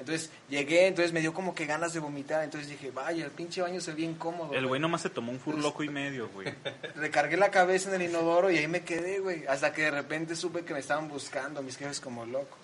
Entonces 0.00 0.30
llegué, 0.48 0.86
entonces 0.86 1.12
me 1.12 1.20
dio 1.20 1.34
como 1.34 1.54
que 1.54 1.66
ganas 1.66 1.92
de 1.92 2.00
vomitar, 2.00 2.42
entonces 2.42 2.70
dije, 2.70 2.90
vaya, 2.90 3.24
el 3.24 3.30
pinche 3.30 3.60
baño 3.60 3.80
se 3.80 3.90
ve 3.90 3.98
bien 3.98 4.14
cómodo. 4.14 4.54
El 4.54 4.66
güey 4.66 4.80
nomás 4.80 5.02
se 5.02 5.10
tomó 5.10 5.30
un 5.30 5.38
furloco 5.38 5.84
y 5.84 5.90
medio, 5.90 6.30
güey. 6.30 6.52
Recargué 6.96 7.36
la 7.36 7.50
cabeza 7.50 7.90
en 7.90 8.00
el 8.00 8.08
inodoro 8.08 8.50
y 8.50 8.56
ahí 8.56 8.66
me 8.66 8.82
quedé, 8.82 9.20
güey. 9.20 9.44
Hasta 9.46 9.72
que 9.74 9.82
de 9.82 9.90
repente 9.90 10.34
supe 10.34 10.64
que 10.64 10.72
me 10.72 10.80
estaban 10.80 11.08
buscando, 11.08 11.62
mis 11.62 11.76
jefes 11.76 12.00
como 12.00 12.24
loco. 12.24 12.56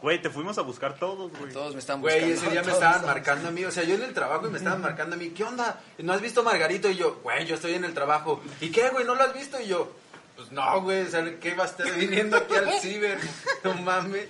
Güey, 0.00 0.22
te 0.22 0.30
fuimos 0.30 0.56
a 0.56 0.62
buscar 0.62 0.96
todos, 0.96 1.30
güey. 1.38 1.52
Todos 1.52 1.74
me 1.74 1.80
estaban 1.80 2.00
buscando. 2.00 2.24
Güey, 2.26 2.38
ese 2.38 2.50
día 2.50 2.62
me 2.62 2.72
estaban 2.72 3.04
marcando 3.04 3.48
a 3.48 3.50
mí, 3.50 3.64
o 3.64 3.70
sea, 3.70 3.84
yo 3.84 3.96
en 3.96 4.04
el 4.04 4.14
trabajo 4.14 4.46
y 4.46 4.50
me 4.50 4.58
estaban 4.58 4.80
marcando 4.80 5.16
a 5.16 5.18
mí, 5.18 5.30
¿qué 5.30 5.44
onda? 5.44 5.80
¿No 5.98 6.12
has 6.14 6.22
visto 6.22 6.40
a 6.40 6.44
Margarito? 6.44 6.88
Y 6.88 6.96
yo, 6.96 7.20
güey, 7.22 7.44
yo 7.46 7.56
estoy 7.56 7.74
en 7.74 7.84
el 7.84 7.92
trabajo. 7.92 8.40
¿Y 8.62 8.70
qué, 8.70 8.88
güey? 8.88 9.04
¿No 9.04 9.14
lo 9.16 9.22
has 9.24 9.34
visto? 9.34 9.60
Y 9.60 9.66
yo, 9.66 9.92
pues 10.36 10.50
no, 10.50 10.80
güey, 10.80 11.02
o 11.02 11.10
sea, 11.10 11.38
¿qué 11.40 11.54
va 11.54 11.64
a 11.64 11.66
estar 11.66 11.92
viniendo 11.94 12.38
aquí 12.38 12.54
al 12.54 12.72
ciber? 12.80 13.18
No 13.64 13.74
mames. 13.74 14.28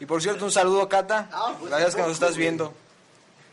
Y 0.00 0.06
por 0.06 0.20
cierto, 0.22 0.44
un 0.46 0.50
saludo, 0.52 0.88
Cata. 0.88 1.28
Ah, 1.32 1.54
pues, 1.58 1.70
Gracias 1.70 1.94
que 1.94 2.02
nos 2.02 2.12
estás 2.12 2.30
güey. 2.30 2.40
viendo. 2.40 2.74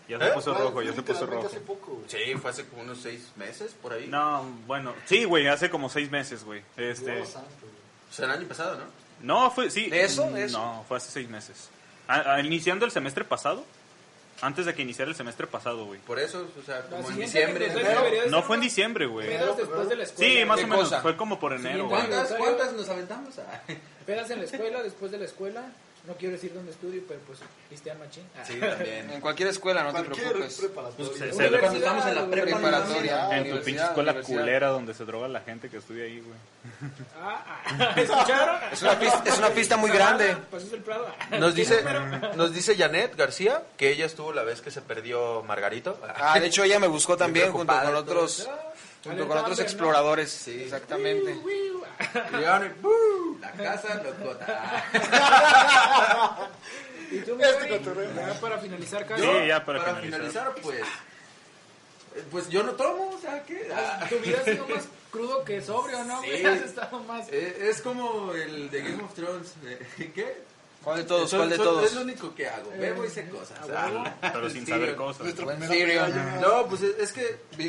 Ya 0.08 0.18
se 0.18 0.26
¿Eh? 0.28 0.32
puso 0.34 0.54
rojo, 0.54 0.82
ya 0.82 0.94
se 0.94 1.02
puso 1.02 1.26
rojo. 1.26 1.48
hace 1.48 1.60
poco, 1.60 1.92
güey. 1.96 2.06
Sí, 2.10 2.34
fue 2.40 2.52
hace 2.52 2.66
como 2.66 2.84
unos 2.84 3.00
seis 3.02 3.30
meses, 3.36 3.76
por 3.82 3.92
ahí. 3.92 4.08
No, 4.08 4.44
bueno, 4.66 4.94
sí, 5.06 5.26
güey, 5.26 5.48
hace 5.48 5.70
como 5.70 5.90
seis 5.90 6.10
meses, 6.10 6.46
güey. 6.46 6.62
Este, 6.78 7.14
Dios 7.18 7.30
santo, 7.30 7.50
güey. 7.62 7.74
O 8.10 8.14
sea, 8.14 8.26
el 8.26 8.32
año 8.32 8.48
pasado, 8.48 8.78
¿no? 8.78 8.86
no, 9.22 9.52
fue, 9.52 9.70
sí. 9.70 9.90
¿De 9.90 10.06
eso? 10.06 10.32
¿De 10.32 10.46
eso? 10.46 10.58
No, 10.58 10.86
fue 10.88 10.96
hace 10.98 11.12
seis 11.12 11.30
meses. 11.30 11.70
A- 12.08 12.36
a- 12.36 12.40
iniciando 12.42 12.86
el 12.86 12.92
semestre 12.92 13.26
pasado, 13.26 13.66
antes 14.40 14.66
de 14.66 14.74
que 14.74 14.82
iniciara 14.82 15.12
el 15.12 15.18
semestre 15.18 15.46
pasado, 15.46 15.86
güey. 15.88 16.00
Por 16.00 16.20
eso, 16.20 16.48
o 16.58 16.66
sea, 16.66 16.84
como 16.84 17.10
en 17.10 17.18
diciembre. 17.18 17.70
¿no? 18.30 18.44
fue 18.44 18.56
en 18.56 18.62
diciembre, 18.62 19.08
güey. 19.08 19.28
Pedas 19.28 19.58
después 19.58 19.90
de 19.90 19.96
la 19.98 20.04
escuela. 20.04 20.34
Sí, 20.34 20.46
más 20.46 20.58
¿Qué 20.60 20.64
o 20.64 20.68
menos, 20.70 20.84
cosa? 20.86 21.02
fue 21.02 21.18
como 21.18 21.38
por 21.38 21.52
enero, 21.52 21.90
güey. 21.90 22.00
¿Cuántas, 22.08 22.32
cuántas 22.38 22.72
nos 22.72 22.88
aventamos? 22.88 23.38
Ah. 23.40 23.62
Pedas 24.06 24.30
en 24.30 24.40
la 24.40 24.46
escuela, 24.46 24.82
después 24.84 25.12
de 25.12 25.18
la 25.18 25.26
escuela. 25.26 25.66
No 26.08 26.14
quiero 26.16 26.36
decir 26.36 26.54
dónde 26.54 26.72
estudio, 26.72 27.02
pero 27.06 27.20
pues 27.28 27.40
Cristian 27.68 28.00
Machín. 28.00 28.24
Ah. 28.38 28.44
Sí, 28.48 28.58
también. 28.60 29.10
En 29.12 29.20
cualquier 29.20 29.50
escuela, 29.50 29.84
no 29.84 29.94
te 29.94 30.04
preocupes. 30.04 30.56
preparatoria. 30.58 30.96
Pues, 31.10 31.20
se- 31.20 31.32
güey. 31.32 31.50
se- 31.50 31.60
Cuando 31.60 31.78
estamos 31.80 32.06
en 32.06 32.16
la 32.16 32.26
Preparatoria. 32.28 33.38
En 33.38 33.52
tu 33.52 33.64
pinche 33.64 33.84
escuela 33.84 34.14
culera 34.22 34.68
donde 34.70 34.94
se 34.94 35.04
droga 35.04 35.28
la 35.28 35.42
gente 35.42 35.70
que 35.70 35.78
estudia 35.78 36.06
ahí, 36.06 36.22
güey. 36.22 36.38
Ah, 37.22 37.62
ah, 37.66 37.94
¿Escucharon? 37.98 38.56
Es 38.72 38.82
una 38.82 38.98
pista, 39.00 39.24
es 39.26 39.38
una 39.38 39.50
pista 39.50 39.78
muy 39.78 39.92
grande. 39.92 40.38
Pues 40.50 40.64
es 40.64 40.74
el 40.74 40.82
Prado. 40.82 41.08
Nos 41.40 41.54
dice, 41.56 41.84
nos 42.36 42.54
dice 42.54 42.76
Janet 42.78 43.16
García 43.18 43.64
que 43.76 43.90
ella 43.92 44.06
estuvo 44.06 44.32
la 44.32 44.44
vez 44.44 44.62
que 44.62 44.72
se 44.72 44.82
perdió 44.82 45.44
Margarito. 45.44 46.00
Ah, 46.16 46.40
de 46.40 46.48
hecho 46.48 46.64
ella 46.64 46.80
me 46.80 46.88
buscó 46.88 47.18
también 47.18 47.52
junto 47.52 47.74
con 47.82 47.96
otros, 47.96 48.50
junto 49.08 49.28
con 49.28 49.38
otros 49.38 49.60
exploradores. 49.60 50.30
Sí. 50.32 50.64
Exactamente. 50.64 51.32
Y 51.34 52.36
llegaron 52.36 52.68
y. 52.68 53.40
La 53.42 53.52
casa 53.52 54.02
locota. 54.04 54.84
¿Y 57.12 57.20
tú, 57.20 57.36
mi 57.36 57.44
Este. 57.44 57.82
Ya 58.16 58.40
para 58.42 58.58
finalizar, 58.60 59.02
Sí, 59.04 59.08
Carlos. 59.08 59.48
ya 59.48 59.66
para 59.66 59.80
finalizar. 59.80 60.04
finalizar, 60.20 60.56
pues. 60.62 60.80
eh, 60.82 62.24
Pues 62.32 62.50
yo 62.50 62.64
no 62.64 62.74
tomo, 62.74 63.10
o 63.16 63.20
sea, 63.20 63.44
¿qué? 63.44 63.70
Ah, 63.74 64.06
Tu 64.10 64.18
vida 64.20 64.40
ha 64.42 64.44
sido 64.44 64.68
más 64.68 64.88
crudo 65.12 65.44
que 65.46 65.62
sobrio, 65.62 66.04
¿no? 66.04 66.22
Sí. 66.22 66.46
Has 66.46 66.62
estado 66.62 67.00
más... 67.04 67.28
eh, 67.32 67.70
es 67.70 67.82
como 67.82 68.34
el 68.34 68.70
de 68.70 68.82
Game 68.82 69.04
of 69.04 69.14
Thrones. 69.14 69.54
eh, 69.66 70.12
¿Qué? 70.16 70.38
¿Cuál 70.84 70.98
de 71.00 71.04
todos? 71.04 71.34
¿Cuál 71.34 71.50
de 71.50 71.58
todos? 71.58 71.84
Es 71.86 71.94
lo 71.96 72.02
único 72.02 72.34
que 72.34 72.48
hago. 72.48 72.72
Bebo 72.72 73.04
y 73.06 73.10
sé 73.10 73.28
cosas. 73.30 73.58
Ah. 73.76 74.16
Ah, 74.22 74.30
Pero 74.34 74.50
sin 74.50 74.66
saber 74.66 74.96
cosas. 74.96 75.36
Buen. 75.44 75.60
No, 76.42 76.66
pues 76.68 76.82
es 76.82 76.98
es 77.00 77.12
que 77.14 77.24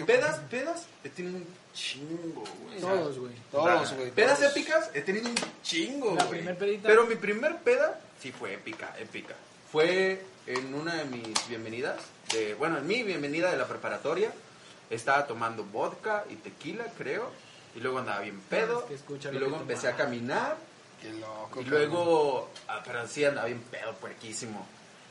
pedas, 0.05 0.39
pedas, 0.51 0.87
he 1.03 1.09
tenido 1.09 1.37
un 1.39 1.47
chingo, 1.75 2.45
güey. 2.65 2.81
Todos, 2.81 3.19
güey. 3.19 3.33
Todos, 3.51 3.93
güey. 3.95 4.11
Pedas 4.13 4.39
todos. 4.39 4.53
épicas, 4.53 4.91
he 4.95 5.01
tenido 5.03 5.29
un 5.29 5.35
chingo, 5.63 6.15
La 6.15 6.25
güey. 6.25 6.39
primer 6.41 6.59
pedita. 6.59 6.89
Pero 6.89 7.07
mi 7.07 7.17
primer 7.17 7.57
peda 7.59 8.01
sí 8.21 8.31
fue 8.33 8.55
épica, 8.55 8.95
épica. 8.99 9.35
Fue 9.73 10.23
en 10.47 10.73
una 10.75 10.95
de 10.95 11.05
mis 11.07 11.49
bienvenidas, 11.49 12.01
de, 12.33 12.55
bueno, 12.55 12.79
en 12.79 12.87
mi 12.87 13.03
bienvenida 13.03 13.51
de 13.51 13.57
la 13.59 13.67
preparatoria. 13.67 14.33
Estaba 14.91 15.27
tomando 15.27 15.65
vodka 15.65 16.25
y 16.31 16.37
tequila, 16.37 16.85
creo. 16.97 17.31
Y 17.77 17.81
luego 17.81 17.99
andaba 17.99 18.21
bien 18.21 18.41
pedo. 18.49 18.81
Es 18.81 18.85
que 18.87 18.95
escucha 18.95 19.29
y 19.31 19.35
lo 19.35 19.41
luego 19.41 19.57
que 19.57 19.63
empecé 19.63 19.89
a 19.89 19.93
tomaba. 19.93 20.05
caminar. 20.11 20.57
Qué 21.01 21.13
loco. 21.13 21.61
Y 21.61 21.65
luego, 21.65 22.51
ah, 22.69 22.83
pero 22.85 23.07
sí 23.07 23.25
andaba 23.25 23.47
bien 23.47 23.61
pedo, 23.61 23.93
puerquísimo. 23.95 24.67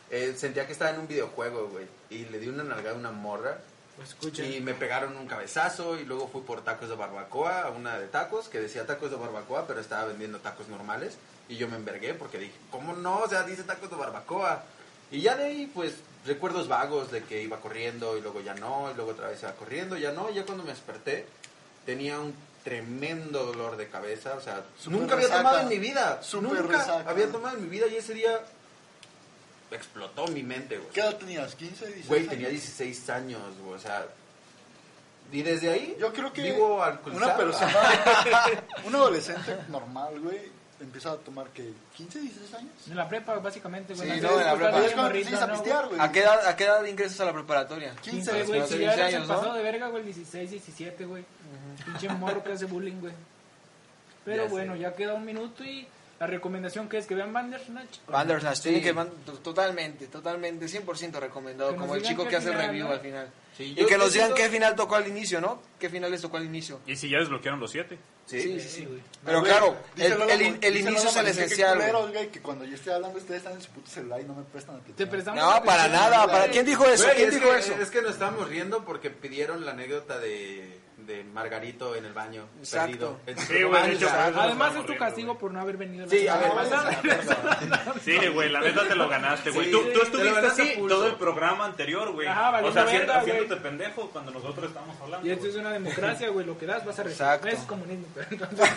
Eh, 0.10 0.34
sentía 0.38 0.66
que 0.66 0.74
estaba 0.74 0.92
en 0.92 1.00
un 1.00 1.08
videojuego, 1.08 1.68
güey. 1.70 1.86
Y 2.10 2.26
le 2.26 2.40
di 2.40 2.48
una 2.48 2.64
nalgada 2.64 2.96
a 2.96 3.00
una 3.00 3.12
morra. 3.12 3.60
Pues 3.96 4.10
escucha. 4.10 4.44
Y 4.44 4.62
me 4.62 4.74
pegaron 4.74 5.18
un 5.18 5.28
cabezazo 5.28 6.00
y 6.00 6.06
luego 6.06 6.28
fui 6.28 6.42
por 6.42 6.64
tacos 6.64 6.88
de 6.90 6.96
barbacoa 6.96 7.64
a 7.64 7.70
una 7.72 7.98
de 7.98 8.08
tacos 8.08 8.48
que 8.48 8.60
decía 8.60 8.86
tacos 8.86 9.10
de 9.10 9.18
barbacoa, 9.18 9.66
pero 9.66 9.80
estaba 9.80 10.06
vendiendo 10.06 10.40
tacos 10.40 10.68
normales. 10.68 11.18
Y 11.50 11.56
yo 11.58 11.68
me 11.68 11.78
envergué 11.78 12.14
porque 12.14 12.38
dije, 12.38 12.54
¿cómo 12.70 12.94
no? 12.94 13.20
O 13.20 13.30
sea, 13.30 13.44
dice 13.44 13.64
tacos 13.64 13.90
de 13.90 13.96
barbacoa. 13.96 14.64
Y 15.10 15.22
ya 15.22 15.36
de 15.36 15.46
ahí, 15.46 15.72
pues, 15.74 15.96
recuerdos 16.26 16.68
vagos 16.68 17.12
de 17.12 17.24
que 17.24 17.42
iba 17.42 17.58
corriendo 17.60 18.18
y 18.18 18.22
luego 18.22 18.42
ya 18.42 18.54
no, 18.54 18.92
y 18.92 18.96
luego 18.96 19.12
otra 19.12 19.30
vez 19.30 19.42
iba 19.42 19.54
corriendo, 19.54 19.98
ya 19.98 20.12
no. 20.12 20.30
Y 20.30 20.36
ya 20.36 20.46
cuando 20.46 20.64
me 20.64 20.72
desperté, 20.72 21.26
tenía 21.86 22.20
un 22.20 22.36
tremendo 22.68 23.46
dolor 23.46 23.78
de 23.78 23.88
cabeza. 23.88 24.36
O 24.36 24.42
sea, 24.42 24.62
Súper 24.78 25.00
nunca 25.00 25.14
había 25.14 25.28
resaca. 25.28 25.44
tomado 25.44 25.62
en 25.62 25.70
mi 25.70 25.80
vida. 25.80 26.22
Súper 26.22 26.62
nunca 26.62 26.78
resaca. 26.78 27.10
había 27.10 27.32
tomado 27.32 27.56
en 27.56 27.64
mi 27.64 27.70
vida 27.70 27.88
y 27.88 27.96
ese 27.96 28.14
día 28.14 28.42
explotó 29.72 30.28
mi 30.28 30.44
mente, 30.44 30.78
güey. 30.78 30.90
¿Qué 30.92 31.00
edad 31.00 31.16
tenías? 31.16 31.58
¿15, 31.58 31.60
16 31.60 32.08
Güey, 32.08 32.28
tenía 32.28 32.50
16 32.50 33.10
años, 33.10 33.42
güey, 33.64 33.76
o 33.76 33.80
sea... 33.80 34.06
Y 35.32 35.44
desde 35.44 35.70
ahí 35.70 35.98
Yo 36.00 36.14
creo 36.14 36.32
que 36.32 36.42
vivo 36.42 36.84
una 37.06 37.36
persona, 37.36 37.80
un 38.86 38.96
adolescente 38.96 39.58
normal, 39.70 40.20
güey, 40.22 40.52
empieza 40.80 41.12
a 41.12 41.18
tomar 41.18 41.48
que 41.50 41.74
15, 41.96 42.20
16 42.22 42.54
años. 42.54 42.72
En 42.90 42.96
la 42.96 43.08
prepa, 43.10 43.36
básicamente, 43.40 43.94
güey. 43.94 44.08
Sí, 44.08 44.14
Antes 44.16 44.30
no, 44.32 44.38
de 44.38 44.44
en 44.44 44.48
la 44.48 44.56
prepa. 44.56 44.86
Es 44.86 44.94
cuando 44.94 45.16
empiezas 45.16 45.42
a 45.42 45.48
¿no, 45.48 45.54
güey? 45.54 45.62
pistear, 45.64 45.88
güey. 45.88 46.00
¿A 46.02 46.12
qué, 46.12 46.20
edad, 46.20 46.48
¿A 46.48 46.56
qué 46.56 46.64
edad 46.66 46.86
ingresas 46.86 47.20
a 47.22 47.26
la 47.26 47.34
preparatoria? 47.34 47.96
15, 48.02 48.32
15, 48.32 48.44
güey. 48.46 48.62
Si 48.62 48.68
15 48.68 48.80
ya 48.84 48.94
eres 48.94 48.98
el 49.10 49.16
años, 49.16 49.28
¿no? 49.28 49.36
pasado 49.36 49.54
de 49.56 49.64
verga, 49.64 49.88
güey, 49.88 50.04
16, 50.04 50.52
17, 50.52 51.06
güey. 51.06 51.26
Pinche 51.86 52.10
morro 52.10 52.44
que 52.44 52.52
hace 52.54 52.66
bullying, 52.66 53.00
güey. 53.00 53.14
Pero 54.26 54.44
Ya 54.44 54.50
bueno, 54.50 54.74
sé. 54.74 54.80
ya 54.80 54.94
queda 54.96 55.14
un 55.14 55.26
minuto 55.26 55.64
y 55.64 55.88
la 56.20 56.28
recomendación 56.28 56.90
que 56.90 56.98
es 56.98 57.06
que 57.06 57.16
vean 57.16 57.32
Bandersnatch. 57.32 58.00
Bandersnatch, 58.08 58.58
Sí. 58.58 58.82
que 58.82 58.94
totalmente, 59.44 60.08
totalmente, 60.08 60.68
100% 60.68 61.20
recomendado, 61.20 61.72
Que 61.72 61.78
como 61.78 61.96
el 61.96 62.02
chico 62.02 62.28
que 62.28 62.36
hace 62.36 62.48
el 62.50 62.54
final, 62.56 62.68
review 62.68 62.88
¿no? 62.88 62.94
al 62.94 63.00
final. 63.00 63.30
Sí, 63.56 63.76
y 63.78 63.86
que 63.86 63.98
nos 63.98 64.14
digan 64.14 64.34
qué 64.36 64.50
final 64.50 64.76
tocó 64.76 64.96
al 64.96 65.08
inicio, 65.08 65.42
¿no? 65.42 65.62
¿Qué 65.80 65.90
final 65.90 66.12
les 66.12 66.22
tocó 66.22 66.38
al 66.38 66.46
inicio? 66.46 66.80
Y 66.86 66.96
si 66.96 67.10
ya 67.10 67.18
desbloquearon 67.20 67.60
los 67.60 67.72
siete. 67.72 67.98
Sí, 68.28 68.42
Sí, 68.42 68.60
sí, 68.60 68.70
sí. 68.70 68.86
güey. 68.86 69.00
Pero 69.26 69.40
Güey, 69.40 69.52
claro, 69.52 69.78
el, 69.96 70.12
el, 70.30 70.58
el 70.62 70.78
inicio 70.78 71.10
es 71.10 71.16
el 71.16 71.26
que 71.26 71.32
esencial, 71.32 72.08
güey, 72.12 72.30
que 72.30 72.42
cuando 72.42 72.66
yo 72.66 72.76
estoy 72.76 72.94
hablando 72.94 73.18
ustedes 73.18 73.38
están 73.40 73.54
en 73.54 73.62
su 73.62 73.72
puto 73.72 73.90
celular 73.90 74.20
y 74.22 74.26
no 74.26 74.36
me 74.36 74.44
prestan 74.44 74.76
atención. 74.76 74.98
Te 74.98 75.08
prestamos 75.08 75.42
No, 75.42 75.64
para 75.64 75.88
nada, 75.88 76.28
para 76.28 76.50
¿quién 76.50 76.66
dijo 76.66 76.86
eso? 76.86 77.06
Güey, 77.06 77.16
¿Quién 77.16 77.30
es 77.30 77.36
dijo 77.36 77.50
que, 77.52 77.58
eso? 77.60 77.74
Es 77.82 77.90
que 77.90 78.02
nos 78.02 78.12
estábamos 78.14 78.48
riendo 78.50 78.84
porque 78.86 79.10
pidieron 79.10 79.66
la 79.66 79.72
anécdota 79.72 80.20
de, 80.20 80.78
de 81.08 81.24
Margarito 81.24 81.96
en 81.96 82.06
el 82.06 82.14
baño. 82.14 82.46
Exacto. 82.60 83.18
Perdido. 83.26 83.46
Sí, 83.48 83.64
güey, 83.64 83.88
de 83.88 83.94
hecho, 83.94 84.10
Además 84.12 84.76
es 84.76 84.86
tu 84.86 84.96
castigo 84.98 85.28
güey. 85.30 85.40
por 85.40 85.52
no 85.54 85.62
haber 85.62 85.78
venido. 85.78 86.06
la 86.06 86.12
Sí, 86.12 86.28
a 86.28 86.36
ver. 86.38 86.52
Sí, 88.04 88.18
güey, 88.34 88.50
la 88.50 88.60
neta 88.62 88.88
te 88.88 88.96
lo 88.96 89.08
ganaste, 89.08 89.52
güey. 89.52 89.66
Sí, 89.68 89.72
tú, 89.72 89.82
tú 89.94 90.02
estuviste 90.02 90.46
así 90.46 90.76
todo 90.88 91.08
el 91.08 91.16
programa 91.16 91.66
anterior, 91.66 92.12
güey. 92.12 92.28
Ajá, 92.28 92.50
o 92.50 92.52
valiendo 92.52 92.74
sea, 92.74 92.84
haciendo- 92.84 93.14
güey. 93.14 93.20
haciéndote 93.32 93.62
pendejo 93.62 94.10
cuando 94.10 94.32
nosotros 94.32 94.68
estamos 94.68 95.00
hablando. 95.02 95.28
Y 95.28 95.32
esto 95.32 95.48
es 95.48 95.56
una 95.56 95.72
democracia, 95.72 96.30
güey. 96.30 96.46
Lo 96.46 96.58
que 96.58 96.66
das 96.66 96.86
vas 96.86 97.00
a 97.00 97.04
recibir. 97.04 97.22
Exacto. 97.28 97.48
No 97.48 97.54
es 97.54 97.60
comunismo, 97.62 98.06
pero 98.14 98.28
entonces, 98.32 98.70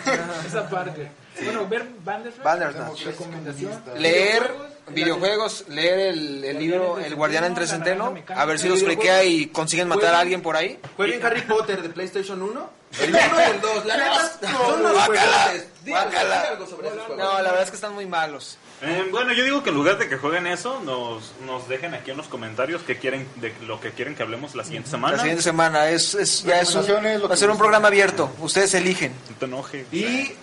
esa 0.47 0.69
parte. 0.69 1.11
Bueno, 1.43 1.67
ver 1.67 1.85
Bandersnatch. 2.03 2.43
Bandersnatch. 2.45 3.05
Recomendación. 3.05 3.83
Leer 3.97 4.70
Videojuegos, 4.89 5.65
leer 5.69 5.99
el, 5.99 6.43
el 6.43 6.59
libro 6.59 6.99
El 6.99 7.15
Guardián 7.15 7.45
entre 7.45 7.67
Centeno, 7.67 8.13
a 8.27 8.45
ver 8.45 8.59
si 8.59 8.67
los 8.67 8.83
friquea 8.83 9.23
y 9.23 9.47
consiguen 9.47 9.87
matar 9.87 10.13
a 10.13 10.19
alguien 10.19 10.41
por 10.41 10.55
ahí. 10.55 10.79
Jueguen 10.97 11.25
Harry 11.25 11.41
Potter 11.41 11.81
de 11.81 11.89
PlayStation 11.89 12.11
PlayStation 12.11 12.41
1? 12.51 12.81
El 12.99 13.09
1 13.09 13.19
y 13.19 13.51
el 13.51 13.61
2, 13.61 13.85
la 13.85 13.97
neta, 13.97 14.39
son 14.41 14.85
algo, 14.85 16.67
sobre 16.67 16.89
esos 16.89 17.01
juegos. 17.03 17.17
No, 17.17 17.33
la 17.41 17.43
verdad 17.43 17.63
es 17.63 17.69
que 17.69 17.75
están 17.75 17.93
muy 17.93 18.05
malos. 18.05 18.57
Eh, 18.81 19.07
bueno, 19.11 19.31
yo 19.31 19.45
digo 19.45 19.63
que 19.63 19.69
en 19.69 19.75
lugar 19.75 19.97
de 19.97 20.09
que 20.09 20.17
jueguen 20.17 20.45
eso, 20.47 20.81
nos, 20.81 21.31
nos 21.45 21.69
dejen 21.69 21.93
aquí 21.93 22.11
en 22.11 22.17
los 22.17 22.27
comentarios 22.27 22.81
que 22.81 22.97
quieren 22.97 23.27
de 23.35 23.53
lo 23.65 23.79
que 23.79 23.91
quieren 23.91 24.15
que 24.15 24.23
hablemos 24.23 24.55
la 24.55 24.63
siguiente 24.65 24.89
semana. 24.89 25.15
La 25.15 25.21
siguiente 25.21 25.43
semana 25.43 25.89
es, 25.89 26.15
es 26.15 26.43
ya 26.43 26.59
es 26.59 26.75
un, 26.75 26.83
va 26.83 27.25
a 27.25 27.29
que 27.29 27.37
ser 27.37 27.49
un 27.49 27.57
programa 27.57 27.87
abierto. 27.87 28.29
Ustedes 28.39 28.73
eligen. 28.73 29.13
No 29.29 29.35
te 29.37 29.45
enojes. 29.45 29.93
Y 29.93 30.33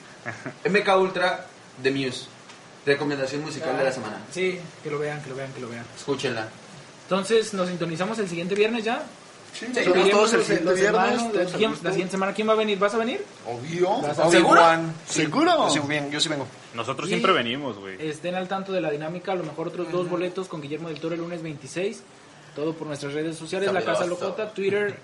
MK 0.68 0.96
Ultra 0.96 1.46
de 1.82 1.90
Muse. 1.90 2.37
Recomendación 2.86 3.42
musical 3.42 3.76
de 3.76 3.84
la 3.84 3.92
semana. 3.92 4.18
Sí, 4.32 4.58
que 4.82 4.90
lo 4.90 4.98
vean, 4.98 5.22
que 5.22 5.30
lo 5.30 5.36
vean, 5.36 5.52
que 5.52 5.60
lo 5.60 5.68
vean. 5.68 5.84
Escúchenla. 5.96 6.48
Entonces, 7.04 7.52
nos 7.54 7.68
sintonizamos 7.68 8.18
el 8.18 8.28
siguiente 8.28 8.54
viernes 8.54 8.84
ya. 8.84 9.02
Sí, 9.52 9.66
Sí, 9.74 9.80
todos 10.10 10.32
el 10.32 10.38
los- 10.38 10.46
siguiente 10.46 10.64
los 10.64 10.74
viernes. 10.74 10.84
hermanos. 10.84 11.32
todos 11.32 11.52
¿Quién- 11.54 11.74
la 11.82 11.90
siguiente 11.90 12.10
semana, 12.12 12.34
¿quién 12.34 12.48
va 12.48 12.52
a 12.52 12.56
venir? 12.56 12.78
¿Vas 12.78 12.94
a 12.94 12.98
venir? 12.98 13.24
Obvio. 13.46 14.06
A- 14.06 14.30
¿Seguro? 14.30 15.68
Bien, 15.88 16.10
yo 16.10 16.20
sí 16.20 16.28
vengo. 16.28 16.46
Nosotros 16.74 17.08
Y- 17.08 17.12
siempre 17.12 17.32
venimos, 17.32 17.78
güey. 17.78 17.96
Estén 18.06 18.34
al 18.34 18.46
tanto 18.46 18.72
de 18.72 18.80
la 18.80 18.90
dinámica, 18.90 19.32
a 19.32 19.34
lo 19.36 19.44
mejor 19.44 19.68
otros 19.68 19.90
dos 19.90 20.08
boletos 20.08 20.48
con 20.48 20.60
Guillermo 20.60 20.88
del 20.88 21.00
Toro 21.00 21.14
el 21.14 21.20
lunes 21.20 21.42
26. 21.42 22.02
Todo 22.54 22.74
por 22.74 22.86
nuestras 22.86 23.12
redes 23.14 23.36
sociales, 23.36 23.72
La 23.72 23.82
Casa. 23.82 24.04
Locota, 24.06 24.52
Twitter, 24.52 24.98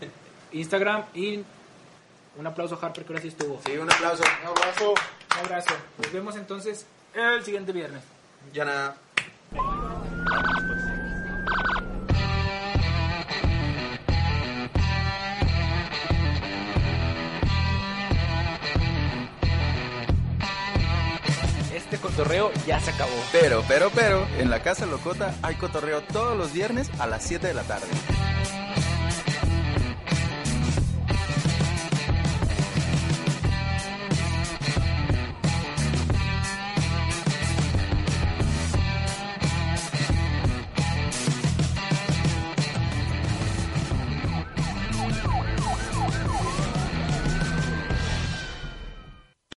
Instagram 0.52 1.04
y 1.14 1.40
un 2.36 2.46
aplauso 2.46 2.78
a 2.80 2.86
Harper 2.86 3.04
que 3.04 3.12
ahora 3.12 3.22
sí 3.22 3.28
estuvo. 3.28 3.60
Sí, 3.64 3.72
un 3.78 3.90
aplauso. 3.90 4.22
Un 4.42 4.48
abrazo. 4.48 4.90
Un 4.90 5.46
abrazo. 5.46 5.74
Nos 6.02 6.12
vemos 6.12 6.36
entonces 6.36 6.84
el 7.14 7.44
siguiente 7.44 7.72
viernes. 7.72 8.02
Ya 8.52 8.64
nada. 8.64 8.96
Este 21.74 21.98
cotorreo 21.98 22.50
ya 22.66 22.80
se 22.80 22.90
acabó. 22.90 23.10
Pero, 23.30 23.64
pero, 23.68 23.90
pero, 23.94 24.26
en 24.38 24.50
la 24.50 24.62
Casa 24.62 24.86
Locota 24.86 25.34
hay 25.42 25.54
cotorreo 25.54 26.02
todos 26.02 26.36
los 26.36 26.52
viernes 26.52 26.90
a 26.98 27.06
las 27.06 27.24
7 27.24 27.46
de 27.46 27.54
la 27.54 27.62
tarde. 27.62 27.86